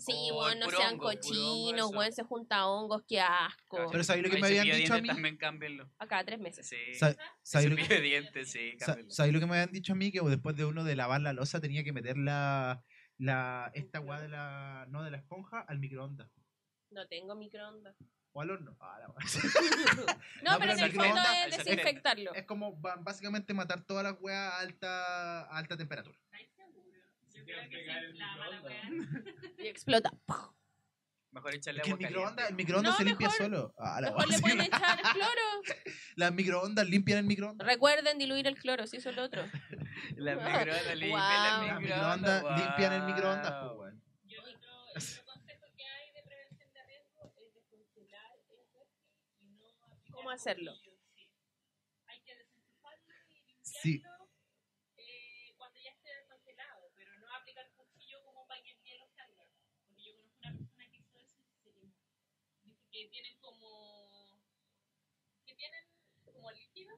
Sí, 0.00 0.12
Oh, 0.32 0.40
weón, 0.40 0.58
no 0.58 0.70
sean 0.70 0.92
hongo, 0.94 1.04
cochinos, 1.04 1.90
weón, 1.94 2.12
se 2.12 2.22
junta 2.22 2.66
hongos, 2.66 3.02
qué 3.08 3.20
asco. 3.20 3.86
Pero 3.90 4.04
¿sabes 4.04 4.22
lo 4.22 4.30
que 4.30 4.38
me 4.40 4.46
habían 4.46 4.76
dicho 4.76 4.94
a 4.94 5.00
mí? 5.00 5.08
También 5.08 5.36
cámbienlo. 5.36 5.90
Acá, 5.98 6.24
tres 6.24 6.38
meses. 6.38 6.66
Sí. 6.68 6.76
Sa- 6.94 7.16
¿Sabes 7.42 7.70
lo 7.70 7.76
que, 7.76 7.86
de 7.86 8.00
dientes, 8.00 8.50
sí, 8.50 8.72
sa- 8.78 8.86
cámbienlo. 8.86 9.12
sabes 9.14 9.32
lo 9.32 9.40
que 9.40 9.46
me 9.46 9.52
habían 9.56 9.72
dicho 9.72 9.92
a 9.92 9.96
mí? 9.96 10.10
Que 10.12 10.20
después 10.20 10.56
de 10.56 10.64
uno 10.64 10.84
de 10.84 10.96
lavar 10.96 11.20
la 11.20 11.32
losa 11.32 11.60
tenía 11.60 11.82
que 11.84 11.92
meter 11.92 12.16
la, 12.18 12.82
la 13.18 13.70
esta 13.74 14.00
weá 14.00 14.20
de 14.20 14.28
la, 14.28 14.86
no 14.88 15.02
de 15.02 15.10
la 15.10 15.16
esponja 15.18 15.60
al 15.60 15.78
microondas. 15.78 16.30
No 16.90 17.06
tengo 17.08 17.34
microondas. 17.34 17.96
O 18.32 18.40
al 18.42 18.50
horno. 18.50 18.76
Ah. 18.80 18.98
No, 20.42 20.52
No, 20.52 20.58
pero 20.58 20.58
pero 20.60 20.72
en 20.72 20.78
el 20.84 20.92
fondo 20.92 21.14
microondas- 21.14 21.46
es 21.48 21.56
desinfectarlo. 21.64 22.34
es 22.34 22.44
como 22.46 22.76
básicamente 22.76 23.52
matar 23.54 23.84
todas 23.84 24.04
las 24.04 24.16
weas 24.20 24.52
a 24.52 24.58
alta, 24.60 25.42
a 25.42 25.56
alta 25.58 25.76
temperatura. 25.76 26.18
Y 29.58 29.66
explota. 29.66 30.10
Mejor 31.30 31.54
echarle 31.54 31.82
que 31.82 31.90
el 31.90 31.94
agua 31.94 32.08
microondas, 32.08 32.48
el 32.48 32.54
microondas 32.56 32.92
No, 32.92 32.98
se 32.98 33.04
limpia 33.04 33.28
mejor- 33.28 33.44
solo. 33.44 33.74
Ah, 33.78 34.00
la 34.00 34.08
Mejor 34.10 34.28
le 34.30 34.38
pueden 34.40 34.60
echar 34.62 34.98
cloro. 35.12 35.62
Las 36.16 36.32
microondas 36.32 36.88
limpian 36.88 37.18
el 37.18 37.24
microondas. 37.26 37.66
Recuerden 37.66 38.18
diluir 38.18 38.46
el 38.46 38.56
cloro, 38.56 38.86
si 38.86 38.96
eso 38.96 39.10
es 39.10 39.16
lo 39.16 39.22
otro. 39.24 39.42
Las 40.16 40.36
microondas 40.36 40.96
limpian 40.96 41.10
Wow. 41.10 41.18
las 41.18 41.68
Las 41.68 41.80
microondas. 41.80 42.42
microondas 42.42 42.60
limpian 42.60 42.92
el 42.92 43.00
wow. 43.00 43.08
microondas, 43.10 43.52
pues, 43.62 43.78
weón. 43.78 44.02
Yo 44.24 44.40
otro, 44.40 44.52
el 44.94 45.02
otro 45.02 45.24
consejo 45.26 45.66
que 45.76 45.84
hay 45.86 46.12
de 46.12 46.22
prevención 46.22 46.72
de 46.72 46.82
riesgo 46.84 47.32
es 47.36 47.54
descongelar 47.54 48.32
el 48.32 48.42
y 49.40 49.46
no 49.52 49.64
¿Cómo 50.10 50.30
hacerlo? 50.30 50.72
Hay 52.06 52.20
que 52.22 52.34
desenchufarlo 52.36 53.14
y 53.28 53.34
limpiarlo 53.34 53.62
Sí. 53.82 54.02
eh, 54.96 55.54
cuando 55.58 55.78
ya 55.78 55.90
esté 55.90 56.08
descongelado, 56.08 56.90
pero 56.96 57.10
no 57.18 57.26
aplicar 57.36 57.70
cuchillo 57.76 58.24
como 58.24 58.46
para 58.48 58.62
que 58.62 58.70
el 58.72 58.80
hielo 58.82 59.06
salga. 59.14 59.44
Porque 59.86 60.02
yo 60.02 60.16
conozco 60.16 60.38
una 60.40 60.56
persona 60.56 60.84
que 60.90 60.96
hizo 60.98 61.18
eso 61.18 61.38
y 61.38 61.44
se 61.44 61.60
quemó. 61.62 61.92
Dice 62.64 62.82
que 62.90 63.08
tienen 63.08 63.38
como... 63.40 64.40
que 65.46 65.54
tienen 65.54 65.84
como 66.24 66.50
líquido. 66.52 66.96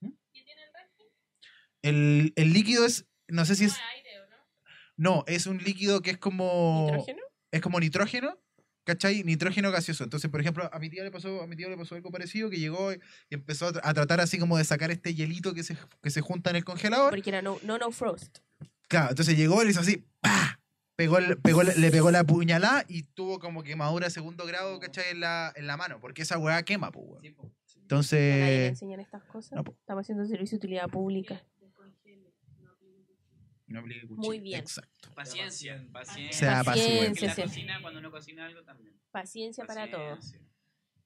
¿Mm? 0.00 0.10
que 0.32 0.42
tiene 0.42 0.62
el 0.64 0.72
refri. 0.74 1.06
El, 1.88 2.32
el 2.36 2.52
líquido 2.52 2.84
es, 2.84 3.06
no 3.28 3.44
sé 3.44 3.54
si 3.56 3.64
es, 3.64 3.72
es 3.72 3.78
aire, 3.96 4.20
¿o 4.20 4.26
no? 4.30 4.36
no, 4.96 5.24
es 5.26 5.46
un 5.46 5.58
líquido 5.58 6.02
que 6.02 6.10
es 6.12 6.18
como, 6.18 6.86
¿Nitrógeno? 6.90 7.22
es 7.50 7.60
como 7.60 7.80
nitrógeno, 7.80 8.38
¿cachai? 8.84 9.22
Nitrógeno 9.24 9.70
gaseoso. 9.70 10.04
Entonces, 10.04 10.30
por 10.30 10.40
ejemplo, 10.40 10.68
a 10.72 10.78
mi 10.78 10.88
tía 10.90 11.04
le 11.04 11.10
pasó, 11.10 11.42
a 11.42 11.46
mi 11.46 11.56
tío 11.56 11.68
le 11.68 11.76
pasó 11.76 11.94
algo 11.94 12.10
parecido, 12.10 12.48
que 12.50 12.58
llegó 12.58 12.92
y 12.92 12.98
empezó 13.30 13.66
a, 13.68 13.72
tra- 13.72 13.80
a 13.84 13.94
tratar 13.94 14.20
así 14.20 14.38
como 14.38 14.56
de 14.58 14.64
sacar 14.64 14.90
este 14.90 15.14
hielito 15.14 15.54
que 15.54 15.62
se, 15.62 15.76
que 16.02 16.10
se 16.10 16.20
junta 16.20 16.50
en 16.50 16.56
el 16.56 16.64
congelador. 16.64 17.10
Porque 17.10 17.30
era 17.30 17.42
no, 17.42 17.58
no, 17.62 17.78
no 17.78 17.90
frost. 17.90 18.38
Claro, 18.88 19.10
entonces 19.10 19.36
llegó 19.36 19.60
y 19.62 19.66
le 19.66 19.70
hizo 19.72 19.80
así, 19.80 20.04
¡pah! 20.20 20.60
Pegó 20.96 21.18
el- 21.18 21.38
pegó, 21.38 21.62
le 21.62 21.90
pegó 21.92 22.10
la 22.10 22.24
puñalada 22.24 22.84
y 22.88 23.02
tuvo 23.04 23.38
como 23.38 23.62
quemadura 23.62 24.06
de 24.06 24.10
segundo 24.10 24.44
grado, 24.46 24.80
¿cachai? 24.80 25.10
En 25.12 25.20
la, 25.20 25.52
en 25.54 25.66
la 25.68 25.76
mano, 25.76 26.00
porque 26.00 26.22
esa 26.22 26.38
weá 26.38 26.62
quema, 26.64 26.90
pues, 26.90 27.06
weón. 27.06 27.18
A 27.18 27.22
nadie 27.22 27.36
le 27.76 27.82
Entonces, 27.82 28.68
enseñan 28.70 28.98
estas 29.00 29.22
cosas. 29.24 29.52
no, 29.52 29.62
po. 29.64 29.76
Estamos 29.78 30.02
haciendo 30.04 30.26
servicio 30.26 30.56
de 30.58 30.66
utilidad 30.66 30.88
pública. 30.88 31.40
No 33.68 33.80
aplique 33.80 34.06
cuchillo. 34.06 34.26
Muy 34.26 34.40
bien. 34.40 34.60
Exacto. 34.60 35.10
Paciencia, 35.14 35.86
paciencia. 35.92 36.32
Sea 36.32 36.64
Paciencia, 36.64 37.28
la 37.28 37.44
cocina, 37.44 37.78
cuando 37.82 38.00
uno 38.00 38.10
cocina 38.10 38.46
algo 38.46 38.62
también. 38.62 38.98
Paciencia 39.10 39.64
para 39.64 39.90
todos. 39.90 40.16
Paciencia. 40.18 40.48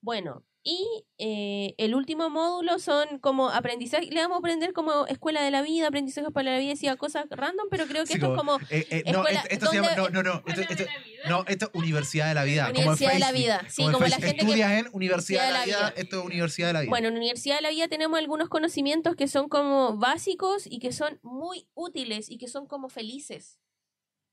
Bueno, 0.01 0.43
y 0.65 1.03
eh, 1.17 1.75
el 1.77 1.93
último 1.93 2.29
módulo 2.29 2.79
son 2.79 3.19
como 3.19 3.49
aprendizaje. 3.49 4.05
Le 4.09 4.21
vamos 4.21 4.35
a 4.35 4.39
aprender 4.39 4.71
como 4.71 5.05
escuela 5.07 5.41
de 5.43 5.51
la 5.51 5.61
vida, 5.61 5.87
aprendizaje 5.87 6.31
para 6.31 6.51
la 6.53 6.57
vida, 6.59 6.69
decía 6.69 6.95
cosas 6.95 7.25
random, 7.29 7.67
pero 7.69 7.85
creo 7.85 8.03
que 8.03 8.07
Sí, 8.07 8.13
esto 8.13 8.31
es 8.31 8.37
como 8.37 8.57
Eh, 8.69 8.87
eh, 8.89 9.03
no, 9.11 9.19
Escuela- 9.19 9.39
esto, 9.41 9.49
esto 9.53 9.65
se 9.67 9.75
llama, 9.75 9.89
no, 9.95 10.03
¿dónde- 10.03 10.23
no, 10.23 10.23
no, 10.23 10.43
esto, 10.47 10.85
no, 11.29 11.43
es 11.47 11.57
Universidad 11.73 12.29
de 12.29 12.33
la 12.35 12.43
Vida. 12.45 12.67
como 12.67 12.79
Universidad 12.79 13.13
de 13.13 13.19
la 13.19 13.31
vida. 13.33 13.65
Sí, 13.69 13.83
en 13.83 13.91
como 13.91 14.07
la 14.07 14.15
gente 14.15 14.35
que 14.37 14.41
Estudias 14.41 14.71
en 14.71 14.89
Universidad 14.93 15.47
de 15.47 15.51
la 15.53 15.65
Vida, 15.65 15.77
Vida. 15.77 15.93
esto 15.97 16.19
es 16.19 16.25
Universidad 16.25 16.67
de 16.67 16.73
la 16.73 16.81
Vida. 16.81 16.89
Bueno, 16.89 17.07
en 17.09 17.17
Universidad 17.17 17.55
de 17.57 17.61
la 17.63 17.69
Vida 17.69 17.87
tenemos 17.89 18.17
algunos 18.17 18.47
conocimientos 18.49 19.15
que 19.17 19.27
son 19.27 19.49
como 19.49 19.97
básicos 19.97 20.65
y 20.65 20.79
que 20.79 20.93
son 20.93 21.19
muy 21.23 21.67
útiles 21.73 22.29
y 22.29 22.37
que 22.37 22.47
son 22.47 22.67
como 22.67 22.87
felices. 22.89 23.59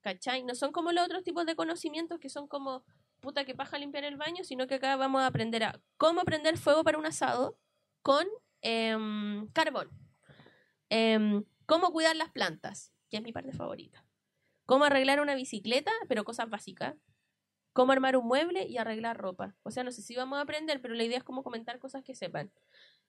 ¿Cachai? 0.01 0.45
No 0.45 0.55
son 0.55 0.71
como 0.73 0.93
los 0.93 1.05
otros 1.05 1.25
tipos 1.25 1.45
de 1.45 1.55
conocimientos 1.57 2.19
que 2.21 2.29
son 2.31 2.47
como 2.49 2.85
puta 3.21 3.45
que 3.45 3.55
paja 3.55 3.79
limpiar 3.79 4.05
el 4.05 4.17
baño, 4.17 4.45
sino 4.45 4.67
que 4.67 4.77
acá 4.77 4.97
vamos 4.97 5.23
a 5.23 5.27
aprender 5.27 5.65
a 5.65 5.81
cómo 5.97 6.25
prender 6.25 6.59
fuego 6.59 6.85
para 6.85 6.99
un 6.99 7.07
asado 7.07 7.59
con 8.03 8.27
em, 8.63 9.47
carbón. 9.53 9.91
Em, 10.89 11.45
cómo 11.67 11.93
cuidar 11.93 12.17
las 12.17 12.31
plantas, 12.31 12.93
que 13.11 13.19
es 13.19 13.23
mi 13.23 13.33
parte 13.33 13.53
favorita. 13.53 14.05
Cómo 14.67 14.85
arreglar 14.85 15.21
una 15.21 15.35
bicicleta, 15.35 15.93
pero 16.09 16.25
cosas 16.25 16.49
básicas. 16.51 16.97
Cómo 17.73 17.93
armar 17.93 18.17
un 18.17 18.27
mueble 18.27 18.67
y 18.67 18.79
arreglar 18.79 19.17
ropa. 19.17 19.55
O 19.63 19.71
sea, 19.71 19.85
no 19.85 19.93
sé 19.93 20.03
si 20.03 20.17
vamos 20.17 20.39
a 20.39 20.43
aprender, 20.43 20.81
pero 20.83 20.95
la 20.95 21.05
idea 21.05 21.19
es 21.19 21.25
como 21.25 21.43
comentar 21.45 21.79
cosas 21.79 22.03
que 22.03 22.15
sepan. 22.15 22.51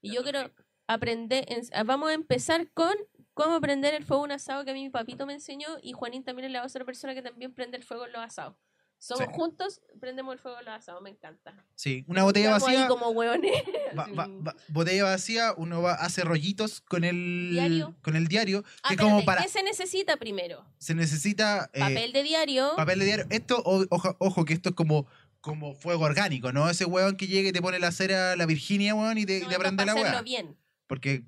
Y 0.02 0.14
yo 0.14 0.24
quiero 0.24 0.52
aprender, 0.88 1.46
en- 1.48 1.88
vamos 1.88 2.10
a 2.10 2.14
empezar 2.14 2.70
con 2.72 2.94
cómo 3.34 3.60
prender 3.60 3.94
el 3.96 4.06
fuego 4.06 4.24
en 4.26 4.32
un 4.32 4.36
asado 4.36 4.64
que 4.64 4.72
a 4.72 4.74
mí 4.74 4.84
mi 4.84 4.90
papito 4.90 5.26
me 5.26 5.34
enseñó 5.34 5.68
y 5.82 5.94
Juanín 5.94 6.24
también 6.24 6.46
es 6.48 6.52
la 6.52 6.64
otra 6.66 6.86
persona 6.86 7.16
que 7.16 7.22
también 7.22 7.54
prende 7.54 7.78
el 7.78 7.84
fuego 7.84 8.06
en 8.06 8.12
los 8.12 8.22
asados. 8.22 8.56
Somos 9.04 9.26
Sí. 9.26 9.32
juntos, 9.34 9.82
prendemos 10.00 10.32
el 10.34 10.40
fuego 10.40 10.60
en 10.60 10.66
los 10.66 10.76
asados, 10.76 11.02
me 11.02 11.10
encanta. 11.10 11.56
sí, 11.74 12.06
una 12.08 12.22
botella 12.24 12.50
Estamos 12.56 12.68
ahí 12.70 12.76
vacía, 12.76 12.88
como 12.88 13.10
hueones. 13.10 13.52
va- 13.98 14.04
así. 14.04 14.12
va- 14.14 14.28
va- 14.28 14.56
botella 14.68 15.04
vacía, 15.06 15.54
uno 15.58 15.82
va, 15.82 15.94
hace 15.96 16.24
rollitos 16.24 16.82
con 16.82 17.04
el 17.04 17.50
Diario. 17.52 17.96
con 18.04 18.16
el 18.16 18.28
diario, 18.28 18.64
Ah, 18.84 18.90
que 18.90 18.98
como 18.98 19.20
espérate, 19.20 19.26
para, 19.26 19.42
¿Qué 19.42 19.50
se 19.50 19.64
necesita 19.64 20.18
primero? 20.18 20.64
se 20.78 20.94
necesita 20.94 21.72
eh, 21.74 21.80
Papel 21.80 22.14
de 22.14 22.22
diario. 22.22 22.74
papel 22.76 23.00
de 23.00 23.06
diario. 23.06 23.26
Esto, 23.32 23.60
o- 23.66 23.86
ojo, 23.90 24.16
ojo, 24.20 24.46
que 24.46 24.54
esto 24.54 24.70
es 24.70 24.76
como, 24.76 25.08
como 25.42 25.74
fuego 25.74 26.06
orgánico, 26.06 26.52
¿no? 26.54 26.70
Ese 26.70 26.86
weón 26.86 27.18
que 27.18 27.26
llega 27.26 27.50
y 27.50 27.52
te 27.52 27.62
pone 27.64 27.80
la 27.80 27.92
cera, 27.92 28.36
la 28.36 28.46
Virginia, 28.46 28.94
weón, 28.94 29.18
y 29.18 29.26
te, 29.26 29.40
y 29.40 29.42
No, 29.42 29.48
te 29.48 29.54
esto 29.56 29.64
es 29.66 29.74
prende 29.74 29.86
la 29.88 29.96
weá. 29.96 30.22
bien. 30.22 30.56
Porque 30.86 31.24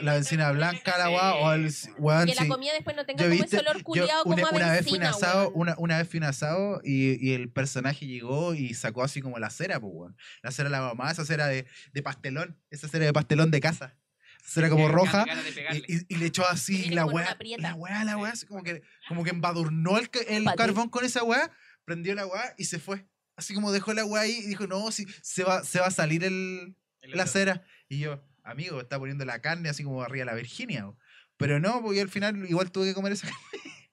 la 0.00 0.20
terrible, 0.20 0.52
blanca, 0.52 0.98
la 0.98 1.10
weá, 1.10 1.34
o 1.34 1.52
el 1.52 1.72
weón, 1.98 2.26
Que 2.26 2.34
la 2.34 2.48
comida 2.48 2.72
después 2.72 2.96
no 2.96 3.04
tenga 3.06 3.24
como 3.24 3.30
viste, 3.30 3.56
ese 3.56 3.58
olor 3.58 3.82
culiado 3.82 4.22
como 4.24 4.34
una, 4.36 4.46
a 4.46 4.50
una 4.50 4.72
vez 4.72 4.88
fui 4.88 4.98
un 4.98 5.04
asado, 5.04 5.50
una, 5.52 5.74
una 5.78 5.98
vez 5.98 6.08
fui 6.08 6.18
un 6.18 6.24
asado 6.24 6.80
y, 6.84 7.26
y 7.26 7.34
el 7.34 7.50
personaje 7.50 8.06
llegó 8.06 8.54
y 8.54 8.74
sacó 8.74 9.02
así 9.02 9.20
como 9.20 9.38
la 9.38 9.50
cera, 9.50 9.80
pues, 9.80 9.92
weón. 9.94 10.16
La 10.42 10.50
cera 10.50 10.68
de 10.68 10.72
la 10.72 10.80
mamá, 10.82 11.10
esa 11.10 11.24
cera 11.24 11.46
de, 11.46 11.66
de 11.92 12.02
pastelón, 12.02 12.60
esa 12.70 12.88
cera 12.88 13.04
de 13.06 13.12
pastelón 13.12 13.50
de 13.50 13.60
casa. 13.60 13.96
Cera 14.44 14.68
como 14.68 14.88
roja. 14.88 15.24
Y, 15.72 15.94
y- 15.94 16.06
y 16.08 16.16
le 16.16 16.26
echó 16.26 16.44
así 16.48 16.90
la 16.90 17.06
weá, 17.06 17.36
la 17.58 17.74
weá, 17.74 18.02
la 18.04 18.16
weá, 18.16 18.32
así 18.32 18.44
como 18.46 18.62
que, 18.64 18.82
como 19.08 19.22
que 19.22 19.30
embadurnó 19.30 19.98
el, 19.98 20.10
el 20.28 20.44
carbón 20.56 20.88
con 20.88 21.04
esa 21.04 21.22
weá, 21.22 21.50
prendió 21.84 22.14
la 22.16 22.26
weá 22.26 22.54
y 22.58 22.64
se 22.64 22.78
fue. 22.80 23.06
Así 23.36 23.54
como 23.54 23.70
dejó 23.72 23.94
la 23.94 24.04
weá 24.04 24.22
ahí 24.22 24.32
y 24.32 24.46
dijo, 24.48 24.66
no, 24.66 24.90
si 24.90 25.06
se 25.22 25.44
va, 25.44 25.62
se 25.64 25.78
va 25.80 25.86
a 25.86 25.90
salir 25.92 26.24
el, 26.24 26.76
El 27.02 27.12
la 27.16 27.26
cera. 27.26 27.62
Y 27.88 28.00
yo, 28.00 28.22
amigo, 28.42 28.80
está 28.80 28.98
poniendo 28.98 29.24
la 29.24 29.40
carne 29.40 29.68
así 29.68 29.84
como 29.84 30.02
arriba 30.02 30.24
de 30.24 30.30
la 30.30 30.36
Virginia. 30.36 30.86
bo". 30.86 30.98
Pero 31.36 31.58
no, 31.60 31.82
porque 31.82 32.00
al 32.00 32.08
final 32.08 32.48
igual 32.48 32.70
tuve 32.70 32.86
que 32.86 32.94
comer 32.94 33.12
esa 33.12 33.28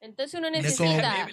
Entonces 0.01 0.39
uno 0.39 0.49
necesita, 0.49 1.27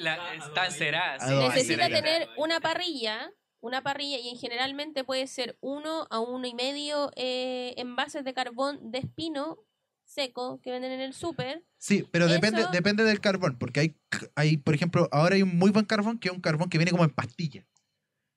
necesita 1.28 1.88
tener 1.88 2.28
una 2.36 2.60
parrilla, 2.60 3.30
una 3.60 3.82
parrilla 3.82 4.18
y 4.18 4.28
en 4.30 4.36
generalmente 4.36 5.04
puede 5.04 5.26
ser 5.26 5.56
uno 5.60 6.06
a 6.10 6.20
uno 6.20 6.46
y 6.46 6.54
medio 6.54 7.10
eh, 7.16 7.74
envases 7.76 8.24
de 8.24 8.34
carbón 8.34 8.90
de 8.90 8.98
espino 8.98 9.58
seco 10.04 10.60
que 10.62 10.70
venden 10.70 10.92
en 10.92 11.00
el 11.00 11.12
súper. 11.12 11.64
Sí, 11.78 12.06
pero 12.10 12.26
depende, 12.28 12.62
Eso- 12.62 12.70
depende 12.70 13.04
del 13.04 13.20
carbón, 13.20 13.58
porque 13.58 13.80
hay, 13.80 13.96
hay, 14.34 14.56
por 14.56 14.74
ejemplo, 14.74 15.08
ahora 15.12 15.34
hay 15.34 15.42
un 15.42 15.56
muy 15.56 15.70
buen 15.70 15.84
carbón 15.84 16.18
que 16.18 16.28
es 16.28 16.34
un 16.34 16.40
carbón 16.40 16.68
que 16.68 16.78
viene 16.78 16.92
como 16.92 17.04
en 17.04 17.10
pastilla. 17.10 17.66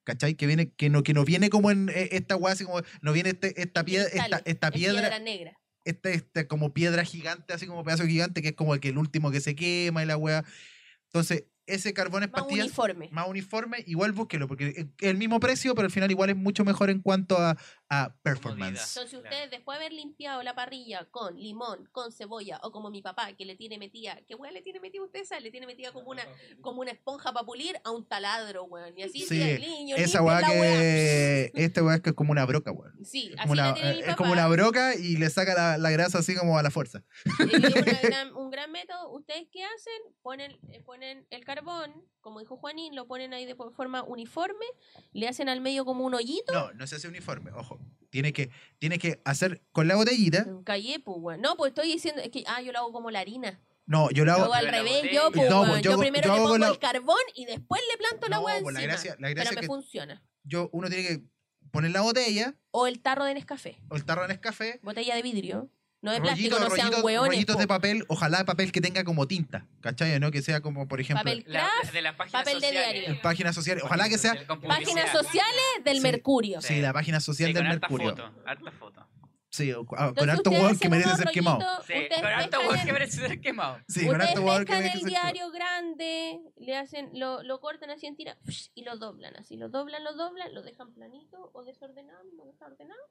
¿Cachai? 0.03 0.35
Que 0.35 0.47
viene, 0.47 0.71
que 0.73 0.89
no, 0.89 1.03
que 1.03 1.13
no 1.13 1.23
viene 1.25 1.49
como 1.49 1.71
en 1.71 1.89
eh, 1.89 2.09
esta 2.13 2.35
weá, 2.35 2.53
así 2.53 2.63
como, 2.65 2.81
no 3.01 3.13
viene 3.13 3.29
este- 3.29 3.61
esta, 3.61 3.83
piedra, 3.83 4.07
esta, 4.11 4.41
esta 4.45 4.67
es 4.69 4.73
piedra, 4.73 5.19
negra. 5.19 5.59
esta, 5.85 6.09
esta 6.09 6.47
como 6.47 6.73
piedra 6.73 7.03
gigante, 7.03 7.53
así 7.53 7.67
como 7.67 7.83
pedazo 7.83 8.05
gigante, 8.05 8.41
que 8.41 8.49
es 8.49 8.55
como 8.55 8.73
el 8.73 8.79
que 8.79 8.89
el 8.89 8.97
último 8.97 9.29
que 9.31 9.41
se 9.41 9.55
quema 9.55 10.01
y 10.03 10.05
la 10.05 10.17
weá. 10.17 10.43
Entonces, 11.05 11.45
ese 11.65 11.93
carbón 11.93 12.23
en 12.23 12.31
Más 12.31 12.41
pastillas 12.41 12.65
uniforme. 12.67 13.09
más 13.11 13.27
uniforme, 13.27 13.83
igual 13.85 14.11
búsquelo, 14.11 14.47
porque 14.47 14.69
es 14.69 14.85
el 15.07 15.17
mismo 15.17 15.39
precio, 15.39 15.75
pero 15.75 15.85
al 15.85 15.91
final 15.91 16.09
igual 16.09 16.31
es 16.31 16.35
mucho 16.35 16.65
mejor 16.65 16.89
en 16.89 16.99
cuanto 17.01 17.37
a, 17.37 17.57
a 17.89 18.15
performance. 18.21 18.95
Entonces 18.95 19.09
Claro. 19.19 19.23
ustedes 19.35 19.51
después 19.51 19.79
de 19.79 19.85
haber 19.85 19.93
limpiado 19.93 20.43
la 20.43 20.53
parrilla 20.53 21.05
con 21.11 21.35
limón, 21.35 21.87
con 21.91 22.11
cebolla 22.11 22.59
o 22.63 22.71
como 22.71 22.89
mi 22.91 23.01
papá 23.01 23.33
que 23.33 23.45
le 23.45 23.55
tiene 23.55 23.77
metida, 23.79 24.19
¿qué 24.27 24.35
weón 24.35 24.53
le 24.53 24.61
tiene 24.61 24.79
metida 24.79 25.03
usted? 25.03 25.21
esa? 25.21 25.39
Le 25.39 25.49
tiene 25.51 25.65
metida 25.65 25.91
como 25.91 26.09
una 26.11 26.23
como 26.61 26.81
una 26.81 26.91
esponja 26.91 27.33
para 27.33 27.45
pulir 27.45 27.79
a 27.83 27.91
un 27.91 28.07
taladro, 28.07 28.63
weón. 28.65 28.97
Y 28.97 29.03
así 29.03 29.21
Sí, 29.21 29.41
el 29.41 29.61
niño, 29.61 29.95
Esa 29.95 30.19
la 30.19 30.23
weá. 30.23 30.39
que. 30.41 31.51
Esta 31.55 31.83
weá 31.83 31.95
es 31.95 32.01
que 32.01 32.09
es 32.11 32.15
como 32.15 32.31
una 32.31 32.45
broca, 32.45 32.71
weón. 32.71 32.93
Sí, 33.05 33.27
Es 33.33 33.39
así 33.39 33.41
como 33.41 33.53
una, 33.53 33.67
la 33.69 33.73
tiene 33.73 33.93
mi 33.93 33.99
es 33.99 34.05
papá. 34.05 34.15
como 34.17 34.31
una 34.33 34.47
broca 34.47 34.95
y 34.95 35.17
le 35.17 35.29
saca 35.29 35.53
la, 35.55 35.77
la 35.77 35.89
grasa 35.91 36.19
así 36.19 36.35
como 36.35 36.57
a 36.57 36.63
la 36.63 36.69
fuerza. 36.71 37.03
Y 37.39 37.55
es 37.65 37.75
una 37.75 37.99
gran- 38.03 38.35
un 38.35 38.51
gran 38.51 38.71
método. 38.71 39.11
¿Ustedes 39.11 39.47
qué 39.51 39.63
hacen? 39.63 40.13
Ponen, 40.21 40.59
eh, 40.71 40.81
ponen 40.85 41.25
el 41.31 41.43
carbón, 41.43 41.91
como 42.29 42.41
dijo 42.41 42.57
Juanín, 42.57 42.95
lo 42.95 43.07
ponen 43.07 43.33
ahí 43.33 43.45
de 43.47 43.55
forma 43.55 44.03
uniforme, 44.03 44.65
le 45.13 45.27
hacen 45.27 45.49
al 45.49 45.61
medio 45.61 45.83
como 45.83 46.05
un 46.05 46.13
hoyito. 46.13 46.53
No, 46.53 46.71
no 46.73 46.85
se 46.85 46.97
hace 46.97 47.07
uniforme, 47.07 47.51
ojo. 47.53 47.79
Tiene 48.11 48.33
que, 48.33 48.51
tiene 48.77 48.99
que 48.99 49.19
hacer 49.25 49.63
con 49.71 49.87
la 49.87 49.95
botellita. 49.95 50.45
Callé, 50.63 50.99
pues. 50.99 51.39
No, 51.39 51.55
pues 51.57 51.69
estoy 51.69 51.91
diciendo, 51.91 52.21
es 52.21 52.29
que, 52.29 52.43
ah, 52.45 52.61
yo 52.61 52.71
lo 52.71 52.77
hago 52.77 52.91
como 52.91 53.09
la 53.09 53.19
harina. 53.21 53.59
No, 53.87 54.11
yo 54.11 54.25
lo 54.25 54.33
hago. 54.33 54.53
al 54.53 54.65
Pero 54.65 54.77
revés, 54.83 55.11
yo, 55.11 55.31
pues, 55.31 55.49
No, 55.49 55.65
pues, 55.65 55.81
yo, 55.81 55.91
yo- 55.93 55.97
primero 55.97 56.27
yo 56.27 56.33
le 56.33 56.37
hago 56.37 56.45
pongo 56.49 56.57
la- 56.59 56.67
el 56.67 56.77
carbón 56.77 57.17
y 57.33 57.45
después 57.45 57.81
le 57.91 57.97
planto 57.97 58.27
la 58.27 58.39
weá 58.39 58.59
pues, 58.61 58.75
la 58.75 58.81
encima. 58.83 58.93
gracia, 58.93 59.11
la 59.19 59.27
Pero 59.29 59.33
gracia 59.35 59.51
me 59.51 59.55
es 59.55 59.61
que 59.61 59.65
funciona. 59.67 60.23
yo, 60.43 60.69
uno 60.71 60.87
tiene 60.87 61.07
que 61.07 61.23
poner 61.71 61.89
la 61.91 62.01
botella 62.01 62.55
O 62.69 62.85
el 62.85 63.01
tarro 63.01 63.25
de 63.25 63.33
Nescafé, 63.33 63.81
o 63.89 63.95
el 63.95 64.05
tarro 64.05 64.29
en 64.29 64.37
café, 64.37 64.79
botella 64.83 65.15
de 65.15 65.23
vidrio. 65.23 65.71
No 66.01 66.11
de 66.13 66.21
plástico, 66.21 66.55
rollitos, 66.57 66.69
no 66.79 66.89
sean 66.89 67.03
hueones. 67.03 67.29
rollitos 67.33 67.55
po. 67.57 67.61
de 67.61 67.67
papel, 67.67 68.05
ojalá 68.07 68.45
papel 68.45 68.71
que 68.71 68.79
tenga 68.79 69.03
como 69.03 69.27
tinta, 69.27 69.67
¿cachai? 69.81 70.17
¿No? 70.19 70.31
Que 70.31 70.41
sea 70.41 70.61
como, 70.61 70.87
por 70.87 71.01
ejemplo, 71.01 71.23
Papel 71.25 71.43
La- 71.47 71.69
craft, 71.81 71.93
de 71.93 72.01
las 72.01 72.15
páginas 72.15 72.41
papel 72.43 72.61
de 72.61 72.67
sociales. 72.67 72.93
diario. 72.93 73.09
en 73.15 73.21
páginas 73.21 73.55
sociales. 73.55 73.83
Ojalá 73.83 74.07
que 74.07 74.17
sea, 74.17 74.33
Páginas 74.67 75.11
sociales 75.11 75.63
del 75.83 75.97
Sí. 75.97 76.03
Mercurio. 76.03 76.61
sí, 76.61 76.79
la 76.79 76.93
página 76.93 77.19
social 77.19 77.47
Sí, 77.47 77.53
del 77.53 77.63
con 77.63 77.71
harta 77.73 77.87
Mercurio. 77.89 78.09
foto, 78.11 78.41
harta 78.45 78.71
foto. 78.71 79.05
Sí, 79.51 79.73
o- 79.73 79.81
ah, 79.81 79.85
con 79.85 80.07
Entonces 80.09 80.29
harto 80.35 80.49
hueón 80.51 80.77
que 80.79 80.89
merece 80.89 81.15
ser 81.17 81.27
quemado. 81.31 81.59
Sí, 81.85 81.93
con 82.07 82.25
harto 82.31 82.59
hueón 82.61 82.79
el- 82.79 82.85
que 82.85 82.93
merece 82.93 83.17
ser 83.19 83.41
quemado. 83.41 83.79
Sí, 83.89 84.05
con 84.07 84.21
harto 84.21 84.41
hueón 84.41 84.63
que 84.65 84.71
merece 84.73 84.93
el 84.93 84.99
ser 85.01 85.09
quemado. 85.09 85.25
diario 85.33 85.51
grande, 85.51 86.39
le 86.57 86.77
hacen, 86.77 87.09
lo, 87.13 87.41
lo 87.43 87.59
cortan 87.59 87.89
así 87.89 88.05
en 88.05 88.15
tira 88.15 88.37
y 88.75 88.83
lo 88.83 88.95
doblan 88.97 89.35
así, 89.37 89.57
lo 89.57 89.67
doblan, 89.69 90.03
lo 90.03 90.13
doblan, 90.13 90.53
lo 90.53 90.61
dejan 90.61 90.93
planito 90.93 91.49
o 91.53 91.63
desordenado, 91.65 92.23
no 92.37 92.45
desordenado, 92.45 93.01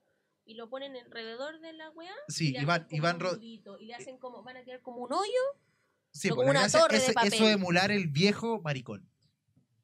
y 0.49 0.55
lo 0.55 0.69
ponen 0.71 0.97
alrededor 0.97 1.61
de 1.61 1.73
la 1.75 1.91
weá. 1.91 2.11
Sí, 2.29 2.55
y 2.59 2.65
van, 2.65 2.87
y 2.91 3.01
van 3.01 3.17
un 3.17 3.21
ro- 3.21 3.33
nudito, 3.35 3.79
y 3.79 3.87
le 3.87 3.95
hacen 3.95 4.17
como, 4.19 4.43
van 4.43 4.57
a 4.57 4.65
quedar 4.65 4.81
como 4.83 5.03
un 5.05 5.13
hoyo. 5.13 5.41
Sí, 6.11 6.31
como 6.31 6.43
pues, 6.43 6.51
una 6.51 6.69
torre 6.71 6.99
de 7.01 7.13
papel. 7.13 7.33
eso 7.35 7.45
de 7.47 7.53
emular 7.53 7.91
el 7.91 8.09
viejo 8.09 8.61
maricón. 8.63 9.09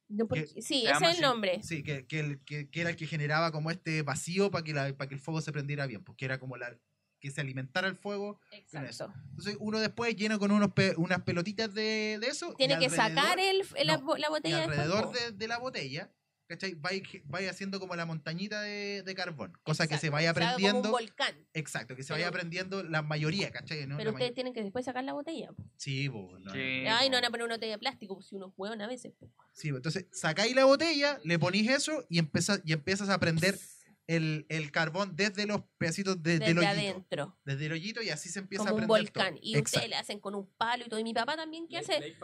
No, 0.08 0.26
porque- 0.26 0.46
Que- 0.54 0.62
sí, 0.62 0.82
se 0.84 0.90
ese 0.90 1.04
es 1.10 1.16
el 1.16 1.20
nombre. 1.22 1.62
Sí, 1.62 1.82
que, 1.82 2.06
que, 2.06 2.40
que- 2.46 2.70
que 2.70 2.80
era 2.80 2.90
el 2.90 2.96
que 2.96 3.06
generaba 3.06 3.52
como 3.52 3.70
este 3.70 4.02
vacío 4.02 4.50
para 4.50 4.64
que, 4.64 4.72
la- 4.72 4.96
para 4.96 5.08
que 5.08 5.14
el 5.14 5.20
fuego 5.20 5.40
se 5.42 5.52
prendiera 5.52 5.86
bien, 5.86 6.02
porque 6.02 6.24
era 6.24 6.38
como 6.38 6.56
la 6.56 6.74
que 7.20 7.30
se 7.30 7.40
alimentara 7.40 7.88
el 7.88 7.96
fuego. 7.96 8.38
Exacto. 8.50 9.12
Entonces 9.30 9.56
uno 9.60 9.80
después 9.80 10.14
llena 10.16 10.38
con 10.38 10.50
unos 10.50 10.72
pe- 10.72 10.94
unas 10.96 11.22
pelotitas 11.22 11.72
de, 11.74 12.18
de 12.20 12.26
eso. 12.26 12.54
Tiene 12.54 12.78
que 12.78 12.90
sacar 12.90 13.38
el, 13.38 13.66
la, 13.84 13.96
no, 13.98 14.16
la 14.16 14.26
Y 14.26 14.30
botella 14.30 14.64
alrededor 14.64 15.12
de 15.34 15.48
la 15.48 15.58
botella, 15.58 16.10
¿cachai? 16.46 16.74
Va, 16.74 16.90
va 17.32 17.38
haciendo 17.50 17.80
como 17.80 17.96
la 17.96 18.06
montañita 18.06 18.60
de, 18.62 19.02
de 19.02 19.14
carbón. 19.14 19.52
Cosa 19.62 19.86
que 19.86 19.98
se 19.98 20.10
vaya 20.10 20.32
o 20.32 20.34
sea, 20.34 20.42
como 20.42 20.54
un 20.56 20.60
aprendiendo. 20.64 20.90
volcán. 20.90 21.34
Exacto, 21.54 21.96
que 21.96 22.02
se 22.02 22.08
Pero- 22.08 22.16
vaya 22.16 22.28
aprendiendo 22.28 22.82
la 22.82 23.02
mayoría, 23.02 23.50
¿cachai? 23.50 23.86
¿no? 23.86 23.96
Pero 23.96 24.10
La 24.10 24.14
ustedes 24.14 24.30
may- 24.30 24.34
tienen 24.34 24.52
que 24.52 24.62
después 24.62 24.84
sacar 24.84 25.04
la 25.04 25.12
botella. 25.12 25.52
po. 25.52 25.64
Sí, 25.76 26.08
po, 26.08 26.38
no, 26.40 26.52
Sí. 26.52 26.58
Ay, 26.88 27.08
no 27.10 27.16
van 27.16 27.24
a 27.24 27.30
poner 27.30 27.44
una 27.46 27.54
botella 27.56 27.72
de 27.72 27.78
plástico, 27.78 28.14
pues, 28.14 28.26
si 28.28 28.36
unos 28.36 28.52
hueón 28.56 28.80
a 28.82 28.86
veces. 28.86 29.12
po. 29.18 29.26
Sí, 29.52 29.68
pues, 29.70 29.76
entonces 29.78 30.06
sacáis 30.12 30.54
la 30.54 30.64
botella, 30.64 31.18
le 31.24 31.38
ponís 31.38 31.70
eso 31.70 32.04
y, 32.08 32.18
empieza, 32.18 32.60
y 32.64 32.72
empiezas 32.72 33.08
a 33.08 33.18
prender 33.18 33.58
el, 34.06 34.44
el 34.50 34.70
carbón 34.70 35.16
desde 35.16 35.46
los 35.46 35.62
pedacitos 35.78 36.22
de- 36.22 36.38
Desde 36.38 36.46
del 36.52 36.58
hoyito. 36.58 36.72
adentro. 36.72 37.38
Desde 37.46 37.66
el 37.66 37.72
hoyito 37.72 38.02
y 38.02 38.10
así 38.10 38.28
se 38.28 38.38
empieza 38.38 38.64
Como 38.64 38.68
a 38.70 38.72
un 38.74 38.78
prender 38.86 39.04
volcán. 39.06 39.34
todo. 39.36 39.40
Y 39.42 39.56
ustedes 39.56 39.66
Exacto. 39.72 39.88
le 39.88 39.96
hacen 39.96 40.20
con 40.20 40.34
un 40.34 40.46
palo 40.58 40.84
y 40.84 40.88
todo. 40.90 41.00
Y 41.00 41.04
mi 41.04 41.14
papá 41.14 41.36
también, 41.36 41.66
¿qué 41.68 41.78
hace? 41.78 42.14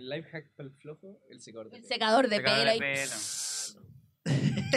el 0.00 0.08
life 0.08 0.28
hack 0.30 0.50
para 0.56 0.68
el 0.68 0.74
flojo, 0.74 1.20
el 1.30 1.40
secador 1.40 1.70
de 1.70 1.76
El 1.76 1.82
pelo. 1.82 1.88
secador 1.94 2.28
de 2.28 2.36
Secador 2.36 2.58
pelo. 2.58 2.64
de 2.64 2.70
ahí. 2.70 2.78
pelo. 2.80 3.14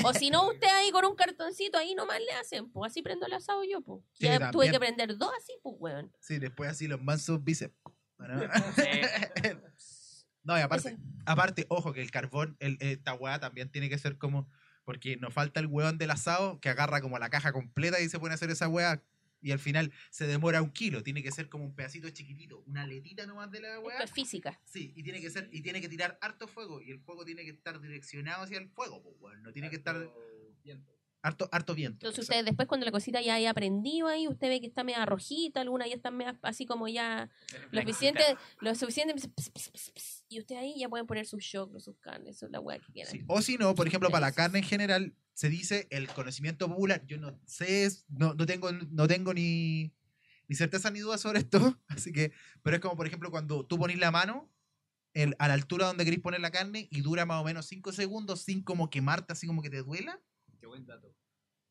O 0.06 0.14
si 0.14 0.30
no, 0.30 0.48
usted 0.50 0.68
ahí 0.68 0.92
con 0.92 1.06
un 1.06 1.16
cartoncito 1.16 1.78
ahí 1.78 1.94
nomás 1.96 2.20
le 2.20 2.32
hacen. 2.34 2.70
Pues 2.72 2.92
así 2.92 3.02
prendo 3.02 3.26
el 3.26 3.34
asado 3.34 3.64
yo, 3.64 3.82
pues. 3.82 4.02
Sí, 4.14 4.26
Ya 4.26 4.38
tuve 4.52 4.66
también. 4.68 4.72
que 4.72 4.80
prender 4.80 5.18
dos 5.18 5.32
así, 5.38 5.54
pues, 5.62 5.76
weón. 5.80 6.12
Sí, 6.20 6.40
después 6.40 6.70
así 6.70 6.88
los 6.88 7.02
mansos 7.02 7.44
bíceps. 7.44 7.76
¿no? 8.18 8.28
No, 10.46 10.58
y 10.58 10.62
aparte, 10.62 10.90
Ese- 10.90 10.98
aparte, 11.26 11.66
ojo, 11.70 11.94
que 11.94 12.02
el 12.02 12.12
carbón, 12.12 12.58
el, 12.60 12.78
esta 12.82 13.14
weá 13.14 13.40
también 13.40 13.72
tiene 13.72 13.88
que 13.90 13.98
ser 13.98 14.18
como. 14.18 14.50
Porque 14.84 15.16
nos 15.16 15.34
falta 15.34 15.62
el 15.62 15.68
weón 15.68 15.98
del 15.98 16.12
asado 16.12 16.60
que 16.60 16.68
agarra 16.68 17.00
como 17.00 17.18
la 17.18 17.30
caja 17.30 17.54
completa 17.54 18.02
y 18.02 18.10
se 18.10 18.20
pone 18.20 18.34
a 18.34 18.36
hacer 18.36 18.50
esa 18.50 18.68
weá. 18.68 19.02
Y 19.44 19.52
al 19.52 19.60
final 19.60 19.92
se 20.10 20.26
demora 20.26 20.62
un 20.62 20.72
kilo. 20.72 21.04
Tiene 21.04 21.22
que 21.22 21.32
ser 21.32 21.50
como 21.50 21.66
un 21.66 21.76
pedacito 21.76 22.10
chiquitito, 22.10 22.64
una 22.66 22.84
aletita 22.84 23.28
nomás 23.28 23.52
de 23.52 23.62
la 23.62 23.80
weá. 23.80 23.98
Esto 23.98 24.06
es 24.06 24.12
física. 24.12 24.60
Sí, 24.64 24.94
y 24.96 25.04
tiene 25.04 25.22
que 25.22 25.30
ser, 25.30 25.50
y 25.52 25.62
tiene 25.62 25.82
que 25.82 25.90
tirar 25.90 26.18
harto 26.22 26.48
fuego. 26.48 26.82
Y 26.82 26.92
el 26.92 27.00
fuego 27.00 27.26
tiene 27.26 27.44
que 27.44 27.52
estar 27.52 27.80
direccionado 27.82 28.44
hacia 28.44 28.58
el 28.58 28.70
fuego, 28.70 29.04
pues, 29.04 29.16
weón. 29.20 29.44
No 29.44 29.52
tiene 29.52 29.70
que 29.70 29.76
estar 29.76 30.10
harto, 31.24 31.50
harto 31.52 31.74
viento. 31.74 31.96
Entonces 31.96 32.20
exacto. 32.20 32.32
ustedes 32.34 32.46
después 32.46 32.68
cuando 32.68 32.86
la 32.86 32.92
cosita 32.92 33.22
ya 33.22 33.36
haya 33.36 33.50
aprendido 33.50 34.08
ahí, 34.08 34.28
usted 34.28 34.50
ve 34.50 34.60
que 34.62 34.68
está 34.68 34.84
media 34.84 35.06
rojita, 35.06 35.62
alguna 35.62 35.88
ya 35.88 35.96
está 35.96 36.12
media 36.12 36.38
así 36.44 36.66
como 36.66 36.88
ya 36.88 37.30
lo 37.72 37.82
suficiente, 37.82 38.24
lo 38.60 38.76
suficiente 38.76 39.14
ps, 39.16 39.28
ps, 39.30 39.50
ps, 39.50 39.70
ps, 39.72 39.92
ps, 39.92 40.24
y 40.30 40.40
usted 40.40 40.58
ahí 40.58 40.76
ya 40.78 40.90
pueden 40.90 41.08
poner 41.08 41.26
sus 41.26 41.44
choclos, 41.44 41.86
sus 41.86 41.98
carnes, 41.98 42.44
la 42.52 42.60
weá 42.60 42.78
que 42.80 42.92
quieran. 42.92 43.12
Sí, 43.12 43.24
O 43.28 43.42
si 43.42 43.58
no, 43.58 43.74
por 43.74 43.88
ejemplo, 43.88 44.10
para 44.12 44.28
la 44.28 44.32
carne 44.34 44.60
en 44.60 44.66
general, 44.66 45.16
se 45.34 45.50
dice 45.50 45.88
el 45.90 46.08
conocimiento 46.10 46.68
popular. 46.68 47.04
Yo 47.08 47.18
no 47.18 47.40
sé, 47.46 47.86
es- 47.86 48.06
no, 48.10 48.34
no 48.36 48.46
tengo, 48.46 48.72
no 48.72 49.08
tengo 49.08 49.34
ni, 49.34 49.92
ni 50.48 50.56
certeza 50.56 50.92
ni 50.92 51.00
duda 51.00 51.18
sobre 51.18 51.40
esto. 51.40 51.58
Así 51.88 52.12
que, 52.12 52.34
pero 52.62 52.76
es 52.76 52.82
como, 52.82 52.96
por 52.98 53.08
ejemplo, 53.08 53.32
cuando 53.32 53.66
tú 53.66 53.78
pones 53.80 53.98
la 53.98 54.12
mano 54.12 54.52
el- 55.14 55.36
a 55.40 55.48
la 55.48 55.54
altura 55.54 55.88
donde 55.88 56.04
querés 56.06 56.20
poner 56.20 56.42
la 56.42 56.52
carne 56.52 56.88
y 56.92 57.02
dura 57.02 57.26
más 57.26 57.42
o 57.42 57.46
menos 57.46 57.66
5 57.68 57.92
segundos 57.94 58.42
sin 58.42 58.62
como 58.62 58.90
quemarte, 58.90 59.32
así 59.34 59.48
como 59.48 59.62
que 59.62 59.70
te 59.70 59.82
duela. 59.84 60.20
Qué 60.74 60.78
buen 60.80 60.86
dato. 60.86 61.16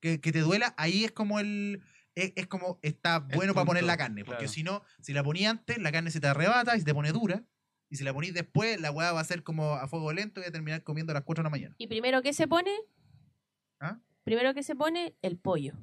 Que, 0.01 0.21
que 0.21 0.33
te 0.33 0.41
duela, 0.41 0.75
ahí 0.77 1.05
es 1.05 1.13
como 1.13 1.39
el. 1.41 1.83
Es, 2.15 2.33
es 2.37 2.47
como 2.47 2.79
está 2.83 3.21
bueno 3.21 3.55
para 3.55 3.65
poner 3.67 3.85
la 3.85 3.97
carne. 3.97 4.25
Porque 4.25 4.41
claro. 4.45 4.53
si 4.53 4.63
no, 4.63 4.83
si 5.01 5.13
la 5.13 5.23
ponías 5.25 5.51
antes, 5.51 5.79
la 5.79 5.91
carne 5.93 6.11
se 6.11 6.21
te 6.21 6.27
arrebata 6.27 6.77
y 6.77 6.81
se 6.81 6.85
te 6.85 6.93
pone 6.95 7.11
dura. 7.13 7.45
Y 7.89 7.97
si 7.97 8.05
la 8.05 8.13
ponís 8.15 8.33
después, 8.35 8.81
la 8.81 8.91
weá 8.91 9.13
va 9.13 9.21
a 9.21 9.25
ser 9.25 9.43
como 9.43 9.75
a 9.75 9.87
fuego 9.87 10.13
lento 10.13 10.41
y 10.41 10.45
va 10.45 10.49
a 10.49 10.53
terminar 10.53 10.83
comiendo 10.83 11.13
a 11.13 11.15
las 11.15 11.25
4 11.25 11.43
de 11.43 11.45
la 11.45 11.51
mañana. 11.51 11.75
Y 11.79 11.87
primero 11.89 12.23
que 12.23 12.33
se 12.33 12.49
pone, 12.49 12.71
¿Ah? 13.81 14.01
primero 14.25 14.55
que 14.55 14.63
se 14.63 14.75
pone 14.75 15.15
el 15.23 15.37
pollo, 15.39 15.75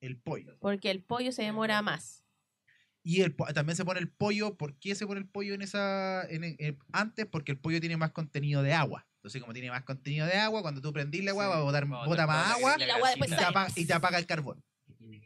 El 0.00 0.18
pollo. 0.18 0.56
porque 0.60 0.90
el 0.90 1.02
pollo 1.02 1.30
se 1.32 1.42
demora 1.42 1.82
más. 1.82 2.24
Y 3.02 3.20
el, 3.22 3.34
también 3.54 3.76
se 3.76 3.84
pone 3.84 4.00
el 4.00 4.08
pollo. 4.10 4.56
¿Por 4.56 4.78
qué 4.78 4.94
se 4.94 5.06
pone 5.06 5.20
el 5.20 5.28
pollo 5.28 5.54
en 5.54 5.62
esa 5.62 6.22
en, 6.30 6.44
en- 6.44 6.78
antes? 6.92 7.26
Porque 7.26 7.52
el 7.52 7.58
pollo 7.58 7.80
tiene 7.80 7.96
más 7.96 8.12
contenido 8.12 8.62
de 8.62 8.72
agua. 8.74 9.06
Entonces, 9.22 9.40
como 9.40 9.52
tiene 9.52 9.70
más 9.70 9.84
contenido 9.84 10.26
de 10.26 10.34
agua, 10.34 10.62
cuando 10.62 10.80
tú 10.80 10.92
prendís 10.92 11.22
la 11.22 11.30
agua, 11.30 11.44
Sí. 11.44 11.50
va 11.50 11.56
a 11.58 11.62
botar, 11.62 11.86
bota 11.86 12.26
más 12.26 12.50
agua 12.56 12.74
Y 12.76 12.84
la 12.86 12.94
agua 12.96 13.08
después 13.10 13.30
y 13.30 13.36
te, 13.36 13.44
apaga, 13.44 13.72
y 13.76 13.86
te 13.86 13.92
apaga 13.92 14.18
el 14.18 14.26
carbón. 14.26 14.64
Sí. 14.98 15.22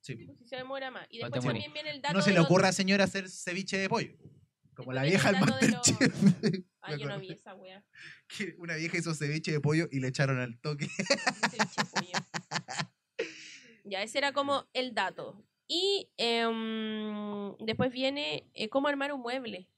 Sí, 0.00 0.16
pues, 0.16 0.38
sí 0.38 0.46
se 0.48 0.56
demora 0.56 0.90
más. 0.90 1.06
Y 1.10 1.18
No 1.18 1.26
después 1.26 1.42
te 1.42 1.48
también 1.48 1.72
viene 1.74 1.90
el 1.90 2.00
dato 2.00 2.14
No 2.14 2.22
se 2.22 2.30
le 2.30 2.36
los- 2.36 2.46
ocurra, 2.46 2.72
señora, 2.72 3.04
hacer 3.04 3.28
ceviche 3.28 3.76
de 3.76 3.88
pollo. 3.88 4.12
Como 4.74 4.92
la 4.94 5.02
vieja 5.02 5.30
del 5.30 5.40
los- 5.42 5.50
Masterchef. 5.50 6.22
Me 6.22 6.62
yo 6.98 7.06
no 7.06 7.20
vi 7.20 7.32
esa 7.32 7.54
wea. 7.54 7.84
Que 8.26 8.54
una 8.58 8.74
vieja 8.76 8.96
hizo 8.96 9.14
ceviche 9.14 9.52
de 9.52 9.60
pollo 9.60 9.88
y 9.92 10.00
le 10.00 10.08
echaron 10.08 10.40
al 10.40 10.58
toque. 10.58 10.88
Ceviche 10.88 11.82
de 11.82 11.90
pollo. 11.92 12.12
Ya, 13.84 14.00
ese 14.02 14.18
era 14.18 14.32
como 14.32 14.68
el 14.74 14.94
dato. 14.94 15.44
Y 15.68 16.08
em, 16.16 17.56
después 17.58 17.92
viene 17.92 18.48
eh, 18.54 18.68
cómo 18.68 18.86
armar 18.88 19.12
un 19.12 19.20
mueble. 19.20 19.68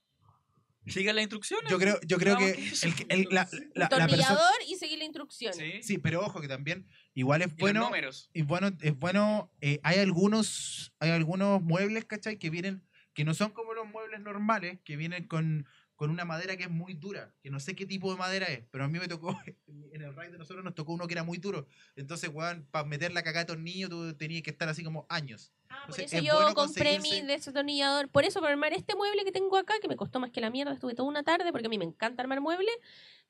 Sigan 0.87 1.17
las 1.17 1.23
instrucciones. 1.23 1.71
Yo 1.71 1.79
creo, 1.79 1.99
yo 2.07 2.19
creo 2.19 2.37
que 2.37 2.53
¿qué 2.55 2.67
es 2.69 2.83
el, 2.85 2.95
el- 3.09 3.29
la, 3.31 3.49
la- 3.75 3.89
la 3.91 4.07
persona. 4.07 4.39
y 4.69 4.77
seguir 4.77 4.99
la 4.99 5.05
instrucción. 5.05 5.53
Sí. 5.55 5.83
Sí, 5.83 5.99
pero 5.99 6.21
ojo 6.25 6.41
que 6.41 6.49
también, 6.49 6.87
igual 7.15 7.43
es 7.43 7.49
Y 7.57 7.61
bueno. 7.61 7.81
números. 7.81 8.31
Y 8.35 8.43
bueno, 8.43 8.71
es 8.81 8.99
bueno, 8.99 9.53
eh, 9.61 9.81
hay 9.83 9.99
algunos, 10.01 10.93
hay 11.01 11.11
algunos 11.11 11.63
muebles, 11.63 12.05
¿cachai? 12.05 12.39
Que 12.39 12.51
vienen, 12.51 12.83
que 13.15 13.25
no 13.25 13.35
son 13.35 13.51
como 13.53 13.73
los 13.75 13.87
muebles 13.87 14.21
normales, 14.21 14.79
que 14.85 14.97
vienen 14.97 15.27
con, 15.27 15.67
con 15.97 16.11
una 16.11 16.25
madera 16.25 16.57
que 16.57 16.65
es 16.65 16.71
muy 16.71 16.95
dura, 16.95 17.33
que 17.41 17.51
no 17.51 17.61
sé 17.61 17.77
qué 17.77 17.87
tipo 17.87 18.11
de 18.11 18.19
madera 18.19 18.47
es, 18.47 18.65
pero 18.71 18.85
a 18.85 18.89
mí 18.89 18.99
me 18.99 19.07
tocó, 19.09 19.29
en 19.67 20.03
el 20.03 20.15
raid 20.15 20.33
de 20.33 20.39
nosotros 20.39 20.65
nos 20.65 20.75
tocó 20.75 20.93
uno 20.93 21.07
que 21.07 21.15
era 21.15 21.23
muy 21.23 21.39
duro. 21.39 21.67
Entonces, 21.97 22.31
weón, 22.33 22.67
para 22.71 22.85
meter 22.85 23.13
la 23.13 23.23
cagada 23.23 23.45
de 23.45 23.49
tornillo 23.55 23.89
tú 23.89 24.15
tenías 24.17 24.43
que 24.43 24.51
estar 24.51 24.69
así 24.69 24.83
como 24.83 25.07
años. 25.09 25.53
Ah, 25.69 25.85
por 25.89 26.01
eso 26.01 26.17
es 26.17 26.23
yo 26.23 26.35
bueno 26.35 26.55
compré 26.55 26.99
conseguirse- 26.99 27.23
mi 27.23 27.27
destornillador. 27.27 28.09
Por 28.09 28.25
eso, 28.25 28.41
para 28.41 28.53
armar 28.53 28.73
este 28.73 28.95
mueble 28.97 29.25
que 29.25 29.33
tengo 29.33 29.57
acá, 29.57 29.75
que 29.81 29.89
me 29.89 29.97
costó 29.97 30.21
más 30.21 30.31
que 30.31 30.41
la 30.41 30.51
mierda, 30.51 30.73
estuve 30.73 30.95
toda 30.95 31.09
una 31.09 31.23
tarde, 31.23 31.51
porque 31.53 31.67
a 31.67 31.71
mí 31.71 31.79
me 31.79 31.85
encanta 31.85 32.23
armar 32.23 32.41
muebles, 32.41 32.75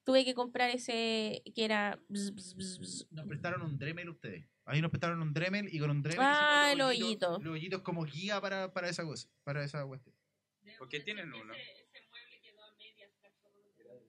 tuve 0.04 0.24
que 0.24 0.34
comprar 0.34 0.70
ese 0.70 1.42
que 1.54 1.64
era... 1.64 1.98
bzz, 2.08 2.34
bzz, 2.34 2.54
bzz, 2.56 2.78
bzz. 2.78 3.06
Nos 3.10 3.26
prestaron 3.26 3.62
un 3.62 3.78
Dremel 3.78 4.08
ustedes. 4.10 4.46
Ahí 4.66 4.80
nos 4.80 4.90
prestaron 4.90 5.20
un 5.20 5.32
Dremel 5.34 5.68
y 5.72 5.78
con 5.78 5.90
un 5.90 6.02
Dremel. 6.02 6.20
Ah, 6.26 6.70
el 6.72 6.78
los 6.78 6.88
hoyitos- 6.90 7.04
hoyito. 7.04 7.38
Los 7.40 7.52
hoyitos 7.54 7.82
como 7.82 8.04
guía 8.04 8.40
para, 8.40 8.72
para 8.72 8.88
esa 8.88 9.04
cosa, 9.04 9.28
para 9.42 9.62
esa 9.64 9.84
cuestión. 9.84 10.14
Porque 10.78 11.00
tienen 11.00 11.32
uno. 11.32 11.52
Ese, 11.54 11.62
ese 11.92 12.08
mueble 12.08 12.40
quedó 12.42 12.62
a 12.64 12.72
medias, 12.76 13.10
cachorro. 13.20 14.02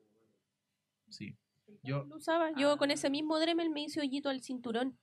Sí. 1.10 1.36
Yo, 1.84 2.04
Lo 2.06 2.18
usaba. 2.18 2.52
Yo 2.58 2.78
con 2.78 2.92
ese 2.92 3.10
mismo 3.10 3.40
Dremel 3.40 3.70
me 3.70 3.82
hice 3.82 4.00
hoyito 4.00 4.30
al 4.30 4.42
cinturón. 4.42 4.98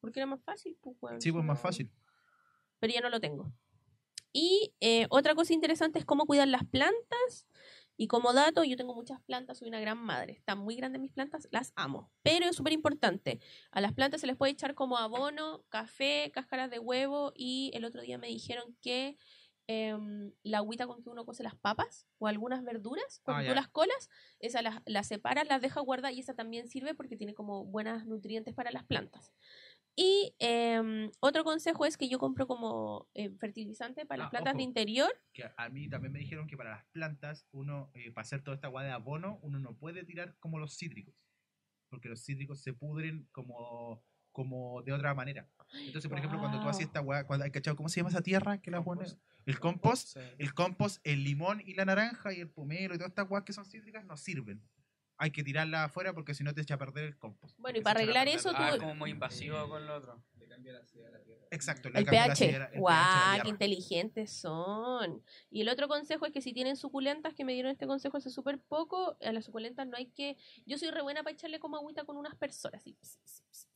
Porque 0.00 0.20
era 0.20 0.26
más 0.26 0.42
fácil, 0.42 0.76
pues, 0.80 0.96
Sí, 1.22 1.32
pues 1.32 1.44
más 1.44 1.60
fácil. 1.60 1.90
Pero 2.78 2.92
ya 2.92 3.00
no 3.00 3.10
lo 3.10 3.20
tengo. 3.20 3.52
Y 4.32 4.74
eh, 4.80 5.06
otra 5.08 5.34
cosa 5.34 5.54
interesante 5.54 5.98
es 5.98 6.04
cómo 6.04 6.26
cuidar 6.26 6.48
las 6.48 6.64
plantas. 6.64 7.46
Y 7.96 8.08
como 8.08 8.34
dato, 8.34 8.62
yo 8.62 8.76
tengo 8.76 8.94
muchas 8.94 9.22
plantas, 9.22 9.58
soy 9.58 9.68
una 9.68 9.80
gran 9.80 9.96
madre. 9.96 10.34
Están 10.34 10.58
muy 10.58 10.76
grandes 10.76 11.00
mis 11.00 11.12
plantas, 11.12 11.48
las 11.50 11.72
amo. 11.76 12.12
Pero 12.22 12.44
es 12.44 12.54
súper 12.54 12.74
importante. 12.74 13.40
A 13.70 13.80
las 13.80 13.94
plantas 13.94 14.20
se 14.20 14.26
les 14.26 14.36
puede 14.36 14.52
echar 14.52 14.74
como 14.74 14.98
abono, 14.98 15.64
café, 15.70 16.30
cáscaras 16.34 16.70
de 16.70 16.78
huevo. 16.78 17.32
Y 17.34 17.70
el 17.72 17.86
otro 17.86 18.02
día 18.02 18.18
me 18.18 18.26
dijeron 18.26 18.76
que 18.82 19.16
em, 19.68 20.32
la 20.42 20.58
agüita 20.58 20.86
con 20.86 21.02
que 21.02 21.10
uno 21.10 21.24
cose 21.26 21.42
las 21.42 21.56
papas 21.56 22.06
o 22.18 22.26
algunas 22.28 22.64
verduras, 22.64 23.20
cuando 23.22 23.40
Ah, 23.40 23.44
tú 23.44 23.52
ya. 23.52 23.54
las 23.54 23.68
colas, 23.68 24.08
esa 24.40 24.62
las, 24.62 24.80
las 24.86 25.06
separas, 25.08 25.46
las 25.48 25.60
dejas 25.62 25.84
guardadas 25.84 26.16
y 26.16 26.20
esa 26.20 26.34
también 26.34 26.68
sirve 26.68 26.94
porque 26.94 27.16
tiene 27.16 27.34
como 27.34 27.64
buenas 27.66 28.06
nutrientes 28.06 28.54
para 28.54 28.70
las 28.70 28.84
plantas. 28.84 29.32
Y 29.96 30.34
em, 30.38 31.10
otro 31.20 31.44
consejo 31.44 31.86
es 31.86 31.96
que 31.96 32.08
yo 32.08 32.18
compro 32.18 32.46
como 32.46 33.08
eh, 33.14 33.30
fertilizante 33.38 34.06
para 34.06 34.18
las 34.18 34.26
Ah, 34.26 34.30
plantas 34.30 34.56
de 34.56 34.62
ojo. 34.62 34.68
interior. 34.68 35.12
Que 35.32 35.44
a 35.56 35.68
mí 35.68 35.88
también 35.88 36.12
me 36.12 36.18
dijeron 36.20 36.46
que 36.48 36.56
para 36.56 36.70
las 36.70 36.86
plantas, 36.92 37.46
uno, 37.52 37.90
eh, 37.94 38.10
para 38.12 38.22
hacer 38.22 38.42
toda 38.42 38.54
esta 38.56 38.68
agua 38.68 38.84
de 38.84 38.90
abono, 38.90 39.38
uno 39.42 39.58
no 39.58 39.76
puede 39.76 40.04
tirar 40.04 40.36
como 40.38 40.58
los 40.58 40.76
cítricos. 40.76 41.14
Porque 41.90 42.08
los 42.08 42.24
cítricos 42.24 42.62
se 42.62 42.74
pudren 42.74 43.28
como, 43.32 44.04
como 44.32 44.82
de 44.82 44.92
otra 44.92 45.14
manera. 45.14 45.50
Entonces, 45.72 46.08
por 46.08 46.18
ejemplo, 46.18 46.38
cuando 46.38 46.60
tú 46.60 46.68
haces 46.68 46.86
esta 46.86 47.00
agua, 47.00 47.24
cuando, 47.24 47.50
¿cachado? 47.50 47.76
¿cómo 47.76 47.88
se 47.88 48.00
llama 48.00 48.10
esa 48.10 48.22
tierra 48.22 48.58
que 48.60 48.70
la 48.70 48.82
pones? 48.82 49.16
El 49.44 49.58
compost. 49.60 50.16
El 50.38 50.54
compost, 50.54 51.00
el 51.04 51.22
limón 51.24 51.62
y 51.64 51.74
la 51.74 51.84
naranja 51.84 52.32
y 52.32 52.40
el 52.40 52.48
pomelo 52.48 52.94
y 52.94 52.98
todas 52.98 53.10
estas 53.10 53.24
aguas 53.26 53.42
que 53.44 53.52
son 53.52 53.64
cítricas 53.64 54.04
no 54.04 54.16
sirven. 54.16 54.62
Hay 55.18 55.30
que 55.30 55.42
tirarlas 55.42 55.86
afuera 55.86 56.12
porque 56.12 56.34
si 56.34 56.44
no 56.44 56.52
te 56.52 56.60
echa 56.60 56.74
a 56.74 56.78
perder 56.78 57.04
el 57.04 57.16
compost. 57.18 57.58
Bueno, 57.58 57.78
y 57.78 57.82
para 57.82 58.00
arreglar 58.00 58.28
eso, 58.28 58.52
la- 58.52 58.58
tú- 58.58 58.64
Ah, 58.74 58.78
como 58.78 58.94
muy 58.96 59.10
invasivo 59.10 59.68
con 59.68 59.86
lo 59.86 59.94
otro. 59.96 60.22
Exacto. 61.50 61.88
le 61.90 61.98
El 62.00 62.04
cambia 62.04 62.26
la 62.26 62.34
pH. 62.34 62.36
sidra- 62.46 62.64
el 62.66 62.70
pH 62.70 62.72
de 62.72 62.74
la 62.74 62.80
¡Guau! 62.80 62.96
¡Qué 63.04 63.32
tierra. 63.34 63.48
inteligentes 63.48 64.32
son! 64.32 65.22
Y 65.50 65.60
el 65.62 65.68
otro 65.68 65.88
consejo 65.88 66.26
es 66.26 66.32
que 66.32 66.40
si 66.40 66.52
tienen 66.52 66.76
suculentas, 66.76 67.34
que 67.34 67.44
me 67.44 67.52
dieron 67.52 67.70
este 67.70 67.86
consejo 67.86 68.16
hace 68.16 68.30
súper 68.30 68.60
poco, 68.60 69.16
a 69.20 69.32
las 69.32 69.44
suculentas 69.44 69.86
no 69.86 69.96
hay 69.96 70.06
que. 70.06 70.36
Yo 70.66 70.76
soy 70.78 70.90
re 70.90 71.02
buena 71.02 71.22
para 71.22 71.34
echarle 71.34 71.58
como 71.60 71.76
agüita 71.76 72.04
con 72.04 72.16
unas 72.16 72.34
personas. 72.36 72.86
Y, 72.86 72.96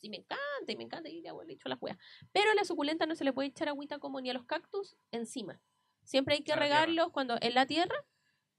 y 0.01 0.11
me 0.11 0.17
encanta, 0.19 0.41
y 0.73 0.77
me 0.77 0.85
encanta, 0.85 1.09
y 1.09 1.21
le 1.23 1.53
echo 1.53 1.69
las 1.69 1.81
weas. 1.81 1.97
Pero 2.33 2.51
a 2.51 2.55
las 2.55 2.67
suculentas 2.69 3.07
no 3.09 3.15
se 3.15 3.25
le 3.25 3.33
puede 3.33 3.49
echar 3.49 3.69
agüita 3.69 3.99
como 3.99 4.21
ni 4.21 4.31
a 4.31 4.35
los 4.35 4.45
cactus 4.45 4.97
encima. 5.13 5.61
Siempre 6.05 6.35
hay 6.35 6.43
que 6.43 6.53
A 6.53 6.57
la 6.57 6.63
regarlos 6.63 7.11
cuando 7.13 7.37
en 7.41 7.55
la 7.55 7.67
tierra. 7.67 8.05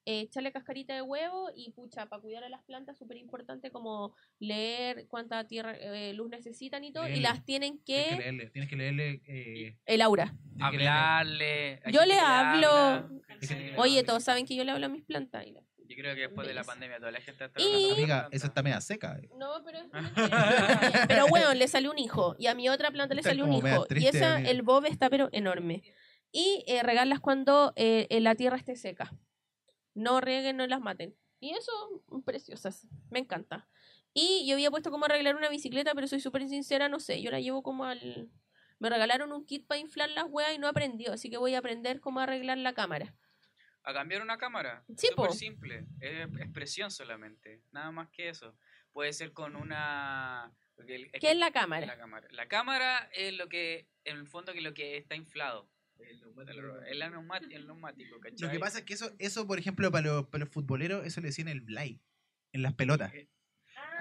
Eh, 0.05 0.21
echarle 0.21 0.51
cascarita 0.51 0.93
de 0.95 1.01
huevo 1.01 1.49
y 1.55 1.71
pucha, 1.71 2.07
para 2.07 2.21
cuidar 2.21 2.43
a 2.43 2.49
las 2.49 2.63
plantas 2.63 2.97
súper 2.97 3.17
importante 3.17 3.69
como 3.71 4.15
leer 4.39 5.07
cuánta 5.07 5.47
tierra 5.47 5.75
eh, 5.77 6.13
luz 6.13 6.29
necesitan 6.29 6.83
y 6.83 6.91
todo, 6.91 7.07
y 7.07 7.19
las 7.19 7.45
tienen 7.45 7.79
Tienes 7.83 8.05
que 8.07 8.15
que 8.15 8.21
leerle. 8.23 8.49
Tienes 8.49 8.69
que 8.69 8.75
leerle 8.75 9.21
eh, 9.27 9.77
el 9.85 10.01
aura. 10.01 10.33
que 10.57 10.63
Hablarle. 10.63 11.81
Yo 11.91 12.01
le 12.05 12.13
que 12.15 12.19
hablo. 12.19 13.09
que-. 13.47 13.75
Oye, 13.77 14.03
todos 14.03 14.23
saben 14.23 14.45
que 14.45 14.55
yo 14.55 14.63
le 14.63 14.71
hablo 14.71 14.85
a 14.87 14.89
mis 14.89 15.03
plantas. 15.03 15.45
y 15.45 15.51
la- 15.51 15.61
Yo 15.87 15.95
creo 15.97 16.15
que 16.15 16.21
después 16.21 16.47
de 16.47 16.53
la 16.53 16.63
pandemia 16.63 16.97
toda 16.97 17.11
la 17.11 17.21
gente 17.21 17.45
está 17.45 17.61
Y- 17.61 17.91
Amiga, 17.91 18.27
esa 18.31 18.47
está 18.47 18.63
media 18.63 18.81
seca. 18.81 19.19
eh. 19.21 19.29
No, 19.37 19.61
pero 19.63 19.79
es. 19.79 19.85
Pero 21.07 21.27
bueno, 21.27 21.53
le 21.53 21.67
salió 21.67 21.91
un 21.91 21.99
hijo. 21.99 22.35
Y 22.39 22.47
a 22.47 22.55
mi 22.55 22.69
otra 22.69 22.91
planta 22.91 23.13
le 23.13 23.23
salió 23.23 23.45
un 23.45 23.53
hijo. 23.53 23.85
Y 23.95 24.07
esa, 24.07 24.39
el 24.41 24.61
bob 24.63 24.85
está 24.85 25.09
pero 25.09 25.29
enorme. 25.31 25.83
Y 26.31 26.63
eh, 26.67 26.81
regarlas 26.81 27.19
cuando 27.19 27.73
la 27.77 28.35
tierra 28.35 28.57
esté 28.57 28.75
seca. 28.75 29.11
No 29.93 30.21
rieguen, 30.21 30.57
no 30.57 30.67
las 30.67 30.81
maten. 30.81 31.15
Y 31.39 31.51
eso, 31.51 31.71
mm, 32.07 32.21
preciosas. 32.21 32.87
Me 33.09 33.19
encanta. 33.19 33.67
Y 34.13 34.45
yo 34.47 34.55
había 34.55 34.71
puesto 34.71 34.91
como 34.91 35.05
arreglar 35.05 35.35
una 35.35 35.49
bicicleta, 35.49 35.93
pero 35.95 36.07
soy 36.07 36.19
súper 36.19 36.47
sincera, 36.47 36.89
no 36.89 36.99
sé. 36.99 37.21
Yo 37.21 37.31
la 37.31 37.39
llevo 37.39 37.63
como 37.63 37.85
al... 37.85 38.29
Me 38.79 38.89
regalaron 38.89 39.31
un 39.31 39.45
kit 39.45 39.67
para 39.67 39.79
inflar 39.79 40.09
las 40.09 40.25
weas 40.27 40.53
y 40.53 40.57
no 40.57 40.67
aprendió. 40.67 41.13
Así 41.13 41.29
que 41.29 41.37
voy 41.37 41.55
a 41.55 41.59
aprender 41.59 41.99
cómo 41.99 42.19
arreglar 42.19 42.57
la 42.57 42.73
cámara. 42.73 43.13
A 43.83 43.93
cambiar 43.93 44.21
una 44.21 44.37
cámara. 44.37 44.83
Sí, 44.95 45.07
Súper 45.07 45.31
simple. 45.31 45.85
Es 45.99 46.27
expresión 46.39 46.91
solamente. 46.91 47.63
Nada 47.71 47.91
más 47.91 48.09
que 48.09 48.29
eso. 48.29 48.55
Puede 48.91 49.13
ser 49.13 49.33
con 49.33 49.55
una. 49.55 50.51
¿Qué 50.85 51.31
es 51.31 51.37
la 51.37 51.51
cámara? 51.51 51.85
La 51.85 51.97
cámara. 51.97 52.27
La 52.31 52.47
cámara 52.47 53.09
es 53.13 53.33
lo 53.33 53.47
que, 53.49 53.87
en 54.03 54.17
el 54.17 54.27
fondo, 54.27 54.53
que 54.53 54.61
lo 54.61 54.73
que 54.73 54.97
está 54.97 55.15
inflado. 55.15 55.69
El, 56.87 57.01
el 57.51 57.67
neumático, 57.67 58.19
¿cachai? 58.19 58.47
Lo 58.47 58.51
que 58.51 58.59
pasa 58.59 58.79
es 58.79 58.85
que 58.85 58.93
eso, 58.93 59.11
eso 59.19 59.47
por 59.47 59.59
ejemplo, 59.59 59.91
para 59.91 60.07
los, 60.07 60.27
para 60.27 60.45
los 60.45 60.53
futboleros, 60.53 61.05
eso 61.05 61.21
le 61.21 61.27
decían 61.27 61.47
el 61.47 61.61
blay. 61.61 62.01
En 62.53 62.63
las 62.63 62.73
pelotas. 62.73 63.13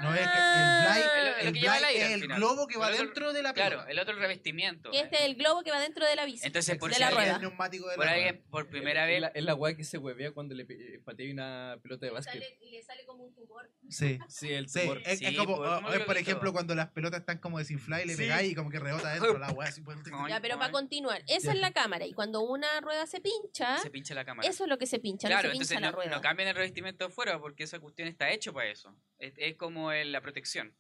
No 0.03 0.15
es 0.15 0.21
que 0.21 0.27
el 0.27 1.29
es 1.29 1.45
lo 1.45 1.49
el 1.49 1.53
que 1.55 1.61
lleva 1.61 1.79
el 1.79 1.85
aire 1.85 2.05
es 2.07 2.11
el 2.13 2.21
final. 2.23 2.39
globo 2.39 2.67
que 2.67 2.77
va 2.79 2.91
dentro 2.91 3.33
de 3.33 3.43
la 3.43 3.53
pelota. 3.55 3.71
Claro, 3.77 3.89
el 3.91 3.99
otro 3.99 4.15
el 4.15 4.21
revestimiento. 4.21 4.91
Que 4.91 5.01
este 5.01 5.17
es 5.17 5.23
el 5.23 5.35
globo 5.37 5.63
que 5.63 5.71
va 5.71 5.81
dentro 5.81 6.07
de 6.07 6.17
la 6.17 6.25
bici. 6.25 6.47
Entonces, 6.47 6.77
por 6.79 6.91
de 6.91 6.97
si 6.97 7.01
la 7.01 7.11
rueda. 7.11 7.37
el 7.37 7.41
neumático 7.43 7.89
de 7.89 7.97
Por 7.97 8.05
la 8.07 8.13
alguien, 8.13 8.35
rueda. 8.37 8.51
por 8.51 8.69
primera 8.69 9.03
Es 9.05 9.09
vez, 9.09 9.21
la, 9.21 9.29
es 9.29 9.45
la 9.45 9.55
weá 9.55 9.77
que 9.77 9.85
se 9.85 9.99
huevea 9.99 10.33
cuando 10.33 10.55
le 10.55 10.65
eh, 10.69 11.01
patea 11.05 11.33
una 11.33 11.79
pelota 11.83 12.07
de 12.07 12.13
básquet. 12.13 12.43
y 12.61 12.71
le 12.71 12.83
sale 12.83 13.05
como 13.07 13.25
un 13.25 13.35
tumor. 13.35 13.71
Sí. 13.89 14.19
Sí, 14.29 14.53
el 14.53 14.69
Sí, 14.69 14.81
tumor. 14.81 15.03
es, 15.05 15.19
Sí, 15.19 15.27
es 15.27 15.37
como, 15.37 15.57
pues, 15.57 15.69
o- 15.71 15.75
como 15.77 15.89
o 15.89 15.93
es, 15.93 15.99
lo 15.99 16.07
por 16.07 16.17
ejemplo, 16.17 16.53
cuando 16.53 16.75
las 16.75 16.89
pelotas 16.91 17.21
están 17.21 17.39
como 17.39 17.59
desinfladas 17.59 18.05
y 18.05 18.09
le 18.09 18.15
Sí. 18.15 18.19
pegáis 18.23 18.53
y 18.53 18.55
como 18.55 18.71
que 18.71 18.79
rebota 18.79 19.11
adentro 19.11 19.39
la 19.39 19.51
weá. 19.53 19.71
Ya, 20.29 20.41
pero 20.41 20.59
para 20.59 20.71
continuar, 20.73 21.23
esa 21.27 21.53
es 21.53 21.59
la 21.59 21.73
cámara. 21.73 22.07
Y 22.07 22.13
cuando 22.13 22.41
una 22.43 22.81
rueda 22.81 23.07
se 23.07 23.21
pincha, 23.21 23.79
se 23.79 23.91
pincha 23.91 24.15
la 24.15 24.25
cámara. 24.25 24.49
eso 24.49 24.65
es 24.65 24.69
lo 24.71 24.79
que 24.79 24.87
se 24.87 24.99
pincha, 24.99 25.29
Claro, 25.29 25.49
no 25.49 25.55
se 25.55 25.59
pincha 25.59 25.75
entonces 25.75 25.81
la 25.81 25.91
no, 25.91 25.97
rueda. 25.97 26.11
no 26.17 26.21
cambien 26.23 26.49
el 26.49 26.55
revestimiento 26.55 27.07
de 27.07 27.11
fuera 27.13 27.39
porque 27.41 27.65
esa 27.65 27.79
cuestión 27.81 28.09
está 28.09 28.31
hecho 28.31 28.53
para 28.53 28.69
eso. 28.71 28.95
Es, 29.19 29.35
es 29.37 29.57
como 29.91 30.01
el- 30.01 30.13
la 30.13 30.21
protección 30.21 30.75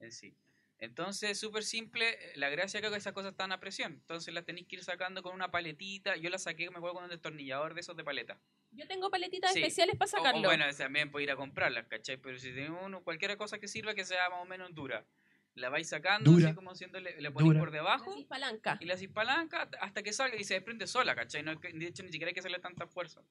en 0.00 0.12
sí. 0.12 0.34
Entonces, 0.78 1.38
súper 1.38 1.62
simple. 1.64 2.18
La 2.36 2.50
gracia 2.50 2.80
creo 2.80 2.90
que 2.90 2.98
esas 2.98 3.12
cosas 3.12 3.32
están 3.32 3.52
a 3.52 3.60
presión. 3.60 3.92
Entonces 3.92 4.34
las 4.34 4.44
tenéis 4.44 4.66
que 4.66 4.76
ir 4.76 4.84
sacando 4.84 5.22
con 5.22 5.34
una 5.34 5.50
paletita. 5.50 6.16
Yo 6.16 6.28
las 6.30 6.42
saqué, 6.42 6.68
me 6.70 6.76
acuerdo, 6.78 6.94
con 6.96 7.04
un 7.04 7.10
destornillador 7.10 7.74
de 7.74 7.80
esos 7.80 7.96
de 7.96 8.04
paleta. 8.04 8.38
Yo 8.72 8.86
tengo 8.88 9.08
paletitas 9.10 9.52
Sí. 9.52 9.60
especiales 9.60 9.96
para 9.96 10.10
O- 10.10 10.14
O, 10.14 10.16
sacarlo. 10.18 10.48
bueno, 10.48 10.64
también 10.76 11.10
puedo 11.10 11.22
ir 11.22 11.30
a 11.30 11.36
comprarlas, 11.36 11.86
¿cachai? 11.86 12.16
Pero 12.16 12.38
si 12.38 12.48
tenemos 12.52 12.82
uno, 12.84 13.02
cualquier 13.04 13.36
cosa 13.36 13.58
que 13.58 13.68
sirva 13.68 13.94
que 13.94 14.04
sea 14.04 14.28
más 14.30 14.42
o 14.42 14.46
menos 14.46 14.74
dura. 14.74 15.06
La 15.54 15.68
vais 15.70 15.88
sacando, 15.88 16.32
Dura. 16.32 16.48
así 16.48 16.54
como 16.56 16.72
haciéndole, 16.72 17.20
le 17.20 17.30
ponéis 17.30 17.50
Dura. 17.50 17.60
por 17.60 17.70
debajo 17.70 18.26
palanca. 18.26 18.76
y 18.80 18.86
la 18.86 18.94
hacís 18.94 19.08
palanca 19.08 19.70
hasta 19.80 20.02
que 20.02 20.12
salga 20.12 20.36
y 20.36 20.42
se 20.42 20.54
desprende 20.54 20.88
sola, 20.88 21.14
¿cachai? 21.14 21.44
No, 21.44 21.54
de 21.54 21.86
hecho, 21.86 22.02
ni 22.02 22.10
siquiera 22.10 22.30
hay 22.30 22.34
que 22.34 22.40
hacerle 22.40 22.58
tanta 22.58 22.88
fuerza. 22.88 23.22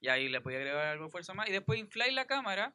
Y 0.00 0.08
ahí 0.08 0.28
le 0.30 0.40
podéis 0.40 0.60
agregar 0.60 0.86
algo 0.86 1.04
de 1.04 1.10
fuerza 1.10 1.34
más. 1.34 1.48
Y 1.48 1.52
después 1.52 1.78
infláis 1.78 2.14
la 2.14 2.26
cámara 2.26 2.74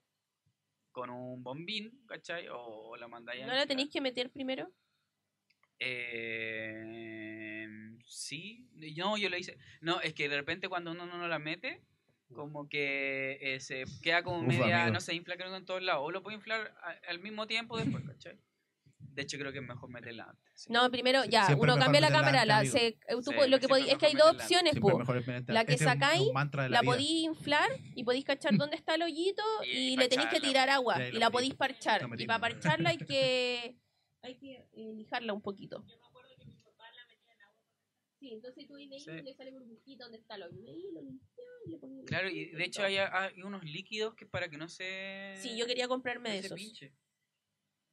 con 0.92 1.10
un 1.10 1.44
bombín, 1.44 2.04
¿cachai? 2.08 2.48
O, 2.52 2.96
la 2.98 3.08
mandáis 3.08 3.44
a 3.44 3.48
¿No 3.48 3.54
la 3.54 3.66
tenéis 3.66 3.90
que 3.90 4.02
meter 4.02 4.30
primero? 4.30 4.70
Eh, 5.80 6.86
sí, 8.06 8.68
no, 8.98 9.18
yo 9.18 9.30
lo 9.30 9.38
hice. 9.38 9.58
No, 9.82 10.00
es 10.02 10.14
que 10.14 10.30
de 10.30 10.38
repente 10.38 10.70
cuando 10.70 10.92
uno 10.92 11.06
no 11.06 11.28
la 11.28 11.40
mete, 11.40 11.82
como 12.34 12.70
que 12.70 13.38
eh, 13.42 13.60
se 13.60 13.84
queda 14.02 14.24
como 14.24 14.42
Uf, 14.42 14.48
media, 14.48 14.84
amigo. 14.84 14.94
no 14.94 15.02
se 15.02 15.16
infla 15.16 15.36
creo 15.38 15.50
que 15.50 15.58
en 15.58 15.66
todos 15.66 15.82
lados. 15.82 16.04
O 16.06 16.12
lo 16.12 16.22
puede 16.24 16.38
inflar 16.38 16.74
a- 16.84 17.10
al 17.10 17.20
mismo 17.20 17.48
tiempo 17.48 17.78
después, 17.78 18.04
¿cachai? 18.06 18.38
De 19.14 19.22
hecho, 19.24 19.38
creo 19.38 19.52
que 19.52 19.60
es 19.60 19.64
mejor 19.66 19.90
meterla 19.90 20.24
antes. 20.30 20.44
sí. 20.56 20.72
No, 20.72 20.90
primero, 20.90 21.26
ya, 21.26 21.46
Siempre 21.46 21.72
uno 21.72 21.78
cambia 21.80 22.02
la 22.02 22.10
cámara. 22.12 22.46
La, 22.46 22.64
se, 22.66 22.88
eh, 22.88 22.98
tú 23.24 23.32
Sí, 23.32 23.50
lo 23.50 23.60
que 23.60 23.68
podí- 23.68 23.90
es 23.90 23.98
que 23.98 24.06
hay 24.08 24.14
dos 24.14 24.32
opciones, 24.32 24.74
La 25.48 25.66
que 25.66 25.74
este 25.74 25.86
sacáis, 25.86 26.28
la, 26.54 26.70
La 26.70 26.82
podéis 26.84 27.24
inflar 27.26 27.70
y 27.96 28.04
podéis 28.04 28.26
cachar 28.26 28.52
dónde 28.70 28.76
está 28.78 28.96
el 28.96 29.04
hoyito 29.04 29.44
Y- 29.66 29.94
y, 29.94 29.98
le 29.98 30.08
tenéis 30.08 30.30
que 30.30 30.40
tirar 30.40 30.70
agua 30.70 30.96
y 31.08 31.16
y 31.16 31.20
la 31.20 31.30
podéis 31.30 31.56
parchar. 31.56 32.08
Metí. 32.08 32.24
Y 32.24 32.28
para 32.28 32.40
parcharla 32.40 32.90
hay 32.92 32.98
que 32.98 33.76
hay 34.22 34.36
que 34.38 34.68
eh, 34.74 34.94
lijarla 34.96 35.34
un 35.34 35.42
poquito. 35.42 35.84
Sí, 38.20 38.32
entonces 38.34 38.68
tú 38.68 38.76
veis 38.76 39.04
Sí. 39.04 39.10
y 39.10 39.22
le 39.24 39.34
sale 39.34 39.52
burbujita 39.52 40.04
donde 40.04 40.20
está 40.20 40.36
el 40.36 40.44
hoyo. 40.44 40.60
Y 40.62 40.68
ahí 40.70 40.84
lo 40.94 41.02
Claro, 42.06 42.30
y 42.30 42.52
de 42.52 42.64
hecho 42.66 42.84
hay, 42.84 42.98
hay 42.98 43.42
unos 43.42 43.64
líquidos 43.64 44.14
que 44.16 44.26
para 44.28 44.48
que 44.48 44.58
no 44.58 44.68
se... 44.70 45.36
Sí, 45.38 45.58
yo 45.58 45.66
quería 45.66 45.88
comprarme 45.88 46.30
no 46.30 46.34
de 46.34 46.40
esos. 46.40 46.60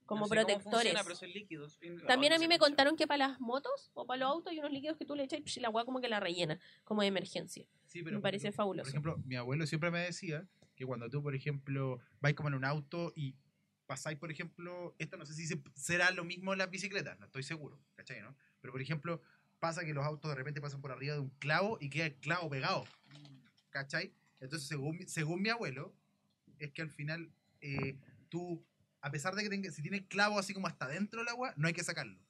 Como 0.08 0.22
No 0.22 0.26
sé 0.28 0.34
cómo 0.36 0.46
protectores. 0.46 0.72
funciona, 0.92 1.02
pero 1.04 1.14
son 1.14 1.30
líquidos. 1.30 1.78
También 2.06 2.32
a 2.32 2.38
mí 2.38 2.48
me 2.48 2.58
contaron 2.58 2.96
que 2.96 3.06
para 3.06 3.28
las 3.28 3.40
motos 3.40 3.90
o 3.92 4.06
para 4.06 4.20
los 4.20 4.30
autos 4.30 4.50
hay 4.52 4.58
unos 4.58 4.72
líquidos 4.72 4.96
que 4.96 5.04
tú 5.04 5.14
le 5.14 5.24
echas 5.24 5.40
y 5.56 5.60
la 5.60 5.68
agua 5.68 5.84
como 5.84 6.00
que 6.00 6.08
la 6.08 6.18
rellena, 6.18 6.58
como 6.84 7.02
de 7.02 7.08
emergencia. 7.08 7.66
Sí, 7.86 8.02
Me 8.02 8.12
por 8.12 8.22
parece 8.22 8.50
fabuloso. 8.50 8.84
Por 8.84 8.88
ejemplo, 8.88 9.18
mi 9.26 9.36
abuelo 9.36 9.66
siempre 9.66 9.90
me 9.90 9.98
decía 10.00 10.48
que 10.74 10.86
cuando 10.86 11.10
tú, 11.10 11.22
por 11.22 11.34
ejemplo, 11.34 12.00
vais 12.20 12.34
como 12.34 12.48
en 12.48 12.54
un 12.54 12.64
auto 12.64 13.12
y 13.14 13.36
pasáis, 13.86 14.18
por 14.18 14.30
ejemplo, 14.30 14.94
esto 14.98 15.16
no 15.18 15.26
sé 15.26 15.34
si 15.34 15.46
se- 15.46 15.62
será 15.74 16.10
lo 16.10 16.24
mismo 16.24 16.52
en 16.54 16.58
las 16.58 16.70
bicicletas, 16.70 17.18
no 17.18 17.26
estoy 17.26 17.42
seguro, 17.42 17.78
¿cachai? 17.94 18.22
¿no? 18.22 18.34
Pero, 18.62 18.72
por 18.72 18.80
ejemplo, 18.80 19.20
pasa 19.58 19.84
que 19.84 19.92
los 19.92 20.04
autos 20.06 20.30
de 20.30 20.36
repente 20.36 20.60
pasan 20.62 20.80
por 20.80 20.90
arriba 20.90 21.14
de 21.14 21.20
un 21.20 21.30
clavo 21.38 21.76
y 21.82 21.90
queda 21.90 22.06
el 22.06 22.14
clavo 22.16 22.48
pegado, 22.48 22.84
¿cachai? 23.70 24.12
Entonces, 24.40 24.66
según, 24.68 24.96
mi- 24.98 25.06
según 25.06 25.42
mi 25.42 25.48
abuelo, 25.50 25.94
es 26.58 26.70
que 26.72 26.80
al 26.82 26.90
final 26.90 27.30
eh, 27.60 27.98
tú, 28.28 28.64
a 29.00 29.10
pesar 29.10 29.34
de 29.34 29.42
que 29.42 29.48
tenga, 29.50 29.70
si 29.70 29.82
tiene 29.82 29.98
el 29.98 30.08
clavo 30.08 30.38
así 30.38 30.52
como 30.54 30.66
hasta 30.66 30.86
dentro 30.88 31.20
del 31.20 31.28
agua, 31.28 31.52
no 31.56 31.68
hay 31.68 31.74
que 31.74 31.84
sacarlo. 31.84 32.20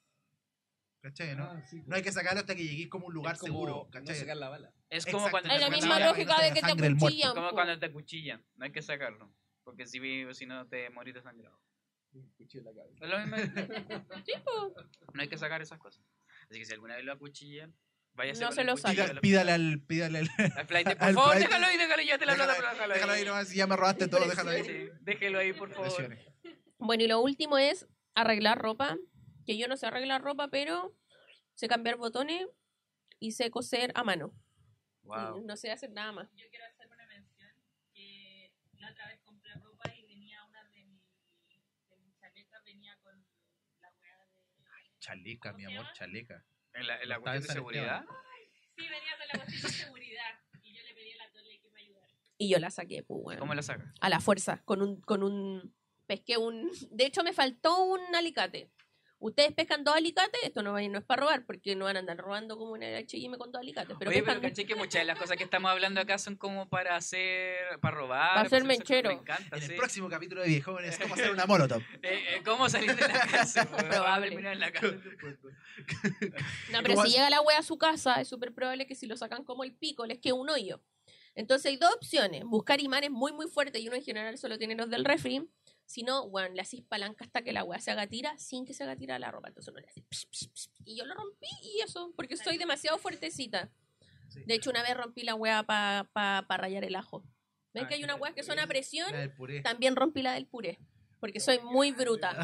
¿Cachai? 1.01 1.33
¿no? 1.35 1.45
Ah, 1.45 1.63
sí, 1.65 1.81
No 1.87 1.95
hay 1.95 2.01
que 2.01 2.11
sacarlo 2.11 2.41
hasta 2.41 2.55
que 2.55 2.63
lleguéis 2.65 2.89
como 2.89 3.05
a 3.05 3.07
un 3.07 3.13
lugar 3.13 3.35
Es 3.35 3.39
como 3.39 3.53
seguro, 3.53 3.73
no 3.85 3.89
¿cachai? 3.89 4.15
sacar 4.17 4.35
la 4.37 4.49
bala. 4.49 4.73
Es 4.89 5.05
como 5.05 5.17
Exacto, 5.27 5.31
cuando 5.31 5.49
Es 5.49 5.55
te 5.55 5.61
la 5.61 5.69
misma 5.69 5.99
no, 5.99 6.05
acuchillan. 6.09 6.27
lógica 6.27 6.35
no 6.37 6.43
de 6.43 6.53
que 6.53 6.61
te 6.61 6.71
acuchillan. 6.91 7.33
Como 7.35 7.49
po. 7.49 7.53
cuando 7.55 7.79
te 7.79 7.85
acuchillan, 7.85 8.45
no 8.55 8.65
hay 8.65 8.71
que 8.73 8.81
sacarlo. 8.81 9.33
Porque 9.63 9.85
si, 9.87 9.99
si 10.33 10.45
no 10.45 10.67
te 10.67 10.89
morís 10.89 11.13
desangrado. 11.13 11.57
Cuchillo 12.37 12.69
en 12.69 12.75
la 12.75 12.81
cabeza. 12.83 13.05
Es 13.05 13.09
lo 13.09 13.37
mismo. 13.37 14.75
No 15.13 15.21
hay 15.21 15.27
que 15.29 15.37
sacar 15.37 15.61
esas 15.61 15.79
cosas. 15.79 16.03
Así 16.49 16.59
que 16.59 16.65
si 16.65 16.73
alguna 16.73 16.95
vez 16.97 17.05
lo 17.05 17.13
acuchillan, 17.13 17.73
váyase 18.13 18.41
No 18.41 18.47
con 18.47 18.55
se 18.55 18.61
el 18.61 18.67
lo 18.67 18.73
cuchillo 18.73 18.89
saque. 19.03 19.11
a 19.11 19.13
la- 19.13 19.21
Pídale 19.21 19.51
al. 19.53 19.81
Pídale 19.87 20.19
al. 20.19 20.29
al 20.57 20.67
flight. 20.67 20.87
Por 20.97 21.03
al 21.07 21.13
favor, 21.13 21.31
flight. 21.31 21.47
déjalo 21.47 21.65
ahí, 21.67 21.77
déjalo 21.77 22.01
ahí, 22.01 22.07
ya 22.07 22.17
te 22.17 22.25
la 22.25 22.35
plata, 22.35 22.53
déjalo 22.53 22.81
ahí. 22.81 22.89
déjalo 22.99 23.13
ahí 23.13 23.25
nomás, 23.25 23.51
ya 23.53 23.67
me 23.67 23.75
robaste 23.77 24.07
todo, 24.09 24.27
déjalo 24.27 24.49
ahí. 24.51 24.63
Sí, 24.65 24.89
déjelo 25.01 25.39
ahí, 25.39 25.53
por 25.53 25.71
favor. 25.71 26.17
Bueno, 26.79 27.03
y 27.03 27.07
lo 27.07 27.21
último 27.21 27.57
es 27.57 27.87
arreglar 28.15 28.57
ropa. 28.57 28.97
Que 29.45 29.57
yo 29.57 29.67
no 29.67 29.77
sé 29.77 29.87
arreglar 29.87 30.21
ropa, 30.21 30.49
pero 30.49 30.95
sé 31.55 31.67
cambiar 31.67 31.97
botones 31.97 32.47
y 33.19 33.31
sé 33.31 33.49
coser 33.51 33.91
a 33.95 34.03
mano. 34.03 34.33
Wow. 35.03 35.43
No 35.45 35.55
sé 35.55 35.71
hacer 35.71 35.91
nada 35.91 36.11
más. 36.11 36.29
Yo 36.35 36.45
quiero 36.49 36.65
hacer 36.65 36.87
una 36.87 37.05
mención 37.07 37.51
que 37.93 38.53
la 38.77 38.91
otra 38.91 39.07
vez 39.07 39.19
compré 39.21 39.53
ropa 39.55 39.91
y 39.95 40.05
venía 40.05 40.43
una 40.45 40.63
de 40.65 40.85
mi, 40.85 41.01
de 41.89 41.97
mi 41.97 42.13
chaleca, 42.13 42.61
venía 42.63 42.95
con 43.01 43.25
la 43.81 43.91
weá 43.99 44.17
de... 44.27 44.99
Chaleca, 44.99 45.53
mi 45.53 45.65
amor, 45.65 45.87
chaleca. 45.93 46.45
En 46.73 46.85
la, 46.85 47.01
en 47.01 47.09
la 47.09 47.19
cuestión 47.19 47.43
de 47.43 47.53
seguridad. 47.53 48.05
Sí, 48.75 48.83
venía 48.83 49.17
con 49.17 49.27
la 49.27 49.45
cuestión 49.45 49.61
de 49.63 49.77
seguridad 49.77 50.39
y 50.61 50.73
yo 50.75 50.83
le 50.83 50.93
pedí 50.93 51.11
a 51.13 51.17
la 51.17 51.31
Tole 51.31 51.59
que 51.59 51.69
me 51.71 51.81
ayudara. 51.81 52.13
Y 52.37 52.49
yo 52.49 52.59
la 52.59 52.69
saqué, 52.69 53.01
pues, 53.01 53.19
bueno. 53.23 53.39
¿Cómo 53.39 53.55
la 53.55 53.63
sacas? 53.63 53.91
A 53.99 54.09
la 54.09 54.19
fuerza, 54.19 54.61
con 54.63 54.83
un, 54.83 55.01
con 55.01 55.23
un. 55.23 55.75
Pesqué 56.09 56.37
un. 56.37 56.71
De 56.89 57.05
hecho, 57.05 57.23
me 57.23 57.33
faltó 57.33 57.83
un 57.83 58.01
alicate. 58.15 58.71
Ustedes 59.21 59.51
pescan 59.51 59.83
dos 59.83 59.95
alicates, 59.97 60.39
esto 60.43 60.63
no, 60.63 60.71
va- 60.71 60.81
no 60.81 60.97
es 60.97 61.03
para 61.03 61.19
robar, 61.23 61.45
porque 61.45 61.75
no 61.75 61.83
van 61.85 61.97
a 61.97 61.99
andar 61.99 62.15
robando 62.15 62.57
como 62.57 62.77
el 62.77 62.83
HM 63.05 63.37
con 63.37 63.51
dos 63.51 63.59
alicates. 63.61 63.95
Pero 63.99 64.09
Oye, 64.11 64.21
pescan 64.21 64.39
pero 64.39 64.49
caché 64.49 64.65
que 64.65 64.75
muchas 64.75 65.01
de 65.01 65.05
las 65.05 65.19
cosas 65.19 65.35
que 65.35 65.43
estamos 65.43 65.69
hablando 65.69 65.99
acá 65.99 66.17
son 66.17 66.37
como 66.37 66.69
para 66.69 66.95
hacer, 66.95 67.57
para 67.81 67.97
robar. 67.97 68.33
Para 68.35 68.47
hacer 68.47 68.63
mechero. 68.63 69.09
Me 69.09 69.15
encanta, 69.15 69.57
En 69.57 69.61
sí. 69.61 69.71
el 69.71 69.75
próximo 69.77 70.07
capítulo 70.09 70.41
de 70.41 70.47
Viejones, 70.47 70.97
¿cómo 70.97 71.15
hacer 71.15 71.31
una 71.31 71.45
molotov? 71.47 71.81
Eh, 72.01 72.37
eh, 72.37 72.41
¿Cómo 72.45 72.69
salir 72.69 72.95
de 72.95 73.07
la 73.07 73.19
cárcel? 73.27 73.67
Probable. 73.89 74.27
Terminar 74.29 74.53
en 74.53 74.59
la 74.61 74.71
cárcel. 74.71 75.01
No, 76.71 76.79
pero 76.81 76.95
¿Cómo 76.95 77.05
si 77.05 77.11
llega 77.11 77.29
la 77.29 77.41
wea 77.41 77.59
a 77.59 77.63
su 77.63 77.77
casa, 77.77 78.21
es 78.21 78.27
súper 78.29 78.53
probable 78.53 78.87
que 78.87 78.95
si 78.95 79.05
lo 79.05 79.17
sacan 79.17 79.43
como 79.43 79.65
el 79.65 79.73
pico, 79.75 80.05
les 80.05 80.19
quede 80.19 80.31
un 80.33 80.49
hoyo. 80.49 80.81
Entonces 81.35 81.65
hay 81.67 81.75
dos 81.77 81.93
opciones. 81.93 82.43
Buscar 82.45 82.79
imanes 82.81 83.11
muy, 83.11 83.33
muy 83.33 83.47
fuertes 83.47 83.81
y 83.81 83.87
uno 83.87 83.97
en 83.97 84.03
general 84.03 84.37
solo 84.37 84.57
tiene 84.57 84.75
los 84.75 84.89
del 84.89 85.03
refri. 85.05 85.45
Si 85.89 86.03
no, 86.03 86.29
bueno, 86.29 86.53
le 86.53 86.61
hacís 86.61 86.83
palanca 86.83 87.25
hasta 87.25 87.41
que 87.41 87.51
la 87.51 87.63
wea 87.63 87.79
se 87.79 87.89
haga 87.89 88.05
tira 88.05 88.37
sin 88.37 88.63
que 88.63 88.75
se 88.75 88.83
haga 88.83 88.95
tira 88.95 89.17
la 89.17 89.31
ropa. 89.31 89.47
Entonces 89.47 89.71
uno 89.71 89.79
le 89.81 89.87
hace 89.87 90.01
psh, 90.07 90.27
psh, 90.29 90.47
psh, 90.53 90.69
y 90.85 90.95
yo 90.95 91.03
lo 91.05 91.15
rompí 91.15 91.47
y 91.63 91.81
eso, 91.81 92.13
porque 92.15 92.37
soy 92.37 92.59
demasiado 92.59 92.99
fuertecita. 92.99 93.71
Sí. 94.27 94.41
De 94.45 94.53
hecho, 94.53 94.69
una 94.69 94.83
vez 94.83 94.95
rompí 94.95 95.23
la 95.23 95.33
wea 95.33 95.63
para 95.63 96.03
pa, 96.13 96.45
pa 96.47 96.57
rayar 96.57 96.83
el 96.83 96.95
ajo. 96.95 97.23
¿Ven 97.73 97.85
Ah, 97.85 97.87
que 97.87 97.95
hay 97.95 98.03
unas 98.03 98.19
weas 98.21 98.35
que 98.35 98.43
son 98.43 98.59
a 98.59 98.67
presión? 98.67 99.11
La 99.11 99.21
del 99.21 99.31
puré. 99.33 99.61
También 99.61 99.95
rompí 99.95 100.21
la 100.21 100.33
del 100.33 100.45
puré. 100.45 100.77
Porque 101.19 101.39
soy 101.39 101.57
muy 101.59 101.91
bruta. 101.91 102.37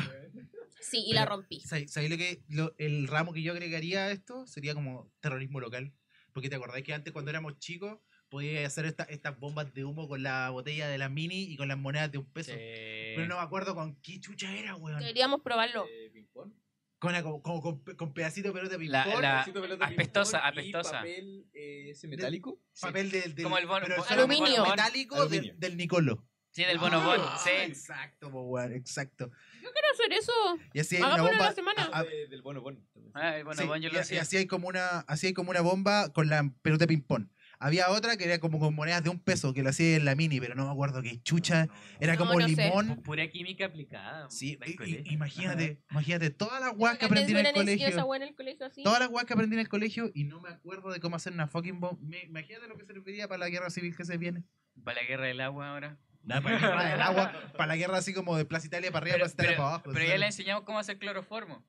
Sí, 0.81 1.03
y 1.05 1.13
la 1.13 1.22
Pero, 1.26 1.35
rompí. 1.35 1.59
¿Sabes 1.61 1.91
sabes 1.91 2.09
lo 2.09 2.17
que 2.17 2.41
lo- 2.49 2.73
el 2.80 3.07
ramo 3.07 3.31
que 3.31 3.43
yo 3.43 3.51
agregaría 3.53 4.05
a 4.05 4.11
esto? 4.11 4.47
Sería 4.47 4.73
como 4.73 5.11
terrorismo 5.19 5.59
local. 5.59 5.93
Porque 6.34 6.49
te 6.49 6.55
acordás 6.55 6.81
que 6.81 6.93
antes 6.95 7.13
cuando 7.13 7.30
éramos 7.30 7.59
chicos 7.59 7.99
podías 8.35 8.65
hacer 8.67 8.85
esta- 8.85 9.03
estas 9.05 9.39
bombas 9.39 9.73
de 9.73 9.85
humo 9.85 10.09
con 10.09 10.21
la 10.21 10.49
botella 10.49 10.89
de 10.89 10.97
la 10.97 11.07
mini 11.07 11.43
y 11.43 11.55
con 11.55 11.69
las 11.69 11.77
monedas 11.77 12.11
de 12.11 12.17
un 12.17 12.25
peso. 12.25 12.51
Pero 12.53 13.27
no 13.27 13.37
me 13.37 13.41
acuerdo 13.41 13.75
con 13.75 13.95
qué 14.01 14.19
chucha 14.19 14.53
era, 14.53 14.75
weón. 14.75 14.99
Deberíamos 14.99 15.39
probarlo. 15.41 15.85
Eh, 15.89 16.09
ping-pong. 16.13 16.51
Con, 16.99 17.41
como 17.41 17.61
con, 17.61 17.79
con 17.95 18.13
pedacito 18.13 18.49
de 18.49 18.53
pelota 18.53 18.77
de 18.77 18.85
La- 18.85 19.03
ping-pong, 19.05 19.21
la- 19.21 19.31
Pedacito 19.31 19.61
de 19.61 19.67
pelota 19.67 19.87
de 19.87 19.93
apestosa, 19.93 20.37
ping-pong 20.41 20.55
y 20.65 20.69
apestosa. 20.69 20.97
papel 20.97 21.45
eh, 21.53 21.89
ese 21.91 22.07
metálico. 22.09 22.59
papel 22.81 23.09
del, 23.11 23.35
del 23.35 23.43
Como 23.43 23.57
el 23.57 23.67
bono- 23.67 23.85
bono- 23.87 24.03
Aluminio. 24.09 24.63
era 24.65 24.69
metálico 24.71 25.15
Aluminio. 25.15 25.51
Del, 25.53 25.59
del 25.61 25.77
Nicolo. 25.77 26.27
Sí, 26.51 26.63
del 26.63 26.77
bonobón, 26.77 27.19
Ah, 27.21 27.37
sí. 27.43 27.49
Exacto, 27.51 28.27
weón, 28.29 28.73
exacto. 28.73 29.25
Yo 29.61 29.69
quiero 29.71 29.87
hacer 29.93 30.13
eso. 30.13 30.31
Y 30.73 30.79
así 30.79 30.95
hay 30.97 31.03
una 31.03 31.21
bomba. 31.21 31.37
la 31.37 31.53
semana. 31.53 31.89
ah, 31.93 32.03
de- 32.03 32.27
del 32.27 32.41
bono 32.41 32.61
bono. 32.61 32.79
Ah, 33.13 33.35
el 33.37 33.41
sí, 33.41 33.43
bonobón 33.45 33.81
yo 33.81 33.89
y, 33.89 33.91
lo 33.91 33.97
y 33.97 34.01
hacía. 34.01 34.21
así 34.21 34.37
hay 34.37 34.45
como 34.47 34.67
una, 34.69 34.99
así 35.01 35.27
hay 35.27 35.33
como 35.33 35.51
una 35.51 35.59
bomba 35.61 36.11
con 36.13 36.27
la 36.29 36.49
pelota 36.61 36.83
de 36.83 36.87
ping-pong. 36.87 37.27
Había 37.60 37.90
otra 37.90 38.18
que 38.18 38.26
era 38.26 38.40
como 38.40 38.60
con 38.60 38.73
monedas 38.76 39.03
de 39.03 39.10
un 39.10 39.19
peso, 39.19 39.53
que 39.53 39.64
lo 39.64 39.69
hacía 39.69 39.95
en 39.95 40.06
la 40.06 40.15
mini, 40.15 40.40
pero 40.40 40.56
no 40.56 40.65
me 40.65 40.72
acuerdo 40.72 41.02
qué 41.02 41.22
chucha. 41.22 41.68
Era 41.99 42.14
No, 42.14 42.19
como 42.19 42.40
no 42.40 42.48
sé. 42.48 42.56
limón. 42.56 43.02
Pura 43.03 43.27
química 43.30 43.65
aplicada. 43.65 44.30
Sí, 44.30 44.57
y- 44.65 45.14
imagínate, 45.14 45.82
imagínate, 45.91 46.30
todas 46.30 46.60
las 46.61 46.73
guas 46.76 46.98
que 46.98 47.06
aprendí 47.06 47.32
en 47.32 47.45
el 47.45 47.53
colegio. 47.53 47.88
en 48.15 48.22
el 48.23 48.36
colegio 48.36 48.65
así. 48.65 48.84
Todas 48.84 48.99
las 48.99 49.10
guas 49.10 49.26
que 49.26 49.34
aprendí 49.34 49.56
en 49.56 49.60
el 49.61 49.69
colegio 49.69 50.11
y 50.14 50.23
no 50.26 50.40
me 50.41 50.49
acuerdo 50.49 50.91
de 50.91 50.99
cómo 50.99 51.15
hacer 51.15 51.34
una 51.34 51.48
fucking 51.48 51.80
bomba. 51.80 51.98
Me- 52.02 52.23
Imagínate 52.23 52.68
lo 52.68 52.77
que 52.77 52.86
serviría 52.86 53.27
para 53.27 53.40
la 53.40 53.49
guerra 53.49 53.69
civil 53.69 53.95
que 53.95 54.06
se 54.06 54.18
viene. 54.18 54.44
Para 54.84 55.02
la 55.02 55.07
guerra 55.07 55.26
del 55.27 55.41
agua 55.41 55.69
ahora. 55.69 55.98
No, 56.23 56.41
para 56.41 56.56
la 56.60 56.68
guerra 56.68 56.90
del 56.90 57.02
agua, 57.02 57.34
para 57.56 57.68
la 57.68 57.76
guerra 57.76 57.98
así 57.98 58.14
como 58.14 58.36
de 58.36 58.45
Plaza 58.45 58.65
Italia 58.68 58.91
para 58.91 59.03
arriba, 59.03 59.14
Pero, 59.15 59.26
Plaza 59.26 59.34
Italia 59.36 59.52
pero- 59.52 59.57
para 59.64 59.69
abajo. 59.76 59.84
pero 59.94 60.06
¿sí? 60.06 60.11
ya 60.11 60.18
le 60.18 60.26
enseñamos 60.26 60.64
cómo 60.64 60.80
hacer 60.80 60.98
cloroformo. 60.98 61.64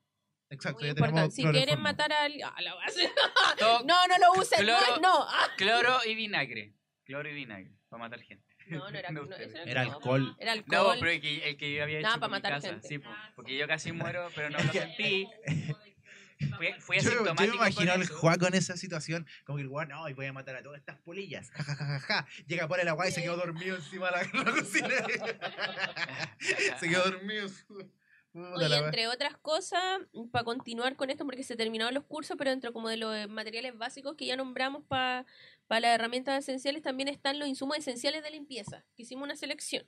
Exacto, 0.49 0.79
Muy 0.79 0.87
ya 0.87 0.89
importante. 0.91 1.35
tenemos 1.35 1.35
Si 1.35 1.43
quieren 1.43 1.81
matar 1.81 2.11
a 2.13 2.23
alguien. 2.23 2.47
Ah, 2.47 2.57
No, 3.85 4.07
no 4.07 4.17
lo 4.17 4.41
usen. 4.41 4.65
No, 4.65 4.77
Cloro- 4.77 5.01
no. 5.01 5.25
Ah. 5.27 5.47
Cloro 5.57 5.99
y 6.05 6.15
vinagre. 6.15 6.73
Cloro 7.03 7.29
y 7.29 7.33
vinagre. 7.33 7.71
Para 7.89 8.03
matar 8.03 8.21
gente. 8.21 8.45
No, 8.67 8.89
no 8.89 8.97
era. 8.97 9.11
No, 9.11 9.23
No, 9.25 9.35
Era 9.35 9.83
no. 9.85 9.93
alcohol. 9.93 10.35
Era 10.39 10.55
No, 10.55 10.61
alcohol. 10.61 10.97
pero 10.99 11.11
el 11.11 11.21
que, 11.21 11.49
el 11.49 11.57
que 11.57 11.73
yo 11.73 11.83
había 11.83 11.99
hecho 11.99 12.07
Nada, 12.07 12.15
pa' 12.17 12.21
por 12.21 12.29
mi 12.29 12.35
matar 12.37 12.53
casa. 12.53 12.67
gente. 12.69 12.87
Sí, 12.87 12.99
po, 12.99 13.09
porque 13.35 13.57
yo 13.57 13.67
casi 13.67 13.91
muero, 13.91 14.29
pero 14.35 14.49
no 14.49 14.57
lo 14.63 14.71
sentí. 14.71 15.27
Fui, 16.55 16.67
fui 16.79 16.97
Yo, 16.99 17.03
yo 17.03 17.09
me 17.23 17.29
asintomático 17.31 17.55
imagino 17.55 17.91
al 17.93 18.01
eso. 18.03 18.15
Juan 18.19 18.37
con 18.39 18.53
esa 18.53 18.77
situación, 18.77 19.25
como 19.43 19.57
que 19.57 19.63
el 19.63 19.69
Juan, 19.69 19.87
no, 19.89 20.07
y 20.07 20.13
voy 20.13 20.27
a 20.27 20.33
matar 20.33 20.55
a 20.55 20.61
todas 20.61 20.79
estas 20.79 20.97
polillas. 20.99 21.49
Ja, 21.51 21.63
ja, 21.63 21.75
ja, 21.75 21.85
ja, 21.85 21.99
ja. 21.99 22.27
Llega 22.45 22.67
por 22.67 22.79
el 22.79 22.87
agua 22.87 23.07
y 23.07 23.11
se 23.11 23.23
quedó 23.23 23.37
dormido 23.37 23.75
encima 23.75 24.11
de 24.11 24.17
la, 24.33 24.43
la 24.43 24.51
cocina. 24.51 24.89
se 26.79 26.87
quedó 26.89 27.03
dormido. 27.05 27.47
Oye, 28.37 28.77
entre 28.77 29.07
otras 29.07 29.35
cosas, 29.37 29.99
para 30.31 30.45
continuar 30.45 30.95
con 30.95 31.09
esto, 31.09 31.25
porque 31.25 31.43
se 31.43 31.55
terminaron 31.55 31.93
los 31.93 32.03
cursos, 32.03 32.37
pero 32.37 32.51
dentro 32.51 32.73
como 32.73 32.89
de 32.89 32.97
los 32.97 33.15
eh, 33.15 33.27
materiales 33.27 33.77
básicos 33.77 34.15
que 34.15 34.25
ya 34.25 34.35
nombramos 34.35 34.83
para 34.85 35.25
las 35.69 35.95
herramientas 35.95 36.37
esenciales, 36.39 36.83
también 36.83 37.09
están 37.09 37.39
los 37.39 37.47
insumos 37.47 37.77
esenciales 37.77 38.23
de 38.23 38.31
limpieza, 38.31 38.85
que 38.95 39.03
hicimos 39.03 39.23
una 39.23 39.35
selección. 39.35 39.85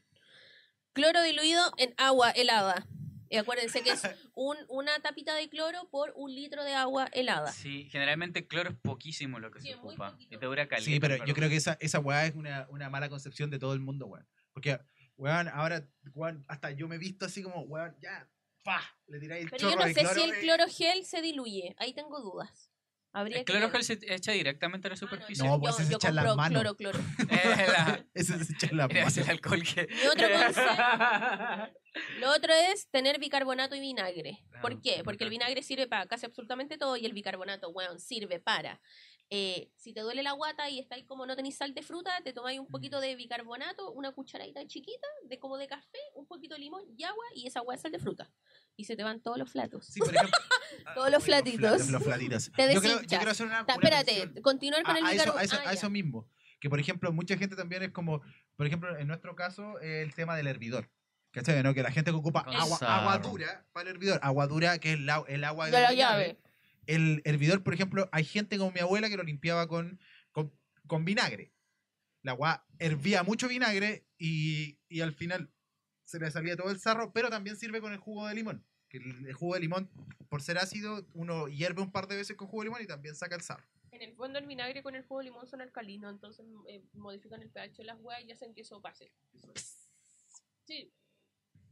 Cloro 0.93 1.21
diluido 1.21 1.61
en 1.77 1.93
agua 1.97 2.31
helada. 2.31 2.87
Y 3.29 3.37
acuérdense 3.37 3.83
que 3.83 3.91
es 3.91 4.01
un, 4.33 4.57
una 4.67 4.99
tapita 4.99 5.35
de 5.35 5.47
cloro 5.49 5.87
por 5.91 6.13
un 6.15 6.33
litro 6.33 6.63
de 6.63 6.73
agua 6.73 7.07
helada. 7.13 7.51
Sí, 7.51 7.87
generalmente 7.91 8.39
el 8.39 8.47
cloro 8.47 8.71
es 8.71 8.75
poquísimo 8.75 9.39
lo 9.39 9.51
que 9.51 9.61
Sí, 9.61 9.67
se 9.67 9.75
ocupa. 9.75 10.17
Y 10.19 10.37
te 10.37 10.45
dura 10.45 10.67
caliente. 10.67 10.93
Sí, 10.93 10.99
pero 10.99 11.23
yo 11.23 11.33
creo 11.35 11.49
que 11.49 11.55
esa, 11.55 11.77
esa 11.79 11.99
weá 11.99 12.25
es 12.25 12.35
una, 12.35 12.67
una 12.69 12.89
mala 12.89 13.09
concepción 13.09 13.51
de 13.51 13.59
todo 13.59 13.73
el 13.73 13.79
mundo, 13.79 14.07
weón. 14.07 14.27
Porque, 14.51 14.79
weón, 15.15 15.47
ahora, 15.49 15.87
weón, 16.15 16.43
hasta 16.47 16.71
yo 16.71 16.87
me 16.87 16.95
he 16.95 16.99
visto 16.99 17.25
así 17.25 17.43
como, 17.43 17.61
weón, 17.61 17.95
ya, 18.01 18.27
pa, 18.63 18.81
le 19.07 19.19
tiráis 19.19 19.43
el 19.45 19.49
Pero 19.51 19.69
yo 19.71 19.75
no 19.75 19.83
sé 19.87 19.93
cloro, 19.93 20.13
si 20.13 20.21
el 20.21 20.31
eh. 20.33 20.39
cloro 20.41 20.65
gel 20.67 21.05
se 21.05 21.21
diluye. 21.21 21.75
Ahí 21.79 21.93
tengo 21.93 22.19
dudas. 22.21 22.71
Habría 23.11 23.39
El 23.39 23.45
que 23.45 23.53
cloro 23.53 23.71
ver. 23.71 23.83
gel 23.83 23.97
se 23.99 24.13
echa 24.13 24.31
directamente 24.33 24.87
a 24.87 24.89
la 24.89 24.93
Ah, 24.93 24.97
superficie. 24.97 25.43
No, 25.43 25.59
pues 25.59 25.77
yo, 25.77 25.83
se 25.83 25.93
echa 25.95 26.09
en 26.09 26.15
las 26.15 26.25
compro 26.25 26.35
manos. 26.37 26.61
cloro, 26.61 26.75
cloro. 26.75 26.99
Ese 28.13 28.43
se 28.45 28.53
echa 28.53 28.67
en 28.67 28.77
la 28.77 28.87
Mira, 28.87 29.03
es 29.07 29.17
el 29.17 29.23
mano. 29.23 29.31
alcohol 29.33 29.63
que... 29.63 29.87
Y 29.91 30.07
otro 30.07 30.27
consejo, 30.45 31.73
Lo 32.19 32.31
otro 32.31 32.53
es 32.53 32.87
tener 32.91 33.19
bicarbonato 33.19 33.75
y 33.75 33.79
vinagre. 33.79 34.43
¿Por 34.61 34.73
Ah, 34.73 34.79
qué? 34.83 35.01
Porque 35.03 35.23
el 35.23 35.29
vinagre 35.31 35.63
sirve 35.63 35.87
para 35.87 36.05
casi 36.05 36.25
absolutamente 36.27 36.77
todo 36.77 36.97
y 36.97 37.05
el 37.05 37.13
bicarbonato, 37.13 37.69
weón, 37.69 37.99
sirve 37.99 38.39
para. 38.39 38.79
Eh, 39.31 39.69
si 39.75 39.93
te 39.93 40.01
duele 40.01 40.23
la 40.23 40.31
guata 40.31 40.69
y 40.69 40.79
estáis 40.79 41.05
como 41.05 41.25
no 41.25 41.35
tenéis 41.35 41.55
sal 41.57 41.73
de 41.75 41.83
fruta, 41.83 42.11
te 42.23 42.33
tomáis 42.33 42.59
un 42.59 42.67
poquito 42.67 42.99
de 42.99 43.15
bicarbonato, 43.15 43.91
una 43.91 44.11
cucharadita 44.11 44.65
chiquita 44.65 45.07
de 45.25 45.37
como 45.37 45.57
de 45.57 45.67
café, 45.67 45.99
un 46.15 46.25
poquito 46.25 46.55
de 46.55 46.61
limón 46.61 46.81
y 46.97 47.03
agua 47.03 47.23
y 47.35 47.45
esa 47.47 47.59
agua 47.59 47.75
es 47.75 47.81
sal 47.81 47.91
de 47.91 47.99
fruta. 47.99 48.31
Y 48.75 48.85
se 48.85 48.95
te 48.95 49.03
van 49.03 49.21
todos 49.21 49.37
los 49.37 49.51
flatos. 49.51 49.85
Sí, 49.85 49.99
por 49.99 50.15
ejemplo. 50.15 50.35
Todos 50.95 51.11
los 51.11 51.23
flatitos. 51.23 51.89
Los 51.89 52.03
flatitos. 52.03 52.51
Te 52.55 52.73
yo, 52.73 52.79
creo, 52.79 53.01
yo 53.01 53.07
quiero 53.07 53.31
hacer 53.31 53.45
una. 53.47 53.65
Ta- 53.65 53.75
una 53.75 53.83
espérate, 53.89 54.19
mención. 54.25 54.43
continuar 54.43 54.83
con 54.83 54.95
a, 54.95 54.99
el 54.99 55.05
a 55.05 55.11
eso, 55.11 55.23
bicarbonato. 55.23 55.39
a, 55.39 55.43
eso, 55.43 55.55
Ah, 55.57 55.61
a 55.69 55.73
ya. 55.73 55.79
eso 55.79 55.89
mismo. 55.89 56.29
Que 56.59 56.69
por 56.69 56.79
ejemplo, 56.79 57.11
mucha 57.11 57.37
gente 57.37 57.55
también 57.55 57.83
es 57.83 57.91
como, 57.91 58.21
por 58.55 58.67
ejemplo, 58.67 58.97
en 58.97 59.07
nuestro 59.07 59.35
caso, 59.35 59.79
el 59.79 60.13
tema 60.13 60.35
del 60.37 60.47
hervidor. 60.47 60.89
¿Cachai? 61.31 61.61
¿no? 61.63 61.73
Que 61.75 61.83
la 61.83 61.91
gente 61.91 62.09
que 62.11 62.17
ocupa 62.17 62.39
agua, 62.41 62.77
agua 62.81 63.17
dura 63.19 63.65
para 63.71 63.89
el 63.89 63.95
hervidor. 63.95 64.19
Agua 64.23 64.47
dura, 64.47 64.77
que 64.79 64.93
es 64.93 64.99
la- 64.99 65.23
el 65.27 65.43
agua 65.43 65.65
De 65.67 65.71
la 65.81 65.93
llave. 65.93 66.39
El 66.89 67.21
hervidor, 67.23 67.63
por 67.63 67.75
ejemplo, 67.75 68.09
hay 68.11 68.23
gente 68.23 68.57
como 68.57 68.71
mi 68.71 68.79
abuela 68.79 69.09
que 69.09 69.17
lo 69.17 69.21
limpiaba 69.21 69.67
con, 69.67 69.99
con, 70.31 70.51
con 70.87 71.05
vinagre. 71.05 71.53
La 72.23 72.31
agua 72.31 72.65
hervía 72.79 73.21
mucho 73.21 73.47
vinagre 73.47 74.07
y, 74.17 74.79
y 74.89 75.01
al 75.01 75.13
final 75.13 75.53
se 76.03 76.17
le 76.17 76.31
salía 76.31 76.57
todo 76.57 76.71
el 76.71 76.79
sarro, 76.79 77.13
pero 77.13 77.29
también 77.29 77.57
sirve 77.57 77.79
con 77.79 77.93
el 77.93 77.99
jugo 77.99 78.27
de 78.27 78.33
limón. 78.33 78.65
Que 78.89 78.97
el, 78.97 79.27
el 79.27 79.33
jugo 79.33 79.53
de 79.53 79.59
limón, 79.59 79.91
por 80.29 80.41
ser 80.41 80.57
ácido, 80.57 81.07
uno 81.13 81.47
hierve 81.47 81.83
un 81.83 81.91
par 81.91 82.07
de 82.07 82.15
veces 82.15 82.35
con 82.35 82.47
jugo 82.47 82.63
de 82.63 82.69
limón 82.69 82.81
y 82.81 82.87
también 82.87 83.15
saca 83.15 83.35
el 83.35 83.41
sarro. 83.41 83.67
En 83.91 84.01
el 84.01 84.15
fondo 84.15 84.39
el 84.39 84.47
vinagre 84.47 84.81
con 84.81 84.95
el 84.95 85.03
jugo 85.03 85.19
de 85.19 85.25
limón 85.25 85.47
son 85.47 85.61
alcalinos, 85.61 86.11
entonces 86.11 86.43
eh, 86.67 86.83
modifican 86.93 87.43
el 87.43 87.51
pH 87.51 87.77
de 87.77 87.83
las 87.83 87.99
huevas 87.99 88.23
y 88.25 88.31
hacen 88.31 88.55
que 88.55 88.61
eso 88.61 88.81
pase. 88.81 89.13
Sí. 90.65 90.91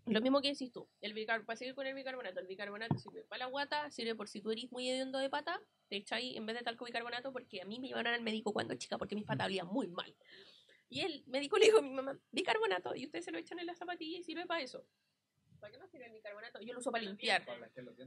Lo 0.08 0.22
mismo 0.22 0.42
que 0.42 0.50
decís 0.50 0.72
tú, 0.72 0.88
el 1.02 1.14
bicar 1.14 1.44
para 1.46 1.58
seguir 1.58 1.76
con 1.76 1.86
el 1.86 1.94
bicarbonato, 1.94 2.40
el 2.40 2.48
bicarbonato 2.48 2.98
sirve 2.98 3.24
para 3.24 3.40
la 3.40 3.46
guata, 3.48 3.92
sirve 3.92 4.16
por 4.16 4.28
si 4.30 4.42
tú 4.42 4.52
eres 4.52 4.72
muy 4.72 4.90
hediondo 4.90 5.20
de 5.20 5.30
pata, 5.30 5.60
te 5.90 5.98
echáis 5.98 6.36
en 6.38 6.46
vez 6.46 6.56
de 6.58 6.64
talco 6.64 6.86
bicarbonato, 6.86 7.32
porque 7.34 7.62
a 7.62 7.66
mí 7.66 7.80
me 7.80 7.88
llevaron 7.88 8.14
al 8.14 8.22
médico 8.22 8.54
cuando 8.54 8.76
chica, 8.76 8.98
porque 8.98 9.16
mis 9.16 9.26
patas 9.26 9.48
olían 9.48 9.68
muy 9.68 9.88
mal. 9.88 10.16
Y 10.90 11.02
el 11.02 11.24
médico 11.28 11.58
le 11.58 11.66
dijo 11.66 11.80
a 11.80 11.82
mi 11.82 11.90
mamá, 11.90 12.18
bicarbonato, 12.32 12.96
y 12.96 13.06
ustedes 13.06 13.26
se 13.26 13.32
lo 13.32 13.38
echan 13.38 13.60
en 13.60 13.66
la 13.66 13.76
zapatilla 13.76 14.18
y 14.20 14.24
sirve 14.24 14.46
para 14.46 14.62
eso. 14.62 14.86
¿Para 15.60 15.74
qué 15.74 15.80
me 15.80 15.88
sirve 15.88 16.06
el 16.06 16.14
bicarbonato? 16.14 16.62
Yo 16.62 16.74
lo 16.74 16.80
uso 16.80 16.92
para 16.92 17.04
limpiar. 17.04 17.44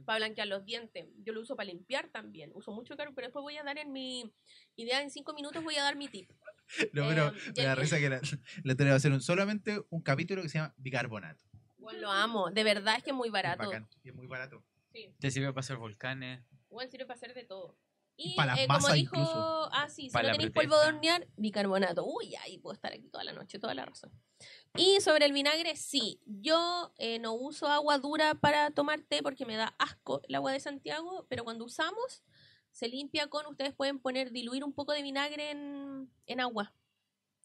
Para 0.05 0.19
blanquear 0.19 0.47
los 0.47 0.63
dientes. 0.65 1.05
Yo 1.17 1.33
lo 1.33 1.41
uso 1.41 1.55
para 1.55 1.67
limpiar 1.67 2.07
también. 2.09 2.49
Uso 2.55 2.71
mucho 2.71 2.95
caro, 2.95 3.11
pero 3.13 3.27
después 3.27 3.43
voy 3.43 3.57
a 3.57 3.63
dar 3.63 3.77
en 3.77 3.91
mi 3.91 4.33
idea, 4.77 5.01
en 5.01 5.11
cinco 5.11 5.33
minutos 5.33 5.61
voy 5.61 5.75
a 5.75 5.83
dar 5.83 5.95
mi 5.95 6.07
tip. 6.07 6.29
No, 6.93 7.09
pero 7.09 7.27
Eh, 7.27 7.53
me 7.57 7.63
da 7.63 7.75
risa 7.75 7.99
que 7.99 8.09
la, 8.09 8.21
la 8.63 8.73
va 8.85 8.91
a 8.91 8.95
hacer 8.95 9.11
un- 9.11 9.19
solamente 9.21 9.81
un 9.89 10.01
capítulo 10.01 10.41
que 10.41 10.47
se 10.47 10.57
llama 10.59 10.73
bicarbonato. 10.77 11.43
Bueno, 11.81 11.99
lo 12.01 12.11
amo. 12.11 12.49
De 12.51 12.63
verdad 12.63 12.95
es 12.97 13.03
que 13.03 13.09
es 13.09 13.15
muy 13.15 13.27
Es 13.27 13.33
barato. 13.33 13.65
bacán, 13.65 13.87
y 14.03 14.09
es 14.09 14.15
muy 14.15 14.27
barato. 14.27 14.63
Sí. 14.93 15.13
Te 15.19 15.31
sirve 15.31 15.47
para 15.47 15.59
hacer 15.61 15.77
volcanes. 15.77 16.43
Bueno, 16.69 16.89
sirve 16.89 17.05
para 17.05 17.17
hacer 17.17 17.33
de 17.33 17.43
todo. 17.43 17.77
Y 18.17 18.35
Para 18.35 18.51
las 18.53 18.59
eh, 18.59 18.67
como 18.67 18.79
masas 18.79 18.93
dijo, 18.95 19.15
incluso. 19.15 19.69
ah, 19.73 19.89
sí, 19.89 20.03
si 20.03 20.09
Para 20.09 20.27
no 20.27 20.33
la 20.33 20.37
tenéis 20.37 20.51
polvo 20.53 20.77
de 20.79 20.87
hornear, 20.87 21.27
bicarbonato. 21.37 22.05
Uy, 22.05 22.35
ahí 22.35 22.57
puedo 22.59 22.73
estar 22.75 22.91
aquí 22.93 23.09
toda 23.09 23.23
la 23.23 23.33
noche, 23.33 23.57
toda 23.57 23.73
la 23.73 23.85
razón. 23.85 24.11
Y 24.75 24.99
sobre 25.01 25.25
el 25.25 25.33
vinagre, 25.33 25.75
sí, 25.75 26.21
yo 26.25 26.93
eh, 26.97 27.19
no 27.19 27.33
uso 27.33 27.67
agua 27.67 27.97
dura 27.97 28.35
para 28.35 28.69
tomar 28.71 29.01
té 29.01 29.23
porque 29.23 29.45
me 29.45 29.55
da 29.55 29.73
asco 29.79 30.21
el 30.27 30.35
agua 30.35 30.51
de 30.51 30.59
Santiago, 30.59 31.25
pero 31.29 31.43
cuando 31.43 31.65
usamos, 31.65 32.23
se 32.71 32.87
limpia 32.89 33.27
con, 33.27 33.45
ustedes 33.47 33.73
pueden 33.73 33.97
poner, 33.99 34.31
diluir 34.31 34.63
un 34.63 34.73
poco 34.73 34.91
de 34.93 35.01
vinagre 35.01 35.51
en, 35.51 36.11
en 36.27 36.39
agua. 36.41 36.73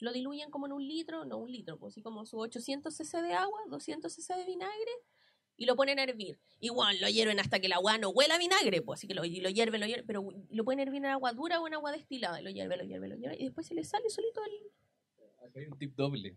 Lo 0.00 0.12
diluyen 0.12 0.50
como 0.50 0.66
en 0.66 0.72
un 0.72 0.86
litro, 0.86 1.24
no 1.24 1.38
un 1.38 1.50
litro, 1.50 1.78
pues 1.78 1.94
así 1.94 2.02
como 2.02 2.26
su 2.26 2.38
800 2.38 2.94
cc 2.94 3.22
de 3.22 3.32
agua, 3.32 3.60
200 3.68 4.12
cc 4.12 4.34
de 4.36 4.44
vinagre, 4.44 4.92
y 5.56 5.64
lo 5.64 5.74
ponen 5.74 5.98
a 5.98 6.02
hervir. 6.02 6.38
Igual 6.60 7.00
lo 7.00 7.08
hierven 7.08 7.40
hasta 7.40 7.60
que 7.60 7.66
el 7.66 7.72
agua 7.72 7.96
no 7.98 8.10
huela 8.10 8.34
a 8.34 8.38
vinagre, 8.38 8.82
pues 8.82 8.98
así 8.98 9.08
que 9.08 9.14
lo, 9.14 9.22
lo 9.22 9.50
hierven, 9.50 9.80
lo 9.80 9.86
hierven, 9.86 10.06
pero 10.06 10.28
lo 10.50 10.64
pueden 10.64 10.80
hervir 10.80 10.98
en 10.98 11.06
agua 11.06 11.32
dura 11.32 11.60
o 11.60 11.66
en 11.66 11.74
agua 11.74 11.92
destilada, 11.92 12.40
lo 12.42 12.50
hierven, 12.50 12.78
lo 12.78 12.84
hierven, 12.84 13.10
lo 13.10 13.16
hierven, 13.16 13.40
y 13.40 13.44
después 13.44 13.66
se 13.66 13.74
le 13.74 13.84
sale 13.84 14.10
solito 14.10 14.40
el... 14.44 15.48
Acá 15.48 15.60
hay 15.60 15.66
un 15.66 15.78
tip 15.78 15.94
doble. 15.94 16.36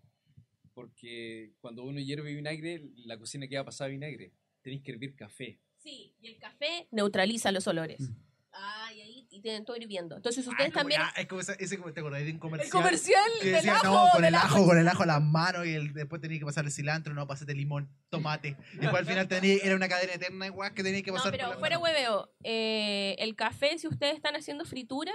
Porque 0.73 1.51
cuando 1.59 1.83
uno 1.83 1.99
hierve 1.99 2.33
vinagre, 2.33 2.89
la 3.05 3.17
cocina 3.17 3.49
queda 3.49 3.65
pasada 3.65 3.89
a 3.89 3.91
vinagre. 3.91 4.31
Tenéis 4.61 4.81
que 4.81 4.91
hervir 4.91 5.13
café. 5.15 5.59
Sí, 5.77 6.13
y 6.21 6.27
el 6.27 6.37
café 6.37 6.87
neutraliza 6.91 7.51
los 7.51 7.67
olores. 7.67 7.99
Mm. 7.99 8.15
Ah, 8.51 8.88
y 9.31 9.41
tienen 9.41 9.63
todo 9.65 9.77
hirviendo. 9.77 10.15
Entonces 10.15 10.45
ustedes 10.47 10.67
Ay, 10.67 10.71
como- 10.71 10.81
también... 10.81 11.01
ah, 11.03 11.13
es 11.17 11.27
como 11.27 11.41
ese, 11.41 11.77
como- 11.77 11.93
¿te 11.93 11.99
acordás 11.99 12.23
de 12.25 12.31
un 12.31 12.39
comercial? 12.39 12.65
El 12.67 12.71
comercial 12.71 13.31
que 13.39 13.45
del 13.45 13.55
decía, 13.55 13.75
ajo, 13.75 13.85
no, 13.85 14.05
con 14.11 14.21
del 14.21 14.29
el 14.29 14.35
ajo, 14.35 14.55
ajo. 14.57 14.65
con 14.65 14.77
el 14.79 14.87
ajo 14.87 15.03
a 15.03 15.05
las 15.05 15.21
manos 15.21 15.65
y 15.67 15.73
el- 15.75 15.93
después 15.93 16.21
tenías 16.21 16.39
que 16.39 16.45
pasar 16.45 16.65
el 16.65 16.71
cilantro, 16.71 17.13
no, 17.13 17.27
pasate 17.27 17.53
limón, 17.53 17.89
tomate. 18.09 18.57
Y 18.73 18.77
después 18.93 19.01
al 19.01 19.05
final 19.05 19.27
tenía, 19.27 19.57
era 19.63 19.75
una 19.75 19.87
cadena 19.87 20.13
eterna 20.13 20.45
igual 20.47 20.73
que 20.73 20.83
tenías 20.83 21.03
que 21.03 21.11
No, 21.11 21.17
pasar 21.17 21.31
pero 21.31 21.45
por 21.45 21.53
la 21.55 21.59
fuera 21.59 21.79
mano. 21.79 21.83
hueveo. 21.93 22.33
eh, 22.43 23.15
el 23.19 23.35
café, 23.35 23.77
si 23.77 23.87
ustedes 23.87 24.15
están 24.15 24.35
haciendo 24.35 24.65
fritura, 24.65 25.13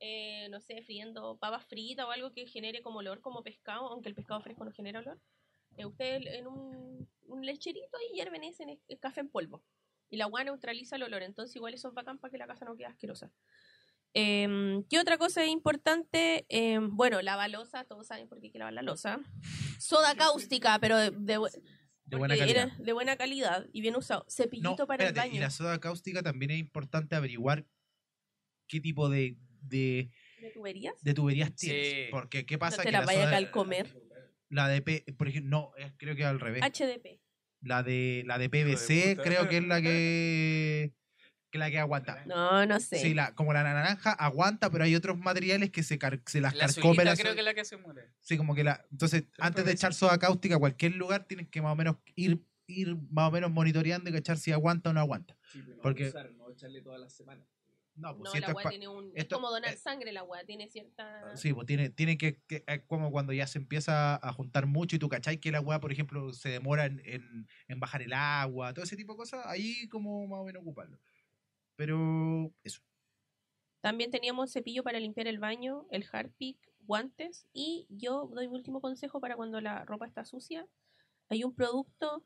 eh, 0.00 0.48
no 0.50 0.60
sé, 0.60 0.82
friendo 0.82 1.38
papas 1.38 1.64
fritas 1.66 2.06
o 2.06 2.10
algo 2.10 2.32
que 2.32 2.46
genere 2.46 2.82
como 2.82 2.98
olor 3.00 3.20
como 3.20 3.42
pescado, 3.42 3.86
aunque 3.88 4.08
el 4.08 4.14
pescado 4.14 4.40
fresco 4.40 4.64
no 4.64 4.72
genera 4.72 5.00
olor, 5.00 5.20
eh, 5.76 5.86
ustedes 5.86 6.24
en 6.34 6.46
un, 6.46 7.08
un 7.26 7.46
lecherito 7.46 7.96
y 8.10 8.14
hierven 8.16 8.42
ese 8.44 8.62
en 8.64 8.80
el 8.88 8.98
café 9.00 9.20
en 9.20 9.28
polvo. 9.28 9.62
Y 10.10 10.16
la 10.16 10.24
agua 10.24 10.42
neutraliza 10.44 10.96
el 10.96 11.02
olor, 11.02 11.22
entonces 11.22 11.54
igual 11.56 11.74
eso 11.74 11.88
es 11.88 11.94
bacán 11.94 12.18
para 12.18 12.30
que 12.30 12.38
la 12.38 12.46
casa 12.46 12.64
no 12.64 12.76
quede 12.76 12.86
asquerosa. 12.86 13.30
Em, 14.14 14.82
¿Qué 14.84 14.98
otra 14.98 15.18
cosa 15.18 15.42
es 15.44 15.50
importante? 15.50 16.46
Em, 16.48 16.96
bueno, 16.96 17.20
lava 17.20 17.46
losa, 17.48 17.84
todos 17.84 18.06
saben 18.06 18.26
por 18.28 18.40
qué 18.40 18.46
hay 18.46 18.52
que 18.52 18.58
lavar 18.58 18.72
la 18.72 18.82
losa. 18.82 19.20
Soda 19.78 20.14
cáustica, 20.16 20.78
pero 20.80 20.96
de, 20.96 21.10
de 21.10 21.38
bu- 21.38 21.62
De 22.06 22.16
buena 22.16 22.36
calidad. 22.38 22.64
era 22.68 22.76
de 22.78 22.92
buena 22.94 23.16
calidad 23.16 23.66
y 23.72 23.82
bien 23.82 23.96
usado. 23.96 24.24
Cepillito 24.30 24.70
No, 24.78 24.86
para 24.86 25.04
espérate, 25.04 25.28
el 25.28 25.32
y 25.34 25.36
baño. 25.36 25.40
la 25.42 25.50
soda 25.50 25.78
cáustica 25.78 26.22
también 26.22 26.50
es 26.52 26.58
importante 26.58 27.14
averiguar 27.16 27.66
qué 28.66 28.80
tipo 28.80 29.10
de, 29.10 29.36
de, 29.60 30.10
¿De 30.40 30.50
tuberías? 30.52 30.94
de 31.02 31.14
tuberías 31.14 31.54
tienes. 31.54 31.88
Sí. 31.92 32.06
Porque 32.10 32.46
qué 32.46 32.54
No 32.54 32.60
pasa 32.60 32.78
te 32.78 32.84
que 32.84 32.92
la 32.92 33.00
la 33.00 33.06
vaya 33.06 33.20
a 33.20 33.24
soda, 33.24 33.30
calcomer. 33.32 33.94
la 34.48 34.68
de 34.68 34.80
P, 34.80 35.04
por 35.18 35.28
ejemplo, 35.28 35.50
no, 35.50 35.72
creo 35.98 36.16
que 36.16 36.24
al 36.24 36.40
revés. 36.40 36.62
HDP. 36.62 37.20
La 37.60 37.82
de 37.82 38.22
la 38.26 38.38
de 38.38 38.48
de 38.48 38.50
PVC 38.50 39.10
puta. 39.16 39.22
creo 39.22 39.48
que 39.48 39.56
es 39.58 39.64
la 39.64 39.80
que 39.82 40.92
que 41.50 41.58
la 41.58 41.70
que 41.70 41.78
aguanta. 41.78 42.22
No, 42.26 42.66
no 42.66 42.78
sé. 42.78 42.98
Sí, 42.98 43.14
la, 43.14 43.34
como 43.34 43.54
la 43.54 43.62
naranja 43.62 44.12
aguanta, 44.12 44.68
pero 44.70 44.84
hay 44.84 44.94
otros 44.94 45.16
materiales 45.18 45.70
que 45.70 45.82
se, 45.82 45.98
car- 45.98 46.20
se 46.26 46.42
las 46.42 46.54
La 46.54 46.66
carcome 46.66 46.90
azulita 46.90 47.04
la 47.04 47.16
creo 47.16 47.32
que 47.34 47.40
es 47.40 47.44
la 47.46 47.54
que 47.54 47.64
se 47.64 47.76
muere. 47.78 48.10
Sí, 48.20 48.36
como 48.36 48.54
que 48.54 48.64
la. 48.64 48.84
Entonces, 48.90 49.24
antes 49.38 49.64
de 49.64 49.72
echar 49.72 49.94
soda 49.94 50.18
cáustica 50.18 50.56
a 50.56 50.58
cualquier 50.58 50.94
lugar, 50.96 51.24
tienes 51.24 51.48
que 51.48 51.62
más 51.62 51.72
o 51.72 51.76
menos 51.76 51.96
ir, 52.16 52.44
ir 52.66 52.96
más 53.10 53.28
o 53.28 53.30
menos 53.30 53.50
monitoreando 53.50 54.10
y 54.10 54.12
cachar 54.12 54.36
si 54.36 54.52
aguanta 54.52 54.90
o 54.90 54.92
no 54.92 55.00
aguanta. 55.00 55.38
Porque- 55.82 56.10
Porque... 56.12 56.32
no 56.36 56.50
echarle 56.50 56.82
todas 56.82 57.00
las 57.00 57.14
semanas. 57.14 57.46
No, 57.98 58.16
pues 58.16 58.24
No, 58.26 58.30
si 58.30 58.38
es 58.38 58.44
agua 58.44 58.62
pa- 58.62 58.70
tiene 58.70 58.86
un... 58.86 59.10
es 59.14 59.26
como 59.26 59.50
donar 59.50 59.74
eh, 59.74 59.76
sangre 59.76 60.10
el 60.10 60.16
agua, 60.16 60.44
tiene 60.44 60.68
cierta... 60.68 61.36
Sí, 61.36 61.52
pues 61.52 61.66
tiene, 61.66 61.90
tiene 61.90 62.16
que, 62.16 62.40
que- 62.46 62.62
es 62.66 62.82
como 62.86 63.10
cuando 63.10 63.32
ya 63.32 63.46
se 63.48 63.58
empieza 63.58 64.14
a 64.16 64.32
juntar 64.32 64.66
mucho 64.66 64.94
y 64.94 64.98
tú 65.00 65.08
cachai 65.08 65.38
que 65.38 65.48
el 65.48 65.56
agua, 65.56 65.80
por 65.80 65.90
ejemplo, 65.90 66.32
se 66.32 66.48
demora 66.48 66.86
en, 66.86 67.00
en- 67.04 67.48
en 67.66 67.80
bajar 67.80 68.02
el 68.02 68.12
agua, 68.12 68.72
todo 68.72 68.84
ese 68.84 68.96
tipo 68.96 69.14
de 69.14 69.18
cosas, 69.18 69.44
ahí 69.46 69.88
como 69.88 70.26
más 70.28 70.40
o 70.40 70.44
menos 70.44 70.62
ocuparlo. 70.62 71.00
Pero 71.74 72.52
eso. 72.62 72.80
También 73.80 74.10
teníamos 74.10 74.52
cepillo 74.52 74.82
para 74.82 75.00
limpiar 75.00 75.26
el 75.26 75.38
baño, 75.38 75.86
el 75.90 76.04
Harpic, 76.10 76.56
guantes 76.80 77.46
y 77.52 77.86
yo 77.90 78.28
doy 78.32 78.48
mi 78.48 78.54
último 78.54 78.80
consejo 78.80 79.20
para 79.20 79.36
cuando 79.36 79.60
la 79.60 79.84
ropa 79.84 80.06
está 80.06 80.24
sucia. 80.24 80.66
Hay 81.28 81.44
un 81.44 81.54
producto 81.54 82.24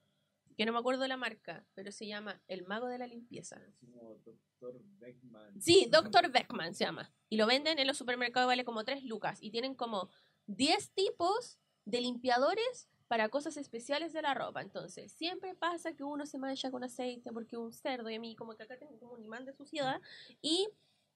que 0.56 0.66
no 0.66 0.72
me 0.72 0.78
acuerdo 0.78 1.06
la 1.06 1.16
marca, 1.16 1.64
pero 1.74 1.92
se 1.92 2.06
llama 2.06 2.40
El 2.48 2.64
Mago 2.66 2.86
de 2.86 2.98
la 2.98 3.06
Limpieza. 3.06 3.60
Como 3.80 4.16
Dr. 4.24 4.80
Beckman. 4.98 5.60
Sí, 5.60 5.88
Dr. 5.90 6.30
Beckman 6.30 6.74
se 6.74 6.84
llama. 6.84 7.12
Y 7.28 7.36
lo 7.36 7.46
venden 7.46 7.78
en 7.78 7.86
los 7.86 7.96
supermercados, 7.96 8.46
vale 8.46 8.64
como 8.64 8.84
3 8.84 9.04
lucas. 9.04 9.38
Y 9.40 9.50
tienen 9.50 9.74
como 9.74 10.10
10 10.46 10.90
tipos 10.90 11.58
de 11.84 12.00
limpiadores 12.00 12.88
para 13.08 13.28
cosas 13.28 13.56
especiales 13.56 14.12
de 14.12 14.22
la 14.22 14.34
ropa. 14.34 14.62
Entonces, 14.62 15.12
siempre 15.12 15.54
pasa 15.54 15.94
que 15.94 16.02
uno 16.02 16.24
se 16.24 16.38
mancha 16.38 16.70
con 16.70 16.82
aceite 16.82 17.30
porque 17.32 17.56
un 17.56 17.72
cerdo, 17.72 18.08
y 18.08 18.14
a 18.14 18.20
mí 18.20 18.34
como 18.36 18.56
que 18.56 18.62
acá 18.62 18.78
tengo 18.78 18.98
como 18.98 19.12
un 19.12 19.22
imán 19.22 19.44
de 19.44 19.52
suciedad. 19.52 20.00
Y, 20.40 20.68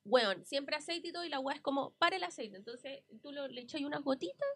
bueno, 0.04 0.44
siempre 0.44 0.76
aceite 0.76 1.08
y 1.08 1.12
todo, 1.12 1.24
y 1.24 1.30
la 1.30 1.36
agua 1.36 1.54
es 1.54 1.60
como 1.60 1.92
para 1.92 2.16
el 2.16 2.24
aceite. 2.24 2.56
Entonces, 2.56 3.02
tú 3.22 3.32
lo, 3.32 3.48
le 3.48 3.62
echas 3.62 3.80
unas 3.80 4.02
gotitas, 4.02 4.48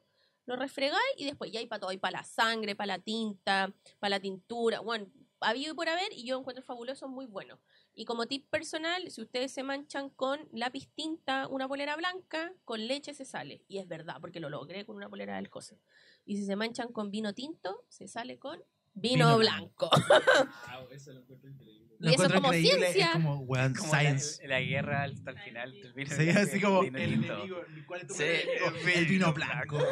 lo 0.50 0.56
refregáis 0.56 1.14
y 1.16 1.24
después 1.24 1.50
ya 1.52 1.60
hay 1.60 1.66
para 1.66 1.80
todo. 1.80 1.90
Hay 1.90 1.98
para 1.98 2.18
la 2.18 2.24
sangre, 2.24 2.74
para 2.74 2.96
la 2.96 2.98
tinta, 2.98 3.72
para 3.98 4.10
la 4.10 4.20
tintura. 4.20 4.80
Bueno, 4.80 5.10
había 5.40 5.70
y 5.70 5.74
por 5.74 5.88
haber 5.88 6.12
y 6.12 6.24
yo 6.24 6.38
encuentro 6.38 6.62
fabuloso, 6.62 7.08
muy 7.08 7.26
bueno. 7.26 7.58
Y 7.94 8.04
como 8.04 8.26
tip 8.26 8.48
personal, 8.50 9.10
si 9.10 9.22
ustedes 9.22 9.52
se 9.52 9.62
manchan 9.62 10.10
con 10.10 10.48
lápiz 10.52 10.88
tinta, 10.94 11.48
una 11.48 11.68
polera 11.68 11.96
blanca, 11.96 12.52
con 12.64 12.86
leche 12.86 13.14
se 13.14 13.24
sale. 13.24 13.64
Y 13.68 13.78
es 13.78 13.88
verdad, 13.88 14.16
porque 14.20 14.40
lo 14.40 14.50
logré 14.50 14.84
con 14.84 14.96
una 14.96 15.08
polera 15.08 15.36
del 15.36 15.48
José. 15.48 15.80
Y 16.24 16.36
si 16.36 16.44
se 16.44 16.56
manchan 16.56 16.92
con 16.92 17.10
vino 17.10 17.34
tinto, 17.34 17.84
se 17.88 18.06
sale 18.06 18.38
con 18.38 18.62
vino, 18.94 19.26
Vino 19.26 19.38
blanco. 19.38 19.90
Ah, 20.66 20.84
eso 20.90 21.12
lo 21.12 21.20
encuentro 21.20 21.48
increíble. 21.50 21.80
Y 22.02 22.14
eso 22.14 22.24
como 22.30 22.46
increíble, 22.46 22.70
ciencia. 22.92 23.06
Es 23.06 23.12
como, 23.12 23.40
weón, 23.40 23.74
Como 23.74 23.92
science. 23.92 24.46
la 24.48 24.60
guerra 24.60 25.02
hasta 25.04 25.30
el 25.32 25.38
final. 25.38 25.72
del 25.82 25.92
vino 25.92 26.10
Sí, 26.16 26.24
blanco, 26.24 26.40
así 26.40 26.60
como 26.60 26.82
el 26.82 26.84
tinto. 26.94 26.98
enemigo. 27.02 27.62
¿Cuál 27.86 28.00
es 28.00 28.06
tu 28.06 28.14
Sí, 28.14 28.22
enemigo? 28.24 28.66
el 28.84 28.88
El 28.98 29.06
vino 29.06 29.32
blanco. 29.34 29.76
blanco. 29.76 29.88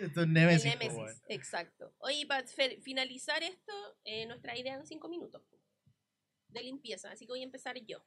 Esto 0.00 0.20
es 0.20 0.26
El 0.26 0.32
Nemesis. 0.32 0.74
exacto. 1.28 1.92
Oye, 1.98 2.24
para 2.26 2.44
finalizar 2.82 3.42
esto, 3.42 3.72
eh, 4.04 4.26
nuestra 4.26 4.56
idea 4.56 4.74
en 4.74 4.86
cinco 4.86 5.08
minutos 5.08 5.42
de 6.48 6.62
limpieza. 6.62 7.10
Así 7.10 7.26
que 7.26 7.32
voy 7.32 7.40
a 7.40 7.44
empezar 7.44 7.76
yo. 7.84 8.04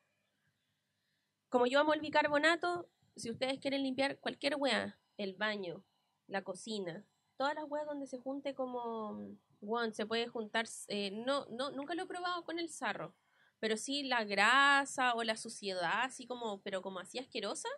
Como 1.49 1.65
yo 1.67 1.79
amo 1.79 1.93
el 1.93 1.99
bicarbonato, 2.01 2.89
si 3.15 3.29
ustedes 3.31 3.59
quieren 3.59 3.83
limpiar 3.83 4.19
cualquier 4.19 4.55
wea, 4.57 4.99
el 5.17 5.33
baño, 5.35 5.83
la 6.27 6.43
cocina, 6.43 7.05
todas 7.39 7.55
las 7.55 7.71
weas 7.71 7.87
donde 7.87 8.05
se 8.05 8.17
junte 8.17 8.53
como, 8.53 9.37
bueno, 9.61 9.93
se 9.93 10.05
puede 10.05 10.27
juntar, 10.27 10.67
eh, 10.89 11.09
no, 11.25 11.45
no, 11.45 11.71
nunca 11.71 11.95
lo 11.95 12.03
he 12.03 12.05
probado 12.05 12.43
con 12.43 12.59
el 12.59 12.67
sarro, 12.67 13.15
pero 13.61 13.77
sí 13.77 14.03
la 14.03 14.25
grasa 14.25 15.15
o 15.15 15.23
la 15.23 15.37
suciedad, 15.37 16.03
así 16.03 16.27
como, 16.27 16.61
pero 16.63 16.81
como 16.81 16.99
así 16.99 17.17
asquerosa, 17.17 17.69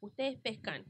ustedes 0.00 0.38
pescan 0.38 0.84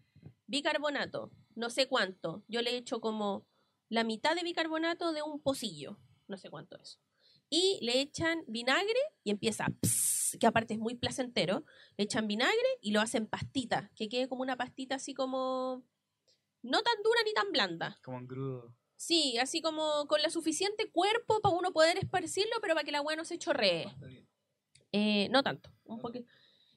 bicarbonato, 0.48 1.31
no 1.55 1.70
sé 1.70 1.86
cuánto, 1.86 2.43
yo 2.48 2.62
le 2.62 2.77
echo 2.77 3.01
como 3.01 3.47
la 3.89 4.03
mitad 4.03 4.35
de 4.35 4.43
bicarbonato 4.43 5.12
de 5.12 5.23
un 5.23 5.40
pocillo, 5.40 5.97
no 6.27 6.36
sé 6.36 6.51
cuánto 6.51 6.77
es. 6.81 6.98
Y 7.48 7.78
le 7.81 8.01
echan 8.01 8.43
vinagre 8.48 8.98
y 9.23 9.31
empieza, 9.31 9.66
que 10.40 10.48
aparte 10.48 10.74
es 10.74 10.81
muy 10.81 10.97
placentero, 10.97 11.65
le 11.97 12.05
echan 12.05 12.27
vinagre 12.27 12.69
y 12.81 12.90
lo 12.90 13.01
hacen 13.01 13.28
pastita, 13.28 13.93
que 13.94 14.09
quede 14.09 14.28
como 14.28 14.43
una 14.43 14.57
pastita 14.57 14.97
así 14.97 15.15
como, 15.15 15.85
no 16.66 16.82
tan 16.82 17.02
dura 17.02 17.20
ni 17.24 17.32
tan 17.32 17.52
blanda. 17.52 17.98
Como 18.02 18.18
un 18.18 18.26
grudo. 18.26 18.74
Sí, 18.97 19.36
así 19.38 19.60
como 19.60 20.06
con 20.06 20.22
la 20.22 20.30
suficiente 20.30 20.90
cuerpo 20.90 21.40
para 21.40 21.55
uno 21.55 21.72
poder 21.72 21.98
esparcirlo, 21.98 22.56
pero 22.60 22.74
para 22.74 22.84
que 22.84 22.93
la 22.93 22.98
agua 22.98 23.14
no 23.14 23.24
se 23.24 23.38
chorree. 23.38 23.86
Eh, 24.93 25.28
no 25.30 25.43
tanto, 25.43 25.70
un 25.84 26.01
poquito. 26.01 26.26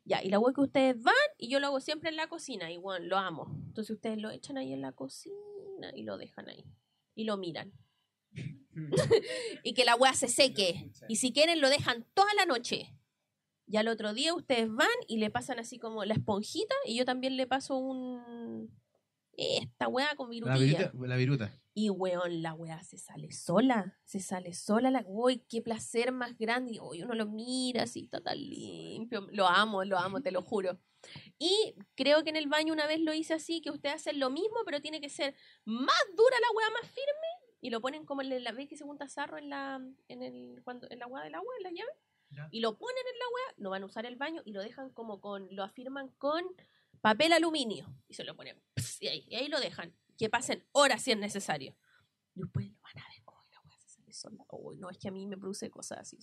Ya, 0.04 0.24
y 0.24 0.30
la 0.30 0.38
agua 0.38 0.54
que 0.54 0.62
ustedes 0.62 1.02
van, 1.02 1.14
y 1.38 1.50
yo 1.50 1.60
lo 1.60 1.68
hago 1.68 1.80
siempre 1.80 2.10
en 2.10 2.16
la 2.16 2.28
cocina, 2.28 2.72
igual, 2.72 3.08
lo 3.08 3.18
amo. 3.18 3.56
Entonces 3.68 3.96
ustedes 3.96 4.18
lo 4.18 4.32
echan 4.32 4.58
ahí 4.58 4.74
en 4.74 4.82
la 4.82 4.92
cocina 4.92 5.92
y 5.96 6.04
lo 6.04 6.18
dejan 6.18 6.50
ahí. 6.50 6.66
Y 7.16 7.24
lo 7.24 7.38
miran. 7.38 7.72
y 9.64 9.74
que 9.74 9.86
la 9.86 9.94
agua 9.94 10.14
se 10.14 10.28
seque. 10.28 10.92
Y 11.08 11.18
si 11.18 11.32
quieren, 11.32 11.62
lo 11.62 11.70
dejan 11.70 12.06
toda 12.14 12.34
la 12.34 12.46
noche. 12.46 12.96
Y 13.68 13.78
al 13.78 13.88
otro 13.88 14.14
día 14.14 14.34
ustedes 14.34 14.68
van 14.68 14.88
y 15.08 15.18
le 15.18 15.30
pasan 15.30 15.60
así 15.60 15.78
como 15.78 16.04
la 16.04 16.16
esponjita, 16.16 16.76
y 16.86 16.98
yo 16.98 17.06
también 17.06 17.38
le 17.38 17.46
paso 17.46 17.78
un. 17.78 18.72
Esta 19.40 19.88
weá 19.88 20.16
con 20.16 20.30
La 20.30 20.58
viruta. 20.58 20.92
La 20.94 21.16
viruta. 21.16 21.52
Y 21.74 21.90
weón, 21.90 22.42
la 22.42 22.54
weá 22.54 22.84
se 22.84 22.98
sale 22.98 23.32
sola. 23.32 23.98
Se 24.04 24.20
sale 24.20 24.54
sola 24.54 24.92
la 24.92 25.04
uy, 25.08 25.46
qué 25.48 25.62
placer 25.62 26.12
más 26.12 26.38
grande. 26.38 26.74
Y 26.74 26.80
uy, 26.80 27.04
uno 27.04 27.16
lo 27.16 27.26
mira 27.26 27.84
así, 27.84 28.02
está 28.02 28.20
tan 28.20 28.38
limpio. 28.38 29.28
Lo 29.32 29.48
amo, 29.48 29.86
lo 29.86 29.98
amo, 29.98 30.22
te 30.22 30.32
lo 30.32 30.42
juro. 30.42 30.78
Y 31.38 31.76
creo 31.96 32.24
que 32.24 32.32
en 32.32 32.36
el 32.36 32.48
baño 32.48 32.74
una 32.74 32.86
vez 32.86 33.00
lo 33.00 33.14
hice 33.14 33.34
así, 33.34 33.62
que 33.62 33.72
ustedes 33.72 33.96
hacen 33.96 34.20
lo 34.20 34.30
mismo, 34.30 34.58
pero 34.66 34.82
tiene 34.82 35.00
que 35.00 35.10
ser 35.10 35.34
más 35.64 36.04
dura 36.18 36.36
la 36.42 36.58
weá, 36.58 36.70
más 36.72 36.92
firme. 36.92 37.56
Y 37.62 37.70
lo 37.70 37.80
ponen 37.80 38.06
como 38.06 38.22
en 38.22 38.44
la 38.44 38.52
vez 38.52 38.68
que 38.68 38.76
se 38.76 38.84
junta 38.84 39.08
sarro 39.08 39.38
en 39.38 39.50
la, 39.50 39.82
en 40.10 40.22
el, 40.22 40.62
cuando, 40.66 40.88
en 40.90 41.00
la 41.00 41.08
weá 41.08 41.24
del 41.24 41.36
agua, 41.36 41.54
en 41.60 41.64
la 41.64 41.72
llave. 41.72 41.92
Ya. 42.32 42.50
Y 42.52 42.60
lo 42.60 42.78
ponen 42.78 43.04
en 43.12 43.20
la 43.20 43.26
weá, 43.26 43.54
no 43.58 43.70
van 43.70 43.84
a 43.84 43.86
usar 43.86 44.06
el 44.06 44.18
baño 44.18 44.42
y 44.44 44.52
lo 44.52 44.62
dejan 44.62 44.90
como 44.90 45.22
con, 45.22 45.48
lo 45.56 45.64
afirman 45.64 46.10
con 46.18 46.44
papel 47.02 47.34
aluminio. 47.34 47.88
Y 48.08 48.14
se 48.14 48.24
lo 48.24 48.36
ponen, 48.36 48.62
pss, 48.76 49.02
y 49.02 49.08
ahí, 49.08 49.26
y 49.28 49.36
ahí 49.36 49.48
lo 49.48 49.60
dejan. 49.60 49.96
Que 50.18 50.30
pasen 50.30 50.66
horas 50.72 51.02
si 51.04 51.12
es 51.12 51.18
necesario. 51.18 51.76
Y 52.36 52.42
después 52.42 52.68
lo 52.68 52.76
van 52.82 53.00
a 53.00 53.08
ver, 53.10 53.22
oh, 53.26 53.40
la 53.52 53.62
weá 53.62 53.80
se 53.80 53.90
sale 53.90 54.14
sola. 54.14 54.44
Oh, 54.50 54.74
no, 54.76 54.90
es 54.90 54.98
que 54.98 55.08
a 55.08 55.12
mí 55.12 55.26
me 55.28 55.38
produce 55.38 55.70
cosas 55.70 56.00
así. 56.00 56.18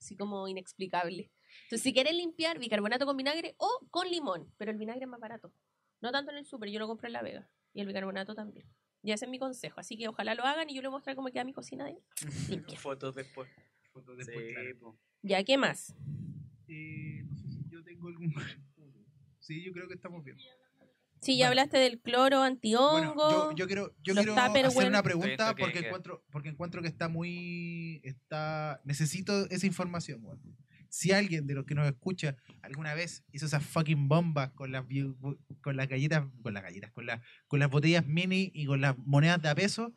Así 0.00 0.16
como 0.16 0.46
inexplicable. 0.48 1.30
Entonces, 1.64 1.82
si 1.82 1.92
quieren 1.92 2.16
limpiar, 2.16 2.58
bicarbonato 2.58 3.06
con 3.06 3.16
vinagre 3.16 3.54
o 3.58 3.86
con 3.90 4.08
limón. 4.08 4.52
Pero 4.56 4.70
el 4.70 4.76
vinagre 4.78 5.04
es 5.04 5.08
más 5.08 5.20
barato. 5.20 5.52
No 6.00 6.12
tanto 6.12 6.30
en 6.30 6.38
el 6.38 6.46
súper, 6.46 6.68
yo 6.70 6.78
lo 6.78 6.86
compré 6.86 7.08
en 7.08 7.12
La 7.14 7.22
Vega. 7.22 7.50
Y 7.72 7.80
el 7.80 7.86
bicarbonato 7.86 8.34
también. 8.34 8.68
Y 9.02 9.12
ese 9.12 9.24
es 9.24 9.30
mi 9.30 9.38
consejo. 9.38 9.80
Así 9.80 9.96
que 9.96 10.08
ojalá 10.08 10.34
lo 10.34 10.44
hagan 10.44 10.68
y 10.70 10.74
yo 10.74 10.82
les 10.82 10.88
voy 10.88 10.96
a 10.96 10.98
mostrar 10.98 11.16
cómo 11.16 11.28
queda 11.30 11.44
mi 11.44 11.52
cocina 11.52 11.84
de 11.86 11.96
limpia. 12.48 12.78
Fotos 12.78 13.14
después. 13.14 13.48
Fotos 13.92 14.16
después, 14.18 14.46
Sí, 14.46 14.52
claro. 14.54 14.78
po. 14.80 14.98
Ya, 15.22 15.42
¿qué 15.44 15.56
más? 15.56 15.94
Eh, 16.68 17.22
no 17.24 17.36
sé 17.36 17.48
si 17.48 17.68
yo 17.68 17.82
tengo 17.82 18.08
algún. 18.08 18.32
Sí, 19.48 19.64
yo 19.64 19.72
creo 19.72 19.88
que 19.88 19.94
estamos 19.94 20.22
bien. 20.22 20.36
Sí, 21.22 21.38
ya 21.38 21.46
Bueno. 21.46 21.48
hablaste 21.48 21.78
del 21.78 22.00
cloro, 22.00 22.42
antihongo. 22.42 22.92
Bueno, 22.92 23.14
yo, 23.16 23.56
yo 23.56 23.66
quiero, 23.66 23.94
yo 24.02 24.14
quiero 24.14 24.34
hacer 24.36 24.50
una 24.50 24.68
Estoy 24.68 24.84
en 24.84 25.02
pregunta 25.02 25.56
porque 25.56 25.78
encuentro, 25.78 26.22
porque 26.30 26.48
encuentro 26.50 26.82
que 26.82 26.88
está 26.88 27.08
muy. 27.08 28.02
está 28.04 28.82
Necesito 28.84 29.48
esa 29.48 29.66
información, 29.66 30.22
weón. 30.22 30.38
Si 30.90 31.12
alguien 31.12 31.46
de 31.46 31.54
los 31.54 31.64
que 31.64 31.74
nos 31.74 31.86
escucha 31.86 32.36
alguna 32.60 32.92
vez 32.92 33.24
hizo 33.32 33.46
esas 33.46 33.64
fucking 33.64 34.06
bombas 34.06 34.50
con 34.50 34.70
las 34.70 34.84
con 35.62 35.76
las 35.78 35.88
galletas, 35.88 36.26
con 36.42 36.52
las 36.52 36.62
galletas, 36.62 36.90
con 36.92 37.06
las 37.06 37.22
con 37.46 37.58
las 37.58 37.70
botellas 37.70 38.06
mini 38.06 38.50
y 38.52 38.66
con 38.66 38.82
las 38.82 38.98
monedas 38.98 39.40
de 39.40 39.48
a 39.48 39.54
peso, 39.54 39.94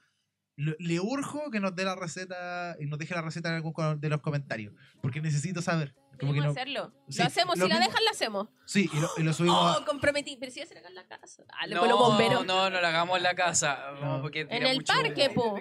le 0.57 0.99
urjo 0.99 1.49
que 1.51 1.59
nos 1.59 1.75
dé 1.75 1.83
la 1.85 1.95
receta 1.95 2.75
y 2.79 2.85
nos 2.85 2.99
deje 2.99 3.13
la 3.15 3.21
receta 3.21 3.49
en 3.49 3.55
algún 3.55 3.73
de 3.99 4.09
los 4.09 4.21
comentarios, 4.21 4.73
porque 5.01 5.21
necesito 5.21 5.61
saber. 5.61 5.95
Como 6.19 6.33
que 6.33 6.39
no, 6.41 6.51
hacerlo. 6.51 6.93
Sí, 7.09 7.17
lo 7.19 7.25
hacemos, 7.25 7.57
lo 7.57 7.65
si 7.65 7.69
la 7.71 7.79
mismo- 7.79 7.87
dejan, 7.89 8.05
la 8.05 8.11
hacemos. 8.11 8.47
sí, 8.65 8.87
y 8.93 8.99
lo, 8.99 9.09
y 9.17 9.23
lo 9.23 9.33
subimos 9.33 9.77
Oh, 9.81 9.85
comprometí. 9.85 10.37
Pero 10.39 10.51
si 10.51 10.59
la 10.59 10.65
hagan 10.65 10.85
en 10.87 10.95
la 10.95 11.07
casa. 11.07 11.43
Ah, 11.51 11.65
No, 11.67 11.79
con 11.79 11.89
los 11.89 11.97
bomberos. 11.97 12.45
no, 12.45 12.69
no 12.69 12.79
lo 12.81 12.85
hagamos 12.87 13.17
en 13.17 13.23
la 13.23 13.33
casa. 13.33 13.79
No. 13.99 14.17
no, 14.17 14.21
porque 14.21 14.41
En 14.41 14.65
el 14.67 14.75
mucho 14.75 14.93
parque, 14.93 15.29
humo. 15.35 15.55
po. 15.55 15.59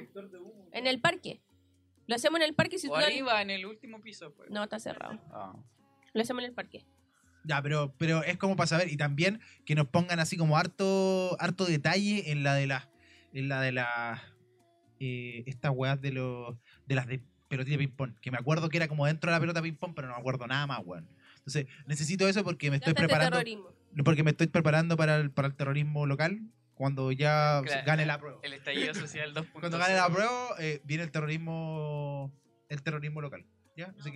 En 0.73 0.87
el 0.87 1.01
parque. 1.01 1.41
Lo 2.07 2.17
hacemos 2.17 2.41
en 2.41 2.47
el 2.47 2.55
parque 2.55 2.79
si 2.79 2.89
O 2.89 2.91
tú- 2.91 2.97
arriba, 2.97 3.41
en 3.41 3.49
el 3.51 3.65
último 3.65 4.03
piso. 4.03 4.35
Pues. 4.35 4.51
No, 4.51 4.63
está 4.65 4.79
cerrado. 4.79 5.19
Ah. 5.33 5.55
Lo 6.13 6.21
hacemos 6.23 6.43
en 6.43 6.51
el 6.51 6.55
parque. 6.55 6.85
Ya, 7.45 7.63
pero, 7.63 7.95
pero 7.97 8.23
es 8.23 8.37
como 8.37 8.55
para 8.57 8.67
saber. 8.67 8.89
Y 8.93 8.99
también 8.99 9.41
que 9.65 9.75
nos 9.75 9.87
pongan 9.87 10.21
así 10.21 10.37
como 10.37 10.59
harto, 10.59 11.39
harto 11.41 11.65
detalle 11.65 12.33
en 12.33 12.43
la 12.43 12.55
de 12.55 12.67
las. 12.67 12.87
En 13.33 13.49
la 13.49 13.63
de 13.63 13.73
las. 13.73 14.21
Eh, 15.01 15.43
estas 15.47 15.73
weas 15.75 16.01
de 16.01 16.13
los. 16.13 16.57
de 16.87 16.95
las 16.95 17.07
de 17.07 17.21
pelotilla 17.49 17.77
de 17.79 17.85
ping-pong. 17.87 18.15
Que 18.21 18.31
me 18.31 18.39
acuerdo 18.39 18.69
que 18.69 18.77
era 18.77 18.87
como 18.87 19.07
dentro 19.07 19.31
de 19.31 19.37
la 19.37 19.41
pelota 19.41 19.61
ping-pong, 19.61 19.93
pero 19.97 20.07
no 20.07 20.15
me 20.15 20.21
acuerdo 20.21 20.47
nada 20.47 20.67
más, 20.69 20.81
weón. 20.85 21.09
Entonces, 21.39 21.67
necesito 21.87 22.29
eso 22.29 22.45
porque 22.45 22.71
me 22.71 22.77
estoy 22.77 22.93
de 22.93 23.01
preparando. 23.01 23.39
terrorismo. 23.39 23.71
Porque 24.05 24.23
me 24.23 24.31
estoy 24.31 24.47
preparando 24.47 24.97
para 24.97 25.17
el, 25.17 25.31
para 25.33 25.49
el 25.49 25.55
terrorismo 25.57 26.07
local. 26.07 26.41
Cuando 26.75 27.11
ya 27.13 27.61
Claro, 27.65 27.83
gane 27.87 28.07
la 28.07 28.19
prueba. 28.19 28.39
El 28.43 28.53
estallido 28.53 28.95
social 28.95 29.35
2.0. 29.35 29.51
Cuando 29.53 29.79
gane 29.79 29.95
la 29.97 30.09
prueba, 30.09 30.49
eh, 30.61 30.81
viene 30.85 31.03
el 31.03 31.11
terrorismo. 31.11 32.33
El 32.69 32.83
terrorismo 32.83 33.21
local. 33.21 33.45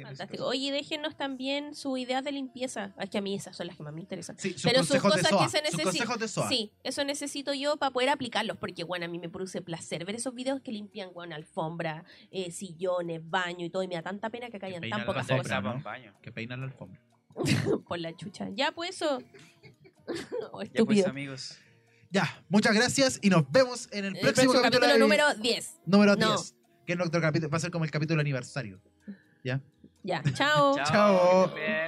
Fantástico. 0.03 0.45
Oye, 0.47 0.73
déjenos 0.73 1.17
también 1.17 1.75
sus 1.75 1.99
ideas 1.99 2.25
de 2.25 2.33
limpieza. 2.33 2.95
Es 2.99 3.09
que 3.11 3.19
a 3.19 3.23
mí 3.23 3.35
esas 3.35 3.57
son 3.57 3.67
las 3.67 3.77
que 3.77 3.83
más 3.83 3.93
me 3.95 4.01
interesan. 4.01 4.37
Sí, 4.39 4.53
sus 4.53 4.63
Pero 4.63 4.85
sus 4.85 5.01
cosas 5.01 5.29
que 5.29 5.49
se 5.49 5.63
necesitan. 5.63 6.49
Sí, 6.49 6.73
eso 6.83 7.05
necesito 7.05 7.55
yo 7.55 7.77
para 7.77 7.93
poder 7.93 8.11
aplicarlos. 8.11 8.57
Porque, 8.59 8.85
bueno, 8.85 9.07
a 9.07 9.09
mí 9.09 9.19
me 9.19 9.29
produce 9.29 9.63
placer 9.63 10.05
ver 10.05 10.17
esos 10.17 10.35
videos 10.35 10.61
que 10.61 10.73
limpian, 10.73 11.13
bueno, 11.13 11.35
alfombra, 11.35 12.05
eh, 12.31 12.51
sillones, 12.51 13.21
baño 13.29 13.65
y 13.65 13.71
todo. 13.71 13.83
Y 13.83 13.89
me 13.89 13.95
da 13.95 14.03
tanta 14.03 14.31
pena 14.31 14.51
que 14.51 14.59
caigan 14.59 14.89
tan 14.89 15.07
pocas 15.07 15.27
cosas. 15.27 15.63
Que 16.21 16.33
peinan 16.33 16.61
la 16.61 16.67
alfombra. 16.67 17.01
por 17.89 17.99
la 17.99 18.15
chucha. 18.17 18.49
Ya, 18.55 18.73
pues 18.73 18.97
eso. 18.97 19.19
Oh, 20.07 20.13
Ya 20.13 20.51
pues, 20.51 20.69
estúpido. 20.69 21.09
amigos. 21.09 21.57
Ya, 22.11 22.45
muchas 22.51 22.75
gracias 22.75 23.19
y 23.23 23.31
nos 23.31 23.51
vemos 23.51 23.89
en 23.91 24.05
el 24.05 24.15
el 24.17 24.21
próximo, 24.21 24.53
próximo 24.53 24.63
capítulo, 24.63 24.63
capítulo 24.63 24.93
de- 24.93 24.99
número 24.99 25.35
10. 25.35 25.81
número 25.87 26.15
no. 26.15 26.29
10. 26.37 26.55
Que 26.87 26.93
es 26.93 26.99
nuestro 26.99 27.21
capítulo, 27.23 27.51
va 27.51 27.57
a 27.57 27.61
ser 27.61 27.71
como 27.71 27.87
el 27.87 27.91
capítulo 27.91 28.21
aniversario. 28.21 28.83
¿Ya? 29.45 29.61
Ya, 30.03 30.23
chao. 30.35 30.75
Chao. 30.85 31.55
bien. 31.55 31.84